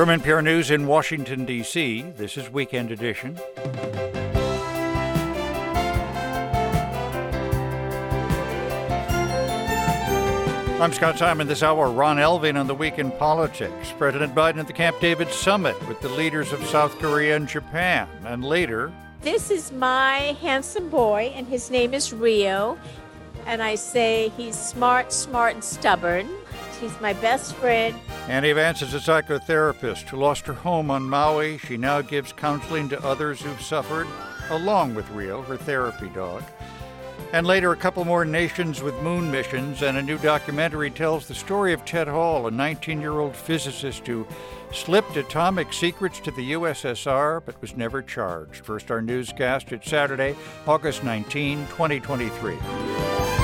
From 0.00 0.08
NPR 0.08 0.42
News 0.42 0.70
in 0.70 0.86
Washington, 0.86 1.44
D.C., 1.44 2.00
this 2.16 2.38
is 2.38 2.50
Weekend 2.50 2.90
Edition. 2.90 3.38
I'm 10.80 10.94
Scott 10.94 11.18
Simon. 11.18 11.46
This 11.46 11.62
hour, 11.62 11.90
Ron 11.90 12.16
Elving 12.16 12.58
on 12.58 12.66
the 12.66 12.74
week 12.74 12.98
in 12.98 13.10
politics. 13.10 13.92
President 13.98 14.34
Biden 14.34 14.56
at 14.56 14.66
the 14.66 14.72
Camp 14.72 14.98
David 15.00 15.28
summit 15.28 15.76
with 15.86 16.00
the 16.00 16.08
leaders 16.08 16.50
of 16.54 16.64
South 16.64 16.98
Korea 16.98 17.36
and 17.36 17.46
Japan. 17.46 18.08
And 18.24 18.42
later, 18.42 18.90
this 19.20 19.50
is 19.50 19.70
my 19.70 20.34
handsome 20.40 20.88
boy, 20.88 21.30
and 21.36 21.46
his 21.46 21.70
name 21.70 21.92
is 21.92 22.10
Rio. 22.10 22.78
And 23.44 23.62
I 23.62 23.74
say 23.74 24.32
he's 24.34 24.58
smart, 24.58 25.12
smart, 25.12 25.52
and 25.52 25.62
stubborn. 25.62 26.26
He's 26.80 26.98
my 27.00 27.12
best 27.12 27.54
friend. 27.56 27.94
Annie 28.26 28.52
Vance 28.52 28.80
is 28.80 28.94
a 28.94 28.98
psychotherapist 28.98 30.08
who 30.08 30.16
lost 30.16 30.46
her 30.46 30.54
home 30.54 30.90
on 30.90 31.02
Maui. 31.02 31.58
She 31.58 31.76
now 31.76 32.00
gives 32.00 32.32
counseling 32.32 32.88
to 32.88 33.04
others 33.04 33.42
who've 33.42 33.60
suffered, 33.60 34.06
along 34.48 34.94
with 34.94 35.10
Rio, 35.10 35.42
her 35.42 35.58
therapy 35.58 36.08
dog. 36.08 36.42
And 37.32 37.46
later, 37.46 37.70
a 37.70 37.76
couple 37.76 38.04
more 38.06 38.24
nations 38.24 38.82
with 38.82 38.94
moon 39.02 39.30
missions, 39.30 39.82
and 39.82 39.98
a 39.98 40.02
new 40.02 40.16
documentary 40.18 40.90
tells 40.90 41.28
the 41.28 41.34
story 41.34 41.72
of 41.74 41.84
Ted 41.84 42.08
Hall, 42.08 42.46
a 42.46 42.50
19 42.50 43.00
year 43.00 43.20
old 43.20 43.36
physicist 43.36 44.06
who 44.06 44.26
slipped 44.72 45.16
atomic 45.16 45.72
secrets 45.72 46.18
to 46.20 46.30
the 46.30 46.52
USSR 46.52 47.42
but 47.44 47.60
was 47.60 47.76
never 47.76 48.02
charged. 48.02 48.64
First, 48.64 48.90
our 48.90 49.02
newscast. 49.02 49.70
It's 49.70 49.88
Saturday, 49.88 50.34
August 50.66 51.04
19, 51.04 51.66
2023. 51.66 53.39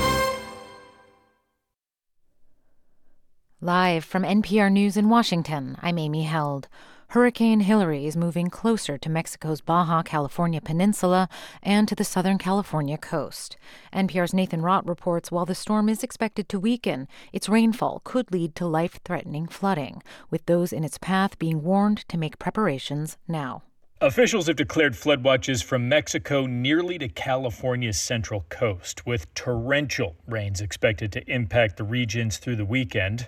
Live 3.62 4.04
from 4.04 4.22
NPR 4.22 4.70
News 4.70 4.98
in 4.98 5.08
Washington, 5.08 5.78
I'm 5.80 5.96
Amy 5.96 6.24
Held. 6.24 6.68
Hurricane 7.08 7.60
Hilary 7.60 8.06
is 8.06 8.14
moving 8.14 8.50
closer 8.50 8.98
to 8.98 9.08
Mexico's 9.08 9.62
Baja 9.62 10.02
California 10.02 10.60
peninsula 10.60 11.30
and 11.62 11.88
to 11.88 11.94
the 11.94 12.04
Southern 12.04 12.36
California 12.36 12.98
coast. 12.98 13.56
NPR's 13.94 14.34
Nathan 14.34 14.60
Rott 14.60 14.86
reports 14.86 15.32
while 15.32 15.46
the 15.46 15.54
storm 15.54 15.88
is 15.88 16.02
expected 16.02 16.50
to 16.50 16.60
weaken, 16.60 17.08
its 17.32 17.48
rainfall 17.48 18.02
could 18.04 18.30
lead 18.30 18.54
to 18.56 18.66
life 18.66 19.00
threatening 19.06 19.46
flooding, 19.46 20.02
with 20.28 20.44
those 20.44 20.70
in 20.70 20.84
its 20.84 20.98
path 20.98 21.38
being 21.38 21.62
warned 21.62 22.06
to 22.08 22.18
make 22.18 22.38
preparations 22.38 23.16
now. 23.26 23.62
Officials 24.02 24.46
have 24.46 24.56
declared 24.56 24.94
flood 24.94 25.24
watches 25.24 25.62
from 25.62 25.88
Mexico 25.88 26.44
nearly 26.44 26.98
to 26.98 27.08
California's 27.08 27.98
central 27.98 28.44
coast, 28.50 29.06
with 29.06 29.32
torrential 29.32 30.16
rains 30.26 30.60
expected 30.60 31.10
to 31.12 31.26
impact 31.32 31.78
the 31.78 31.84
regions 31.84 32.36
through 32.36 32.56
the 32.56 32.64
weekend. 32.66 33.26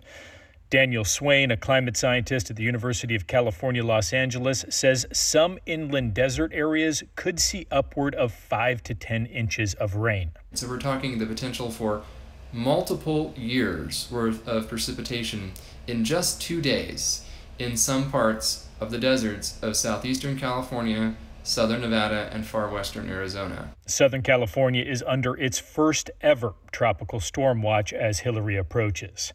Daniel 0.68 1.06
Swain, 1.06 1.50
a 1.50 1.56
climate 1.56 1.96
scientist 1.96 2.50
at 2.50 2.56
the 2.56 2.64
University 2.64 3.14
of 3.14 3.26
California, 3.26 3.82
Los 3.82 4.12
Angeles, 4.12 4.66
says 4.68 5.06
some 5.10 5.58
inland 5.64 6.12
desert 6.12 6.52
areas 6.52 7.02
could 7.16 7.40
see 7.40 7.66
upward 7.70 8.14
of 8.16 8.30
5 8.30 8.82
to 8.82 8.94
10 8.94 9.24
inches 9.24 9.72
of 9.72 9.94
rain. 9.96 10.32
So 10.52 10.68
we're 10.68 10.78
talking 10.78 11.16
the 11.16 11.24
potential 11.24 11.70
for 11.70 12.02
multiple 12.52 13.32
years 13.38 14.06
worth 14.10 14.46
of 14.46 14.68
precipitation 14.68 15.52
in 15.86 16.04
just 16.04 16.42
two 16.42 16.60
days 16.60 17.24
in 17.58 17.74
some 17.78 18.10
parts 18.10 18.67
of 18.80 18.90
the 18.90 18.98
deserts 18.98 19.58
of 19.62 19.76
southeastern 19.76 20.38
California, 20.38 21.14
southern 21.42 21.80
Nevada, 21.80 22.28
and 22.32 22.46
far 22.46 22.68
western 22.68 23.08
Arizona. 23.08 23.74
Southern 23.86 24.22
California 24.22 24.84
is 24.84 25.02
under 25.06 25.34
its 25.36 25.58
first 25.58 26.10
ever 26.20 26.54
tropical 26.72 27.20
storm 27.20 27.62
watch 27.62 27.92
as 27.92 28.20
Hilary 28.20 28.56
approaches. 28.56 29.32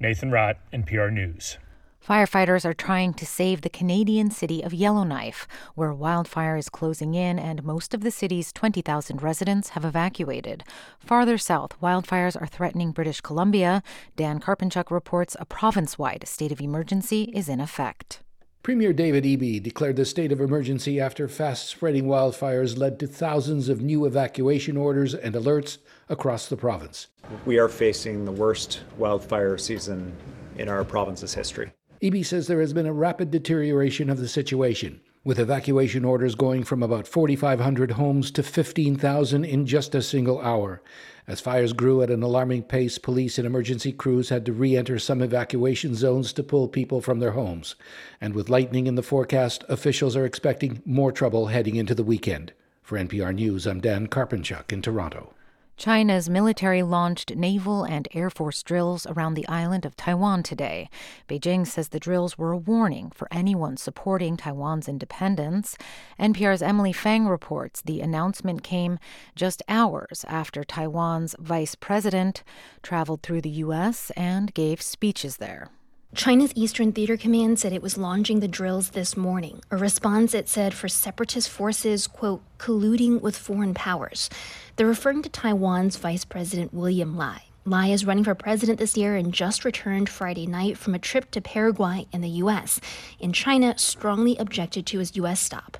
Nathan 0.00 0.30
Rott, 0.30 0.56
NPR 0.72 1.12
News. 1.12 1.58
Firefighters 2.06 2.66
are 2.66 2.74
trying 2.74 3.14
to 3.14 3.24
save 3.24 3.62
the 3.62 3.70
Canadian 3.70 4.30
city 4.30 4.62
of 4.62 4.74
Yellowknife, 4.74 5.48
where 5.74 5.94
wildfire 5.94 6.58
is 6.58 6.68
closing 6.68 7.14
in 7.14 7.38
and 7.38 7.64
most 7.64 7.94
of 7.94 8.02
the 8.02 8.10
city's 8.10 8.52
20,000 8.52 9.22
residents 9.22 9.70
have 9.70 9.86
evacuated. 9.86 10.64
Farther 10.98 11.38
south, 11.38 11.80
wildfires 11.80 12.38
are 12.38 12.46
threatening 12.46 12.92
British 12.92 13.22
Columbia. 13.22 13.82
Dan 14.16 14.38
Karpenchuk 14.38 14.90
reports 14.90 15.34
a 15.40 15.46
province 15.46 15.96
wide 15.96 16.28
state 16.28 16.52
of 16.52 16.60
emergency 16.60 17.30
is 17.32 17.48
in 17.48 17.58
effect. 17.58 18.20
Premier 18.64 18.94
David 18.94 19.24
Eby 19.24 19.62
declared 19.62 19.96
the 19.96 20.06
state 20.06 20.32
of 20.32 20.40
emergency 20.40 20.98
after 20.98 21.28
fast 21.28 21.68
spreading 21.68 22.06
wildfires 22.06 22.78
led 22.78 22.98
to 22.98 23.06
thousands 23.06 23.68
of 23.68 23.82
new 23.82 24.06
evacuation 24.06 24.74
orders 24.74 25.12
and 25.12 25.34
alerts 25.34 25.76
across 26.08 26.48
the 26.48 26.56
province. 26.56 27.08
We 27.44 27.58
are 27.58 27.68
facing 27.68 28.24
the 28.24 28.32
worst 28.32 28.80
wildfire 28.96 29.58
season 29.58 30.16
in 30.56 30.70
our 30.70 30.82
province's 30.82 31.34
history. 31.34 31.72
Eby 32.00 32.24
says 32.24 32.46
there 32.46 32.62
has 32.62 32.72
been 32.72 32.86
a 32.86 32.92
rapid 32.94 33.30
deterioration 33.30 34.08
of 34.08 34.16
the 34.16 34.28
situation, 34.28 35.02
with 35.24 35.38
evacuation 35.38 36.02
orders 36.02 36.34
going 36.34 36.64
from 36.64 36.82
about 36.82 37.06
4,500 37.06 37.90
homes 37.90 38.30
to 38.30 38.42
15,000 38.42 39.44
in 39.44 39.66
just 39.66 39.94
a 39.94 40.00
single 40.00 40.40
hour. 40.40 40.80
As 41.26 41.40
fires 41.40 41.72
grew 41.72 42.02
at 42.02 42.10
an 42.10 42.22
alarming 42.22 42.64
pace, 42.64 42.98
police 42.98 43.38
and 43.38 43.46
emergency 43.46 43.92
crews 43.92 44.28
had 44.28 44.44
to 44.46 44.52
re 44.52 44.76
enter 44.76 44.98
some 44.98 45.22
evacuation 45.22 45.94
zones 45.94 46.32
to 46.34 46.42
pull 46.42 46.68
people 46.68 47.00
from 47.00 47.18
their 47.18 47.32
homes. 47.32 47.76
And 48.20 48.34
with 48.34 48.50
lightning 48.50 48.86
in 48.86 48.94
the 48.94 49.02
forecast, 49.02 49.64
officials 49.68 50.16
are 50.16 50.26
expecting 50.26 50.82
more 50.84 51.12
trouble 51.12 51.46
heading 51.46 51.76
into 51.76 51.94
the 51.94 52.04
weekend. 52.04 52.52
For 52.82 52.98
NPR 52.98 53.34
News, 53.34 53.66
I'm 53.66 53.80
Dan 53.80 54.06
Karpenchuk 54.06 54.70
in 54.70 54.82
Toronto. 54.82 55.33
China's 55.76 56.30
military 56.30 56.82
launched 56.82 57.34
naval 57.34 57.82
and 57.82 58.06
air 58.14 58.30
force 58.30 58.62
drills 58.62 59.06
around 59.06 59.34
the 59.34 59.46
island 59.48 59.84
of 59.84 59.96
Taiwan 59.96 60.42
today. 60.42 60.88
Beijing 61.28 61.66
says 61.66 61.88
the 61.88 61.98
drills 61.98 62.38
were 62.38 62.52
a 62.52 62.56
warning 62.56 63.10
for 63.12 63.26
anyone 63.30 63.76
supporting 63.76 64.36
Taiwan's 64.36 64.88
independence. 64.88 65.76
NPR's 66.18 66.62
Emily 66.62 66.92
Feng 66.92 67.26
reports 67.26 67.82
the 67.82 68.00
announcement 68.00 68.62
came 68.62 68.98
just 69.34 69.62
hours 69.68 70.24
after 70.28 70.62
Taiwan's 70.62 71.34
vice 71.38 71.74
president 71.74 72.44
traveled 72.82 73.22
through 73.22 73.40
the 73.40 73.50
U.S. 73.50 74.12
and 74.16 74.54
gave 74.54 74.80
speeches 74.80 75.38
there. 75.38 75.70
China's 76.14 76.52
Eastern 76.54 76.92
Theater 76.92 77.16
Command 77.16 77.58
said 77.58 77.72
it 77.72 77.82
was 77.82 77.98
launching 77.98 78.38
the 78.38 78.46
drills 78.46 78.90
this 78.90 79.16
morning, 79.16 79.60
a 79.72 79.76
response 79.76 80.32
it 80.32 80.48
said 80.48 80.72
for 80.72 80.88
separatist 80.88 81.48
forces, 81.48 82.06
quote, 82.06 82.40
colluding 82.58 83.20
with 83.20 83.36
foreign 83.36 83.74
powers. 83.74 84.30
They're 84.76 84.86
referring 84.88 85.22
to 85.22 85.28
Taiwan's 85.28 85.96
Vice 85.96 86.24
President 86.24 86.74
William 86.74 87.16
Lai. 87.16 87.44
Lai 87.64 87.86
is 87.88 88.04
running 88.04 88.24
for 88.24 88.34
president 88.34 88.80
this 88.80 88.96
year 88.96 89.14
and 89.14 89.32
just 89.32 89.64
returned 89.64 90.08
Friday 90.08 90.48
night 90.48 90.76
from 90.76 90.96
a 90.96 90.98
trip 90.98 91.30
to 91.30 91.40
Paraguay 91.40 92.08
and 92.12 92.24
the 92.24 92.28
U.S. 92.28 92.80
In 93.20 93.32
China, 93.32 93.78
strongly 93.78 94.36
objected 94.36 94.84
to 94.86 94.98
his 94.98 95.14
U.S. 95.14 95.38
stop. 95.38 95.78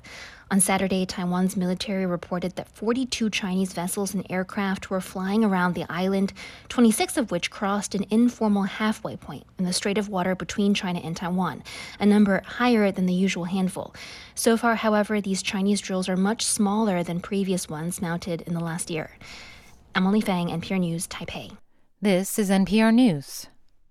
On 0.51 0.59
Saturday, 0.59 1.07
Taiwan's 1.07 1.57
military 1.57 2.05
reported 2.05 2.55
that 2.55 2.69
42 2.69 3.31
Chinese 3.31 3.73
vessels 3.73 4.13
and 4.13 4.25
aircraft 4.29 4.91
were 4.91 5.01
flying 5.01 5.43
around 5.43 5.73
the 5.73 5.87
island, 5.89 6.33
26 6.69 7.17
of 7.17 7.31
which 7.31 7.49
crossed 7.49 7.95
an 7.95 8.05
informal 8.11 8.63
halfway 8.63 9.15
point 9.15 9.43
in 9.57 9.65
the 9.65 9.73
Strait 9.73 9.97
of 9.97 10.07
Water 10.07 10.35
between 10.35 10.75
China 10.75 10.99
and 11.03 11.17
Taiwan, 11.17 11.63
a 11.99 12.05
number 12.05 12.43
higher 12.45 12.91
than 12.91 13.07
the 13.07 13.13
usual 13.13 13.45
handful. 13.45 13.95
So 14.35 14.55
far, 14.55 14.75
however, 14.75 15.19
these 15.19 15.41
Chinese 15.41 15.81
drills 15.81 16.07
are 16.07 16.15
much 16.15 16.45
smaller 16.45 17.01
than 17.01 17.21
previous 17.21 17.67
ones 17.67 17.99
mounted 17.99 18.41
in 18.41 18.53
the 18.53 18.63
last 18.63 18.91
year. 18.91 19.17
Emily 19.95 20.21
Feng, 20.21 20.49
NPR 20.49 20.79
News, 20.79 21.07
Taipei. 21.07 21.57
This 22.01 22.37
is 22.37 22.51
NPR 22.51 22.93
News. 22.93 23.47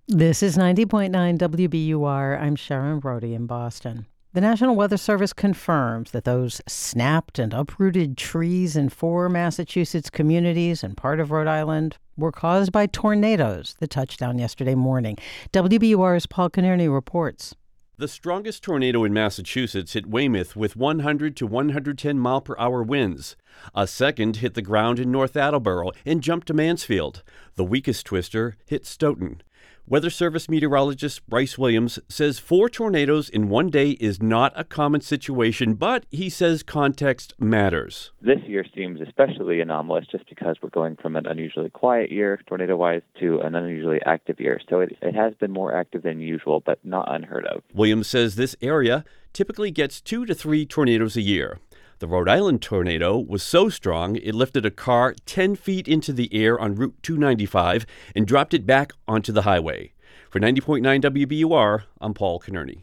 This 0.06 0.40
is 0.40 0.56
90.9 0.56 1.10
WBUR. 1.10 2.40
I'm 2.40 2.54
Sharon 2.54 3.00
Brody 3.00 3.34
in 3.34 3.46
Boston. 3.46 4.06
The 4.34 4.40
National 4.40 4.74
Weather 4.74 4.96
Service 4.96 5.32
confirms 5.32 6.10
that 6.10 6.24
those 6.24 6.60
snapped 6.66 7.38
and 7.38 7.54
uprooted 7.54 8.16
trees 8.16 8.74
in 8.74 8.88
four 8.88 9.28
Massachusetts 9.28 10.10
communities 10.10 10.82
and 10.82 10.96
part 10.96 11.20
of 11.20 11.30
Rhode 11.30 11.46
Island 11.46 11.98
were 12.16 12.32
caused 12.32 12.72
by 12.72 12.86
tornadoes 12.86 13.76
that 13.78 13.90
touched 13.90 14.18
down 14.18 14.40
yesterday 14.40 14.74
morning. 14.74 15.18
WBUR's 15.52 16.26
Paul 16.26 16.50
Connerny 16.50 16.92
reports. 16.92 17.54
The 17.96 18.08
strongest 18.08 18.64
tornado 18.64 19.04
in 19.04 19.12
Massachusetts 19.12 19.92
hit 19.92 20.08
Weymouth 20.08 20.56
with 20.56 20.74
100 20.74 21.36
to 21.36 21.46
110 21.46 22.18
mile 22.18 22.40
per 22.40 22.56
hour 22.58 22.82
winds. 22.82 23.36
A 23.72 23.86
second 23.86 24.38
hit 24.38 24.54
the 24.54 24.62
ground 24.62 24.98
in 24.98 25.12
North 25.12 25.36
Attleboro 25.36 25.92
and 26.04 26.20
jumped 26.20 26.48
to 26.48 26.54
Mansfield. 26.54 27.22
The 27.54 27.62
weakest 27.62 28.04
twister 28.04 28.56
hit 28.66 28.84
Stoughton. 28.84 29.42
Weather 29.86 30.08
Service 30.08 30.48
meteorologist 30.48 31.28
Bryce 31.28 31.58
Williams 31.58 31.98
says 32.08 32.38
four 32.38 32.70
tornadoes 32.70 33.28
in 33.28 33.50
one 33.50 33.68
day 33.68 33.90
is 33.90 34.22
not 34.22 34.50
a 34.56 34.64
common 34.64 35.02
situation, 35.02 35.74
but 35.74 36.06
he 36.10 36.30
says 36.30 36.62
context 36.62 37.34
matters. 37.38 38.10
This 38.22 38.40
year 38.46 38.64
seems 38.74 39.02
especially 39.02 39.60
anomalous 39.60 40.06
just 40.10 40.26
because 40.26 40.56
we're 40.62 40.70
going 40.70 40.96
from 40.96 41.16
an 41.16 41.26
unusually 41.26 41.68
quiet 41.68 42.10
year, 42.10 42.40
tornado 42.46 42.78
wise, 42.78 43.02
to 43.20 43.40
an 43.40 43.54
unusually 43.54 44.00
active 44.06 44.40
year. 44.40 44.58
So 44.70 44.80
it, 44.80 44.96
it 45.02 45.14
has 45.14 45.34
been 45.34 45.50
more 45.50 45.76
active 45.76 46.02
than 46.02 46.18
usual, 46.18 46.62
but 46.64 46.78
not 46.82 47.14
unheard 47.14 47.44
of. 47.44 47.62
Williams 47.74 48.08
says 48.08 48.36
this 48.36 48.56
area 48.62 49.04
typically 49.34 49.70
gets 49.70 50.00
two 50.00 50.24
to 50.24 50.34
three 50.34 50.64
tornadoes 50.64 51.14
a 51.14 51.20
year. 51.20 51.58
The 52.00 52.08
Rhode 52.08 52.28
Island 52.28 52.60
tornado 52.60 53.18
was 53.18 53.42
so 53.42 53.68
strong 53.68 54.16
it 54.16 54.34
lifted 54.34 54.66
a 54.66 54.70
car 54.70 55.14
10 55.26 55.54
feet 55.54 55.86
into 55.86 56.12
the 56.12 56.28
air 56.34 56.58
on 56.58 56.74
Route 56.74 56.96
295 57.02 57.86
and 58.16 58.26
dropped 58.26 58.52
it 58.52 58.66
back 58.66 58.92
onto 59.06 59.32
the 59.32 59.42
highway. 59.42 59.92
For 60.28 60.40
90.9 60.40 61.00
WBUR, 61.00 61.84
I'm 62.00 62.12
Paul 62.12 62.40
Connerny. 62.40 62.82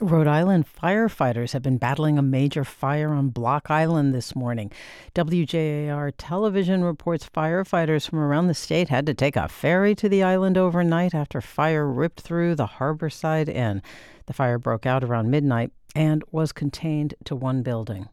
Rhode 0.00 0.26
Island 0.26 0.66
firefighters 0.66 1.52
have 1.52 1.62
been 1.62 1.78
battling 1.78 2.18
a 2.18 2.22
major 2.22 2.64
fire 2.64 3.14
on 3.14 3.30
Block 3.30 3.70
Island 3.70 4.14
this 4.14 4.36
morning. 4.36 4.70
WJAR 5.14 6.12
television 6.18 6.84
reports 6.84 7.28
firefighters 7.34 8.08
from 8.08 8.18
around 8.18 8.46
the 8.46 8.54
state 8.54 8.90
had 8.90 9.06
to 9.06 9.14
take 9.14 9.36
a 9.36 9.48
ferry 9.48 9.94
to 9.94 10.08
the 10.08 10.22
island 10.22 10.58
overnight 10.58 11.14
after 11.14 11.40
fire 11.40 11.90
ripped 11.90 12.20
through 12.20 12.54
the 12.54 12.66
Harborside 12.66 13.48
Inn. 13.48 13.82
The 14.26 14.34
fire 14.34 14.58
broke 14.58 14.84
out 14.84 15.02
around 15.02 15.30
midnight 15.30 15.72
and 15.94 16.22
was 16.30 16.52
contained 16.52 17.14
to 17.24 17.34
one 17.34 17.62
building. 17.62 18.08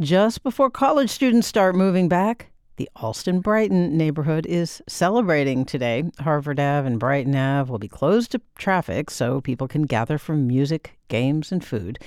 Just 0.00 0.42
before 0.42 0.70
college 0.70 1.10
students 1.10 1.46
start 1.46 1.74
moving 1.74 2.08
back, 2.08 2.50
the 2.76 2.90
Allston 2.96 3.40
Brighton 3.40 3.96
neighborhood 3.96 4.44
is 4.44 4.82
celebrating 4.86 5.64
today. 5.64 6.04
Harvard 6.20 6.60
Ave 6.60 6.86
and 6.86 7.00
Brighton 7.00 7.34
Ave 7.34 7.70
will 7.70 7.78
be 7.78 7.88
closed 7.88 8.32
to 8.32 8.40
traffic 8.56 9.10
so 9.10 9.40
people 9.40 9.66
can 9.66 9.82
gather 9.82 10.18
for 10.18 10.34
music, 10.36 10.98
games, 11.08 11.50
and 11.50 11.64
food. 11.64 11.98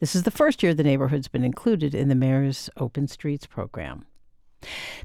This 0.00 0.16
is 0.16 0.22
the 0.22 0.30
first 0.30 0.62
year 0.62 0.72
the 0.72 0.82
neighborhood's 0.82 1.28
been 1.28 1.44
included 1.44 1.94
in 1.94 2.08
the 2.08 2.14
mayor's 2.14 2.70
Open 2.78 3.06
Streets 3.06 3.46
program. 3.46 4.06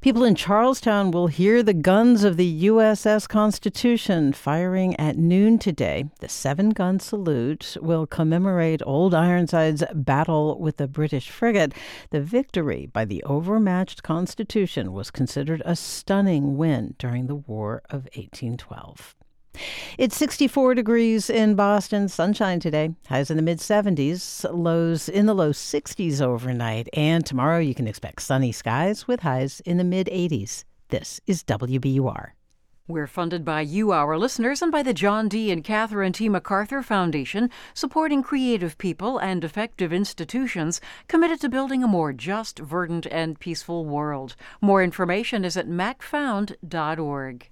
People 0.01 0.23
in 0.23 0.35
Charlestown 0.35 1.11
will 1.11 1.27
hear 1.27 1.61
the 1.61 1.73
guns 1.73 2.23
of 2.23 2.37
the 2.37 2.65
USS 2.65 3.27
Constitution 3.27 4.33
firing 4.33 4.95
at 4.97 5.17
noon 5.17 5.59
today. 5.59 6.05
The 6.19 6.29
seven 6.29 6.69
gun 6.71 6.99
salute 6.99 7.77
will 7.81 8.07
commemorate 8.07 8.81
Old 8.85 9.13
Ironside's 9.13 9.83
battle 9.93 10.59
with 10.59 10.77
the 10.77 10.87
British 10.87 11.29
frigate. 11.29 11.73
The 12.11 12.21
victory 12.21 12.85
by 12.85 13.05
the 13.05 13.23
overmatched 13.23 14.03
Constitution 14.03 14.93
was 14.93 15.11
considered 15.11 15.61
a 15.65 15.75
stunning 15.75 16.57
win 16.57 16.95
during 16.97 17.27
the 17.27 17.35
War 17.35 17.81
of 17.89 18.03
1812. 18.15 19.15
It's 19.97 20.15
64 20.15 20.75
degrees 20.75 21.29
in 21.29 21.55
Boston, 21.55 22.07
sunshine 22.07 22.59
today, 22.59 22.91
highs 23.07 23.29
in 23.29 23.37
the 23.37 23.43
mid 23.43 23.59
70s, 23.59 24.45
lows 24.51 25.09
in 25.09 25.25
the 25.25 25.35
low 25.35 25.51
60s 25.51 26.21
overnight, 26.21 26.87
and 26.93 27.25
tomorrow 27.25 27.59
you 27.59 27.75
can 27.75 27.87
expect 27.87 28.21
sunny 28.21 28.51
skies 28.51 29.07
with 29.07 29.21
highs 29.21 29.59
in 29.61 29.77
the 29.77 29.83
mid 29.83 30.07
80s. 30.07 30.63
This 30.89 31.19
is 31.27 31.43
WBUR. 31.43 32.31
We're 32.87 33.05
funded 33.05 33.45
by 33.45 33.61
you, 33.61 33.91
our 33.91 34.17
listeners, 34.17 34.63
and 34.63 34.71
by 34.71 34.81
the 34.81 34.95
John 34.95 35.27
D. 35.27 35.51
and 35.51 35.63
Catherine 35.63 36.11
T. 36.11 36.27
MacArthur 36.27 36.81
Foundation, 36.81 37.51
supporting 37.75 38.23
creative 38.23 38.79
people 38.79 39.19
and 39.19 39.43
effective 39.43 39.93
institutions 39.93 40.81
committed 41.07 41.39
to 41.41 41.49
building 41.49 41.83
a 41.83 41.87
more 41.87 42.13
just, 42.13 42.57
verdant, 42.57 43.05
and 43.11 43.39
peaceful 43.39 43.85
world. 43.85 44.35
More 44.59 44.81
information 44.81 45.45
is 45.45 45.55
at 45.55 45.67
macfound.org. 45.67 47.49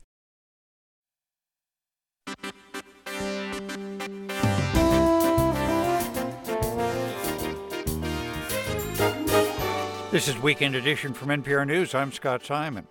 This 10.10 10.28
is 10.28 10.38
Weekend 10.40 10.74
Edition 10.74 11.14
from 11.14 11.28
NPR 11.30 11.68
News. 11.68 11.94
I'm 11.94 12.12
Scott 12.12 12.44
Simon. 12.44 12.88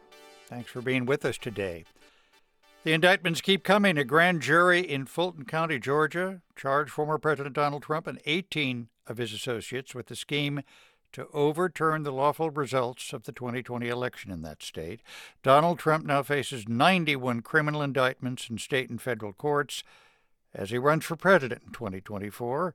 Thanks 0.47 0.71
for 0.71 0.81
being 0.81 1.07
with 1.07 1.25
us 1.25 1.39
today. 1.39 1.85
The 2.85 2.93
indictments 2.93 3.41
keep 3.41 3.65
coming. 3.65 3.99
A 3.99 4.05
grand 4.05 4.43
jury 4.43 4.79
in 4.79 5.07
Fulton 5.07 5.45
County, 5.45 5.81
Georgia, 5.81 6.43
charged 6.55 6.93
former 6.93 7.19
President 7.19 7.57
Donald 7.57 7.83
Trump 7.83 8.07
and 8.07 8.21
18 8.27 8.91
of 9.09 9.17
his 9.17 9.33
associates 9.33 9.93
with 9.93 10.07
the 10.07 10.15
scheme 10.15 10.63
to 11.13 11.29
overturn 11.33 12.03
the 12.03 12.13
lawful 12.13 12.51
results 12.51 13.13
of 13.13 13.25
the 13.25 13.33
2020 13.33 13.89
election 13.89 14.31
in 14.31 14.43
that 14.43 14.63
state. 14.63 15.01
Donald 15.43 15.79
Trump 15.79 16.05
now 16.05 16.23
faces 16.23 16.69
91 16.69 17.41
criminal 17.41 17.83
indictments 17.83 18.51
in 18.51 18.59
state 18.59 18.91
and 18.91 19.01
federal 19.01 19.33
courts 19.33 19.83
as 20.55 20.71
he 20.71 20.79
runs 20.79 21.05
for 21.05 21.17
president 21.17 21.63
in 21.67 21.73
2024. 21.73 22.75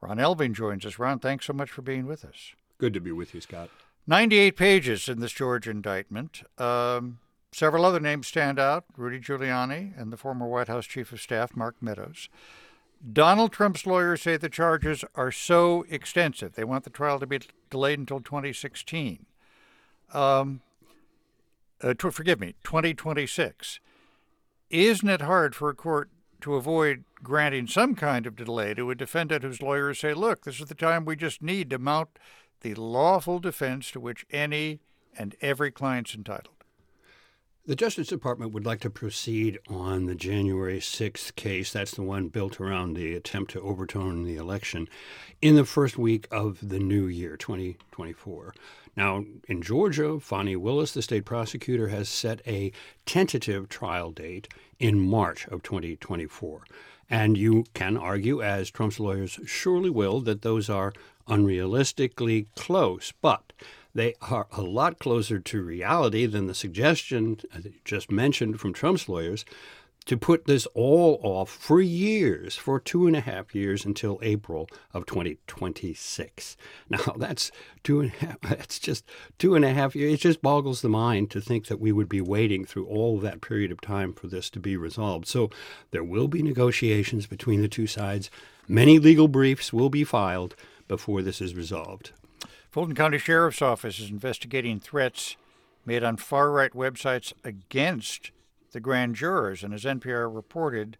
Ron 0.00 0.18
Elving 0.18 0.54
joins 0.54 0.84
us. 0.84 0.98
Ron, 0.98 1.18
thanks 1.18 1.46
so 1.46 1.52
much 1.52 1.70
for 1.70 1.82
being 1.82 2.06
with 2.06 2.24
us. 2.24 2.52
Good 2.78 2.94
to 2.94 3.00
be 3.00 3.12
with 3.12 3.34
you, 3.34 3.40
Scott. 3.40 3.70
98 4.06 4.56
pages 4.56 5.08
in 5.08 5.20
this 5.20 5.32
Georgia 5.32 5.70
indictment. 5.70 6.42
Um, 6.58 7.20
several 7.52 7.84
other 7.84 8.00
names 8.00 8.26
stand 8.26 8.58
out 8.58 8.84
Rudy 8.96 9.18
Giuliani 9.18 9.98
and 9.98 10.12
the 10.12 10.16
former 10.16 10.46
White 10.46 10.68
House 10.68 10.86
Chief 10.86 11.10
of 11.12 11.20
Staff, 11.20 11.56
Mark 11.56 11.76
Meadows. 11.80 12.28
Donald 13.12 13.52
Trump's 13.52 13.86
lawyers 13.86 14.22
say 14.22 14.36
the 14.36 14.48
charges 14.48 15.04
are 15.14 15.30
so 15.30 15.84
extensive. 15.88 16.54
They 16.54 16.64
want 16.64 16.84
the 16.84 16.90
trial 16.90 17.20
to 17.20 17.26
be 17.26 17.40
delayed 17.70 17.98
until 17.98 18.20
2016. 18.20 19.26
Um, 20.12 20.60
uh, 21.82 21.94
t- 21.94 22.10
forgive 22.10 22.40
me, 22.40 22.54
2026. 22.64 23.80
Isn't 24.70 25.08
it 25.08 25.20
hard 25.20 25.54
for 25.54 25.68
a 25.68 25.74
court 25.74 26.10
to 26.40 26.54
avoid 26.54 27.04
granting 27.22 27.66
some 27.66 27.94
kind 27.94 28.26
of 28.26 28.36
delay 28.36 28.74
to 28.74 28.90
a 28.90 28.94
defendant 28.94 29.42
whose 29.42 29.62
lawyers 29.62 29.98
say, 29.98 30.14
look, 30.14 30.44
this 30.44 30.60
is 30.60 30.68
the 30.68 30.74
time 30.74 31.04
we 31.04 31.16
just 31.16 31.42
need 31.42 31.70
to 31.70 31.78
mount 31.78 32.18
the 32.60 32.74
lawful 32.74 33.38
defense 33.38 33.90
to 33.90 34.00
which 34.00 34.26
any 34.30 34.80
and 35.16 35.36
every 35.40 35.70
client's 35.70 36.14
entitled. 36.14 36.53
The 37.66 37.74
Justice 37.74 38.08
Department 38.08 38.52
would 38.52 38.66
like 38.66 38.80
to 38.80 38.90
proceed 38.90 39.58
on 39.70 40.04
the 40.04 40.14
January 40.14 40.80
6th 40.80 41.34
case. 41.34 41.72
That's 41.72 41.92
the 41.92 42.02
one 42.02 42.28
built 42.28 42.60
around 42.60 42.92
the 42.92 43.14
attempt 43.14 43.52
to 43.52 43.62
overturn 43.62 44.24
the 44.24 44.36
election 44.36 44.86
in 45.40 45.54
the 45.54 45.64
first 45.64 45.96
week 45.96 46.28
of 46.30 46.58
the 46.68 46.78
new 46.78 47.06
year, 47.06 47.38
2024. 47.38 48.54
Now, 48.98 49.24
in 49.48 49.62
Georgia, 49.62 50.20
Fani 50.20 50.56
Willis, 50.56 50.92
the 50.92 51.00
state 51.00 51.24
prosecutor, 51.24 51.88
has 51.88 52.10
set 52.10 52.42
a 52.46 52.70
tentative 53.06 53.70
trial 53.70 54.10
date 54.10 54.46
in 54.78 55.00
March 55.00 55.48
of 55.48 55.62
2024. 55.62 56.64
And 57.08 57.38
you 57.38 57.64
can 57.72 57.96
argue, 57.96 58.42
as 58.42 58.70
Trump's 58.70 59.00
lawyers 59.00 59.40
surely 59.46 59.88
will, 59.88 60.20
that 60.20 60.42
those 60.42 60.68
are 60.68 60.92
unrealistically 61.26 62.44
close. 62.56 63.14
But 63.22 63.54
they 63.94 64.14
are 64.20 64.46
a 64.52 64.62
lot 64.62 64.98
closer 64.98 65.38
to 65.38 65.62
reality 65.62 66.26
than 66.26 66.46
the 66.46 66.54
suggestion 66.54 67.38
just 67.84 68.10
mentioned 68.10 68.60
from 68.60 68.72
Trump's 68.72 69.08
lawyers 69.08 69.44
to 70.06 70.16
put 70.18 70.44
this 70.44 70.66
all 70.74 71.18
off 71.22 71.50
for 71.50 71.80
years, 71.80 72.56
for 72.56 72.78
two 72.78 73.06
and 73.06 73.16
a 73.16 73.20
half 73.20 73.54
years 73.54 73.84
until 73.84 74.18
April 74.22 74.68
of 74.92 75.06
2026. 75.06 76.56
Now 76.90 77.14
that's 77.16 77.50
two 77.82 78.00
and 78.00 78.12
a 78.12 78.26
half. 78.26 78.40
That's 78.42 78.78
just 78.78 79.04
two 79.38 79.54
and 79.54 79.64
a 79.64 79.72
half 79.72 79.96
years. 79.96 80.14
It 80.14 80.20
just 80.20 80.42
boggles 80.42 80.82
the 80.82 80.88
mind 80.88 81.30
to 81.30 81.40
think 81.40 81.66
that 81.66 81.80
we 81.80 81.92
would 81.92 82.08
be 82.08 82.20
waiting 82.20 82.64
through 82.64 82.86
all 82.86 83.18
that 83.20 83.40
period 83.40 83.72
of 83.72 83.80
time 83.80 84.12
for 84.12 84.26
this 84.26 84.50
to 84.50 84.60
be 84.60 84.76
resolved. 84.76 85.26
So 85.26 85.50
there 85.90 86.04
will 86.04 86.28
be 86.28 86.42
negotiations 86.42 87.26
between 87.26 87.62
the 87.62 87.68
two 87.68 87.86
sides. 87.86 88.30
Many 88.68 88.98
legal 88.98 89.28
briefs 89.28 89.72
will 89.72 89.90
be 89.90 90.04
filed 90.04 90.54
before 90.88 91.22
this 91.22 91.40
is 91.40 91.54
resolved. 91.54 92.12
Fulton 92.74 92.96
County 92.96 93.18
Sheriff's 93.18 93.62
Office 93.62 94.00
is 94.00 94.10
investigating 94.10 94.80
threats 94.80 95.36
made 95.86 96.02
on 96.02 96.16
far 96.16 96.50
right 96.50 96.72
websites 96.72 97.32
against 97.44 98.32
the 98.72 98.80
grand 98.80 99.14
jurors. 99.14 99.62
And 99.62 99.72
as 99.72 99.84
NPR 99.84 100.28
reported, 100.34 100.98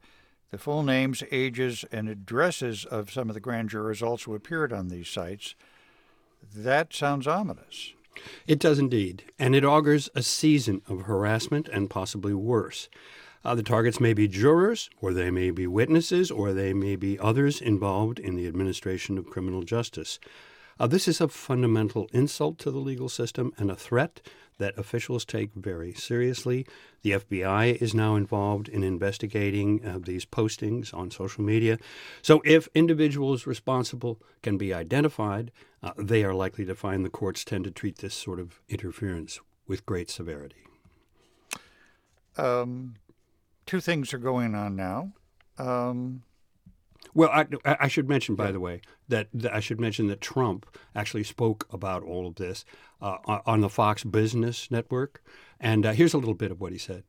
the 0.52 0.56
full 0.56 0.84
names, 0.84 1.24
ages, 1.32 1.84
and 1.90 2.08
addresses 2.08 2.84
of 2.84 3.10
some 3.10 3.28
of 3.28 3.34
the 3.34 3.40
grand 3.40 3.70
jurors 3.70 4.04
also 4.04 4.34
appeared 4.34 4.72
on 4.72 4.86
these 4.86 5.08
sites. 5.08 5.56
That 6.54 6.94
sounds 6.94 7.26
ominous. 7.26 7.92
It 8.46 8.60
does 8.60 8.78
indeed. 8.78 9.24
And 9.36 9.56
it 9.56 9.64
augurs 9.64 10.08
a 10.14 10.22
season 10.22 10.80
of 10.86 11.06
harassment 11.06 11.66
and 11.66 11.90
possibly 11.90 12.34
worse. 12.34 12.88
Uh, 13.44 13.56
the 13.56 13.64
targets 13.64 13.98
may 13.98 14.14
be 14.14 14.28
jurors, 14.28 14.90
or 15.00 15.12
they 15.12 15.32
may 15.32 15.50
be 15.50 15.66
witnesses, 15.66 16.30
or 16.30 16.52
they 16.52 16.72
may 16.72 16.94
be 16.94 17.18
others 17.18 17.60
involved 17.60 18.20
in 18.20 18.36
the 18.36 18.46
administration 18.46 19.18
of 19.18 19.26
criminal 19.26 19.64
justice. 19.64 20.20
Uh, 20.78 20.86
this 20.86 21.06
is 21.06 21.20
a 21.20 21.28
fundamental 21.28 22.08
insult 22.12 22.58
to 22.58 22.70
the 22.70 22.78
legal 22.78 23.08
system 23.08 23.52
and 23.58 23.70
a 23.70 23.76
threat 23.76 24.20
that 24.58 24.76
officials 24.78 25.24
take 25.24 25.52
very 25.54 25.92
seriously. 25.92 26.66
The 27.02 27.12
FBI 27.12 27.76
is 27.82 27.94
now 27.94 28.14
involved 28.16 28.68
in 28.68 28.82
investigating 28.82 29.84
uh, 29.84 29.98
these 30.00 30.24
postings 30.24 30.94
on 30.94 31.10
social 31.10 31.42
media. 31.42 31.78
So, 32.22 32.40
if 32.44 32.68
individuals 32.74 33.46
responsible 33.46 34.20
can 34.42 34.56
be 34.56 34.72
identified, 34.72 35.50
uh, 35.82 35.92
they 35.98 36.24
are 36.24 36.34
likely 36.34 36.64
to 36.66 36.74
find 36.74 37.04
the 37.04 37.10
courts 37.10 37.44
tend 37.44 37.64
to 37.64 37.70
treat 37.70 37.98
this 37.98 38.14
sort 38.14 38.40
of 38.40 38.60
interference 38.68 39.40
with 39.66 39.86
great 39.86 40.10
severity. 40.10 40.66
Um, 42.36 42.94
two 43.66 43.80
things 43.80 44.12
are 44.12 44.18
going 44.18 44.54
on 44.54 44.76
now. 44.76 45.12
Um, 45.58 46.22
well, 47.14 47.30
I, 47.30 47.46
I, 47.64 47.88
should 47.88 48.08
mention, 48.08 48.34
by 48.34 48.50
the 48.50 48.60
way, 48.60 48.80
that, 49.08 49.28
that, 49.34 49.54
I 49.54 49.60
should 49.60 49.80
mention 49.80 50.08
that 50.08 50.20
Trump 50.20 50.66
actually 50.94 51.24
spoke 51.24 51.66
about 51.70 52.02
all 52.02 52.26
of 52.26 52.34
this 52.36 52.64
uh, 53.00 53.18
on 53.46 53.60
the 53.60 53.68
Fox 53.68 54.02
Business 54.02 54.70
Network, 54.70 55.22
and 55.60 55.86
uh, 55.86 55.92
here's 55.92 56.14
a 56.14 56.18
little 56.18 56.34
bit 56.34 56.50
of 56.50 56.60
what 56.60 56.72
he 56.72 56.78
said. 56.78 57.04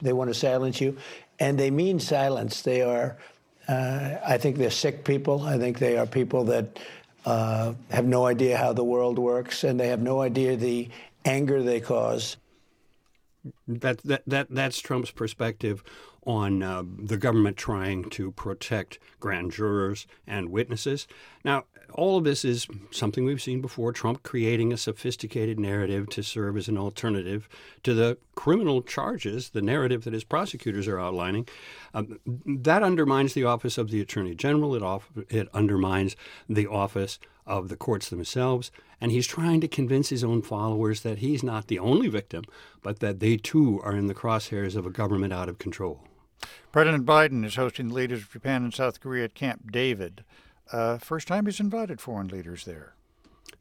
They 0.00 0.12
want 0.12 0.30
to 0.30 0.34
silence 0.34 0.80
you, 0.80 0.96
and 1.40 1.58
they 1.58 1.70
mean 1.70 1.98
silence. 1.98 2.62
They 2.62 2.82
are, 2.82 3.18
uh, 3.66 4.16
I 4.24 4.38
think, 4.38 4.56
they're 4.56 4.70
sick 4.70 5.04
people. 5.04 5.42
I 5.42 5.58
think 5.58 5.80
they 5.80 5.98
are 5.98 6.06
people 6.06 6.44
that 6.44 6.78
uh, 7.26 7.74
have 7.90 8.04
no 8.04 8.26
idea 8.26 8.56
how 8.56 8.72
the 8.72 8.84
world 8.84 9.18
works, 9.18 9.64
and 9.64 9.78
they 9.78 9.88
have 9.88 10.00
no 10.00 10.20
idea 10.20 10.56
the 10.56 10.88
anger 11.24 11.62
they 11.62 11.80
cause. 11.80 12.36
That, 13.66 13.98
that, 13.98 14.22
that, 14.26 14.46
that's 14.50 14.80
Trump's 14.80 15.10
perspective 15.10 15.82
on 16.28 16.62
uh, 16.62 16.82
the 16.98 17.16
government 17.16 17.56
trying 17.56 18.04
to 18.04 18.30
protect 18.32 18.98
grand 19.18 19.50
jurors 19.50 20.06
and 20.26 20.50
witnesses. 20.50 21.08
Now, 21.42 21.64
all 21.94 22.18
of 22.18 22.24
this 22.24 22.44
is 22.44 22.66
something 22.90 23.24
we've 23.24 23.40
seen 23.40 23.62
before 23.62 23.92
Trump 23.92 24.22
creating 24.22 24.70
a 24.70 24.76
sophisticated 24.76 25.58
narrative 25.58 26.10
to 26.10 26.22
serve 26.22 26.58
as 26.58 26.68
an 26.68 26.76
alternative 26.76 27.48
to 27.82 27.94
the 27.94 28.18
criminal 28.34 28.82
charges, 28.82 29.48
the 29.50 29.62
narrative 29.62 30.04
that 30.04 30.12
his 30.12 30.22
prosecutors 30.22 30.86
are 30.86 31.00
outlining. 31.00 31.48
Um, 31.94 32.20
that 32.26 32.82
undermines 32.82 33.32
the 33.32 33.44
office 33.44 33.78
of 33.78 33.90
the 33.90 34.02
Attorney 34.02 34.34
General, 34.34 34.74
it, 34.74 34.82
off, 34.82 35.08
it 35.30 35.48
undermines 35.54 36.14
the 36.46 36.66
office 36.66 37.18
of 37.46 37.70
the 37.70 37.76
courts 37.76 38.10
themselves. 38.10 38.70
And 39.00 39.12
he's 39.12 39.26
trying 39.26 39.62
to 39.62 39.68
convince 39.68 40.10
his 40.10 40.22
own 40.22 40.42
followers 40.42 41.00
that 41.00 41.18
he's 41.20 41.42
not 41.42 41.68
the 41.68 41.78
only 41.78 42.08
victim, 42.08 42.44
but 42.82 43.00
that 43.00 43.20
they 43.20 43.38
too 43.38 43.80
are 43.82 43.96
in 43.96 44.08
the 44.08 44.14
crosshairs 44.14 44.76
of 44.76 44.84
a 44.84 44.90
government 44.90 45.32
out 45.32 45.48
of 45.48 45.58
control. 45.58 46.04
President 46.72 47.06
Biden 47.06 47.44
is 47.44 47.56
hosting 47.56 47.88
the 47.88 47.94
leaders 47.94 48.22
of 48.22 48.32
Japan 48.32 48.62
and 48.62 48.74
South 48.74 49.00
Korea 49.00 49.24
at 49.24 49.34
Camp 49.34 49.72
David. 49.72 50.24
Uh, 50.70 50.98
first 50.98 51.28
time 51.28 51.46
he's 51.46 51.60
invited 51.60 52.00
foreign 52.00 52.28
leaders 52.28 52.64
there. 52.64 52.94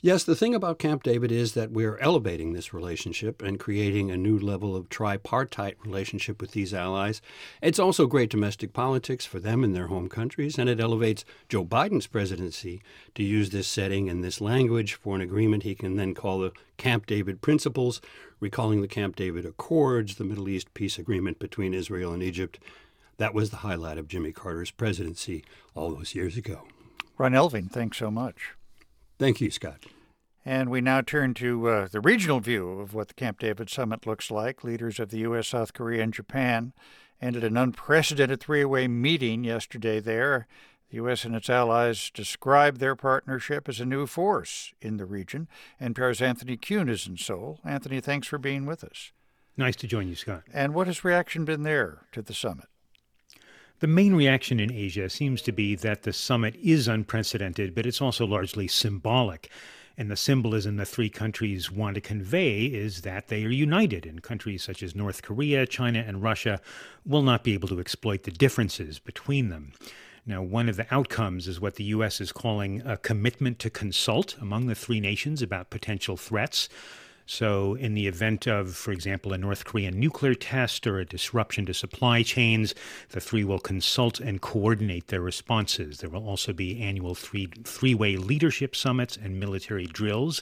Yes, 0.07 0.23
the 0.23 0.37
thing 0.37 0.55
about 0.55 0.79
Camp 0.79 1.03
David 1.03 1.33
is 1.33 1.51
that 1.51 1.71
we're 1.71 1.97
elevating 1.97 2.53
this 2.53 2.73
relationship 2.73 3.41
and 3.41 3.59
creating 3.59 4.09
a 4.09 4.15
new 4.15 4.39
level 4.39 4.73
of 4.73 4.87
tripartite 4.87 5.75
relationship 5.83 6.39
with 6.39 6.51
these 6.51 6.73
allies. 6.73 7.21
It's 7.61 7.77
also 7.77 8.07
great 8.07 8.29
domestic 8.29 8.71
politics 8.71 9.25
for 9.25 9.41
them 9.41 9.65
in 9.65 9.73
their 9.73 9.87
home 9.87 10.07
countries, 10.07 10.57
and 10.57 10.69
it 10.69 10.79
elevates 10.79 11.25
Joe 11.49 11.65
Biden's 11.65 12.07
presidency 12.07 12.81
to 13.15 13.23
use 13.23 13.49
this 13.49 13.67
setting 13.67 14.07
and 14.07 14.23
this 14.23 14.39
language 14.39 14.93
for 14.93 15.13
an 15.13 15.19
agreement 15.19 15.63
he 15.63 15.75
can 15.75 15.97
then 15.97 16.13
call 16.13 16.39
the 16.39 16.53
Camp 16.77 17.05
David 17.05 17.41
Principles, 17.41 17.99
recalling 18.39 18.79
the 18.79 18.87
Camp 18.87 19.17
David 19.17 19.45
Accords, 19.45 20.15
the 20.15 20.23
Middle 20.23 20.47
East 20.47 20.73
peace 20.73 20.97
agreement 20.97 21.37
between 21.37 21.73
Israel 21.73 22.13
and 22.13 22.23
Egypt. 22.23 22.59
That 23.17 23.33
was 23.33 23.49
the 23.49 23.57
highlight 23.57 23.97
of 23.97 24.07
Jimmy 24.07 24.31
Carter's 24.31 24.71
presidency 24.71 25.43
all 25.75 25.93
those 25.93 26.15
years 26.15 26.37
ago. 26.37 26.61
Ron 27.17 27.33
Elving, 27.33 27.69
thanks 27.69 27.97
so 27.97 28.09
much. 28.09 28.53
Thank 29.19 29.41
you, 29.41 29.51
Scott. 29.51 29.83
And 30.47 30.69
we 30.69 30.79
now 30.79 31.01
turn 31.01 31.33
to 31.33 31.67
uh, 31.67 31.87
the 31.91 31.99
regional 31.99 32.39
view 32.39 32.79
of 32.79 32.93
what 32.93 33.09
the 33.09 33.13
Camp 33.13 33.37
David 33.37 33.69
summit 33.69 34.07
looks 34.07 34.31
like. 34.31 34.63
Leaders 34.63 34.97
of 34.97 35.09
the 35.09 35.17
U.S., 35.17 35.49
South 35.49 35.73
Korea, 35.73 36.01
and 36.01 36.13
Japan 36.13 36.71
ended 37.21 37.43
an 37.43 37.57
unprecedented 37.57 38.39
three 38.39 38.63
way 38.63 38.87
meeting 38.87 39.43
yesterday 39.43 39.99
there. 39.99 40.47
The 40.89 40.95
U.S. 40.95 41.25
and 41.25 41.35
its 41.35 41.49
allies 41.49 42.09
described 42.13 42.79
their 42.79 42.95
partnership 42.95 43.67
as 43.67 43.81
a 43.81 43.85
new 43.85 44.07
force 44.07 44.73
in 44.81 44.95
the 44.95 45.03
region. 45.03 45.49
NPR's 45.81 46.21
Anthony 46.21 46.55
Kuhn 46.55 46.87
is 46.87 47.05
in 47.05 47.17
Seoul. 47.17 47.59
Anthony, 47.65 47.99
thanks 47.99 48.27
for 48.27 48.37
being 48.37 48.65
with 48.65 48.85
us. 48.85 49.11
Nice 49.57 49.75
to 49.75 49.85
join 49.85 50.07
you, 50.07 50.15
Scott. 50.15 50.43
And 50.53 50.73
what 50.73 50.87
has 50.87 51.03
reaction 51.03 51.43
been 51.43 51.63
there 51.63 52.03
to 52.13 52.21
the 52.21 52.33
summit? 52.33 52.67
The 53.81 53.87
main 53.87 54.15
reaction 54.15 54.61
in 54.61 54.71
Asia 54.71 55.09
seems 55.09 55.41
to 55.41 55.51
be 55.51 55.75
that 55.75 56.03
the 56.03 56.13
summit 56.13 56.55
is 56.55 56.87
unprecedented, 56.87 57.75
but 57.75 57.85
it's 57.85 58.01
also 58.01 58.25
largely 58.25 58.69
symbolic. 58.69 59.51
And 59.99 60.11
the 60.11 60.15
symbolism 60.15 60.75
the 60.75 60.85
three 60.85 61.09
countries 61.09 61.71
want 61.71 61.95
to 61.95 62.01
convey 62.01 62.65
is 62.65 63.01
that 63.01 63.29
they 63.29 63.43
are 63.43 63.49
united, 63.49 64.05
and 64.05 64.21
countries 64.21 64.63
such 64.63 64.83
as 64.83 64.95
North 64.95 65.23
Korea, 65.23 65.65
China, 65.65 66.03
and 66.05 66.21
Russia 66.21 66.61
will 67.03 67.23
not 67.23 67.43
be 67.43 67.55
able 67.55 67.67
to 67.69 67.79
exploit 67.79 68.21
the 68.23 68.31
differences 68.31 68.99
between 68.99 69.49
them. 69.49 69.71
Now, 70.23 70.43
one 70.43 70.69
of 70.69 70.75
the 70.75 70.85
outcomes 70.93 71.47
is 71.47 71.59
what 71.59 71.75
the 71.75 71.85
U.S. 71.85 72.21
is 72.21 72.31
calling 72.31 72.81
a 72.85 72.97
commitment 72.97 73.57
to 73.59 73.69
consult 73.71 74.37
among 74.39 74.67
the 74.67 74.75
three 74.75 74.99
nations 74.99 75.41
about 75.41 75.71
potential 75.71 76.17
threats. 76.17 76.69
So, 77.29 77.75
in 77.75 77.93
the 77.93 78.07
event 78.07 78.47
of, 78.47 78.73
for 78.73 78.93
example, 78.93 79.33
a 79.33 79.37
North 79.37 79.65
Korean 79.65 79.99
nuclear 79.99 80.33
test 80.33 80.87
or 80.87 80.97
a 80.97 81.05
disruption 81.05 81.65
to 81.65 81.73
supply 81.73 82.23
chains, 82.23 82.73
the 83.09 83.19
three 83.19 83.43
will 83.43 83.59
consult 83.59 84.21
and 84.21 84.41
coordinate 84.41 85.07
their 85.07 85.19
responses. 85.19 85.97
There 85.97 86.09
will 86.09 86.25
also 86.25 86.53
be 86.53 86.81
annual 86.81 87.15
three 87.15 87.49
three 87.65 87.93
way 87.93 88.15
leadership 88.15 88.77
summits 88.77 89.17
and 89.17 89.41
military 89.41 89.87
drills. 89.87 90.41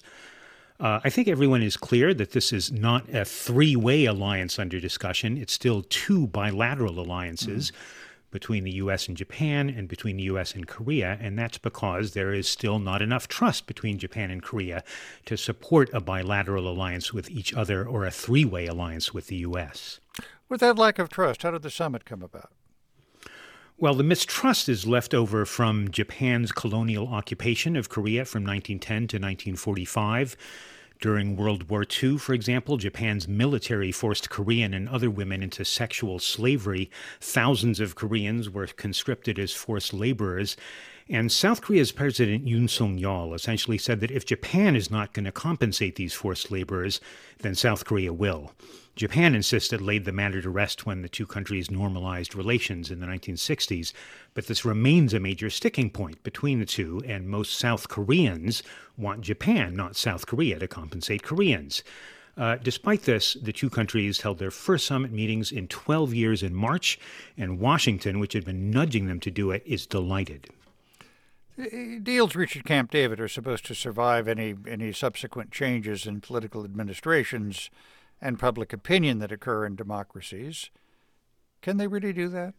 Uh, 0.80 1.00
I 1.04 1.10
think 1.10 1.28
everyone 1.28 1.64
is 1.64 1.76
clear 1.76 2.14
that 2.14 2.34
this 2.34 2.54
is 2.54 2.72
not 2.72 3.10
a 3.10 3.26
three 3.26 3.76
way 3.76 4.06
alliance 4.06 4.60
under 4.60 4.80
discussion. 4.80 5.38
It's 5.38 5.54
still 5.54 5.84
two 5.90 6.28
bilateral 6.28 7.00
alliances. 7.00 7.72
Mm-hmm 7.72 8.02
between 8.36 8.66
the 8.66 8.74
US 8.84 9.08
and 9.08 9.16
Japan 9.16 9.70
and 9.70 9.88
between 9.88 10.18
the 10.18 10.24
US 10.24 10.54
and 10.56 10.68
Korea, 10.68 11.18
and 11.22 11.40
that's 11.40 11.58
because 11.58 12.12
there 12.12 12.34
is 12.34 12.50
still 12.50 12.80
not 12.80 13.02
enough 13.02 13.30
trust 13.30 13.66
between 13.66 13.98
Japan 13.98 14.30
and 14.30 14.44
Korea 14.44 14.84
to 15.26 15.38
support 15.38 15.90
a 15.94 16.02
bilateral 16.02 16.68
alliance 16.68 17.14
with 17.14 17.32
each 17.32 17.54
other 17.54 17.88
or 17.88 18.04
a 18.04 18.12
three 18.12 18.44
way 18.44 18.66
alliance 18.68 19.14
with 19.14 19.28
the 19.28 19.38
US. 19.38 20.02
With 20.50 20.60
that 20.60 20.78
lack 20.78 21.00
of 21.00 21.08
trust, 21.08 21.44
how 21.44 21.52
did 21.52 21.62
the 21.62 21.72
summit 21.72 22.04
come 22.04 22.22
about? 22.22 22.52
Well, 23.78 23.94
the 23.94 24.04
mistrust 24.04 24.68
is 24.68 24.86
left 24.86 25.14
over 25.14 25.46
from 25.46 25.90
Japan's 25.90 26.52
colonial 26.52 27.08
occupation 27.08 27.78
of 27.78 27.88
Korea 27.88 28.26
from 28.26 28.44
1910 28.44 28.96
to 28.96 29.16
1945. 29.16 30.36
During 31.02 31.36
World 31.36 31.70
War 31.70 31.84
II, 31.84 32.18
for 32.18 32.34
example, 32.34 32.78
Japan's 32.78 33.28
military 33.28 33.92
forced 33.92 34.30
Korean 34.30 34.74
and 34.74 34.88
other 34.88 35.10
women 35.10 35.44
into 35.44 35.66
sexual 35.66 36.20
slavery. 36.20 36.90
Thousands 37.20 37.80
of 37.80 37.96
Koreans 37.96 38.50
were 38.50 38.68
conscripted 38.68 39.38
as 39.38 39.52
forced 39.52 39.94
laborers. 39.94 40.56
And 41.08 41.32
South 41.32 41.62
Korea's 41.62 41.92
President 41.92 42.46
Yoon 42.46 42.70
Suk 42.70 42.90
Yeol 42.90 43.36
essentially 43.36 43.78
said 43.78 44.00
that 44.00 44.10
if 44.10 44.26
Japan 44.26 44.76
is 44.76 44.90
not 44.90 45.14
going 45.14 45.26
to 45.26 45.32
compensate 45.32 45.96
these 45.96 46.14
forced 46.14 46.50
laborers, 46.50 47.00
then 47.40 47.54
South 47.54 47.86
Korea 47.86 48.12
will. 48.12 48.54
Japan 48.96 49.36
insists 49.36 49.74
it 49.74 49.82
laid 49.82 50.06
the 50.06 50.14
matter 50.14 50.42
to 50.42 50.50
rest 50.50 50.86
when 50.86 51.02
the 51.02 51.10
two 51.10 51.26
countries 51.26 51.70
normalized 51.70 52.34
relations 52.34 52.90
in 52.90 53.02
the 53.02 53.06
1960s, 53.06 53.92
but 54.34 54.48
this 54.48 54.64
remains 54.64 55.14
a 55.14 55.20
major 55.20 55.50
sticking 55.50 55.90
point 55.90 56.24
between 56.24 56.60
the 56.60 56.66
two, 56.66 57.02
and 57.06 57.28
most 57.28 57.60
South 57.60 57.90
Koreans 57.90 58.64
want 58.98 59.20
Japan, 59.20 59.76
not 59.76 59.98
South 59.98 60.26
Korea, 60.26 60.60
to 60.60 60.68
compensate 60.68 61.24
Koreans. 61.24 61.84
Uh, 62.38 62.56
despite 62.56 63.04
this, 63.04 63.34
the 63.34 63.52
two 63.52 63.70
countries 63.70 64.22
held 64.22 64.40
their 64.40 64.52
first 64.52 64.86
summit 64.86 65.12
meetings 65.12 65.52
in 65.52 65.68
12 65.68 66.14
years 66.14 66.42
in 66.42 66.56
March, 66.56 66.98
and 67.38 67.60
Washington, 67.60 68.20
which 68.20 68.32
had 68.32 68.46
been 68.46 68.72
nudging 68.72 69.08
them 69.08 69.20
to 69.20 69.32
do 69.32 69.52
it, 69.52 69.62
is 69.66 69.86
delighted. 69.86 70.48
Deals 72.04 72.36
reached 72.36 72.64
Camp 72.66 72.92
David 72.92 73.20
are 73.20 73.30
supposed 73.30 73.66
to 73.66 73.74
survive 73.74 74.28
any 74.28 74.56
any 74.68 74.92
subsequent 74.92 75.52
changes 75.52 76.06
in 76.06 76.20
political 76.20 76.66
administrations 76.66 77.70
and 78.26 78.40
public 78.40 78.74
opinion 78.74 79.20
that 79.20 79.32
occur 79.32 79.66
in 79.66 79.76
democracies. 79.76 80.72
Can 81.62 81.78
they 81.78 81.88
really 81.88 82.12
do 82.12 82.28
that? 82.30 82.56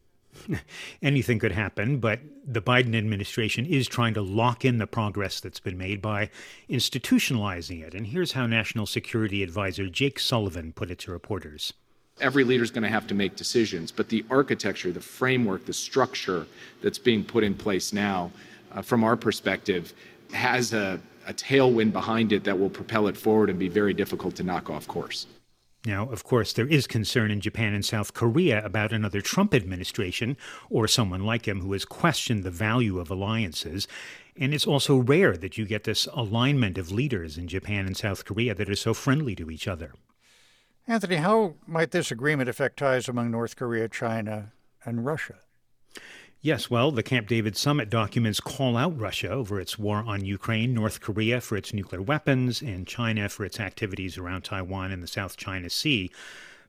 Anything 1.02 1.38
could 1.38 1.52
happen, 1.52 1.98
but 1.98 2.20
the 2.46 2.62
Biden 2.62 2.96
administration 2.96 3.66
is 3.66 3.88
trying 3.88 4.14
to 4.14 4.22
lock 4.22 4.64
in 4.64 4.78
the 4.78 4.86
progress 4.86 5.40
that's 5.40 5.58
been 5.58 5.76
made 5.76 6.00
by 6.00 6.30
institutionalizing 6.70 7.82
it. 7.82 7.94
And 7.94 8.06
here's 8.06 8.32
how 8.32 8.46
National 8.46 8.86
Security 8.86 9.42
Advisor 9.42 9.88
Jake 9.88 10.20
Sullivan 10.20 10.72
put 10.72 10.90
it 10.90 10.98
to 11.00 11.10
reporters. 11.10 11.72
Every 12.20 12.44
leader 12.44 12.62
is 12.62 12.70
going 12.70 12.84
to 12.84 12.88
have 12.88 13.06
to 13.08 13.14
make 13.14 13.36
decisions, 13.36 13.90
but 13.90 14.08
the 14.08 14.24
architecture, 14.30 14.92
the 14.92 15.00
framework, 15.00 15.66
the 15.66 15.72
structure 15.72 16.46
that's 16.80 16.98
being 16.98 17.24
put 17.24 17.44
in 17.44 17.54
place 17.54 17.92
now 17.92 18.30
uh, 18.72 18.82
from 18.82 19.04
our 19.04 19.16
perspective, 19.16 19.92
has 20.32 20.72
a, 20.72 21.00
a 21.26 21.34
tailwind 21.34 21.92
behind 21.92 22.32
it 22.32 22.44
that 22.44 22.58
will 22.58 22.70
propel 22.70 23.08
it 23.08 23.16
forward 23.16 23.50
and 23.50 23.58
be 23.58 23.68
very 23.68 23.92
difficult 23.92 24.36
to 24.36 24.42
knock 24.42 24.70
off 24.70 24.86
course. 24.86 25.26
Now, 25.86 26.08
of 26.10 26.24
course, 26.24 26.52
there 26.52 26.66
is 26.66 26.88
concern 26.88 27.30
in 27.30 27.40
Japan 27.40 27.72
and 27.72 27.84
South 27.84 28.12
Korea 28.12 28.62
about 28.64 28.92
another 28.92 29.20
Trump 29.20 29.54
administration 29.54 30.36
or 30.68 30.88
someone 30.88 31.24
like 31.24 31.46
him 31.46 31.60
who 31.60 31.72
has 31.74 31.84
questioned 31.84 32.42
the 32.42 32.50
value 32.50 32.98
of 32.98 33.08
alliances. 33.08 33.86
And 34.36 34.52
it's 34.52 34.66
also 34.66 34.96
rare 34.96 35.36
that 35.36 35.56
you 35.56 35.64
get 35.64 35.84
this 35.84 36.08
alignment 36.12 36.76
of 36.76 36.90
leaders 36.90 37.38
in 37.38 37.46
Japan 37.46 37.86
and 37.86 37.96
South 37.96 38.24
Korea 38.24 38.52
that 38.52 38.68
are 38.68 38.74
so 38.74 38.94
friendly 38.94 39.36
to 39.36 39.48
each 39.48 39.68
other. 39.68 39.92
Anthony, 40.88 41.16
how 41.16 41.54
might 41.68 41.92
this 41.92 42.10
agreement 42.10 42.48
affect 42.48 42.80
ties 42.80 43.08
among 43.08 43.30
North 43.30 43.54
Korea, 43.54 43.88
China, 43.88 44.50
and 44.84 45.06
Russia? 45.06 45.36
Yes, 46.42 46.70
well, 46.70 46.92
the 46.92 47.02
Camp 47.02 47.26
David 47.28 47.56
summit 47.56 47.90
documents 47.90 48.40
call 48.40 48.76
out 48.76 48.98
Russia 48.98 49.30
over 49.30 49.58
its 49.58 49.78
war 49.78 50.04
on 50.06 50.24
Ukraine, 50.24 50.74
North 50.74 51.00
Korea 51.00 51.40
for 51.40 51.56
its 51.56 51.72
nuclear 51.72 52.02
weapons, 52.02 52.62
and 52.62 52.86
China 52.86 53.28
for 53.28 53.44
its 53.44 53.58
activities 53.58 54.16
around 54.16 54.42
Taiwan 54.42 54.92
and 54.92 55.02
the 55.02 55.08
South 55.08 55.36
China 55.36 55.70
Sea. 55.70 56.10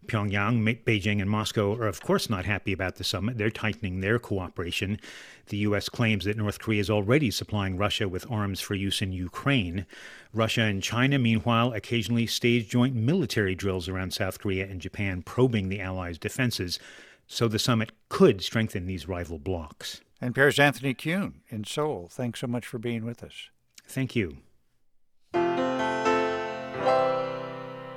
Pyongyang, 0.06 0.84
Beijing, 0.86 1.20
and 1.22 1.30
Moscow 1.30 1.76
are, 1.76 1.88
of 1.88 2.02
course, 2.02 2.30
not 2.30 2.46
happy 2.46 2.72
about 2.72 2.96
the 2.96 3.04
summit. 3.04 3.38
They're 3.38 3.50
tightening 3.50 4.00
their 4.00 4.20
cooperation. 4.20 5.00
The 5.48 5.58
U.S. 5.58 5.90
claims 5.90 6.26
that 6.26 6.38
North 6.38 6.60
Korea 6.60 6.80
is 6.80 6.90
already 6.90 7.30
supplying 7.30 7.78
Russia 7.78 8.08
with 8.08 8.30
arms 8.32 8.62
for 8.62 8.74
use 8.76 9.02
in 9.02 9.12
Ukraine. 9.12 9.86
Russia 10.34 10.62
and 10.62 10.82
China, 10.82 11.20
meanwhile, 11.20 11.74
occasionally 11.74 12.26
stage 12.28 12.70
joint 12.70 12.96
military 12.96 13.56
drills 13.56 13.90
around 13.90 14.14
South 14.14 14.40
Korea 14.40 14.66
and 14.66 14.80
Japan, 14.80 15.24
probing 15.24 15.68
the 15.68 15.82
Allies' 15.82 16.18
defenses 16.18 16.80
so 17.28 17.48
the 17.48 17.60
summit 17.60 17.92
could 18.10 18.42
strengthen 18.42 18.86
these 18.86 19.08
rival 19.08 19.38
blocs. 19.38 20.02
And 20.20 20.34
NPR's 20.34 20.60
Anthony 20.60 20.94
Kuhn 20.94 21.42
in 21.50 21.64
Seoul. 21.64 22.10
Thanks 22.12 22.40
so 22.40 22.48
much 22.48 22.66
for 22.66 22.80
being 22.80 23.06
with 23.06 23.24
us. 23.24 23.50
Thank 23.88 24.16
you. 24.16 24.38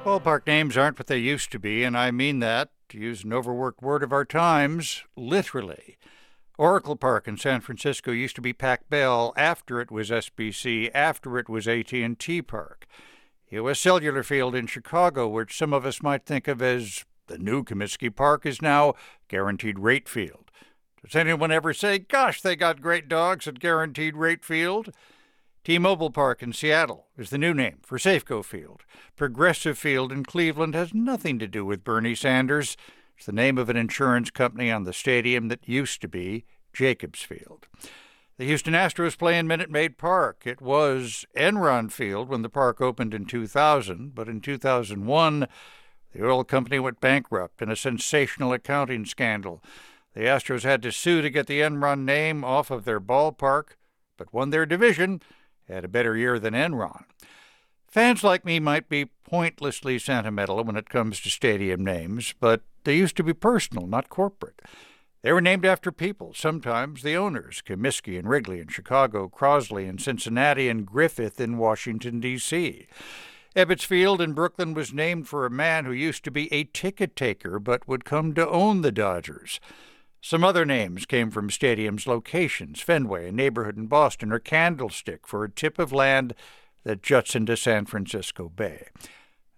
Ballpark 0.04 0.46
names 0.46 0.76
aren't 0.76 0.99
what 0.99 1.06
they 1.06 1.18
used 1.18 1.52
to 1.52 1.58
be, 1.58 1.84
and 1.84 1.96
I 1.96 2.10
mean 2.10 2.40
that 2.40 2.70
to 2.88 2.99
use 2.99 3.25
an 3.25 3.32
overworked 3.32 3.82
word 3.82 4.02
of 4.02 4.12
our 4.12 4.25
times, 4.25 5.04
literally. 5.16 5.96
Oracle 6.58 6.96
Park 6.96 7.26
in 7.26 7.37
San 7.38 7.60
Francisco 7.60 8.10
used 8.10 8.34
to 8.37 8.42
be 8.42 8.52
Pac 8.52 8.90
Bell 8.90 9.32
after 9.37 9.80
it 9.80 9.90
was 9.90 10.10
SBC, 10.10 10.90
after 10.94 11.38
it 11.38 11.49
was 11.49 11.66
AT&T 11.66 12.42
Park. 12.42 12.87
U.S. 13.50 13.80
Cellular 13.80 14.22
Field 14.22 14.54
in 14.54 14.66
Chicago, 14.66 15.26
which 15.28 15.56
some 15.56 15.72
of 15.72 15.87
us 15.87 16.02
might 16.02 16.25
think 16.25 16.46
of 16.49 16.60
as 16.60 17.04
the 17.30 17.38
new 17.38 17.64
Comiskey 17.64 18.14
Park, 18.14 18.44
is 18.44 18.60
now 18.60 18.94
Guaranteed 19.28 19.78
Rate 19.78 20.08
Field. 20.08 20.50
Does 21.02 21.14
anyone 21.14 21.50
ever 21.50 21.72
say, 21.72 21.99
gosh, 21.99 22.42
they 22.42 22.56
got 22.56 22.82
great 22.82 23.08
dogs 23.08 23.49
at 23.49 23.60
Guaranteed 23.60 24.16
Rate 24.16 24.44
Field? 24.44 24.90
T-Mobile 25.64 26.10
Park 26.10 26.42
in 26.42 26.52
Seattle 26.52 27.06
is 27.16 27.30
the 27.30 27.38
new 27.38 27.54
name 27.54 27.78
for 27.82 27.99
Safeco 27.99 28.44
Field. 28.44 28.82
Progressive 29.16 29.78
Field 29.78 30.10
in 30.10 30.25
Cleveland 30.25 30.75
has 30.75 30.92
nothing 30.92 31.38
to 31.38 31.46
do 31.46 31.64
with 31.64 31.84
Bernie 31.84 32.14
Sanders. 32.14 32.76
It's 33.16 33.26
the 33.26 33.32
name 33.32 33.58
of 33.58 33.68
an 33.68 33.76
insurance 33.76 34.30
company 34.30 34.70
on 34.70 34.84
the 34.84 34.92
stadium 34.92 35.49
that 35.49 35.68
used 35.68 36.00
to 36.00 36.08
be 36.08 36.44
Jacobs 36.72 37.22
Field. 37.22 37.66
The 38.38 38.46
Houston 38.46 38.72
Astros 38.72 39.18
play 39.18 39.38
in 39.38 39.46
Minute 39.46 39.70
Maid 39.70 39.99
Park. 39.99 40.42
It 40.46 40.62
was 40.62 41.26
Enron 41.37 41.92
Field 41.92 42.30
when 42.30 42.40
the 42.40 42.49
park 42.49 42.80
opened 42.80 43.12
in 43.12 43.26
2000, 43.26 44.14
but 44.14 44.28
in 44.28 44.40
2001, 44.40 45.46
the 46.12 46.26
oil 46.26 46.45
company 46.45 46.79
went 46.79 47.00
bankrupt 47.00 47.62
in 47.62 47.71
a 47.71 47.76
sensational 47.76 48.52
accounting 48.52 49.05
scandal. 49.05 49.62
The 50.14 50.23
Astros 50.23 50.64
had 50.64 50.83
to 50.83 50.93
sue 50.93 51.23
to 51.23 51.31
get 51.31 51.47
the 51.47 51.61
Enron 51.61 52.05
name 52.05 52.45
off 52.45 52.71
of 52.71 52.85
their 52.85 53.00
ballpark, 53.00 53.76
but 54.17 54.35
won 54.35 54.50
their 54.50 54.67
division, 54.67 55.23
had 55.69 55.85
a 55.85 55.88
better 55.88 56.17
year 56.17 56.38
than 56.38 56.55
Enron. 56.55 57.05
Fans 57.87 58.23
like 58.23 58.45
me 58.45 58.61
might 58.61 58.88
be 58.88 59.11
pointlessly 59.25 59.99
sentimental 59.99 60.62
when 60.64 60.76
it 60.76 60.88
comes 60.88 61.21
to 61.21 61.31
stadium 61.31 61.85
names, 61.85 62.35
but 62.38 62.62
they 62.85 62.97
used 62.97 63.17
to 63.17 63.25
be 63.25 63.33
personal, 63.33 63.87
not 63.87 64.09
corporate. 64.09 64.61
They 65.23 65.33
were 65.33 65.40
named 65.40 65.67
after 65.67 65.93
people, 65.93 66.33
sometimes 66.33 67.02
the 67.02 67.17
owners, 67.17 67.62
Comiskey 67.67 68.19
and 68.19 68.29
Wrigley 68.29 68.61
in 68.61 68.69
Chicago, 68.69 69.29
Crosley 69.29 69.87
in 69.87 69.99
Cincinnati, 69.99 70.69
and 70.69 70.87
Griffith 70.87 71.40
in 71.40 71.59
Washington, 71.59 72.21
D.C. 72.21 72.87
Ebbets 73.57 73.85
Field 73.85 74.21
in 74.21 74.33
Brooklyn 74.33 74.75
was 74.75 74.92
named 74.92 75.26
for 75.26 75.45
a 75.45 75.50
man 75.50 75.85
who 75.85 75.90
used 75.90 76.23
to 76.23 76.30
be 76.30 76.52
a 76.52 76.64
ticket 76.64 77.16
taker 77.16 77.59
but 77.59 77.88
would 77.88 78.04
come 78.04 78.33
to 78.35 78.49
own 78.49 78.83
the 78.83 78.92
Dodgers. 78.92 79.59
Some 80.21 80.45
other 80.45 80.64
names 80.64 81.04
came 81.04 81.33
from 81.33 81.49
stadiums' 81.49 82.07
locations 82.07 82.80
Fenway, 82.80 83.28
a 83.28 83.33
neighborhood 83.33 83.76
in 83.76 83.87
Boston, 83.87 84.33
or 84.33 84.38
Candlestick 84.38 85.26
for 85.26 85.42
a 85.42 85.50
tip 85.50 85.80
of 85.80 85.92
land 85.92 86.33
that 86.85 87.02
juts 87.02 87.35
into 87.35 87.57
San 87.57 87.87
Francisco 87.87 88.49
Bay. 88.49 88.87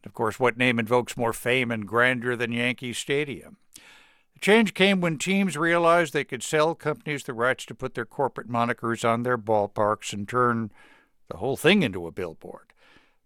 Of 0.06 0.14
course, 0.14 0.40
what 0.40 0.56
name 0.56 0.78
invokes 0.78 1.16
more 1.16 1.34
fame 1.34 1.70
and 1.70 1.86
grandeur 1.86 2.34
than 2.34 2.50
Yankee 2.50 2.94
Stadium? 2.94 3.58
The 3.74 4.40
change 4.40 4.72
came 4.72 5.02
when 5.02 5.18
teams 5.18 5.58
realized 5.58 6.14
they 6.14 6.24
could 6.24 6.42
sell 6.42 6.74
companies 6.74 7.24
the 7.24 7.34
rights 7.34 7.66
to 7.66 7.74
put 7.74 7.92
their 7.94 8.06
corporate 8.06 8.48
monikers 8.48 9.06
on 9.06 9.22
their 9.22 9.38
ballparks 9.38 10.14
and 10.14 10.26
turn 10.26 10.70
the 11.28 11.36
whole 11.36 11.58
thing 11.58 11.82
into 11.82 12.06
a 12.06 12.12
billboard. 12.12 12.71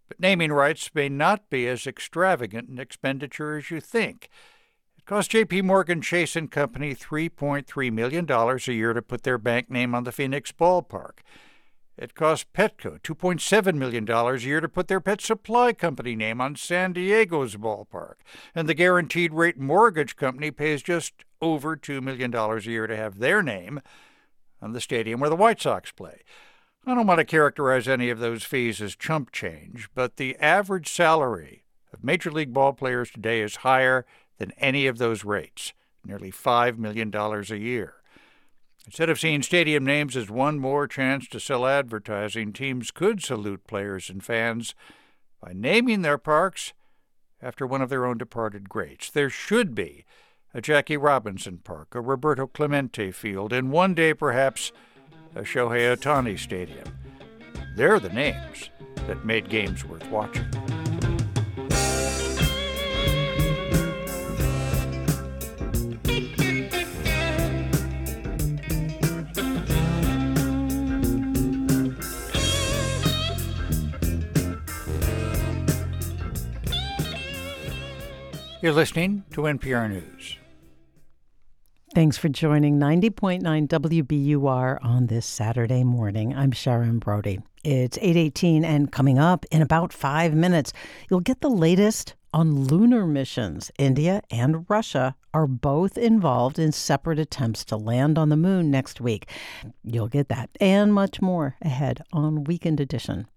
But 0.08 0.20
naming 0.20 0.52
rights 0.52 0.90
may 0.94 1.08
not 1.08 1.50
be 1.50 1.66
as 1.66 1.86
extravagant 1.86 2.68
an 2.68 2.78
expenditure 2.78 3.56
as 3.56 3.70
you 3.70 3.80
think. 3.80 4.28
It 4.96 5.04
cost 5.04 5.30
J.P. 5.30 5.62
Morgan 5.62 6.00
Chase 6.00 6.36
and 6.36 6.50
Company 6.50 6.94
$3.3 6.94 7.92
million 7.92 8.30
a 8.30 8.72
year 8.72 8.92
to 8.92 9.02
put 9.02 9.22
their 9.22 9.38
bank 9.38 9.70
name 9.70 9.94
on 9.94 10.04
the 10.04 10.12
Phoenix 10.12 10.52
ballpark. 10.52 11.18
It 11.98 12.14
cost 12.14 12.52
Petco 12.52 13.00
$2.7 13.00 13.74
million 13.74 14.08
a 14.10 14.36
year 14.36 14.60
to 14.60 14.68
put 14.68 14.88
their 14.88 15.00
pet 15.00 15.22
supply 15.22 15.72
company 15.72 16.14
name 16.14 16.42
on 16.42 16.54
San 16.54 16.92
Diego's 16.92 17.56
ballpark. 17.56 18.16
And 18.54 18.68
the 18.68 18.74
Guaranteed 18.74 19.32
Rate 19.32 19.58
Mortgage 19.58 20.14
Company 20.14 20.50
pays 20.50 20.82
just 20.82 21.24
over 21.40 21.74
$2 21.74 22.02
million 22.02 22.34
a 22.34 22.60
year 22.60 22.86
to 22.86 22.96
have 22.96 23.18
their 23.18 23.42
name 23.42 23.80
on 24.60 24.72
the 24.72 24.80
stadium 24.80 25.20
where 25.20 25.30
the 25.30 25.36
White 25.36 25.60
Sox 25.60 25.90
play. 25.90 26.22
I 26.88 26.94
don't 26.94 27.08
want 27.08 27.18
to 27.18 27.24
characterize 27.24 27.88
any 27.88 28.10
of 28.10 28.20
those 28.20 28.44
fees 28.44 28.80
as 28.80 28.94
chump 28.94 29.32
change, 29.32 29.88
but 29.92 30.18
the 30.18 30.36
average 30.36 30.88
salary 30.88 31.64
of 31.92 32.04
Major 32.04 32.30
League 32.30 32.52
ball 32.52 32.72
players 32.72 33.10
today 33.10 33.40
is 33.40 33.56
higher 33.56 34.06
than 34.38 34.52
any 34.52 34.86
of 34.86 34.98
those 34.98 35.24
rates, 35.24 35.72
nearly 36.04 36.30
$5 36.30 36.78
million 36.78 37.12
a 37.12 37.56
year. 37.56 37.94
Instead 38.84 39.10
of 39.10 39.18
seeing 39.18 39.42
stadium 39.42 39.84
names 39.84 40.16
as 40.16 40.30
one 40.30 40.60
more 40.60 40.86
chance 40.86 41.26
to 41.26 41.40
sell 41.40 41.66
advertising, 41.66 42.52
teams 42.52 42.92
could 42.92 43.20
salute 43.20 43.66
players 43.66 44.08
and 44.08 44.22
fans 44.22 44.76
by 45.42 45.52
naming 45.52 46.02
their 46.02 46.18
parks 46.18 46.72
after 47.42 47.66
one 47.66 47.82
of 47.82 47.88
their 47.88 48.06
own 48.06 48.16
departed 48.16 48.68
greats. 48.68 49.10
There 49.10 49.28
should 49.28 49.74
be 49.74 50.04
a 50.54 50.60
Jackie 50.60 50.96
Robinson 50.96 51.58
Park, 51.58 51.96
a 51.96 52.00
Roberto 52.00 52.46
Clemente 52.46 53.10
Field, 53.10 53.52
and 53.52 53.72
one 53.72 53.92
day 53.92 54.14
perhaps 54.14 54.70
Shohei 55.42 55.94
Ohtani 55.96 56.38
Stadium. 56.38 56.86
They're 57.76 58.00
the 58.00 58.08
names 58.08 58.70
that 59.06 59.24
made 59.24 59.48
games 59.48 59.84
worth 59.84 60.08
watching. 60.10 60.46
You're 78.62 78.72
listening 78.72 79.22
to 79.32 79.42
NPR 79.42 79.88
News. 79.90 80.38
Thanks 81.94 82.18
for 82.18 82.28
joining 82.28 82.80
90.9 82.80 83.42
WBUR 83.68 84.84
on 84.84 85.06
this 85.06 85.24
Saturday 85.24 85.84
morning. 85.84 86.34
I'm 86.34 86.50
Sharon 86.50 86.98
Brody. 86.98 87.38
It's 87.62 87.96
8:18 87.98 88.64
and 88.64 88.90
coming 88.90 89.20
up 89.20 89.46
in 89.52 89.62
about 89.62 89.92
5 89.92 90.34
minutes, 90.34 90.72
you'll 91.08 91.20
get 91.20 91.42
the 91.42 91.48
latest 91.48 92.16
on 92.34 92.64
lunar 92.64 93.06
missions. 93.06 93.70
India 93.78 94.20
and 94.32 94.68
Russia 94.68 95.14
are 95.32 95.46
both 95.46 95.96
involved 95.96 96.58
in 96.58 96.72
separate 96.72 97.20
attempts 97.20 97.64
to 97.66 97.76
land 97.76 98.18
on 98.18 98.30
the 98.30 98.36
moon 98.36 98.68
next 98.68 99.00
week. 99.00 99.30
You'll 99.84 100.08
get 100.08 100.28
that 100.28 100.50
and 100.60 100.92
much 100.92 101.22
more 101.22 101.54
ahead 101.62 102.02
on 102.12 102.42
Weekend 102.44 102.80
Edition. 102.80 103.28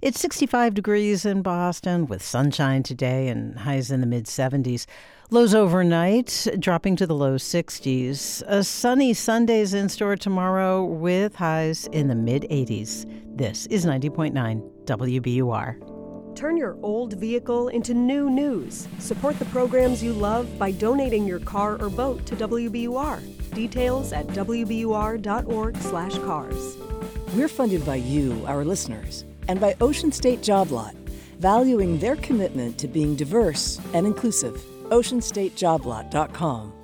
It's 0.00 0.20
65 0.20 0.74
degrees 0.74 1.24
in 1.24 1.42
Boston 1.42 2.06
with 2.06 2.22
sunshine 2.22 2.82
today 2.82 3.28
and 3.28 3.60
highs 3.60 3.90
in 3.90 4.00
the 4.00 4.06
mid 4.06 4.24
70s. 4.26 4.86
Lows 5.32 5.54
overnight, 5.54 6.46
dropping 6.58 6.96
to 6.96 7.06
the 7.06 7.14
low 7.14 7.36
60s. 7.36 8.42
A 8.48 8.62
sunny 8.62 9.14
Sunday's 9.14 9.72
in 9.72 9.88
store 9.88 10.14
tomorrow 10.14 10.84
with 10.84 11.34
highs 11.34 11.86
in 11.86 12.08
the 12.08 12.14
mid 12.14 12.42
80s. 12.50 13.06
This 13.34 13.64
is 13.68 13.86
90.9 13.86 14.84
WBUR. 14.84 16.36
Turn 16.36 16.58
your 16.58 16.76
old 16.82 17.14
vehicle 17.14 17.68
into 17.68 17.94
new 17.94 18.28
news. 18.28 18.86
Support 18.98 19.38
the 19.38 19.46
programs 19.46 20.02
you 20.02 20.12
love 20.12 20.58
by 20.58 20.70
donating 20.70 21.26
your 21.26 21.40
car 21.40 21.80
or 21.80 21.88
boat 21.88 22.26
to 22.26 22.36
WBUR. 22.36 23.22
Details 23.54 24.12
at 24.12 24.26
wbur.org/cars. 24.26 26.76
We're 27.34 27.48
funded 27.48 27.86
by 27.86 27.96
you, 27.96 28.44
our 28.46 28.66
listeners 28.66 29.24
and 29.48 29.58
by 29.58 29.76
Ocean 29.80 30.12
State 30.12 30.42
Job 30.42 30.70
Lot, 30.70 30.94
valuing 31.38 31.98
their 31.98 32.16
commitment 32.16 32.76
to 32.76 32.86
being 32.86 33.16
diverse 33.16 33.80
and 33.94 34.06
inclusive. 34.06 34.62
OceanStateJobLot.com. 34.92 36.74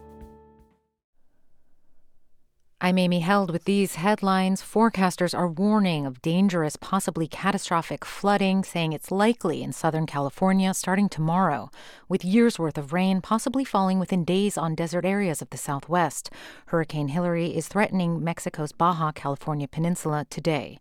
I'm 2.81 2.97
Amy 2.97 3.21
Held 3.21 3.51
with 3.51 3.65
these 3.65 3.97
headlines. 3.97 4.63
Forecasters 4.63 5.37
are 5.37 5.49
warning 5.49 6.07
of 6.07 6.23
dangerous, 6.23 6.77
possibly 6.77 7.27
catastrophic 7.27 8.07
flooding, 8.07 8.65
saying 8.65 8.95
it's 8.95 9.11
likely 9.11 9.63
in 9.63 9.73
Southern 9.75 10.07
California 10.07 10.73
starting 10.73 11.11
tomorrow, 11.11 11.71
with 12.09 12.25
years 12.25 12.59
worth 12.59 12.79
of 12.79 12.95
rain 12.95 13.21
possibly 13.21 13.65
falling 13.65 13.99
within 13.99 14.25
days 14.25 14.57
on 14.57 14.75
desert 14.75 15.05
areas 15.05 15.43
of 15.43 15.51
the 15.51 15.59
Southwest. 15.59 16.31
Hurricane 16.69 17.09
Hilary 17.09 17.55
is 17.55 17.69
threatening 17.69 18.25
Mexico's 18.25 18.73
Baja 18.73 19.13
California 19.13 19.69
Peninsula 19.69 20.25
today. 20.31 20.79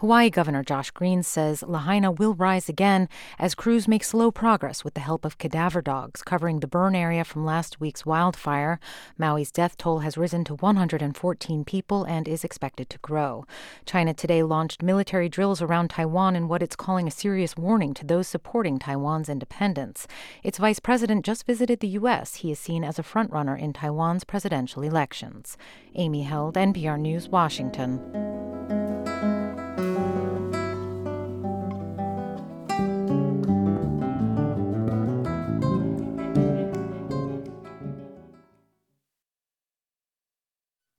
Hawaii 0.00 0.28
Governor 0.28 0.62
Josh 0.62 0.90
Green 0.90 1.22
says 1.22 1.62
Lahaina 1.62 2.12
will 2.12 2.34
rise 2.34 2.68
again 2.68 3.08
as 3.38 3.54
crews 3.54 3.88
make 3.88 4.04
slow 4.04 4.30
progress 4.30 4.84
with 4.84 4.92
the 4.92 5.00
help 5.00 5.24
of 5.24 5.38
cadaver 5.38 5.80
dogs 5.80 6.22
covering 6.22 6.60
the 6.60 6.66
burn 6.66 6.94
area 6.94 7.24
from 7.24 7.46
last 7.46 7.80
week's 7.80 8.04
wildfire. 8.04 8.78
Maui's 9.16 9.50
death 9.50 9.78
toll 9.78 10.00
has 10.00 10.18
risen 10.18 10.44
to 10.44 10.56
114 10.56 11.64
people 11.64 12.04
and 12.04 12.28
is 12.28 12.44
expected 12.44 12.90
to 12.90 12.98
grow. 12.98 13.46
China 13.86 14.12
today 14.12 14.42
launched 14.42 14.82
military 14.82 15.30
drills 15.30 15.62
around 15.62 15.88
Taiwan 15.88 16.36
in 16.36 16.46
what 16.46 16.62
it's 16.62 16.76
calling 16.76 17.08
a 17.08 17.10
serious 17.10 17.56
warning 17.56 17.94
to 17.94 18.04
those 18.04 18.28
supporting 18.28 18.78
Taiwan's 18.78 19.30
independence. 19.30 20.06
Its 20.42 20.58
vice 20.58 20.78
president 20.78 21.24
just 21.24 21.46
visited 21.46 21.80
the 21.80 21.96
U.S. 22.00 22.34
He 22.34 22.52
is 22.52 22.58
seen 22.58 22.84
as 22.84 22.98
a 22.98 23.02
frontrunner 23.02 23.58
in 23.58 23.72
Taiwan's 23.72 24.24
presidential 24.24 24.82
elections. 24.82 25.56
Amy 25.94 26.24
Held, 26.24 26.56
NPR 26.56 27.00
News, 27.00 27.30
Washington. 27.30 28.85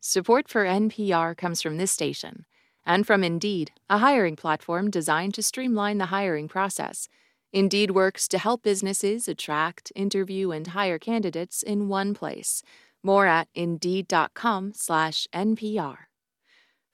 Support 0.09 0.47
for 0.47 0.63
NPR 0.63 1.35
comes 1.35 1.61
from 1.61 1.75
this 1.75 1.91
station 1.91 2.45
and 2.85 3.05
from 3.05 3.25
Indeed, 3.25 3.71
a 3.89 3.97
hiring 3.97 4.37
platform 4.37 4.89
designed 4.89 5.33
to 5.33 5.43
streamline 5.43 5.97
the 5.97 6.05
hiring 6.05 6.47
process. 6.47 7.09
Indeed 7.51 7.91
works 7.91 8.25
to 8.29 8.37
help 8.37 8.63
businesses 8.63 9.27
attract, 9.27 9.91
interview, 9.95 10.51
and 10.51 10.67
hire 10.67 10.97
candidates 10.97 11.61
in 11.61 11.89
one 11.89 12.13
place. 12.13 12.63
More 13.03 13.25
at 13.25 13.49
indeed.com/npr. 13.53 15.97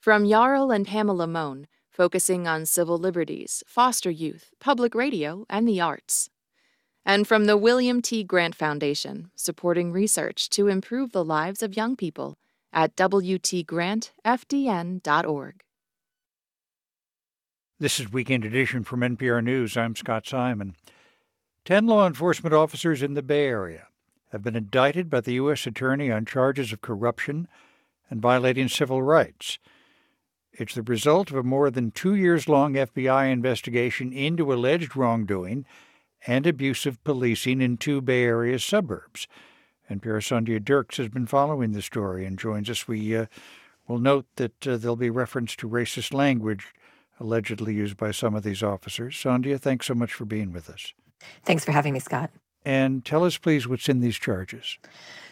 From 0.00 0.28
Jarl 0.28 0.72
and 0.72 0.84
Pamela 0.84 1.28
Mohn, 1.28 1.68
focusing 1.88 2.48
on 2.48 2.66
civil 2.66 2.98
liberties, 2.98 3.62
foster 3.64 4.10
youth, 4.10 4.50
public 4.58 4.92
radio, 4.92 5.46
and 5.48 5.68
the 5.68 5.80
arts. 5.80 6.30
And 7.06 7.28
from 7.28 7.44
the 7.44 7.56
William 7.56 8.02
T. 8.02 8.24
Grant 8.24 8.56
Foundation, 8.56 9.30
supporting 9.36 9.92
research 9.92 10.50
to 10.50 10.66
improve 10.66 11.12
the 11.12 11.24
lives 11.24 11.62
of 11.62 11.76
young 11.76 11.94
people 11.94 12.38
at 12.74 12.96
wtgrantfdn.org. 12.96 15.60
This 17.78 17.98
is 17.98 18.12
Weekend 18.12 18.44
Edition 18.44 18.84
from 18.84 19.00
NPR 19.00 19.42
News. 19.42 19.76
I'm 19.76 19.96
Scott 19.96 20.26
Simon. 20.26 20.76
Ten 21.64 21.86
law 21.86 22.06
enforcement 22.06 22.54
officers 22.54 23.02
in 23.02 23.14
the 23.14 23.22
Bay 23.22 23.46
Area 23.46 23.86
have 24.32 24.42
been 24.42 24.56
indicted 24.56 25.08
by 25.08 25.20
the 25.20 25.34
U.S. 25.34 25.66
Attorney 25.66 26.10
on 26.10 26.26
charges 26.26 26.72
of 26.72 26.80
corruption 26.80 27.46
and 28.10 28.20
violating 28.20 28.68
civil 28.68 29.02
rights. 29.02 29.58
It's 30.52 30.74
the 30.74 30.82
result 30.82 31.30
of 31.30 31.36
a 31.36 31.42
more 31.42 31.70
than 31.70 31.90
two 31.90 32.14
years 32.14 32.48
long 32.48 32.74
FBI 32.74 33.30
investigation 33.30 34.12
into 34.12 34.52
alleged 34.52 34.96
wrongdoing 34.96 35.64
and 36.26 36.46
abusive 36.46 37.02
policing 37.04 37.60
in 37.60 37.76
two 37.76 38.00
Bay 38.00 38.24
Area 38.24 38.58
suburbs. 38.58 39.26
NPR's 39.90 40.26
Sandhya 40.26 40.64
Dirks 40.64 40.96
has 40.96 41.08
been 41.08 41.26
following 41.26 41.72
the 41.72 41.82
story 41.82 42.24
and 42.24 42.38
joins 42.38 42.70
us. 42.70 42.88
We 42.88 43.16
uh, 43.16 43.26
will 43.86 43.98
note 43.98 44.26
that 44.36 44.66
uh, 44.66 44.76
there'll 44.76 44.96
be 44.96 45.10
reference 45.10 45.54
to 45.56 45.68
racist 45.68 46.14
language 46.14 46.74
allegedly 47.20 47.74
used 47.74 47.96
by 47.96 48.10
some 48.10 48.34
of 48.34 48.42
these 48.42 48.62
officers. 48.62 49.14
Sandhya, 49.14 49.60
thanks 49.60 49.86
so 49.86 49.94
much 49.94 50.12
for 50.12 50.24
being 50.24 50.52
with 50.52 50.68
us. 50.68 50.92
Thanks 51.44 51.64
for 51.64 51.72
having 51.72 51.92
me, 51.92 52.00
Scott. 52.00 52.30
And 52.64 53.04
tell 53.04 53.24
us, 53.24 53.36
please, 53.36 53.68
what's 53.68 53.88
in 53.88 54.00
these 54.00 54.16
charges. 54.16 54.78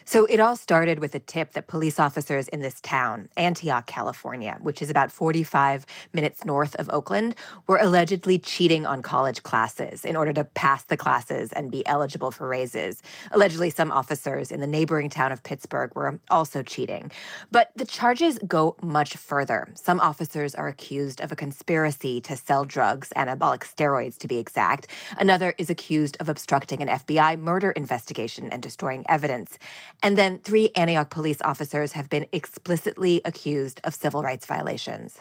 So 0.04 0.26
it 0.26 0.40
all 0.40 0.56
started 0.56 0.98
with 0.98 1.14
a 1.14 1.18
tip 1.18 1.52
that 1.52 1.66
police 1.66 2.00
officers 2.00 2.48
in 2.48 2.60
this 2.60 2.80
town, 2.80 3.28
Antioch, 3.36 3.86
California, 3.86 4.58
which 4.60 4.82
is 4.82 4.90
about 4.90 5.12
45 5.12 5.86
minutes 6.12 6.44
north 6.44 6.74
of 6.76 6.90
Oakland, 6.90 7.34
were 7.66 7.78
allegedly 7.78 8.38
cheating 8.38 8.86
on 8.86 9.02
college 9.02 9.42
classes 9.42 10.04
in 10.04 10.16
order 10.16 10.32
to 10.32 10.44
pass 10.44 10.84
the 10.84 10.96
classes 10.96 11.52
and 11.52 11.70
be 11.70 11.86
eligible 11.86 12.30
for 12.30 12.48
raises. 12.48 13.02
Allegedly, 13.30 13.70
some 13.70 13.92
officers 13.92 14.50
in 14.50 14.60
the 14.60 14.66
neighboring 14.66 15.08
town 15.08 15.32
of 15.32 15.42
Pittsburg 15.42 15.94
were 15.94 16.18
also 16.30 16.62
cheating. 16.62 17.10
But 17.50 17.70
the 17.76 17.84
charges 17.84 18.38
go 18.46 18.76
much 18.82 19.16
further. 19.16 19.68
Some 19.74 20.00
officers 20.00 20.54
are 20.54 20.68
accused 20.68 21.20
of 21.20 21.32
a 21.32 21.36
conspiracy 21.36 22.20
to 22.22 22.36
sell 22.36 22.64
drugs, 22.64 23.12
anabolic 23.16 23.60
steroids 23.60 24.18
to 24.18 24.28
be 24.28 24.38
exact. 24.38 24.88
Another 25.18 25.54
is 25.58 25.70
accused 25.70 26.16
of 26.20 26.28
obstructing 26.28 26.82
an 26.82 26.88
FBI 26.88 27.38
murder 27.38 27.70
investigation 27.72 28.48
and 28.50 28.62
destroying 28.62 29.04
evidence. 29.08 29.58
And 30.02 30.18
then 30.18 30.40
three 30.40 30.70
Antioch 30.74 31.10
police 31.10 31.40
officers 31.42 31.92
have 31.92 32.10
been 32.10 32.26
explicitly 32.32 33.20
accused 33.24 33.80
of 33.84 33.94
civil 33.94 34.22
rights 34.22 34.46
violations. 34.46 35.20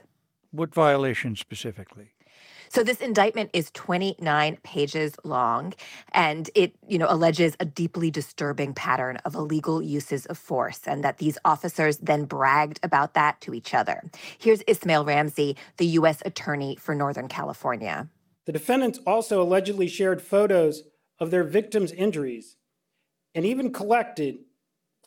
What 0.51 0.73
violations 0.73 1.39
specifically? 1.39 2.13
So 2.67 2.83
this 2.83 3.01
indictment 3.01 3.49
is 3.53 3.69
29 3.71 4.57
pages 4.63 5.15
long 5.25 5.73
and 6.13 6.49
it, 6.55 6.73
you 6.87 6.97
know, 6.97 7.07
alleges 7.09 7.55
a 7.59 7.65
deeply 7.65 8.09
disturbing 8.09 8.73
pattern 8.73 9.17
of 9.25 9.35
illegal 9.35 9.81
uses 9.81 10.25
of 10.27 10.37
force 10.37 10.79
and 10.85 11.03
that 11.03 11.17
these 11.17 11.37
officers 11.43 11.97
then 11.97 12.23
bragged 12.23 12.79
about 12.81 13.13
that 13.13 13.41
to 13.41 13.53
each 13.53 13.73
other. 13.73 14.01
Here's 14.37 14.61
Ismail 14.67 15.03
Ramsey, 15.03 15.57
the 15.77 15.87
US 15.87 16.21
attorney 16.25 16.77
for 16.77 16.95
Northern 16.95 17.27
California. 17.27 18.07
The 18.45 18.53
defendants 18.53 18.99
also 19.05 19.41
allegedly 19.41 19.89
shared 19.89 20.21
photos 20.21 20.83
of 21.19 21.29
their 21.29 21.43
victims' 21.43 21.91
injuries 21.91 22.55
and 23.35 23.45
even 23.45 23.73
collected 23.73 24.39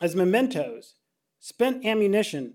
as 0.01 0.17
mementos 0.17 0.95
spent 1.41 1.85
ammunition 1.85 2.55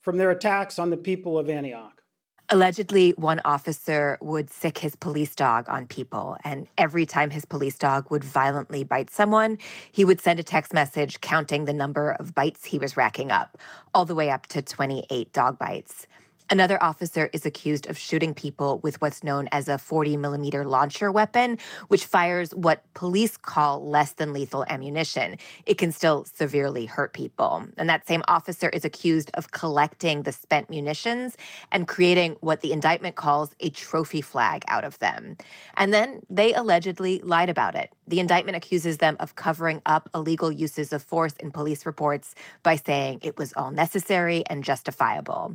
from 0.00 0.16
their 0.16 0.30
attacks 0.30 0.78
on 0.78 0.90
the 0.90 0.96
people 0.96 1.38
of 1.38 1.50
Antioch. 1.50 2.02
Allegedly, 2.50 3.10
one 3.18 3.42
officer 3.44 4.16
would 4.22 4.48
sic 4.48 4.78
his 4.78 4.96
police 4.96 5.34
dog 5.34 5.68
on 5.68 5.86
people, 5.86 6.38
and 6.44 6.66
every 6.78 7.04
time 7.04 7.28
his 7.28 7.44
police 7.44 7.76
dog 7.76 8.10
would 8.10 8.24
violently 8.24 8.84
bite 8.84 9.10
someone, 9.10 9.58
he 9.92 10.02
would 10.02 10.18
send 10.18 10.40
a 10.40 10.42
text 10.42 10.72
message 10.72 11.20
counting 11.20 11.66
the 11.66 11.74
number 11.74 12.12
of 12.12 12.34
bites 12.34 12.64
he 12.64 12.78
was 12.78 12.96
racking 12.96 13.30
up, 13.30 13.58
all 13.92 14.06
the 14.06 14.14
way 14.14 14.30
up 14.30 14.46
to 14.46 14.62
28 14.62 15.30
dog 15.34 15.58
bites. 15.58 16.06
Another 16.50 16.82
officer 16.82 17.28
is 17.34 17.44
accused 17.44 17.88
of 17.90 17.98
shooting 17.98 18.32
people 18.32 18.78
with 18.78 18.98
what's 19.02 19.22
known 19.22 19.50
as 19.52 19.68
a 19.68 19.76
40 19.76 20.16
millimeter 20.16 20.64
launcher 20.64 21.12
weapon, 21.12 21.58
which 21.88 22.06
fires 22.06 22.54
what 22.54 22.82
police 22.94 23.36
call 23.36 23.86
less 23.86 24.12
than 24.12 24.32
lethal 24.32 24.64
ammunition. 24.70 25.36
It 25.66 25.76
can 25.76 25.92
still 25.92 26.24
severely 26.24 26.86
hurt 26.86 27.12
people. 27.12 27.66
And 27.76 27.86
that 27.90 28.06
same 28.08 28.22
officer 28.28 28.70
is 28.70 28.86
accused 28.86 29.30
of 29.34 29.50
collecting 29.50 30.22
the 30.22 30.32
spent 30.32 30.70
munitions 30.70 31.36
and 31.70 31.86
creating 31.86 32.36
what 32.40 32.62
the 32.62 32.72
indictment 32.72 33.16
calls 33.16 33.50
a 33.60 33.68
trophy 33.68 34.22
flag 34.22 34.64
out 34.68 34.84
of 34.84 34.98
them. 35.00 35.36
And 35.76 35.92
then 35.92 36.22
they 36.30 36.54
allegedly 36.54 37.20
lied 37.22 37.50
about 37.50 37.74
it. 37.74 37.92
The 38.06 38.20
indictment 38.20 38.56
accuses 38.56 38.96
them 38.96 39.18
of 39.20 39.34
covering 39.34 39.82
up 39.84 40.08
illegal 40.14 40.50
uses 40.50 40.94
of 40.94 41.02
force 41.02 41.34
in 41.40 41.50
police 41.50 41.84
reports 41.84 42.34
by 42.62 42.76
saying 42.76 43.18
it 43.22 43.36
was 43.36 43.52
all 43.52 43.70
necessary 43.70 44.44
and 44.48 44.64
justifiable. 44.64 45.54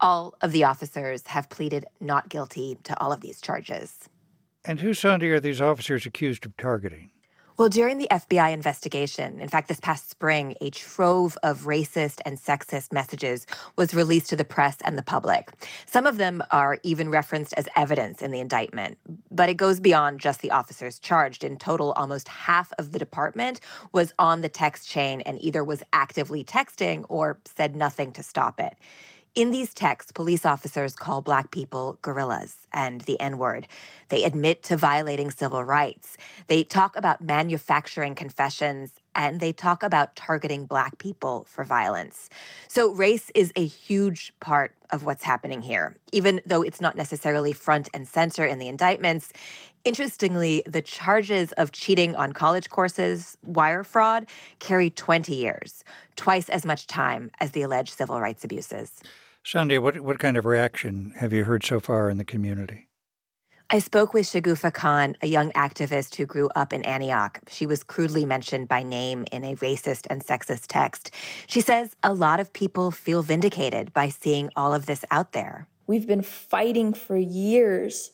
All 0.00 0.29
of 0.40 0.52
the 0.52 0.64
officers 0.64 1.26
have 1.26 1.48
pleaded 1.48 1.86
not 2.00 2.28
guilty 2.28 2.78
to 2.84 3.00
all 3.00 3.12
of 3.12 3.20
these 3.20 3.40
charges. 3.40 4.08
And 4.64 4.80
who, 4.80 4.94
Sandy, 4.94 5.30
are 5.30 5.40
these 5.40 5.60
officers 5.60 6.06
accused 6.06 6.44
of 6.44 6.56
targeting? 6.56 7.10
Well, 7.60 7.68
during 7.68 7.98
the 7.98 8.08
FBI 8.10 8.54
investigation, 8.54 9.38
in 9.38 9.50
fact, 9.50 9.68
this 9.68 9.80
past 9.80 10.08
spring, 10.08 10.54
a 10.62 10.70
trove 10.70 11.36
of 11.42 11.64
racist 11.64 12.20
and 12.24 12.38
sexist 12.38 12.90
messages 12.90 13.44
was 13.76 13.92
released 13.92 14.30
to 14.30 14.36
the 14.36 14.46
press 14.46 14.78
and 14.82 14.96
the 14.96 15.02
public. 15.02 15.50
Some 15.84 16.06
of 16.06 16.16
them 16.16 16.42
are 16.52 16.78
even 16.84 17.10
referenced 17.10 17.52
as 17.58 17.68
evidence 17.76 18.22
in 18.22 18.30
the 18.30 18.40
indictment, 18.40 18.96
but 19.30 19.50
it 19.50 19.58
goes 19.58 19.78
beyond 19.78 20.20
just 20.20 20.40
the 20.40 20.52
officers 20.52 20.98
charged. 20.98 21.44
In 21.44 21.58
total, 21.58 21.92
almost 21.92 22.28
half 22.28 22.72
of 22.78 22.92
the 22.92 22.98
department 22.98 23.60
was 23.92 24.14
on 24.18 24.40
the 24.40 24.48
text 24.48 24.88
chain 24.88 25.20
and 25.20 25.38
either 25.42 25.62
was 25.62 25.82
actively 25.92 26.42
texting 26.42 27.04
or 27.10 27.40
said 27.44 27.76
nothing 27.76 28.10
to 28.12 28.22
stop 28.22 28.58
it. 28.58 28.74
In 29.36 29.52
these 29.52 29.72
texts, 29.72 30.10
police 30.10 30.44
officers 30.44 30.96
call 30.96 31.22
Black 31.22 31.52
people 31.52 31.98
gorillas 32.02 32.56
and 32.72 33.02
the 33.02 33.18
N 33.20 33.38
word. 33.38 33.68
They 34.08 34.24
admit 34.24 34.64
to 34.64 34.76
violating 34.76 35.30
civil 35.30 35.62
rights. 35.62 36.16
They 36.48 36.64
talk 36.64 36.96
about 36.96 37.20
manufacturing 37.20 38.16
confessions 38.16 38.90
and 39.14 39.38
they 39.38 39.52
talk 39.52 39.84
about 39.84 40.16
targeting 40.16 40.66
Black 40.66 40.98
people 40.98 41.46
for 41.48 41.62
violence. 41.62 42.28
So, 42.66 42.92
race 42.92 43.30
is 43.36 43.52
a 43.54 43.64
huge 43.64 44.32
part 44.40 44.74
of 44.90 45.04
what's 45.04 45.22
happening 45.22 45.62
here, 45.62 45.96
even 46.10 46.40
though 46.44 46.62
it's 46.62 46.80
not 46.80 46.96
necessarily 46.96 47.52
front 47.52 47.88
and 47.94 48.08
center 48.08 48.44
in 48.44 48.58
the 48.58 48.66
indictments. 48.66 49.32
Interestingly, 49.84 50.64
the 50.66 50.82
charges 50.82 51.52
of 51.52 51.70
cheating 51.70 52.16
on 52.16 52.32
college 52.32 52.68
courses, 52.68 53.38
wire 53.44 53.84
fraud, 53.84 54.26
carry 54.58 54.90
20 54.90 55.34
years, 55.34 55.84
twice 56.16 56.48
as 56.48 56.66
much 56.66 56.88
time 56.88 57.30
as 57.38 57.52
the 57.52 57.62
alleged 57.62 57.94
civil 57.94 58.20
rights 58.20 58.44
abuses. 58.44 59.00
Sandhya, 59.44 59.80
what, 59.80 60.00
what 60.00 60.18
kind 60.18 60.36
of 60.36 60.44
reaction 60.44 61.14
have 61.16 61.32
you 61.32 61.44
heard 61.44 61.64
so 61.64 61.80
far 61.80 62.10
in 62.10 62.18
the 62.18 62.24
community? 62.24 62.88
I 63.72 63.78
spoke 63.78 64.12
with 64.12 64.26
Shagufa 64.26 64.74
Khan, 64.74 65.16
a 65.22 65.28
young 65.28 65.52
activist 65.52 66.16
who 66.16 66.26
grew 66.26 66.48
up 66.56 66.72
in 66.72 66.84
Antioch. 66.84 67.38
She 67.48 67.66
was 67.66 67.84
crudely 67.84 68.24
mentioned 68.24 68.66
by 68.66 68.82
name 68.82 69.24
in 69.30 69.44
a 69.44 69.54
racist 69.56 70.08
and 70.10 70.24
sexist 70.24 70.64
text. 70.66 71.12
She 71.46 71.60
says 71.60 71.94
a 72.02 72.12
lot 72.12 72.40
of 72.40 72.52
people 72.52 72.90
feel 72.90 73.22
vindicated 73.22 73.92
by 73.92 74.08
seeing 74.08 74.50
all 74.56 74.74
of 74.74 74.86
this 74.86 75.04
out 75.12 75.32
there. 75.32 75.68
We've 75.86 76.06
been 76.06 76.22
fighting 76.22 76.92
for 76.92 77.16
years 77.16 78.10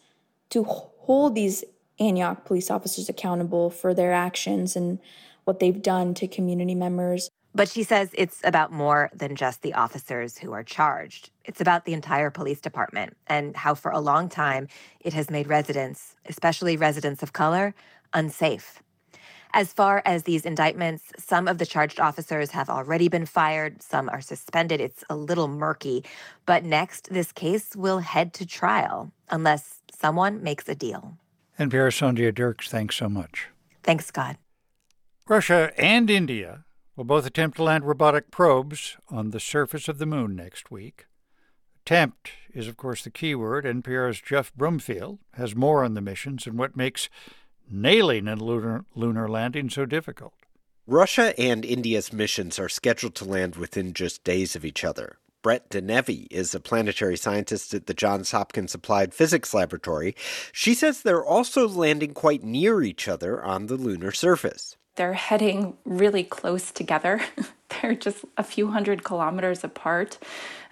to 0.50 0.62
hold 0.64 1.34
these 1.34 1.64
Antioch 1.98 2.44
police 2.44 2.70
officers 2.70 3.08
accountable 3.08 3.70
for 3.70 3.94
their 3.94 4.12
actions 4.12 4.76
and 4.76 4.98
what 5.44 5.58
they've 5.58 5.80
done 5.80 6.12
to 6.14 6.28
community 6.28 6.74
members. 6.74 7.30
But 7.56 7.70
she 7.70 7.84
says 7.84 8.10
it's 8.12 8.42
about 8.44 8.70
more 8.70 9.08
than 9.14 9.34
just 9.34 9.62
the 9.62 9.72
officers 9.72 10.36
who 10.36 10.52
are 10.52 10.62
charged. 10.62 11.30
It's 11.46 11.62
about 11.62 11.86
the 11.86 11.94
entire 11.94 12.30
police 12.30 12.60
department 12.60 13.16
and 13.28 13.56
how, 13.56 13.74
for 13.74 13.90
a 13.90 13.98
long 13.98 14.28
time, 14.28 14.68
it 15.00 15.14
has 15.14 15.30
made 15.30 15.48
residents, 15.48 16.16
especially 16.26 16.76
residents 16.76 17.22
of 17.22 17.32
color, 17.32 17.74
unsafe. 18.12 18.82
As 19.54 19.72
far 19.72 20.02
as 20.04 20.24
these 20.24 20.44
indictments, 20.44 21.04
some 21.16 21.48
of 21.48 21.56
the 21.56 21.64
charged 21.64 21.98
officers 21.98 22.50
have 22.50 22.68
already 22.68 23.08
been 23.08 23.24
fired, 23.24 23.80
some 23.80 24.10
are 24.10 24.20
suspended. 24.20 24.82
It's 24.82 25.02
a 25.08 25.16
little 25.16 25.48
murky. 25.48 26.04
But 26.44 26.62
next, 26.62 27.08
this 27.10 27.32
case 27.32 27.74
will 27.74 28.00
head 28.00 28.34
to 28.34 28.44
trial 28.44 29.12
unless 29.30 29.80
someone 29.98 30.42
makes 30.42 30.68
a 30.68 30.74
deal. 30.74 31.16
And 31.58 31.70
Vera 31.70 31.90
Sandhya 31.90 32.34
Dirks, 32.34 32.68
thanks 32.68 32.96
so 32.96 33.08
much. 33.08 33.48
Thanks, 33.82 34.04
Scott. 34.04 34.36
Russia 35.26 35.72
and 35.78 36.10
India 36.10 36.65
will 36.96 37.04
both 37.04 37.26
attempt 37.26 37.58
to 37.58 37.62
land 37.62 37.84
robotic 37.84 38.30
probes 38.30 38.96
on 39.08 39.30
the 39.30 39.40
surface 39.40 39.86
of 39.88 39.98
the 39.98 40.06
moon 40.06 40.34
next 40.34 40.70
week. 40.70 41.06
Attempt 41.84 42.30
is, 42.52 42.66
of 42.66 42.76
course, 42.76 43.04
the 43.04 43.10
key 43.10 43.34
word. 43.34 43.64
NPR's 43.64 44.20
Jeff 44.20 44.52
Brumfiel 44.56 45.18
has 45.34 45.54
more 45.54 45.84
on 45.84 45.94
the 45.94 46.00
missions 46.00 46.46
and 46.46 46.58
what 46.58 46.76
makes 46.76 47.08
nailing 47.70 48.26
a 48.26 48.34
lunar, 48.34 48.84
lunar 48.94 49.28
landing 49.28 49.70
so 49.70 49.86
difficult. 49.86 50.32
Russia 50.86 51.38
and 51.38 51.64
India's 51.64 52.12
missions 52.12 52.58
are 52.58 52.68
scheduled 52.68 53.14
to 53.16 53.24
land 53.24 53.56
within 53.56 53.92
just 53.92 54.24
days 54.24 54.56
of 54.56 54.64
each 54.64 54.84
other. 54.84 55.18
Brett 55.42 55.70
Denevi 55.70 56.26
is 56.30 56.54
a 56.54 56.60
planetary 56.60 57.16
scientist 57.16 57.72
at 57.72 57.86
the 57.86 57.94
Johns 57.94 58.32
Hopkins 58.32 58.74
Applied 58.74 59.14
Physics 59.14 59.54
Laboratory. 59.54 60.16
She 60.50 60.74
says 60.74 61.02
they're 61.02 61.24
also 61.24 61.68
landing 61.68 62.14
quite 62.14 62.42
near 62.42 62.82
each 62.82 63.06
other 63.06 63.44
on 63.44 63.66
the 63.66 63.76
lunar 63.76 64.10
surface. 64.10 64.76
They're 64.96 65.12
heading 65.12 65.76
really 65.84 66.24
close 66.24 66.70
together. 66.72 67.20
They're 67.82 67.94
just 67.94 68.24
a 68.36 68.42
few 68.42 68.70
hundred 68.70 69.04
kilometers 69.04 69.62
apart. 69.62 70.18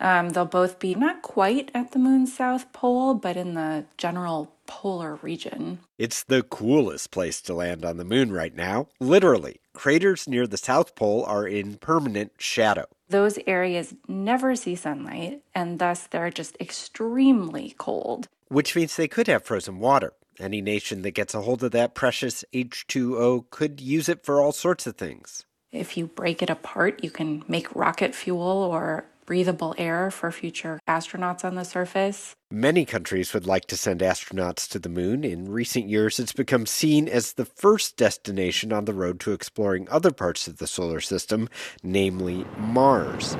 Um, 0.00 0.30
they'll 0.30 0.46
both 0.46 0.78
be 0.78 0.94
not 0.94 1.22
quite 1.22 1.70
at 1.74 1.92
the 1.92 1.98
moon's 1.98 2.34
south 2.34 2.72
pole, 2.72 3.14
but 3.14 3.36
in 3.36 3.54
the 3.54 3.84
general 3.98 4.52
polar 4.66 5.16
region. 5.16 5.80
It's 5.98 6.22
the 6.22 6.42
coolest 6.42 7.10
place 7.10 7.40
to 7.42 7.54
land 7.54 7.84
on 7.84 7.96
the 7.96 8.04
moon 8.04 8.32
right 8.32 8.54
now. 8.54 8.88
Literally, 9.00 9.60
craters 9.74 10.28
near 10.28 10.46
the 10.46 10.56
South 10.56 10.94
Pole 10.94 11.24
are 11.24 11.46
in 11.46 11.76
permanent 11.76 12.32
shadow. 12.38 12.86
Those 13.08 13.38
areas 13.46 13.94
never 14.08 14.56
see 14.56 14.74
sunlight, 14.74 15.42
and 15.54 15.78
thus 15.78 16.06
they're 16.06 16.30
just 16.30 16.56
extremely 16.58 17.74
cold. 17.76 18.28
Which 18.48 18.74
means 18.74 18.96
they 18.96 19.08
could 19.08 19.26
have 19.26 19.44
frozen 19.44 19.78
water. 19.78 20.14
Any 20.38 20.60
nation 20.60 21.02
that 21.02 21.12
gets 21.12 21.34
a 21.34 21.42
hold 21.42 21.62
of 21.62 21.72
that 21.72 21.94
precious 21.94 22.44
H2O 22.52 23.50
could 23.50 23.80
use 23.80 24.08
it 24.08 24.24
for 24.24 24.40
all 24.40 24.52
sorts 24.52 24.86
of 24.86 24.96
things. 24.96 25.44
If 25.70 25.96
you 25.96 26.06
break 26.06 26.42
it 26.42 26.50
apart, 26.50 27.02
you 27.02 27.10
can 27.10 27.44
make 27.48 27.74
rocket 27.74 28.14
fuel 28.14 28.40
or 28.40 29.06
breathable 29.26 29.74
air 29.78 30.10
for 30.10 30.30
future 30.30 30.78
astronauts 30.88 31.44
on 31.44 31.54
the 31.54 31.64
surface. 31.64 32.34
Many 32.50 32.84
countries 32.84 33.32
would 33.34 33.46
like 33.46 33.64
to 33.66 33.76
send 33.76 34.00
astronauts 34.00 34.68
to 34.68 34.78
the 34.78 34.88
moon. 34.88 35.24
In 35.24 35.50
recent 35.50 35.88
years, 35.88 36.20
it's 36.20 36.32
become 36.32 36.66
seen 36.66 37.08
as 37.08 37.32
the 37.32 37.44
first 37.44 37.96
destination 37.96 38.72
on 38.72 38.84
the 38.84 38.92
road 38.92 39.18
to 39.20 39.32
exploring 39.32 39.88
other 39.90 40.10
parts 40.10 40.46
of 40.46 40.58
the 40.58 40.66
solar 40.66 41.00
system, 41.00 41.48
namely 41.82 42.44
Mars. 42.58 43.36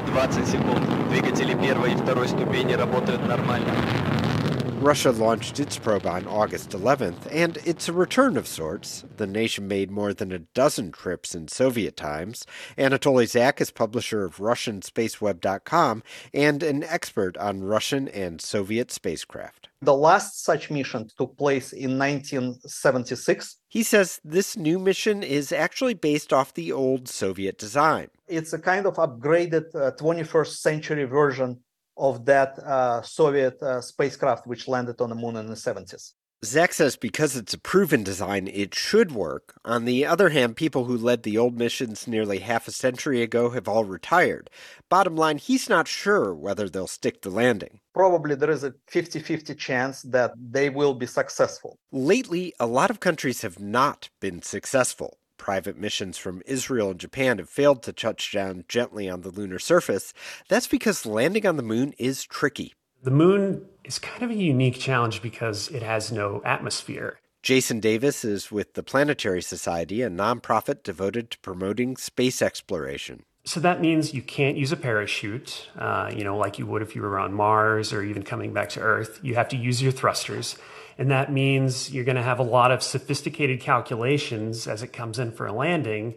Russia 4.84 5.12
launched 5.12 5.58
its 5.58 5.78
probe 5.78 6.04
on 6.04 6.26
August 6.26 6.72
11th, 6.72 7.26
and 7.30 7.56
it's 7.64 7.88
a 7.88 7.92
return 7.92 8.36
of 8.36 8.46
sorts. 8.46 9.02
The 9.16 9.26
nation 9.26 9.66
made 9.66 9.90
more 9.90 10.12
than 10.12 10.30
a 10.30 10.40
dozen 10.40 10.92
trips 10.92 11.34
in 11.34 11.48
Soviet 11.48 11.96
times. 11.96 12.44
Anatoly 12.76 13.26
Zak 13.26 13.62
is 13.62 13.70
publisher 13.70 14.24
of 14.24 14.36
RussianSpaceweb.com 14.36 16.02
and 16.34 16.62
an 16.62 16.84
expert 16.84 17.38
on 17.38 17.64
Russian 17.64 18.08
and 18.08 18.42
Soviet 18.42 18.90
spacecraft. 18.90 19.70
The 19.80 19.96
last 19.96 20.44
such 20.44 20.70
mission 20.70 21.08
took 21.16 21.34
place 21.38 21.72
in 21.72 21.98
1976. 21.98 23.56
He 23.68 23.82
says 23.82 24.20
this 24.22 24.54
new 24.54 24.78
mission 24.78 25.22
is 25.22 25.50
actually 25.50 25.94
based 25.94 26.30
off 26.30 26.52
the 26.52 26.72
old 26.72 27.08
Soviet 27.08 27.56
design. 27.56 28.08
It's 28.28 28.52
a 28.52 28.58
kind 28.58 28.84
of 28.84 28.96
upgraded 28.96 29.74
uh, 29.74 29.92
21st 29.92 30.56
century 30.56 31.04
version 31.04 31.60
of 31.96 32.24
that 32.26 32.58
uh, 32.58 33.02
Soviet 33.02 33.62
uh, 33.62 33.80
spacecraft 33.80 34.46
which 34.46 34.68
landed 34.68 35.00
on 35.00 35.10
the 35.10 35.14
moon 35.14 35.36
in 35.36 35.46
the 35.46 35.54
70s. 35.54 36.12
Zak 36.44 36.74
says 36.74 36.96
because 36.96 37.36
it's 37.36 37.54
a 37.54 37.58
proven 37.58 38.02
design, 38.02 38.48
it 38.48 38.74
should 38.74 39.12
work. 39.12 39.54
On 39.64 39.86
the 39.86 40.04
other 40.04 40.28
hand, 40.28 40.56
people 40.56 40.84
who 40.84 40.96
led 40.96 41.22
the 41.22 41.38
old 41.38 41.56
missions 41.56 42.06
nearly 42.06 42.40
half 42.40 42.68
a 42.68 42.70
century 42.70 43.22
ago 43.22 43.50
have 43.50 43.66
all 43.66 43.84
retired. 43.84 44.50
Bottom 44.90 45.16
line, 45.16 45.38
he's 45.38 45.70
not 45.70 45.88
sure 45.88 46.34
whether 46.34 46.68
they'll 46.68 46.86
stick 46.86 47.22
the 47.22 47.30
landing. 47.30 47.80
Probably 47.94 48.34
there 48.34 48.50
is 48.50 48.62
a 48.62 48.74
50 48.88 49.20
50 49.20 49.54
chance 49.54 50.02
that 50.02 50.32
they 50.36 50.68
will 50.68 50.94
be 50.94 51.06
successful. 51.06 51.78
Lately, 51.90 52.52
a 52.60 52.66
lot 52.66 52.90
of 52.90 53.00
countries 53.00 53.40
have 53.40 53.58
not 53.58 54.10
been 54.20 54.42
successful 54.42 55.18
private 55.44 55.76
missions 55.76 56.16
from 56.16 56.40
Israel 56.46 56.92
and 56.92 56.98
Japan 56.98 57.36
have 57.36 57.50
failed 57.50 57.82
to 57.82 57.92
touch 57.92 58.32
down 58.32 58.64
gently 58.66 59.10
on 59.10 59.20
the 59.20 59.28
lunar 59.28 59.58
surface, 59.58 60.14
that's 60.48 60.66
because 60.66 61.04
landing 61.04 61.46
on 61.46 61.58
the 61.58 61.62
moon 61.62 61.92
is 61.98 62.24
tricky. 62.24 62.72
The 63.02 63.10
moon 63.10 63.66
is 63.84 63.98
kind 63.98 64.22
of 64.22 64.30
a 64.30 64.34
unique 64.34 64.78
challenge 64.80 65.20
because 65.20 65.68
it 65.68 65.82
has 65.82 66.10
no 66.10 66.40
atmosphere. 66.46 67.18
Jason 67.42 67.78
Davis 67.78 68.24
is 68.24 68.50
with 68.50 68.72
the 68.72 68.82
Planetary 68.82 69.42
Society, 69.42 70.00
a 70.00 70.08
nonprofit 70.08 70.82
devoted 70.82 71.30
to 71.32 71.38
promoting 71.40 71.98
space 71.98 72.40
exploration. 72.40 73.24
So 73.44 73.60
that 73.60 73.82
means 73.82 74.14
you 74.14 74.22
can't 74.22 74.56
use 74.56 74.72
a 74.72 74.78
parachute, 74.78 75.68
uh, 75.76 76.10
you 76.16 76.24
know, 76.24 76.38
like 76.38 76.58
you 76.58 76.64
would 76.64 76.80
if 76.80 76.96
you 76.96 77.02
were 77.02 77.18
on 77.18 77.34
Mars 77.34 77.92
or 77.92 78.02
even 78.02 78.22
coming 78.22 78.54
back 78.54 78.70
to 78.70 78.80
Earth. 78.80 79.20
You 79.22 79.34
have 79.34 79.50
to 79.50 79.58
use 79.58 79.82
your 79.82 79.92
thrusters. 79.92 80.56
And 80.98 81.10
that 81.10 81.32
means 81.32 81.92
you're 81.92 82.04
going 82.04 82.16
to 82.16 82.22
have 82.22 82.38
a 82.38 82.44
lot 82.44 82.70
of 82.70 82.82
sophisticated 82.82 83.60
calculations 83.60 84.66
as 84.66 84.82
it 84.82 84.92
comes 84.92 85.18
in 85.18 85.32
for 85.32 85.46
a 85.46 85.52
landing 85.52 86.14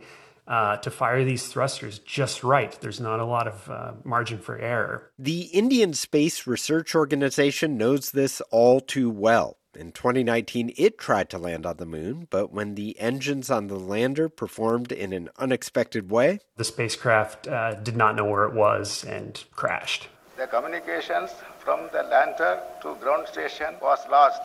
uh, 0.47 0.77
to 0.77 0.89
fire 0.89 1.25
these 1.25 1.47
thrusters 1.47 1.99
just 1.99 2.43
right. 2.43 2.79
There's 2.79 2.99
not 2.99 3.19
a 3.19 3.25
lot 3.25 3.47
of 3.47 3.69
uh, 3.69 3.91
margin 4.03 4.39
for 4.39 4.57
error. 4.57 5.11
The 5.19 5.41
Indian 5.41 5.93
Space 5.93 6.47
Research 6.47 6.95
Organization 6.95 7.77
knows 7.77 8.11
this 8.11 8.41
all 8.51 8.79
too 8.79 9.09
well. 9.09 9.57
In 9.75 9.91
2019, 9.91 10.73
it 10.75 10.97
tried 10.97 11.29
to 11.29 11.37
land 11.37 11.65
on 11.65 11.77
the 11.77 11.85
moon, 11.85 12.27
but 12.31 12.51
when 12.51 12.73
the 12.73 12.99
engines 12.99 13.51
on 13.51 13.67
the 13.67 13.77
lander 13.77 14.27
performed 14.27 14.91
in 14.91 15.13
an 15.13 15.29
unexpected 15.37 16.09
way, 16.09 16.39
the 16.55 16.63
spacecraft 16.63 17.47
uh, 17.47 17.75
did 17.75 17.95
not 17.95 18.15
know 18.15 18.25
where 18.25 18.45
it 18.45 18.53
was 18.53 19.03
and 19.03 19.43
crashed. 19.51 20.07
The 20.35 20.47
communications 20.47 21.31
from 21.67 21.89
the 21.91 22.01
lander 22.03 22.61
to 22.81 22.95
ground 23.01 23.27
station 23.27 23.75
was 23.81 23.99
lost. 24.09 24.41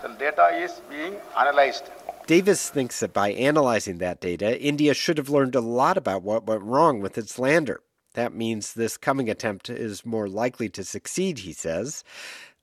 The 0.00 0.06
data 0.10 0.46
is 0.54 0.80
being 0.88 1.16
analyzed. 1.36 1.90
Davis 2.28 2.70
thinks 2.70 3.00
that 3.00 3.12
by 3.12 3.32
analyzing 3.32 3.98
that 3.98 4.20
data, 4.20 4.56
India 4.62 4.94
should 4.94 5.18
have 5.18 5.28
learned 5.28 5.56
a 5.56 5.60
lot 5.60 5.96
about 5.96 6.22
what 6.22 6.46
went 6.46 6.62
wrong 6.62 7.00
with 7.00 7.18
its 7.18 7.40
lander. 7.40 7.80
That 8.14 8.32
means 8.32 8.74
this 8.74 8.96
coming 8.96 9.28
attempt 9.28 9.68
is 9.68 10.06
more 10.06 10.28
likely 10.28 10.68
to 10.68 10.84
succeed, 10.84 11.40
he 11.40 11.52
says. 11.52 12.04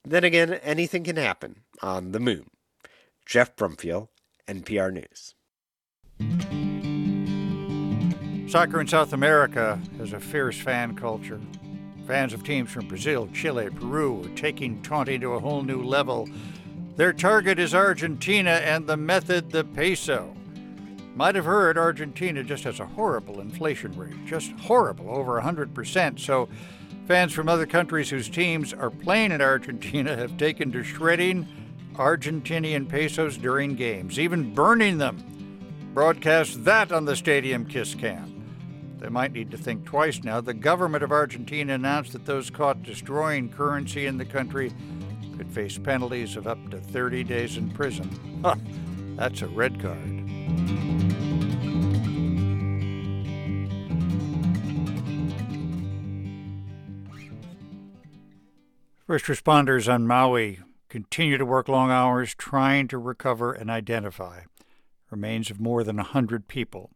Then 0.05 0.23
again, 0.23 0.53
anything 0.53 1.03
can 1.03 1.17
happen 1.17 1.63
on 1.81 2.13
the 2.13 2.21
moon. 2.21 2.51
Jeff 3.25 3.53
Brumfiel, 3.57 4.07
NPR 4.47 4.93
News. 4.93 5.35
Soccer 8.49 8.79
in 8.79 8.87
South 8.87 9.11
America 9.11 9.77
has 9.97 10.13
a 10.13 10.21
fierce 10.21 10.57
fan 10.57 10.95
culture. 10.95 11.41
Fans 12.07 12.33
of 12.33 12.43
teams 12.43 12.69
from 12.71 12.87
Brazil, 12.87 13.29
Chile, 13.33 13.69
Peru 13.69 14.25
are 14.25 14.35
taking 14.35 14.81
taunting 14.81 15.21
to 15.21 15.33
a 15.33 15.39
whole 15.39 15.63
new 15.63 15.83
level 15.83 16.27
their 16.95 17.13
target 17.13 17.57
is 17.57 17.73
Argentina 17.73 18.51
and 18.51 18.85
the 18.85 18.97
method 18.97 19.49
the 19.49 19.63
peso. 19.63 20.35
Might 21.15 21.33
have 21.33 21.45
heard 21.45 21.75
Argentina 21.75 22.43
just 22.43 22.63
has 22.65 22.79
a 22.79 22.85
horrible 22.85 23.39
inflation 23.39 23.97
rate, 23.97 24.25
just 24.25 24.51
horrible, 24.51 25.09
over 25.09 25.41
100%. 25.41 26.19
So 26.19 26.49
fans 27.07 27.33
from 27.33 27.49
other 27.49 27.65
countries 27.65 28.11
whose 28.11 28.29
teams 28.29 28.73
are 28.73 28.91
playing 28.91 29.31
in 29.31 29.41
Argentina 29.41 30.15
have 30.17 30.37
taken 30.37 30.71
to 30.71 30.83
shredding 30.83 31.47
Argentinian 31.95 32.87
pesos 32.87 33.37
during 33.37 33.75
games, 33.75 34.19
even 34.19 34.53
burning 34.53 34.99
them. 34.99 35.17
Broadcast 35.95 36.63
that 36.65 36.91
on 36.91 37.05
the 37.05 37.15
stadium 37.15 37.65
kiss 37.65 37.95
cam. 37.95 38.32
They 39.03 39.09
might 39.09 39.33
need 39.33 39.51
to 39.51 39.57
think 39.57 39.83
twice 39.83 40.23
now. 40.23 40.39
The 40.39 40.53
government 40.53 41.03
of 41.03 41.11
Argentina 41.11 41.73
announced 41.73 42.13
that 42.13 42.25
those 42.25 42.49
caught 42.49 42.83
destroying 42.83 43.49
currency 43.49 44.05
in 44.05 44.17
the 44.17 44.23
country 44.23 44.71
could 45.35 45.51
face 45.51 45.77
penalties 45.77 46.37
of 46.37 46.47
up 46.47 46.69
to 46.71 46.79
30 46.79 47.25
days 47.25 47.57
in 47.57 47.69
prison. 47.69 48.09
Huh, 48.41 48.55
that's 49.17 49.41
a 49.41 49.47
red 49.47 49.81
card. 49.81 49.99
First 59.05 59.25
responders 59.25 59.93
on 59.93 60.07
Maui 60.07 60.61
continue 60.87 61.37
to 61.37 61.45
work 61.45 61.67
long 61.67 61.91
hours 61.91 62.33
trying 62.35 62.87
to 62.87 62.97
recover 62.97 63.51
and 63.51 63.69
identify 63.69 64.43
remains 65.11 65.51
of 65.51 65.59
more 65.59 65.83
than 65.83 65.99
a 65.99 66.03
100 66.03 66.47
people 66.47 66.92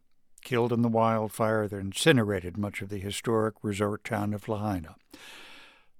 killed 0.48 0.72
in 0.72 0.80
the 0.80 0.88
wildfire 0.88 1.68
that 1.68 1.76
incinerated 1.76 2.56
much 2.56 2.80
of 2.80 2.88
the 2.88 2.96
historic 2.96 3.54
resort 3.60 4.02
town 4.02 4.32
of 4.32 4.48
Lahaina. 4.48 4.96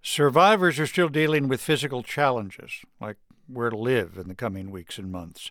Survivors 0.01 0.81
are 0.81 0.87
still 0.87 1.11
dealing 1.11 1.49
with 1.49 1.61
physical 1.61 2.03
challenges, 2.03 2.81
like 2.99 3.19
where 3.47 3.69
to 3.69 3.77
live 3.77 4.17
in 4.17 4.27
the 4.27 4.35
coming 4.35 4.71
weeks 4.71 4.97
and 4.97 5.13
months. 5.13 5.51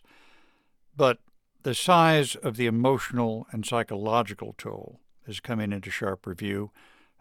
But 0.96 1.18
the 1.62 1.76
size 1.76 2.34
of 2.34 2.56
the 2.56 2.66
emotional 2.66 3.46
and 3.52 3.64
psychological 3.64 4.56
toll 4.58 4.98
is 5.28 5.38
coming 5.38 5.72
into 5.72 5.92
sharp 5.92 6.26
review, 6.26 6.72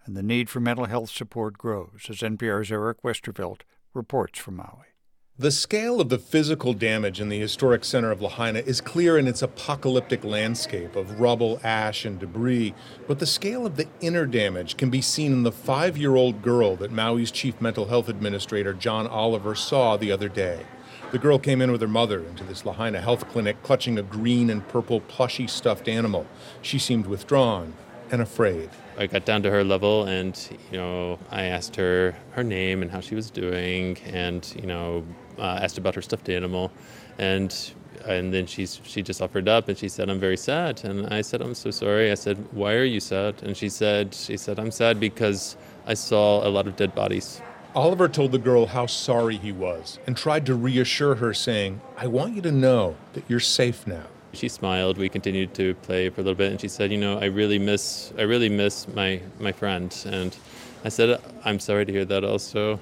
and 0.03 0.17
the 0.17 0.23
need 0.23 0.49
for 0.49 0.59
mental 0.59 0.85
health 0.85 1.11
support 1.11 1.59
grows, 1.59 2.07
as 2.09 2.21
NPR's 2.21 2.71
Eric 2.71 3.03
Westervelt 3.03 3.61
reports 3.93 4.39
from 4.39 4.55
Maui. 4.55 4.96
The 5.39 5.51
scale 5.51 6.01
of 6.01 6.09
the 6.09 6.17
physical 6.17 6.73
damage 6.73 7.21
in 7.21 7.29
the 7.29 7.37
historic 7.37 7.85
center 7.85 8.09
of 8.09 8.23
Lahaina 8.23 8.57
is 8.57 8.81
clear 8.81 9.19
in 9.19 9.27
its 9.27 9.43
apocalyptic 9.43 10.23
landscape 10.23 10.95
of 10.95 11.19
rubble, 11.19 11.59
ash, 11.63 12.05
and 12.05 12.17
debris, 12.17 12.73
but 13.07 13.19
the 13.19 13.27
scale 13.27 13.63
of 13.63 13.75
the 13.75 13.87
inner 14.01 14.25
damage 14.25 14.77
can 14.77 14.89
be 14.89 14.99
seen 14.99 15.31
in 15.31 15.43
the 15.43 15.51
five 15.51 15.95
year 15.95 16.15
old 16.15 16.41
girl 16.41 16.75
that 16.77 16.91
Maui's 16.91 17.29
chief 17.29 17.61
mental 17.61 17.85
health 17.85 18.09
administrator, 18.09 18.73
John 18.73 19.05
Oliver, 19.05 19.53
saw 19.53 19.95
the 19.95 20.11
other 20.11 20.27
day. 20.27 20.65
The 21.11 21.19
girl 21.19 21.37
came 21.37 21.61
in 21.61 21.71
with 21.71 21.81
her 21.81 21.87
mother 21.87 22.25
into 22.25 22.43
this 22.43 22.65
Lahaina 22.65 22.99
health 22.99 23.29
clinic, 23.29 23.61
clutching 23.61 23.99
a 23.99 24.03
green 24.03 24.49
and 24.49 24.67
purple 24.67 25.01
plushy 25.01 25.45
stuffed 25.45 25.87
animal. 25.87 26.25
She 26.63 26.79
seemed 26.79 27.05
withdrawn 27.05 27.75
and 28.11 28.21
afraid. 28.21 28.69
I 28.97 29.07
got 29.07 29.25
down 29.25 29.43
to 29.43 29.51
her 29.51 29.63
level 29.63 30.05
and, 30.05 30.37
you 30.71 30.77
know, 30.77 31.19
I 31.29 31.43
asked 31.43 31.75
her 31.75 32.15
her 32.31 32.43
name 32.43 32.81
and 32.81 32.89
how 32.89 32.99
she 32.99 33.15
was 33.15 33.29
doing 33.29 33.97
and, 34.05 34.51
you 34.59 34.67
know, 34.67 35.03
uh, 35.39 35.59
asked 35.61 35.77
about 35.77 35.95
her 35.95 36.01
stuffed 36.01 36.29
animal, 36.29 36.71
and 37.17 37.73
and 38.05 38.33
then 38.33 38.45
she's 38.45 38.79
she 38.83 39.01
just 39.01 39.21
offered 39.21 39.47
up 39.47 39.67
and 39.67 39.77
she 39.77 39.89
said 39.89 40.09
I'm 40.09 40.19
very 40.19 40.37
sad. 40.37 40.83
And 40.83 41.07
I 41.07 41.21
said 41.21 41.41
I'm 41.41 41.55
so 41.55 41.71
sorry. 41.71 42.11
I 42.11 42.15
said 42.15 42.37
why 42.51 42.73
are 42.73 42.83
you 42.83 42.99
sad? 42.99 43.41
And 43.43 43.55
she 43.55 43.69
said 43.69 44.13
she 44.13 44.37
said 44.37 44.59
I'm 44.59 44.71
sad 44.71 44.99
because 44.99 45.57
I 45.85 45.93
saw 45.93 46.45
a 46.47 46.49
lot 46.49 46.67
of 46.67 46.75
dead 46.75 46.93
bodies. 46.95 47.41
Oliver 47.75 48.07
told 48.07 48.31
the 48.31 48.39
girl 48.39 48.65
how 48.65 48.87
sorry 48.87 49.37
he 49.37 49.51
was 49.51 49.99
and 50.07 50.17
tried 50.17 50.45
to 50.47 50.55
reassure 50.55 51.15
her 51.15 51.33
saying 51.33 51.81
I 51.95 52.07
want 52.07 52.35
you 52.35 52.41
to 52.43 52.51
know 52.51 52.95
that 53.13 53.23
you're 53.27 53.39
safe 53.39 53.85
now 53.85 54.05
she 54.33 54.47
smiled 54.49 54.97
we 54.97 55.09
continued 55.09 55.53
to 55.53 55.73
play 55.75 56.09
for 56.09 56.21
a 56.21 56.23
little 56.23 56.37
bit 56.37 56.51
and 56.51 56.61
she 56.61 56.67
said 56.67 56.91
you 56.91 56.97
know 56.97 57.19
I 57.19 57.25
really 57.25 57.59
miss 57.59 58.11
I 58.17 58.23
really 58.23 58.49
miss 58.49 58.87
my 58.87 59.21
my 59.39 59.51
friend 59.51 59.95
and 60.05 60.35
I 60.83 60.89
said 60.89 61.19
I'm 61.43 61.59
sorry 61.59 61.85
to 61.85 61.91
hear 61.91 62.05
that 62.05 62.23
also 62.23 62.79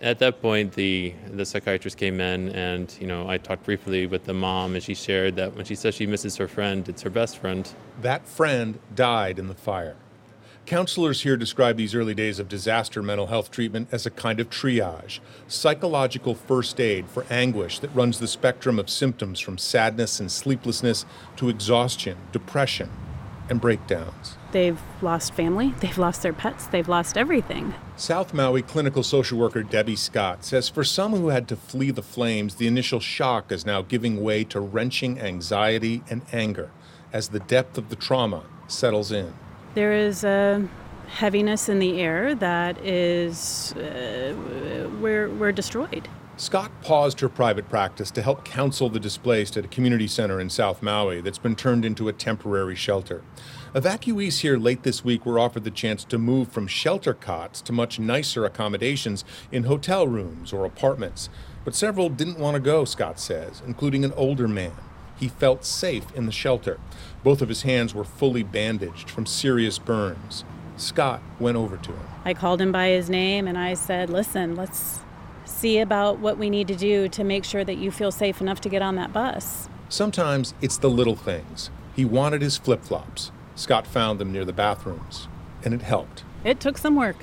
at 0.00 0.18
that 0.20 0.40
point, 0.40 0.74
the 0.74 1.12
the 1.32 1.44
psychiatrist 1.44 1.96
came 1.96 2.20
in, 2.20 2.50
and 2.50 2.94
you 3.00 3.06
know, 3.06 3.28
I 3.28 3.38
talked 3.38 3.64
briefly 3.64 4.06
with 4.06 4.24
the 4.24 4.34
mom, 4.34 4.74
and 4.74 4.82
she 4.82 4.94
shared 4.94 5.36
that 5.36 5.56
when 5.56 5.64
she 5.64 5.74
says 5.74 5.94
she 5.94 6.06
misses 6.06 6.36
her 6.36 6.48
friend, 6.48 6.88
it's 6.88 7.02
her 7.02 7.10
best 7.10 7.38
friend. 7.38 7.68
That 8.00 8.26
friend 8.26 8.78
died 8.94 9.38
in 9.38 9.48
the 9.48 9.54
fire. 9.54 9.96
Counselors 10.68 11.22
here 11.22 11.38
describe 11.38 11.78
these 11.78 11.94
early 11.94 12.14
days 12.14 12.38
of 12.38 12.46
disaster 12.46 13.02
mental 13.02 13.28
health 13.28 13.50
treatment 13.50 13.88
as 13.90 14.04
a 14.04 14.10
kind 14.10 14.38
of 14.38 14.50
triage, 14.50 15.18
psychological 15.46 16.34
first 16.34 16.78
aid 16.78 17.08
for 17.08 17.24
anguish 17.30 17.78
that 17.78 17.88
runs 17.94 18.18
the 18.18 18.28
spectrum 18.28 18.78
of 18.78 18.90
symptoms 18.90 19.40
from 19.40 19.56
sadness 19.56 20.20
and 20.20 20.30
sleeplessness 20.30 21.06
to 21.36 21.48
exhaustion, 21.48 22.18
depression, 22.32 22.90
and 23.48 23.62
breakdowns. 23.62 24.36
They've 24.52 24.78
lost 25.00 25.32
family, 25.32 25.72
they've 25.80 25.96
lost 25.96 26.20
their 26.20 26.34
pets, 26.34 26.66
they've 26.66 26.86
lost 26.86 27.16
everything. 27.16 27.72
South 27.96 28.34
Maui 28.34 28.60
clinical 28.60 29.02
social 29.02 29.38
worker 29.38 29.62
Debbie 29.62 29.96
Scott 29.96 30.44
says 30.44 30.68
for 30.68 30.84
some 30.84 31.12
who 31.12 31.28
had 31.28 31.48
to 31.48 31.56
flee 31.56 31.92
the 31.92 32.02
flames, 32.02 32.56
the 32.56 32.66
initial 32.66 33.00
shock 33.00 33.50
is 33.50 33.64
now 33.64 33.80
giving 33.80 34.22
way 34.22 34.44
to 34.44 34.60
wrenching 34.60 35.18
anxiety 35.18 36.02
and 36.10 36.20
anger 36.30 36.70
as 37.10 37.28
the 37.28 37.40
depth 37.40 37.78
of 37.78 37.88
the 37.88 37.96
trauma 37.96 38.42
settles 38.66 39.10
in. 39.10 39.32
There 39.74 39.92
is 39.92 40.24
a 40.24 40.66
heaviness 41.08 41.68
in 41.68 41.78
the 41.78 42.00
air 42.00 42.34
that 42.34 42.78
is, 42.84 43.72
uh, 43.74 44.34
we're, 45.00 45.28
we're 45.30 45.52
destroyed. 45.52 46.08
Scott 46.36 46.70
paused 46.82 47.18
her 47.18 47.28
private 47.28 47.68
practice 47.68 48.12
to 48.12 48.22
help 48.22 48.44
counsel 48.44 48.88
the 48.88 49.00
displaced 49.00 49.56
at 49.56 49.64
a 49.64 49.68
community 49.68 50.06
center 50.06 50.38
in 50.38 50.48
South 50.48 50.82
Maui 50.82 51.20
that's 51.20 51.38
been 51.38 51.56
turned 51.56 51.84
into 51.84 52.08
a 52.08 52.12
temporary 52.12 52.76
shelter. 52.76 53.22
Evacuees 53.74 54.40
here 54.40 54.56
late 54.56 54.84
this 54.84 55.04
week 55.04 55.26
were 55.26 55.38
offered 55.38 55.64
the 55.64 55.70
chance 55.70 56.04
to 56.04 56.16
move 56.16 56.48
from 56.48 56.68
shelter 56.68 57.12
cots 57.12 57.60
to 57.62 57.72
much 57.72 57.98
nicer 57.98 58.44
accommodations 58.44 59.24
in 59.50 59.64
hotel 59.64 60.06
rooms 60.06 60.52
or 60.52 60.64
apartments. 60.64 61.28
But 61.64 61.74
several 61.74 62.08
didn't 62.08 62.38
want 62.38 62.54
to 62.54 62.60
go, 62.60 62.84
Scott 62.84 63.18
says, 63.18 63.60
including 63.66 64.04
an 64.04 64.12
older 64.12 64.46
man. 64.46 64.76
He 65.18 65.28
felt 65.28 65.64
safe 65.64 66.06
in 66.14 66.26
the 66.26 66.32
shelter. 66.32 66.78
Both 67.24 67.42
of 67.42 67.48
his 67.48 67.62
hands 67.62 67.94
were 67.94 68.04
fully 68.04 68.42
bandaged 68.42 69.10
from 69.10 69.26
serious 69.26 69.78
burns. 69.78 70.44
Scott 70.76 71.20
went 71.40 71.56
over 71.56 71.76
to 71.76 71.90
him. 71.90 72.06
I 72.24 72.34
called 72.34 72.60
him 72.60 72.70
by 72.70 72.88
his 72.88 73.10
name 73.10 73.48
and 73.48 73.58
I 73.58 73.74
said, 73.74 74.10
Listen, 74.10 74.54
let's 74.54 75.00
see 75.44 75.78
about 75.78 76.18
what 76.20 76.38
we 76.38 76.50
need 76.50 76.68
to 76.68 76.76
do 76.76 77.08
to 77.08 77.24
make 77.24 77.44
sure 77.44 77.64
that 77.64 77.78
you 77.78 77.90
feel 77.90 78.12
safe 78.12 78.40
enough 78.40 78.60
to 78.60 78.68
get 78.68 78.82
on 78.82 78.94
that 78.96 79.12
bus. 79.12 79.68
Sometimes 79.88 80.54
it's 80.60 80.76
the 80.76 80.90
little 80.90 81.16
things. 81.16 81.70
He 81.96 82.04
wanted 82.04 82.42
his 82.42 82.56
flip 82.56 82.84
flops. 82.84 83.32
Scott 83.56 83.86
found 83.86 84.20
them 84.20 84.30
near 84.30 84.44
the 84.44 84.52
bathrooms, 84.52 85.26
and 85.64 85.74
it 85.74 85.82
helped. 85.82 86.22
It 86.44 86.60
took 86.60 86.78
some 86.78 86.94
work, 86.94 87.16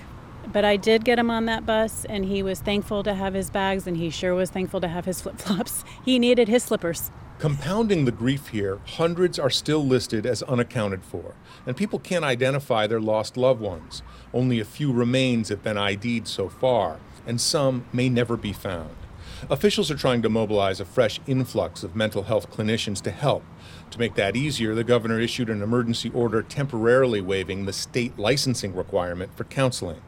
but 0.51 0.65
I 0.65 0.75
did 0.75 1.05
get 1.05 1.17
him 1.17 1.29
on 1.29 1.45
that 1.45 1.65
bus, 1.65 2.03
and 2.05 2.25
he 2.25 2.43
was 2.43 2.59
thankful 2.59 3.03
to 3.03 3.13
have 3.13 3.33
his 3.33 3.49
bags, 3.49 3.87
and 3.87 3.95
he 3.95 4.09
sure 4.09 4.35
was 4.35 4.49
thankful 4.49 4.81
to 4.81 4.87
have 4.89 5.05
his 5.05 5.21
flip 5.21 5.37
flops. 5.37 5.85
He 6.03 6.19
needed 6.19 6.49
his 6.49 6.63
slippers. 6.63 7.11
Compounding 7.37 8.05
the 8.05 8.13
grief 8.13 8.47
here, 8.47 8.79
hundreds 8.85 9.37
are 9.37 9.49
still 9.49 9.85
listed 9.85 10.25
as 10.25 10.41
unaccounted 10.43 11.03
for, 11.03 11.35
and 11.65 11.75
people 11.75 11.99
can't 11.99 12.23
identify 12.23 12.87
their 12.87 13.01
lost 13.01 13.35
loved 13.35 13.59
ones. 13.59 14.01
Only 14.33 14.61
a 14.61 14.65
few 14.65 14.93
remains 14.93 15.49
have 15.49 15.61
been 15.61 15.77
ID'd 15.77 16.29
so 16.29 16.47
far, 16.47 16.97
and 17.27 17.41
some 17.41 17.85
may 17.91 18.07
never 18.07 18.37
be 18.37 18.53
found. 18.53 18.95
Officials 19.49 19.91
are 19.91 19.97
trying 19.97 20.21
to 20.21 20.29
mobilize 20.29 20.79
a 20.79 20.85
fresh 20.85 21.19
influx 21.27 21.83
of 21.83 21.93
mental 21.93 22.23
health 22.23 22.49
clinicians 22.49 23.01
to 23.01 23.11
help, 23.11 23.43
to 23.91 23.99
make 23.99 24.15
that 24.15 24.35
easier, 24.35 24.75
the 24.75 24.83
governor 24.83 25.19
issued 25.19 25.49
an 25.49 25.61
emergency 25.61 26.11
order 26.13 26.41
temporarily 26.41 27.21
waiving 27.21 27.65
the 27.65 27.73
state 27.73 28.17
licensing 28.17 28.75
requirement 28.75 29.35
for 29.37 29.43
counseling. 29.45 30.01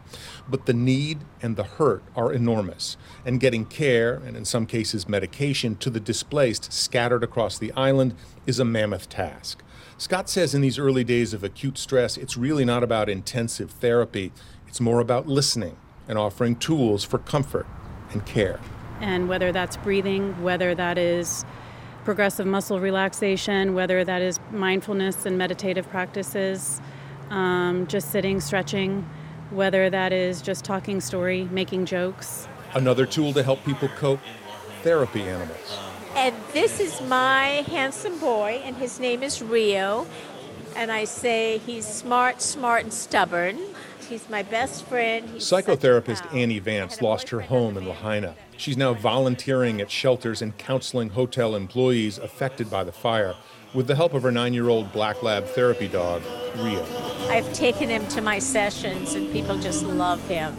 But 0.50 0.66
the 0.66 0.74
need 0.74 1.20
and 1.42 1.56
the 1.56 1.64
hurt 1.64 2.04
are 2.16 2.32
enormous, 2.32 2.98
and 3.26 3.40
getting 3.40 3.66
care, 3.66 4.16
and 4.16 4.38
in 4.38 4.46
some 4.46 4.66
cases 4.66 5.10
medication, 5.10 5.76
to 5.78 5.90
the 5.90 6.00
displaced 6.00 6.72
scattered 6.72 7.24
across 7.24 7.58
the 7.58 7.74
island 7.74 8.16
is 8.46 8.60
a 8.60 8.66
mammoth 8.66 9.10
task. 9.10 9.62
Scott 9.98 10.30
says 10.30 10.54
in 10.54 10.62
these 10.62 10.78
early 10.78 11.04
days 11.04 11.34
of 11.34 11.44
acute 11.44 11.78
stress, 11.78 12.18
it's 12.18 12.38
really 12.38 12.64
not 12.64 12.84
about 12.84 13.10
intensive 13.10 13.72
therapy, 13.72 14.32
it's 14.68 14.80
more 14.80 15.00
about 15.00 15.28
listening 15.28 15.76
and 16.08 16.18
offering 16.18 16.56
tools 16.56 17.04
for 17.04 17.18
comfort 17.18 17.66
and 18.12 18.26
care. 18.26 18.60
And 19.02 19.28
whether 19.28 19.52
that's 19.52 19.76
breathing, 19.78 20.42
whether 20.42 20.74
that 20.76 20.98
is 20.98 21.46
progressive 22.04 22.48
muscle 22.48 22.80
relaxation, 22.80 23.74
whether 23.74 24.04
that 24.06 24.22
is 24.22 24.40
mindfulness 24.52 25.26
and 25.26 25.38
meditative 25.38 25.90
practices, 25.90 26.82
um, 27.30 27.86
just 27.88 28.12
sitting, 28.12 28.40
stretching, 28.40 29.08
whether 29.52 29.90
that 29.90 30.14
is 30.14 30.42
just 30.42 30.66
talking 30.66 31.02
story, 31.02 31.46
making 31.52 31.86
jokes. 31.86 32.48
Another 32.74 33.06
tool 33.06 33.34
to 33.34 33.44
help 33.44 33.64
people 33.64 33.88
cope 33.90 34.20
therapy 34.84 35.24
animals. 35.24 35.80
And 36.16 36.36
this 36.54 36.80
is 36.80 37.02
my 37.02 37.64
handsome 37.68 38.20
boy, 38.20 38.62
and 38.64 38.76
his 38.76 39.00
name 39.00 39.24
is 39.24 39.42
Rio. 39.42 40.08
And 40.76 40.92
I 40.92 41.06
say 41.06 41.60
he's 41.60 41.88
smart, 41.88 42.42
smart, 42.42 42.84
and 42.84 42.94
stubborn. 42.94 43.60
He's 44.08 44.30
my 44.30 44.44
best 44.44 44.86
friend. 44.86 45.30
He's 45.30 45.44
Psychotherapist 45.44 46.34
Annie 46.34 46.60
Vance 46.60 47.02
lost 47.02 47.30
her 47.30 47.42
home 47.42 47.78
in 47.78 47.88
Lahaina. 47.88 48.36
She's 48.56 48.78
now 48.78 48.94
volunteering 48.94 49.82
at 49.82 49.92
shelters 49.92 50.42
and 50.42 50.58
counseling 50.58 51.10
hotel 51.10 51.56
employees 51.56 52.18
affected 52.18 52.70
by 52.72 52.84
the 52.84 52.92
fire 52.92 53.36
with 53.74 53.88
the 53.88 53.96
help 53.96 54.14
of 54.14 54.24
her 54.24 54.32
nine 54.32 54.54
year 54.54 54.70
old 54.70 54.92
black 54.92 55.24
lab 55.24 55.46
therapy 55.46 55.88
dog, 55.88 56.22
Rio. 56.58 56.86
I've 57.30 57.52
taken 57.54 57.90
him 57.90 58.08
to 58.10 58.22
my 58.22 58.40
sessions, 58.40 59.14
and 59.14 59.32
people 59.32 59.58
just 59.58 59.84
love 59.84 60.26
him. 60.28 60.56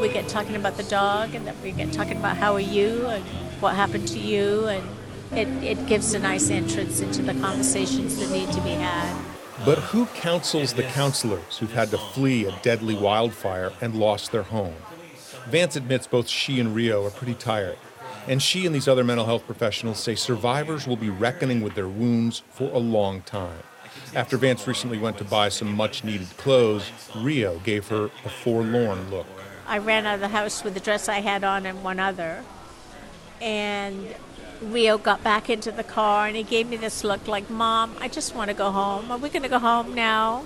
We 0.00 0.08
get 0.08 0.28
talking 0.28 0.56
about 0.56 0.76
the 0.76 0.82
dog, 0.84 1.34
and 1.34 1.46
then 1.46 1.54
we 1.62 1.72
get 1.72 1.92
talking 1.92 2.16
about 2.16 2.36
how 2.36 2.54
are 2.54 2.60
you 2.60 3.06
and 3.06 3.24
what 3.60 3.74
happened 3.74 4.08
to 4.08 4.18
you, 4.18 4.66
and 4.66 4.88
it, 5.32 5.48
it 5.62 5.86
gives 5.86 6.12
a 6.14 6.18
nice 6.18 6.50
entrance 6.50 7.00
into 7.00 7.22
the 7.22 7.34
conversations 7.34 8.18
that 8.18 8.30
need 8.30 8.50
to 8.52 8.60
be 8.62 8.70
had. 8.70 9.16
But 9.64 9.78
who 9.78 10.06
counsels 10.06 10.72
the 10.72 10.84
counselors 10.84 11.58
who've 11.58 11.72
had 11.72 11.90
to 11.90 11.98
flee 11.98 12.46
a 12.46 12.52
deadly 12.62 12.94
wildfire 12.94 13.72
and 13.80 13.94
lost 13.94 14.32
their 14.32 14.42
home? 14.42 14.74
Vance 15.48 15.76
admits 15.76 16.06
both 16.06 16.28
she 16.28 16.60
and 16.60 16.74
Rio 16.74 17.04
are 17.04 17.10
pretty 17.10 17.34
tired. 17.34 17.76
And 18.26 18.42
she 18.42 18.66
and 18.66 18.74
these 18.74 18.86
other 18.86 19.04
mental 19.04 19.26
health 19.26 19.46
professionals 19.46 19.98
say 19.98 20.14
survivors 20.14 20.86
will 20.86 20.96
be 20.96 21.10
reckoning 21.10 21.62
with 21.62 21.74
their 21.74 21.88
wounds 21.88 22.42
for 22.50 22.70
a 22.72 22.78
long 22.78 23.22
time. 23.22 23.62
After 24.14 24.36
Vance 24.36 24.66
recently 24.66 24.98
went 24.98 25.18
to 25.18 25.24
buy 25.24 25.48
some 25.48 25.74
much 25.74 26.04
needed 26.04 26.36
clothes, 26.36 26.90
Rio 27.16 27.58
gave 27.60 27.88
her 27.88 28.10
a 28.24 28.28
forlorn 28.28 29.10
look. 29.10 29.26
I 29.66 29.78
ran 29.78 30.06
out 30.06 30.14
of 30.14 30.20
the 30.20 30.28
house 30.28 30.64
with 30.64 30.74
the 30.74 30.80
dress 30.80 31.08
I 31.08 31.20
had 31.20 31.44
on 31.44 31.64
and 31.64 31.82
one 31.82 32.00
other. 32.00 32.44
And 33.40 34.14
Rio 34.60 34.98
got 34.98 35.22
back 35.24 35.48
into 35.48 35.72
the 35.72 35.84
car 35.84 36.26
and 36.26 36.36
he 36.36 36.42
gave 36.42 36.68
me 36.68 36.76
this 36.76 37.04
look 37.04 37.26
like, 37.26 37.48
Mom, 37.48 37.96
I 38.00 38.08
just 38.08 38.34
want 38.34 38.48
to 38.48 38.54
go 38.54 38.70
home. 38.70 39.10
Are 39.10 39.18
we 39.18 39.28
going 39.28 39.42
to 39.42 39.48
go 39.48 39.58
home 39.58 39.94
now? 39.94 40.44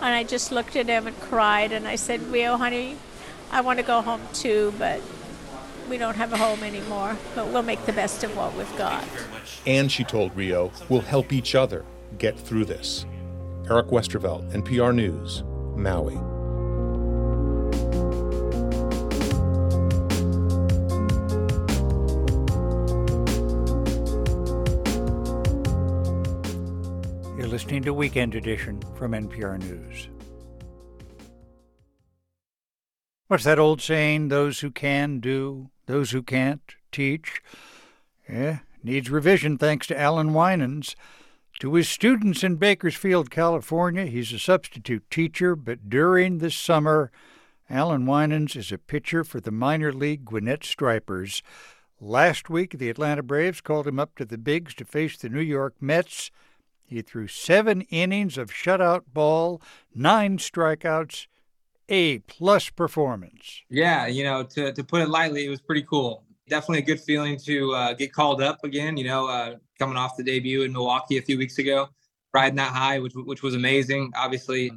And 0.00 0.14
I 0.14 0.24
just 0.24 0.50
looked 0.50 0.76
at 0.76 0.86
him 0.86 1.06
and 1.06 1.18
cried 1.20 1.72
and 1.72 1.86
I 1.86 1.96
said, 1.96 2.22
Rio, 2.22 2.56
honey, 2.56 2.96
I 3.50 3.60
want 3.60 3.78
to 3.78 3.84
go 3.84 4.00
home 4.00 4.22
too, 4.32 4.74
but 4.78 5.00
we 5.88 5.96
don't 5.96 6.16
have 6.16 6.32
a 6.32 6.36
home 6.36 6.62
anymore, 6.62 7.16
but 7.34 7.46
we'll 7.48 7.62
make 7.62 7.84
the 7.86 7.92
best 7.92 8.22
of 8.24 8.36
what 8.36 8.54
we've 8.56 8.76
got. 8.76 9.04
And 9.66 9.90
she 9.90 10.04
told 10.04 10.36
Rio, 10.36 10.70
we'll 10.88 11.00
help 11.00 11.32
each 11.32 11.54
other 11.54 11.84
get 12.18 12.38
through 12.38 12.66
this. 12.66 13.06
Eric 13.70 13.88
Westervelt, 13.88 14.50
NPR 14.52 14.94
News, 14.94 15.42
Maui. 15.76 16.14
You're 27.38 27.48
listening 27.48 27.82
to 27.84 27.94
Weekend 27.94 28.34
Edition 28.34 28.82
from 28.96 29.12
NPR 29.12 29.58
News. 29.58 30.08
What's 33.28 33.44
that 33.44 33.58
old 33.58 33.82
saying? 33.82 34.28
Those 34.28 34.60
who 34.60 34.70
can 34.70 35.20
do 35.20 35.70
those 35.88 36.10
who 36.12 36.22
can't 36.22 36.76
teach. 36.92 37.42
Yeah, 38.28 38.58
needs 38.84 39.10
revision 39.10 39.58
thanks 39.58 39.86
to 39.88 39.98
Allan 39.98 40.32
Winans. 40.34 40.94
To 41.60 41.74
his 41.74 41.88
students 41.88 42.44
in 42.44 42.54
Bakersfield, 42.54 43.30
California, 43.30 44.04
he's 44.04 44.32
a 44.32 44.38
substitute 44.38 45.10
teacher, 45.10 45.56
but 45.56 45.88
during 45.90 46.38
the 46.38 46.52
summer, 46.52 47.10
Allan 47.68 48.06
Winans 48.06 48.54
is 48.54 48.70
a 48.70 48.78
pitcher 48.78 49.24
for 49.24 49.40
the 49.40 49.50
minor 49.50 49.92
league 49.92 50.26
Gwinnett 50.26 50.62
Stripers. 50.62 51.42
Last 52.00 52.48
week, 52.48 52.78
the 52.78 52.90
Atlanta 52.90 53.22
Braves 53.22 53.60
called 53.60 53.88
him 53.88 53.98
up 53.98 54.14
to 54.16 54.24
the 54.24 54.38
bigs 54.38 54.74
to 54.74 54.84
face 54.84 55.16
the 55.16 55.28
New 55.28 55.40
York 55.40 55.74
Mets. 55.80 56.30
He 56.84 57.02
threw 57.02 57.26
seven 57.26 57.80
innings 57.90 58.38
of 58.38 58.52
shutout 58.52 59.02
ball, 59.12 59.60
nine 59.94 60.38
strikeouts, 60.38 61.26
a 61.88 62.18
plus 62.20 62.70
performance. 62.70 63.62
Yeah, 63.70 64.06
you 64.06 64.24
know, 64.24 64.42
to, 64.42 64.72
to 64.72 64.84
put 64.84 65.02
it 65.02 65.08
lightly, 65.08 65.46
it 65.46 65.48
was 65.48 65.60
pretty 65.60 65.82
cool. 65.82 66.24
Definitely 66.48 66.78
a 66.78 66.86
good 66.86 67.00
feeling 67.00 67.38
to 67.44 67.74
uh, 67.74 67.92
get 67.94 68.12
called 68.12 68.42
up 68.42 68.58
again, 68.64 68.96
you 68.96 69.04
know, 69.04 69.26
uh, 69.28 69.56
coming 69.78 69.96
off 69.96 70.16
the 70.16 70.24
debut 70.24 70.62
in 70.62 70.72
Milwaukee 70.72 71.18
a 71.18 71.22
few 71.22 71.38
weeks 71.38 71.58
ago, 71.58 71.88
riding 72.32 72.56
that 72.56 72.72
high, 72.72 72.98
which, 72.98 73.12
which 73.14 73.42
was 73.42 73.54
amazing. 73.54 74.12
Obviously, 74.16 74.70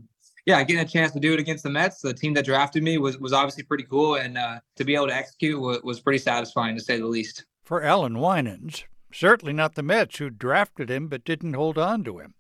yeah, 0.45 0.62
getting 0.64 0.84
a 0.84 0.88
chance 0.88 1.12
to 1.14 1.20
do 1.20 1.34
it 1.34 1.39
against 1.39 1.64
the 1.64 1.70
Mets, 1.70 2.01
the 2.01 2.14
team 2.14 2.34
that 2.34 2.45
drafted 2.45 2.84
me, 2.84 2.97
was, 2.97 3.18
was 3.20 3.32
obviously 3.32 3.64
pretty 3.64 3.84
cool. 3.84 4.16
And 4.16 4.38
uh, 4.38 4.59
to 4.76 4.84
be 4.84 4.95
able 4.95 5.07
to 5.07 5.16
execute 5.16 5.59
was, 5.59 5.82
was 5.84 5.99
pretty 5.99 6.20
satisfying, 6.20 6.76
to 6.76 6.84
say 6.84 6.97
the 6.97 7.05
least. 7.05 7.45
For 7.64 7.84
Allan 7.84 8.20
Winans, 8.20 8.84
certainly 9.14 9.53
not 9.53 9.76
the 9.76 9.84
Mets 9.84 10.18
who 10.18 10.30
drafted 10.30 10.89
him 10.89 11.07
but 11.07 11.24
didn't 11.24 11.53
hold 11.53 11.78
on 11.78 12.03
to 12.03 12.20
him. 12.20 12.34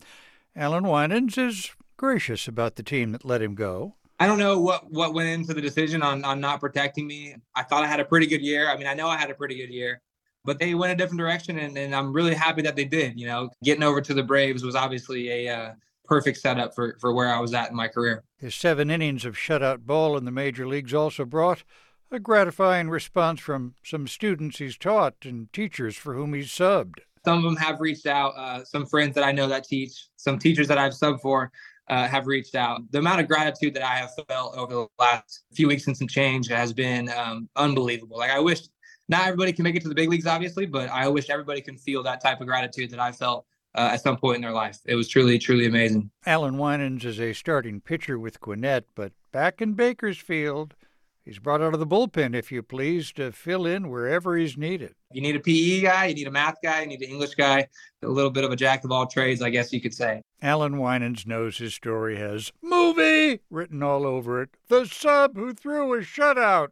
Allan 0.55 0.85
Winans 0.85 1.37
is 1.37 1.71
gracious 1.95 2.47
about 2.47 2.75
the 2.75 2.83
team 2.83 3.11
that 3.11 3.23
let 3.23 3.41
him 3.41 3.55
go. 3.55 3.95
I 4.21 4.27
don't 4.27 4.37
know 4.37 4.59
what 4.59 4.87
what 4.91 5.15
went 5.15 5.29
into 5.29 5.51
the 5.55 5.61
decision 5.61 6.03
on 6.03 6.23
on 6.23 6.39
not 6.39 6.59
protecting 6.59 7.07
me. 7.07 7.35
I 7.55 7.63
thought 7.63 7.83
I 7.83 7.87
had 7.87 7.99
a 7.99 8.05
pretty 8.05 8.27
good 8.27 8.43
year. 8.43 8.69
I 8.69 8.77
mean, 8.77 8.85
I 8.85 8.93
know 8.93 9.07
I 9.07 9.17
had 9.17 9.31
a 9.31 9.33
pretty 9.33 9.55
good 9.55 9.73
year, 9.73 9.99
but 10.45 10.59
they 10.59 10.75
went 10.75 10.93
a 10.93 10.95
different 10.95 11.17
direction, 11.17 11.57
and, 11.57 11.75
and 11.75 11.95
I'm 11.95 12.13
really 12.13 12.35
happy 12.35 12.61
that 12.61 12.75
they 12.75 12.85
did. 12.85 13.19
You 13.19 13.25
know, 13.25 13.49
getting 13.63 13.81
over 13.81 13.99
to 13.99 14.13
the 14.13 14.21
Braves 14.21 14.63
was 14.63 14.75
obviously 14.75 15.47
a 15.47 15.49
uh, 15.49 15.71
perfect 16.05 16.37
setup 16.37 16.75
for 16.75 16.97
for 17.01 17.15
where 17.15 17.33
I 17.33 17.39
was 17.39 17.55
at 17.55 17.71
in 17.71 17.75
my 17.75 17.87
career. 17.87 18.23
His 18.37 18.53
seven 18.53 18.91
innings 18.91 19.25
of 19.25 19.35
shutout 19.35 19.87
ball 19.87 20.15
in 20.15 20.25
the 20.25 20.31
major 20.31 20.67
leagues 20.67 20.93
also 20.93 21.25
brought 21.25 21.63
a 22.11 22.19
gratifying 22.19 22.91
response 22.91 23.39
from 23.39 23.73
some 23.83 24.07
students 24.07 24.59
he's 24.59 24.77
taught 24.77 25.15
and 25.23 25.51
teachers 25.51 25.97
for 25.97 26.13
whom 26.13 26.35
he's 26.35 26.49
subbed. 26.49 26.99
Some 27.25 27.39
of 27.39 27.43
them 27.43 27.55
have 27.55 27.81
reached 27.81 28.05
out. 28.05 28.35
Uh, 28.37 28.63
some 28.65 28.85
friends 28.85 29.15
that 29.15 29.23
I 29.23 29.31
know 29.31 29.47
that 29.47 29.63
teach, 29.63 30.09
some 30.15 30.37
teachers 30.37 30.67
that 30.67 30.77
I've 30.77 30.93
subbed 30.93 31.21
for 31.21 31.51
uh, 31.91 32.07
have 32.07 32.25
reached 32.25 32.55
out. 32.55 32.81
The 32.91 32.99
amount 32.99 33.19
of 33.19 33.27
gratitude 33.27 33.73
that 33.75 33.83
I 33.83 33.97
have 33.97 34.11
felt 34.29 34.57
over 34.57 34.73
the 34.73 34.87
last 34.97 35.43
few 35.53 35.67
weeks 35.67 35.85
and 35.87 35.95
some 35.95 36.07
change 36.07 36.47
has 36.47 36.73
been 36.73 37.09
um, 37.09 37.49
unbelievable. 37.57 38.17
Like 38.17 38.31
I 38.31 38.39
wish 38.39 38.61
not 39.09 39.27
everybody 39.27 39.51
can 39.51 39.63
make 39.63 39.75
it 39.75 39.81
to 39.83 39.89
the 39.89 39.95
big 39.95 40.09
leagues, 40.09 40.25
obviously, 40.25 40.65
but 40.65 40.89
I 40.89 41.09
wish 41.09 41.29
everybody 41.29 41.59
can 41.59 41.77
feel 41.77 42.01
that 42.03 42.21
type 42.21 42.39
of 42.39 42.47
gratitude 42.47 42.91
that 42.91 42.99
I 43.01 43.11
felt 43.11 43.45
uh, 43.75 43.89
at 43.91 44.01
some 44.01 44.15
point 44.15 44.37
in 44.37 44.41
their 44.41 44.53
life. 44.53 44.79
It 44.85 44.95
was 44.95 45.09
truly, 45.09 45.37
truly 45.37 45.65
amazing. 45.65 46.09
Allan 46.25 46.57
Winans 46.57 47.03
is 47.03 47.19
a 47.19 47.33
starting 47.33 47.81
pitcher 47.81 48.17
with 48.17 48.39
Gwinnett, 48.39 48.85
but 48.95 49.11
back 49.33 49.61
in 49.61 49.73
Bakersfield, 49.73 50.75
he's 51.23 51.39
brought 51.39 51.61
out 51.61 51.73
of 51.73 51.79
the 51.79 51.87
bullpen, 51.87 52.35
if 52.35 52.51
you 52.51 52.61
please, 52.61 53.11
to 53.13 53.31
fill 53.31 53.65
in 53.65 53.89
wherever 53.89 54.35
he's 54.35 54.57
needed. 54.57 54.95
You 55.11 55.21
need 55.21 55.35
a 55.35 55.39
PE 55.39 55.81
guy, 55.81 56.05
you 56.05 56.15
need 56.15 56.27
a 56.27 56.31
math 56.31 56.57
guy, 56.63 56.81
you 56.81 56.87
need 56.87 57.01
an 57.01 57.09
English 57.09 57.35
guy, 57.35 57.67
a 58.03 58.07
little 58.07 58.31
bit 58.31 58.43
of 58.43 58.51
a 58.51 58.55
jack 58.55 58.83
of 58.83 58.91
all 58.91 59.05
trades, 59.05 59.41
I 59.41 59.49
guess 59.49 59.71
you 59.73 59.81
could 59.81 59.93
say. 59.93 60.21
Allan 60.41 60.77
Winans 60.77 61.25
knows 61.25 61.57
his 61.57 61.73
story 61.73 62.17
has 62.17 62.51
movie 62.61 63.41
written 63.49 63.83
all 63.83 64.05
over 64.05 64.41
it. 64.41 64.49
The 64.67 64.85
sub 64.85 65.35
who 65.35 65.53
threw 65.53 65.93
a 65.93 65.99
shutout. 65.99 66.69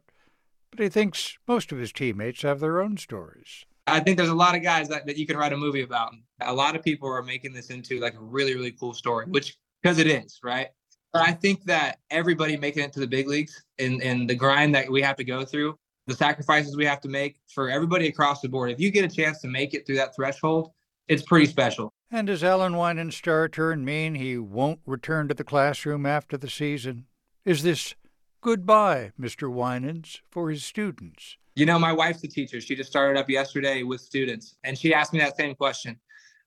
But 0.70 0.80
he 0.80 0.88
thinks 0.88 1.38
most 1.48 1.72
of 1.72 1.78
his 1.78 1.92
teammates 1.92 2.42
have 2.42 2.60
their 2.60 2.80
own 2.80 2.96
stories. 2.96 3.64
I 3.86 4.00
think 4.00 4.16
there's 4.16 4.28
a 4.28 4.34
lot 4.34 4.54
of 4.54 4.62
guys 4.62 4.88
that, 4.88 5.06
that 5.06 5.16
you 5.16 5.26
can 5.26 5.36
write 5.36 5.52
a 5.52 5.56
movie 5.56 5.82
about. 5.82 6.12
A 6.40 6.52
lot 6.52 6.76
of 6.76 6.82
people 6.82 7.08
are 7.08 7.22
making 7.22 7.52
this 7.52 7.70
into 7.70 7.98
like 7.98 8.14
a 8.14 8.20
really, 8.20 8.54
really 8.54 8.70
cool 8.72 8.94
story, 8.94 9.26
which 9.28 9.56
because 9.82 9.98
it 9.98 10.06
is, 10.06 10.38
right? 10.44 10.68
But 11.12 11.22
I 11.22 11.32
think 11.32 11.64
that 11.64 11.98
everybody 12.10 12.56
making 12.56 12.84
it 12.84 12.92
to 12.92 13.00
the 13.00 13.06
big 13.06 13.26
leagues 13.26 13.64
and, 13.78 14.02
and 14.02 14.30
the 14.30 14.34
grind 14.34 14.74
that 14.74 14.90
we 14.90 15.02
have 15.02 15.16
to 15.16 15.24
go 15.24 15.44
through, 15.44 15.76
the 16.06 16.14
sacrifices 16.14 16.76
we 16.76 16.86
have 16.86 17.00
to 17.00 17.08
make 17.08 17.36
for 17.52 17.68
everybody 17.68 18.06
across 18.06 18.40
the 18.40 18.48
board. 18.48 18.70
If 18.70 18.78
you 18.78 18.90
get 18.90 19.04
a 19.04 19.14
chance 19.14 19.40
to 19.40 19.48
make 19.48 19.74
it 19.74 19.86
through 19.86 19.96
that 19.96 20.14
threshold, 20.14 20.70
it's 21.08 21.22
pretty 21.22 21.46
special. 21.46 21.92
And 22.12 22.28
does 22.28 22.44
Allan 22.44 22.76
Winans' 22.76 23.16
star 23.16 23.48
turn 23.48 23.84
mean 23.84 24.14
he 24.14 24.38
won't 24.38 24.80
return 24.86 25.28
to 25.28 25.34
the 25.34 25.44
classroom 25.44 26.06
after 26.06 26.36
the 26.36 26.50
season? 26.50 27.06
Is 27.44 27.62
this 27.62 27.94
goodbye, 28.40 29.12
Mr. 29.20 29.50
Winans, 29.50 30.20
for 30.30 30.50
his 30.50 30.64
students? 30.64 31.36
You 31.56 31.66
know, 31.66 31.78
my 31.78 31.92
wife's 31.92 32.22
a 32.22 32.28
teacher. 32.28 32.60
She 32.60 32.76
just 32.76 32.90
started 32.90 33.18
up 33.18 33.28
yesterday 33.28 33.82
with 33.82 34.00
students, 34.00 34.56
and 34.62 34.78
she 34.78 34.94
asked 34.94 35.12
me 35.12 35.18
that 35.18 35.36
same 35.36 35.54
question. 35.54 35.98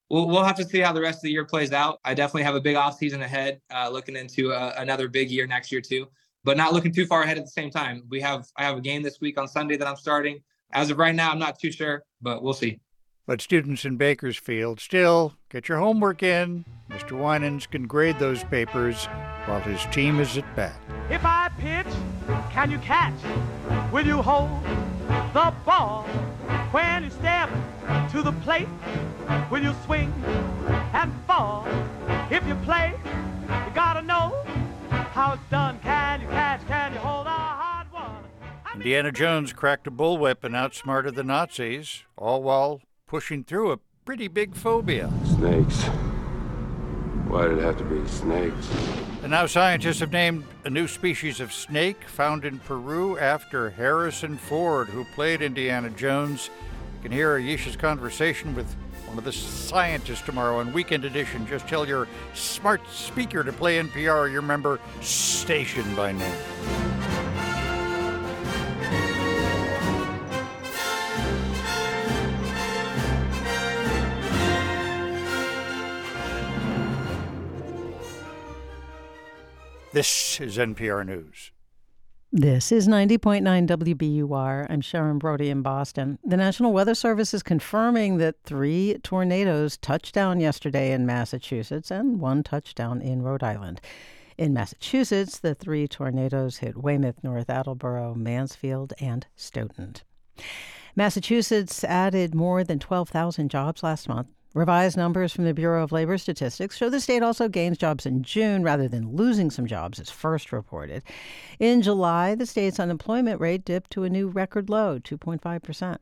We'll, 0.09 0.27
we'll 0.27 0.43
have 0.43 0.55
to 0.57 0.65
see 0.65 0.79
how 0.79 0.93
the 0.93 1.01
rest 1.01 1.17
of 1.17 1.23
the 1.23 1.31
year 1.31 1.45
plays 1.45 1.71
out. 1.71 1.99
I 2.03 2.13
definitely 2.13 2.43
have 2.43 2.55
a 2.55 2.61
big 2.61 2.75
off 2.75 2.97
season 2.97 3.21
ahead, 3.21 3.61
uh, 3.73 3.89
looking 3.89 4.15
into 4.15 4.51
uh, 4.51 4.73
another 4.77 5.07
big 5.07 5.31
year 5.31 5.47
next 5.47 5.71
year 5.71 5.81
too, 5.81 6.07
but 6.43 6.57
not 6.57 6.73
looking 6.73 6.93
too 6.93 7.05
far 7.05 7.23
ahead 7.23 7.37
at 7.37 7.45
the 7.45 7.51
same 7.51 7.69
time. 7.69 8.03
We 8.09 8.21
have 8.21 8.45
I 8.57 8.63
have 8.63 8.77
a 8.77 8.81
game 8.81 9.01
this 9.01 9.19
week 9.21 9.39
on 9.39 9.47
Sunday 9.47 9.77
that 9.77 9.87
I'm 9.87 9.95
starting. 9.95 10.39
As 10.73 10.89
of 10.89 10.97
right 10.97 11.15
now, 11.15 11.31
I'm 11.31 11.39
not 11.39 11.59
too 11.59 11.71
sure, 11.71 12.03
but 12.21 12.43
we'll 12.43 12.53
see. 12.53 12.79
But 13.25 13.41
students 13.41 13.85
in 13.85 13.95
Bakersfield 13.95 14.81
still 14.81 15.35
get 15.49 15.69
your 15.69 15.77
homework 15.77 16.21
in. 16.23 16.65
Mr. 16.89 17.17
Winans 17.17 17.65
can 17.67 17.87
grade 17.87 18.19
those 18.19 18.43
papers 18.43 19.05
while 19.45 19.61
his 19.61 19.85
team 19.93 20.19
is 20.19 20.37
at 20.37 20.55
bat. 20.55 20.75
If 21.09 21.23
I 21.23 21.49
pitch, 21.57 21.87
can 22.51 22.69
you 22.69 22.79
catch? 22.79 23.13
Will 23.93 24.05
you 24.05 24.21
hold 24.21 24.49
the 25.33 25.53
ball 25.65 26.03
when 26.71 27.03
you 27.03 27.09
step 27.09 27.49
to 28.11 28.21
the 28.21 28.31
plate? 28.43 28.67
Will 29.49 29.63
you 29.63 29.75
swing 29.85 30.13
and 30.93 31.11
fall? 31.27 31.67
If 32.29 32.45
you 32.47 32.55
play, 32.63 32.93
you 33.47 33.71
gotta 33.73 34.01
know 34.01 34.43
how 35.11 35.33
it's 35.33 35.43
done. 35.49 35.79
Can 35.83 36.21
you 36.21 36.27
catch? 36.27 36.65
Can 36.67 36.93
you 36.93 36.99
hold 36.99 37.27
a 37.27 37.29
hard 37.29 37.91
one? 37.91 38.23
Indiana 38.75 39.11
Jones 39.11 39.53
cracked 39.53 39.87
a 39.87 39.91
bullwhip 39.91 40.43
and 40.43 40.55
outsmarted 40.55 41.15
the 41.15 41.23
Nazis, 41.23 42.03
all 42.17 42.41
while 42.41 42.81
pushing 43.07 43.43
through 43.43 43.71
a 43.71 43.79
pretty 44.05 44.27
big 44.27 44.55
phobia. 44.55 45.11
Snakes. 45.37 45.83
Why 47.27 47.47
did 47.47 47.59
it 47.59 47.63
have 47.63 47.77
to 47.77 47.83
be 47.83 48.07
snakes? 48.07 48.69
And 49.23 49.31
now 49.31 49.45
scientists 49.45 50.01
have 50.01 50.11
named 50.11 50.43
a 50.65 50.69
new 50.69 50.85
species 50.85 51.39
of 51.39 51.53
snake 51.53 52.03
found 52.03 52.43
in 52.43 52.59
Peru 52.59 53.17
after 53.17 53.69
Harrison 53.69 54.35
Ford, 54.35 54.89
who 54.89 55.05
played 55.15 55.41
Indiana 55.41 55.89
Jones. 55.91 56.49
You 56.97 57.03
can 57.03 57.11
hear 57.13 57.37
Ayesha's 57.37 57.77
conversation 57.77 58.53
with 58.53 58.69
one 59.05 59.17
of 59.17 59.23
the 59.23 59.31
scientists 59.31 60.23
tomorrow 60.23 60.59
on 60.59 60.73
Weekend 60.73 61.05
Edition. 61.05 61.47
Just 61.47 61.69
tell 61.69 61.87
your 61.87 62.09
smart 62.33 62.81
speaker 62.89 63.45
to 63.45 63.53
play 63.53 63.79
NPR, 63.79 64.29
your 64.29 64.41
member 64.41 64.77
station 64.99 65.95
by 65.95 66.11
name. 66.11 67.02
This 79.93 80.41
is 80.41 80.57
NPR 80.57 81.05
News. 81.05 81.51
This 82.31 82.71
is 82.71 82.87
90.9 82.87 83.67
WBUR. 83.67 84.65
I'm 84.67 84.81
Sharon 84.81 85.19
Brody 85.19 85.51
in 85.51 85.61
Boston. 85.61 86.17
The 86.23 86.35
National 86.35 86.73
Weather 86.73 86.95
Service 86.95 87.31
is 87.31 87.43
confirming 87.43 88.17
that 88.17 88.41
three 88.43 88.97
tornadoes 89.03 89.77
touched 89.77 90.15
down 90.15 90.39
yesterday 90.39 90.93
in 90.93 91.05
Massachusetts 91.05 91.91
and 91.91 92.19
one 92.19 92.41
touched 92.41 92.75
down 92.75 93.03
in 93.03 93.21
Rhode 93.21 93.43
Island. 93.43 93.81
In 94.35 94.51
Massachusetts, 94.51 95.37
the 95.37 95.53
three 95.53 95.87
tornadoes 95.87 96.57
hit 96.57 96.75
Weymouth, 96.75 97.23
North 97.23 97.51
Attleboro, 97.51 98.15
Mansfield, 98.15 98.93
and 98.99 99.27
Stoughton. 99.35 99.97
Massachusetts 100.95 101.83
added 101.83 102.33
more 102.33 102.63
than 102.63 102.79
12,000 102.79 103.47
jobs 103.47 103.83
last 103.83 104.09
month. 104.09 104.29
Revised 104.53 104.95
numbers 104.95 105.33
from 105.33 105.45
the 105.45 105.53
Bureau 105.53 105.83
of 105.83 105.91
Labor 105.91 106.15
Statistics 106.19 106.77
show 106.77 106.87
the 106.87 107.01
state 107.01 107.23
also 107.23 107.49
gains 107.49 107.75
jobs 107.75 108.05
in 108.05 108.21
June 108.21 108.61
rather 108.61 108.87
than 108.87 109.15
losing 109.15 109.49
some 109.49 109.65
jobs 109.65 109.99
as 109.99 110.11
first 110.11 110.51
reported. 110.51 111.01
In 111.59 111.81
July, 111.81 112.35
the 112.35 112.45
state's 112.45 112.79
unemployment 112.79 113.41
rate 113.41 113.65
dipped 113.65 113.89
to 113.91 114.03
a 114.03 114.09
new 114.11 114.27
record 114.27 114.69
low, 114.69 114.99
2.5%. 114.99 115.97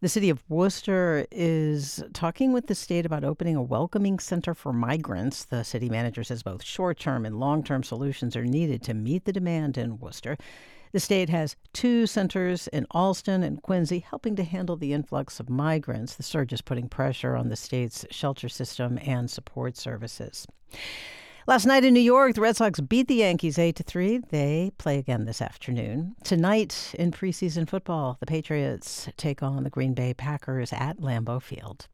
The 0.00 0.08
city 0.08 0.30
of 0.30 0.42
Worcester 0.48 1.26
is 1.30 2.02
talking 2.14 2.52
with 2.52 2.66
the 2.66 2.74
state 2.74 3.04
about 3.04 3.24
opening 3.24 3.56
a 3.56 3.62
welcoming 3.62 4.18
center 4.20 4.54
for 4.54 4.72
migrants. 4.72 5.44
The 5.44 5.62
city 5.62 5.90
manager 5.90 6.24
says 6.24 6.42
both 6.42 6.64
short 6.64 6.98
term 6.98 7.26
and 7.26 7.38
long 7.38 7.62
term 7.62 7.82
solutions 7.82 8.36
are 8.36 8.44
needed 8.44 8.82
to 8.84 8.94
meet 8.94 9.26
the 9.26 9.32
demand 9.32 9.76
in 9.76 9.98
Worcester. 9.98 10.38
The 10.96 11.00
state 11.00 11.28
has 11.28 11.56
two 11.74 12.06
centers 12.06 12.68
in 12.68 12.86
Allston 12.90 13.42
and 13.42 13.60
Quincy 13.60 13.98
helping 13.98 14.34
to 14.36 14.42
handle 14.42 14.76
the 14.76 14.94
influx 14.94 15.38
of 15.38 15.50
migrants. 15.50 16.14
The 16.14 16.22
surge 16.22 16.54
is 16.54 16.62
putting 16.62 16.88
pressure 16.88 17.36
on 17.36 17.50
the 17.50 17.54
state's 17.54 18.06
shelter 18.10 18.48
system 18.48 18.98
and 19.02 19.30
support 19.30 19.76
services. 19.76 20.46
Last 21.46 21.66
night 21.66 21.84
in 21.84 21.92
New 21.92 22.00
York, 22.00 22.34
the 22.34 22.40
Red 22.40 22.56
Sox 22.56 22.80
beat 22.80 23.08
the 23.08 23.16
Yankees 23.16 23.58
8 23.58 23.76
to 23.76 23.82
3. 23.82 24.22
They 24.30 24.72
play 24.78 24.96
again 24.96 25.26
this 25.26 25.42
afternoon. 25.42 26.14
Tonight 26.24 26.94
in 26.98 27.10
preseason 27.10 27.68
football, 27.68 28.16
the 28.18 28.24
Patriots 28.24 29.06
take 29.18 29.42
on 29.42 29.64
the 29.64 29.70
Green 29.70 29.92
Bay 29.92 30.14
Packers 30.14 30.72
at 30.72 30.96
Lambeau 30.96 31.42
Field. 31.42 31.88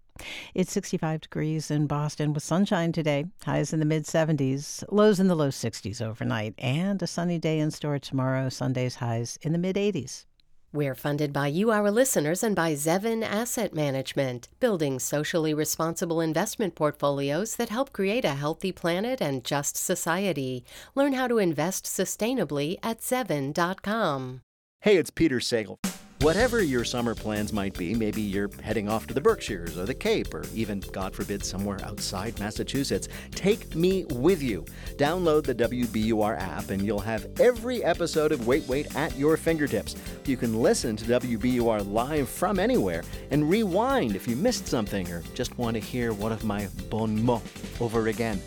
It's 0.55 0.73
65 0.73 1.23
degrees 1.23 1.71
in 1.71 1.87
Boston 1.87 2.33
with 2.33 2.43
sunshine 2.43 2.93
today, 2.93 3.27
highs 3.45 3.73
in 3.73 3.81
the 3.81 3.87
mid 3.87 4.05
70s, 4.05 4.85
lows 4.91 5.19
in 5.19 5.29
the 5.29 5.35
low 5.35 5.49
60s 5.49 6.03
overnight, 6.03 6.55
and 6.59 7.03
a 7.03 7.07
sunny 7.07 7.39
day 7.39 7.59
in 7.59 7.71
store 7.71 7.99
tomorrow, 7.99 8.49
Sunday's 8.49 8.97
highs 8.97 9.39
in 9.43 9.53
the 9.53 9.59
mid 9.59 9.77
80s. 9.77 10.27
We're 10.75 10.95
funded 10.95 11.35
by 11.35 11.49
you, 11.49 11.71
our 11.71 11.91
listeners, 11.91 12.43
and 12.43 12.57
by 12.57 12.73
Zevin 12.73 13.23
Asset 13.23 13.75
Management, 13.75 14.49
building 14.59 14.99
socially 14.99 15.53
responsible 15.53 16.23
investment 16.23 16.75
portfolios 16.75 17.57
that 17.57 17.69
help 17.69 17.93
create 17.93 18.25
a 18.25 18.31
healthy 18.31 18.73
planet 18.73 19.21
and 19.21 19.45
just 19.45 19.77
society. 19.77 20.65
Learn 20.95 21.13
how 21.13 21.29
to 21.29 21.37
invest 21.37 21.85
sustainably 21.85 22.79
at 22.83 23.01
Zevin.com. 23.01 24.41
Hey, 24.81 24.97
it's 24.97 25.11
Peter 25.11 25.41
Sagal. 25.41 25.77
Whatever 26.23 26.63
your 26.63 26.85
summer 26.85 27.17
plans 27.17 27.53
might 27.53 27.77
be, 27.77 27.97
maybe 27.97 28.23
you're 28.23 28.49
heading 28.63 28.89
off 28.89 29.09
to 29.09 29.15
the 29.15 29.21
Berkshires 29.21 29.77
or 29.77 29.87
the 29.87 29.95
Cape 29.95 30.33
or 30.33 30.45
even, 30.55 30.79
God 30.93 31.17
forbid, 31.17 31.45
somewhere 31.45 31.81
outside 31.83 32.39
Massachusetts, 32.39 33.09
take 33.33 33.75
me 33.75 34.05
with 34.05 34.41
you. 34.41 34.65
Download 34.99 35.43
the 35.43 35.53
WBUR 35.53 36.39
app 36.39 36.71
and 36.71 36.87
you'll 36.87 37.01
have 37.01 37.27
every 37.41 37.83
episode 37.83 38.31
of 38.31 38.47
Wait 38.47 38.63
Wait 38.69 38.95
at 38.95 39.19
your 39.19 39.37
fingertips. 39.37 39.97
You 40.25 40.37
can 40.37 40.63
listen 40.63 40.95
to 40.95 41.21
WBUR 41.21 41.93
live 41.93 42.29
from 42.29 42.61
anywhere 42.61 43.03
and 43.33 43.51
rewind 43.51 44.15
if 44.15 44.29
you 44.29 44.37
missed 44.37 44.69
something 44.69 45.11
or 45.11 45.25
just 45.35 45.59
want 45.59 45.75
to 45.75 45.81
hear 45.81 46.13
one 46.13 46.31
of 46.31 46.45
my 46.45 46.69
bon 46.89 47.21
mots 47.21 47.51
over 47.81 48.07
again. 48.07 48.41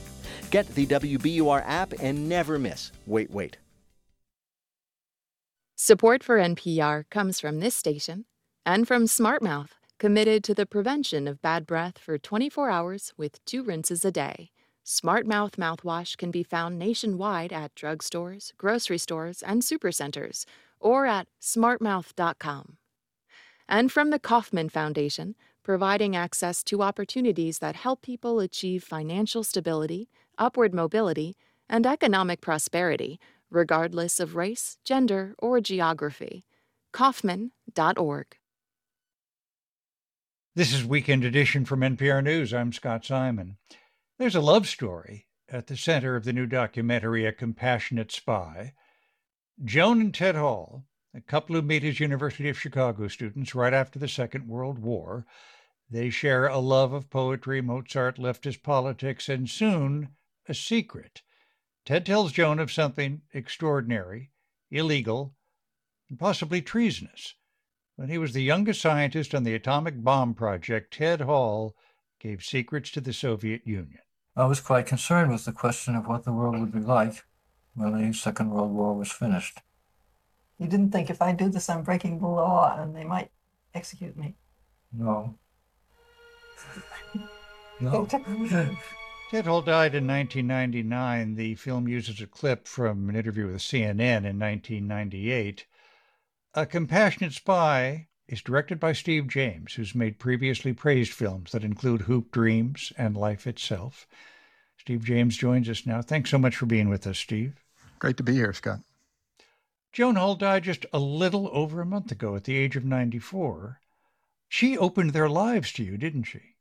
Get 0.49 0.65
the 0.75 0.85
WBUR 0.85 1.61
app 1.65 1.91
and 1.99 2.29
never 2.29 2.57
miss 2.57 2.93
Wait 3.05 3.29
Wait. 3.31 3.57
Support 5.77 6.23
for 6.23 6.37
NPR 6.37 7.03
comes 7.09 7.41
from 7.41 7.59
this 7.59 7.75
station 7.75 8.23
and 8.65 8.87
from 8.87 9.07
SmartMouth, 9.07 9.71
committed 9.99 10.41
to 10.45 10.53
the 10.53 10.65
prevention 10.65 11.27
of 11.27 11.41
bad 11.41 11.65
breath 11.65 11.97
for 11.97 12.17
24 12.17 12.69
hours 12.69 13.13
with 13.17 13.43
two 13.43 13.61
rinses 13.61 14.05
a 14.05 14.11
day. 14.11 14.51
SmartMouth 14.85 15.57
mouthwash 15.57 16.15
can 16.15 16.31
be 16.31 16.43
found 16.43 16.79
nationwide 16.79 17.51
at 17.51 17.75
drugstores, 17.75 18.53
grocery 18.57 18.97
stores, 18.97 19.43
and 19.43 19.63
supercenters, 19.63 20.45
or 20.79 21.05
at 21.07 21.27
smartmouth.com. 21.41 22.77
And 23.67 23.91
from 23.91 24.11
the 24.11 24.19
Kauffman 24.19 24.69
Foundation, 24.69 25.35
providing 25.61 26.15
access 26.15 26.63
to 26.63 26.83
opportunities 26.83 27.59
that 27.59 27.75
help 27.75 28.01
people 28.01 28.39
achieve 28.39 28.81
financial 28.81 29.43
stability, 29.43 30.07
upward 30.37 30.73
mobility, 30.73 31.35
and 31.67 31.85
economic 31.85 32.39
prosperity 32.39 33.19
regardless 33.49 34.19
of 34.19 34.35
race, 34.35 34.77
gender, 34.83 35.35
or 35.39 35.61
geography. 35.61 36.45
Kauffman.org. 36.93 38.37
This 40.55 40.73
is 40.73 40.85
Weekend 40.85 41.25
Edition 41.25 41.65
from 41.65 41.81
NPR 41.81 42.23
News. 42.23 42.53
I'm 42.53 42.71
Scott 42.71 43.03
Simon. 43.03 43.57
There's 44.17 44.35
a 44.35 44.41
love 44.41 44.67
story 44.67 45.27
at 45.49 45.67
the 45.67 45.75
center 45.75 46.15
of 46.15 46.23
the 46.23 46.31
new 46.31 46.45
documentary, 46.45 47.25
A 47.25 47.33
Compassionate 47.33 48.11
Spy. 48.11 48.73
Joan 49.63 49.99
and 49.99 50.13
Ted 50.13 50.35
Hall, 50.35 50.85
a 51.13 51.21
couple 51.21 51.55
who 51.55 51.61
meet 51.61 51.83
as 51.83 51.99
University 51.99 52.49
of 52.49 52.59
Chicago 52.59 53.07
students 53.09 53.53
right 53.53 53.73
after 53.73 53.99
the 53.99 54.07
Second 54.07 54.47
World 54.47 54.79
War, 54.79 55.25
they 55.89 56.09
share 56.09 56.47
a 56.47 56.57
love 56.59 56.93
of 56.93 57.09
poetry, 57.09 57.61
Mozart, 57.61 58.17
leftist 58.17 58.63
politics, 58.63 59.29
and 59.29 59.49
soon 59.49 60.15
a 60.47 60.53
secret 60.53 61.21
Ted 61.85 62.03
tells 62.03 62.31
Joan 62.31 62.57
of 62.59 62.71
something 62.71 63.21
extraordinary, 63.31 64.31
illegal, 64.71 65.35
and 66.09 66.17
possibly 66.17 66.61
treasonous. 66.61 67.35
When 67.95 68.09
he 68.09 68.17
was 68.17 68.33
the 68.33 68.41
youngest 68.41 68.81
scientist 68.81 69.35
on 69.35 69.43
the 69.43 69.53
atomic 69.53 70.03
bomb 70.03 70.33
project, 70.33 70.95
Ted 70.95 71.21
Hall 71.21 71.75
gave 72.19 72.43
secrets 72.43 72.89
to 72.91 73.01
the 73.01 73.13
Soviet 73.13 73.67
Union. 73.67 73.99
I 74.35 74.45
was 74.45 74.59
quite 74.59 74.87
concerned 74.87 75.31
with 75.31 75.45
the 75.45 75.51
question 75.51 75.95
of 75.95 76.07
what 76.07 76.23
the 76.23 76.33
world 76.33 76.59
would 76.59 76.73
be 76.73 76.79
like 76.79 77.23
when 77.75 77.95
the 77.95 78.13
Second 78.13 78.49
World 78.49 78.71
War 78.71 78.95
was 78.95 79.11
finished. 79.11 79.59
You 80.57 80.67
didn't 80.67 80.91
think 80.91 81.09
if 81.09 81.21
I 81.21 81.33
do 81.33 81.49
this, 81.49 81.69
I'm 81.69 81.83
breaking 81.83 82.19
the 82.19 82.27
law 82.27 82.75
and 82.81 82.95
they 82.95 83.03
might 83.03 83.29
execute 83.75 84.17
me? 84.17 84.35
No. 84.91 85.37
no. 87.79 88.07
Ted 89.31 89.47
Hall 89.47 89.63
died 89.63 89.95
in 89.95 90.05
1999. 90.05 91.33
The 91.33 91.55
film 91.55 91.87
uses 91.87 92.21
a 92.21 92.27
clip 92.27 92.67
from 92.67 93.09
an 93.09 93.15
interview 93.15 93.47
with 93.47 93.57
CNN 93.57 94.23
in 94.23 94.39
1998. 94.39 95.65
A 96.53 96.65
Compassionate 96.67 97.33
Spy 97.33 98.07
is 98.27 98.43
directed 98.43 98.79
by 98.79 98.93
Steve 98.93 99.27
James, 99.27 99.73
who's 99.73 99.95
made 99.95 100.19
previously 100.19 100.73
praised 100.73 101.11
films 101.11 101.51
that 101.51 101.63
include 101.63 102.01
Hoop 102.01 102.31
Dreams 102.31 102.93
and 102.99 103.17
Life 103.17 103.47
Itself. 103.47 104.07
Steve 104.77 105.03
James 105.03 105.35
joins 105.35 105.67
us 105.69 105.87
now. 105.87 106.03
Thanks 106.03 106.29
so 106.29 106.37
much 106.37 106.55
for 106.55 106.67
being 106.67 106.87
with 106.87 107.07
us, 107.07 107.17
Steve. 107.17 107.55
Great 107.97 108.17
to 108.17 108.23
be 108.23 108.33
here, 108.33 108.53
Scott. 108.53 108.81
Joan 109.91 110.17
Hall 110.17 110.35
died 110.35 110.63
just 110.63 110.85
a 110.93 110.99
little 110.99 111.49
over 111.51 111.81
a 111.81 111.85
month 111.85 112.11
ago 112.11 112.35
at 112.35 112.43
the 112.43 112.57
age 112.57 112.75
of 112.75 112.85
94. 112.85 113.79
She 114.47 114.77
opened 114.77 115.11
their 115.11 115.29
lives 115.29 115.71
to 115.73 115.83
you, 115.83 115.97
didn't 115.97 116.23
she? 116.25 116.54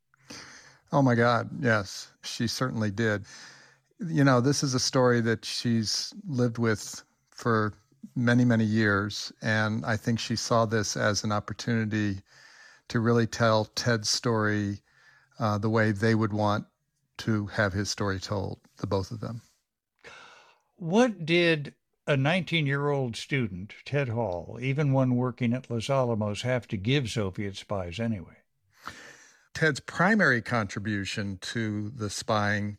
Oh 0.95 1.03
my 1.03 1.17
God, 1.17 1.51
yes, 1.61 2.13
she 2.23 2.47
certainly 2.47 2.93
did. 2.93 3.25
You 3.99 4.23
know, 4.23 4.41
this 4.41 4.63
is 4.63 4.75
a 4.75 4.79
story 4.79 5.21
that 5.23 5.45
she's 5.45 6.15
lived 6.25 6.57
with 6.57 7.03
for 7.31 7.75
many, 8.15 8.45
many 8.45 8.63
years. 8.63 9.33
And 9.43 9.85
I 9.85 9.97
think 9.97 10.21
she 10.21 10.37
saw 10.37 10.67
this 10.67 10.97
as 10.97 11.25
an 11.25 11.33
opportunity 11.33 12.23
to 12.87 13.01
really 13.01 13.27
tell 13.27 13.65
Ted's 13.65 14.09
story 14.09 14.83
uh, 15.41 15.59
the 15.59 15.69
way 15.69 15.91
they 15.91 16.15
would 16.15 16.33
want 16.33 16.65
to 17.19 17.47
have 17.47 17.73
his 17.73 17.91
story 17.91 18.21
told, 18.21 18.61
the 18.77 18.87
both 18.87 19.11
of 19.11 19.19
them. 19.19 19.43
What 20.77 21.27
did 21.27 21.75
a 22.07 22.17
19 22.17 22.67
year 22.67 22.91
old 22.91 23.17
student, 23.17 23.75
Ted 23.85 24.11
Hall, 24.11 24.59
even 24.63 24.93
one 24.93 25.17
working 25.17 25.55
at 25.55 25.69
Los 25.69 25.91
Alamos, 25.91 26.43
have 26.43 26.69
to 26.69 26.77
give 26.77 27.11
Soviet 27.11 27.57
spies 27.57 27.99
anyway? 27.99 28.44
Ted's 29.55 29.81
primary 29.81 30.43
contribution 30.43 31.39
to 31.41 31.91
the 31.91 32.11
spying 32.11 32.77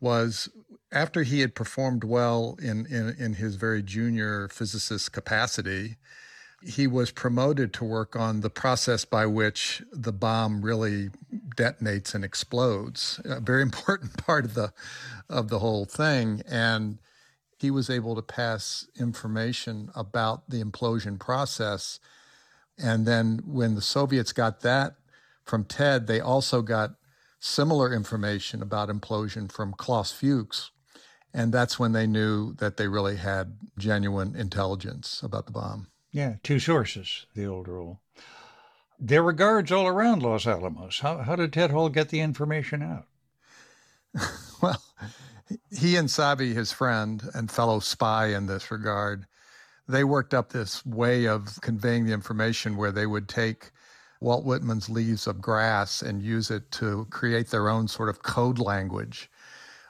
was 0.00 0.48
after 0.90 1.22
he 1.22 1.40
had 1.40 1.54
performed 1.54 2.04
well 2.04 2.56
in, 2.60 2.86
in, 2.86 3.14
in 3.18 3.34
his 3.34 3.56
very 3.56 3.82
junior 3.82 4.48
physicist 4.48 5.12
capacity, 5.12 5.96
he 6.62 6.86
was 6.86 7.10
promoted 7.10 7.72
to 7.74 7.84
work 7.84 8.16
on 8.16 8.40
the 8.40 8.50
process 8.50 9.04
by 9.04 9.26
which 9.26 9.82
the 9.92 10.12
bomb 10.12 10.62
really 10.62 11.10
detonates 11.56 12.14
and 12.14 12.24
explodes. 12.24 13.20
A 13.24 13.40
very 13.40 13.62
important 13.70 14.16
part 14.16 14.44
of 14.44 14.54
the 14.54 14.72
of 15.28 15.48
the 15.48 15.58
whole 15.58 15.84
thing. 15.84 16.42
And 16.48 16.98
he 17.58 17.70
was 17.70 17.90
able 17.90 18.14
to 18.14 18.22
pass 18.22 18.86
information 18.98 19.90
about 19.94 20.48
the 20.48 20.62
implosion 20.62 21.18
process. 21.18 22.00
And 22.78 23.04
then 23.06 23.40
when 23.44 23.74
the 23.74 23.82
Soviets 23.82 24.32
got 24.32 24.60
that 24.60 24.97
from 25.48 25.64
Ted, 25.64 26.06
they 26.06 26.20
also 26.20 26.62
got 26.62 26.94
similar 27.40 27.92
information 27.92 28.62
about 28.62 28.88
implosion 28.88 29.50
from 29.50 29.72
Klaus 29.72 30.12
Fuchs. 30.12 30.70
And 31.32 31.52
that's 31.52 31.78
when 31.78 31.92
they 31.92 32.06
knew 32.06 32.54
that 32.54 32.76
they 32.76 32.88
really 32.88 33.16
had 33.16 33.58
genuine 33.78 34.34
intelligence 34.34 35.20
about 35.22 35.46
the 35.46 35.52
bomb. 35.52 35.88
Yeah, 36.10 36.36
two 36.42 36.58
sources, 36.58 37.26
the 37.34 37.46
old 37.46 37.68
rule. 37.68 38.00
There 38.98 39.22
were 39.22 39.32
guards 39.32 39.70
all 39.70 39.86
around 39.86 40.22
Los 40.22 40.46
Alamos. 40.46 41.00
How, 41.00 41.18
how 41.18 41.36
did 41.36 41.52
Ted 41.52 41.70
Hall 41.70 41.88
get 41.88 42.08
the 42.08 42.20
information 42.20 42.82
out? 42.82 43.06
well, 44.62 44.82
he 45.70 45.96
and 45.96 46.08
Savi, 46.08 46.54
his 46.54 46.72
friend 46.72 47.22
and 47.34 47.50
fellow 47.50 47.78
spy 47.78 48.28
in 48.28 48.46
this 48.46 48.70
regard, 48.70 49.26
they 49.86 50.02
worked 50.02 50.34
up 50.34 50.50
this 50.50 50.84
way 50.84 51.26
of 51.26 51.60
conveying 51.60 52.06
the 52.06 52.12
information 52.12 52.76
where 52.76 52.92
they 52.92 53.06
would 53.06 53.28
take 53.28 53.70
Walt 54.20 54.44
Whitman's 54.44 54.88
Leaves 54.90 55.26
of 55.26 55.40
Grass 55.40 56.02
and 56.02 56.22
use 56.22 56.50
it 56.50 56.70
to 56.72 57.06
create 57.10 57.48
their 57.50 57.68
own 57.68 57.88
sort 57.88 58.08
of 58.08 58.22
code 58.22 58.58
language. 58.58 59.30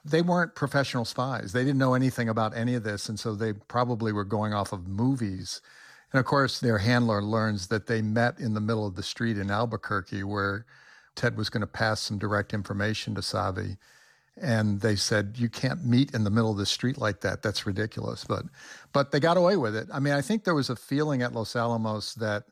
They 0.05 0.23
weren't 0.23 0.55
professional 0.55 1.05
spies. 1.05 1.53
They 1.53 1.65
didn't 1.65 1.79
know 1.79 1.95
anything 1.95 2.29
about 2.29 2.57
any 2.57 2.75
of 2.75 2.85
this. 2.85 3.09
And 3.09 3.19
so 3.21 3.35
they 3.35 3.53
probably 3.55 4.13
were 4.13 4.25
going 4.25 4.55
off 4.55 4.73
of 4.73 4.87
movies. 4.89 5.61
And 6.13 6.21
of 6.21 6.27
course, 6.27 6.61
their 6.61 6.79
handler 6.79 7.23
learns 7.23 7.69
that 7.69 7.87
they 7.87 8.03
met 8.03 8.39
in 8.41 8.55
the 8.55 8.61
middle 8.61 8.87
of 8.87 8.97
the 8.97 9.03
street 9.03 9.39
in 9.39 9.51
Albuquerque 9.51 10.25
where 10.25 10.67
Ted 11.15 11.37
was 11.37 11.51
going 11.51 11.63
to 11.63 11.67
pass 11.67 12.01
some 12.01 12.19
direct 12.19 12.55
information 12.55 13.15
to 13.17 13.21
Savi. 13.23 13.77
and 14.41 14.81
they 14.81 14.97
said 14.97 15.35
you 15.37 15.49
can't 15.49 15.85
meet 15.85 16.15
in 16.15 16.25
the 16.25 16.31
middle 16.31 16.51
of 16.51 16.59
the 16.59 16.67
street 16.67 16.99
like 16.99 17.21
that 17.21 17.43
that's 17.43 17.67
ridiculous 17.67 18.25
but 18.25 18.45
but 18.93 19.11
they 19.11 19.21
got 19.21 19.37
away 19.37 19.57
with 19.57 19.75
it 19.75 19.89
i 19.93 19.99
mean 19.99 20.15
i 20.15 20.23
think 20.23 20.45
there 20.45 20.55
was 20.55 20.71
a 20.71 20.77
feeling 20.77 21.23
at 21.23 21.35
los 21.35 21.57
alamos 21.57 22.15
that 22.15 22.45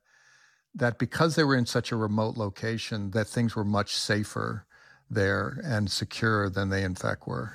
that 0.77 0.99
because 0.99 1.35
they 1.35 1.45
were 1.45 1.57
in 1.57 1.67
such 1.67 1.91
a 1.91 1.97
remote 1.97 2.37
location 2.37 3.11
that 3.11 3.27
things 3.27 3.57
were 3.57 3.65
much 3.65 3.95
safer 3.95 4.67
there 5.11 5.61
and 5.65 5.91
secure 5.91 6.49
than 6.49 6.69
they 6.69 6.83
in 6.83 6.95
fact 6.95 7.27
were 7.27 7.55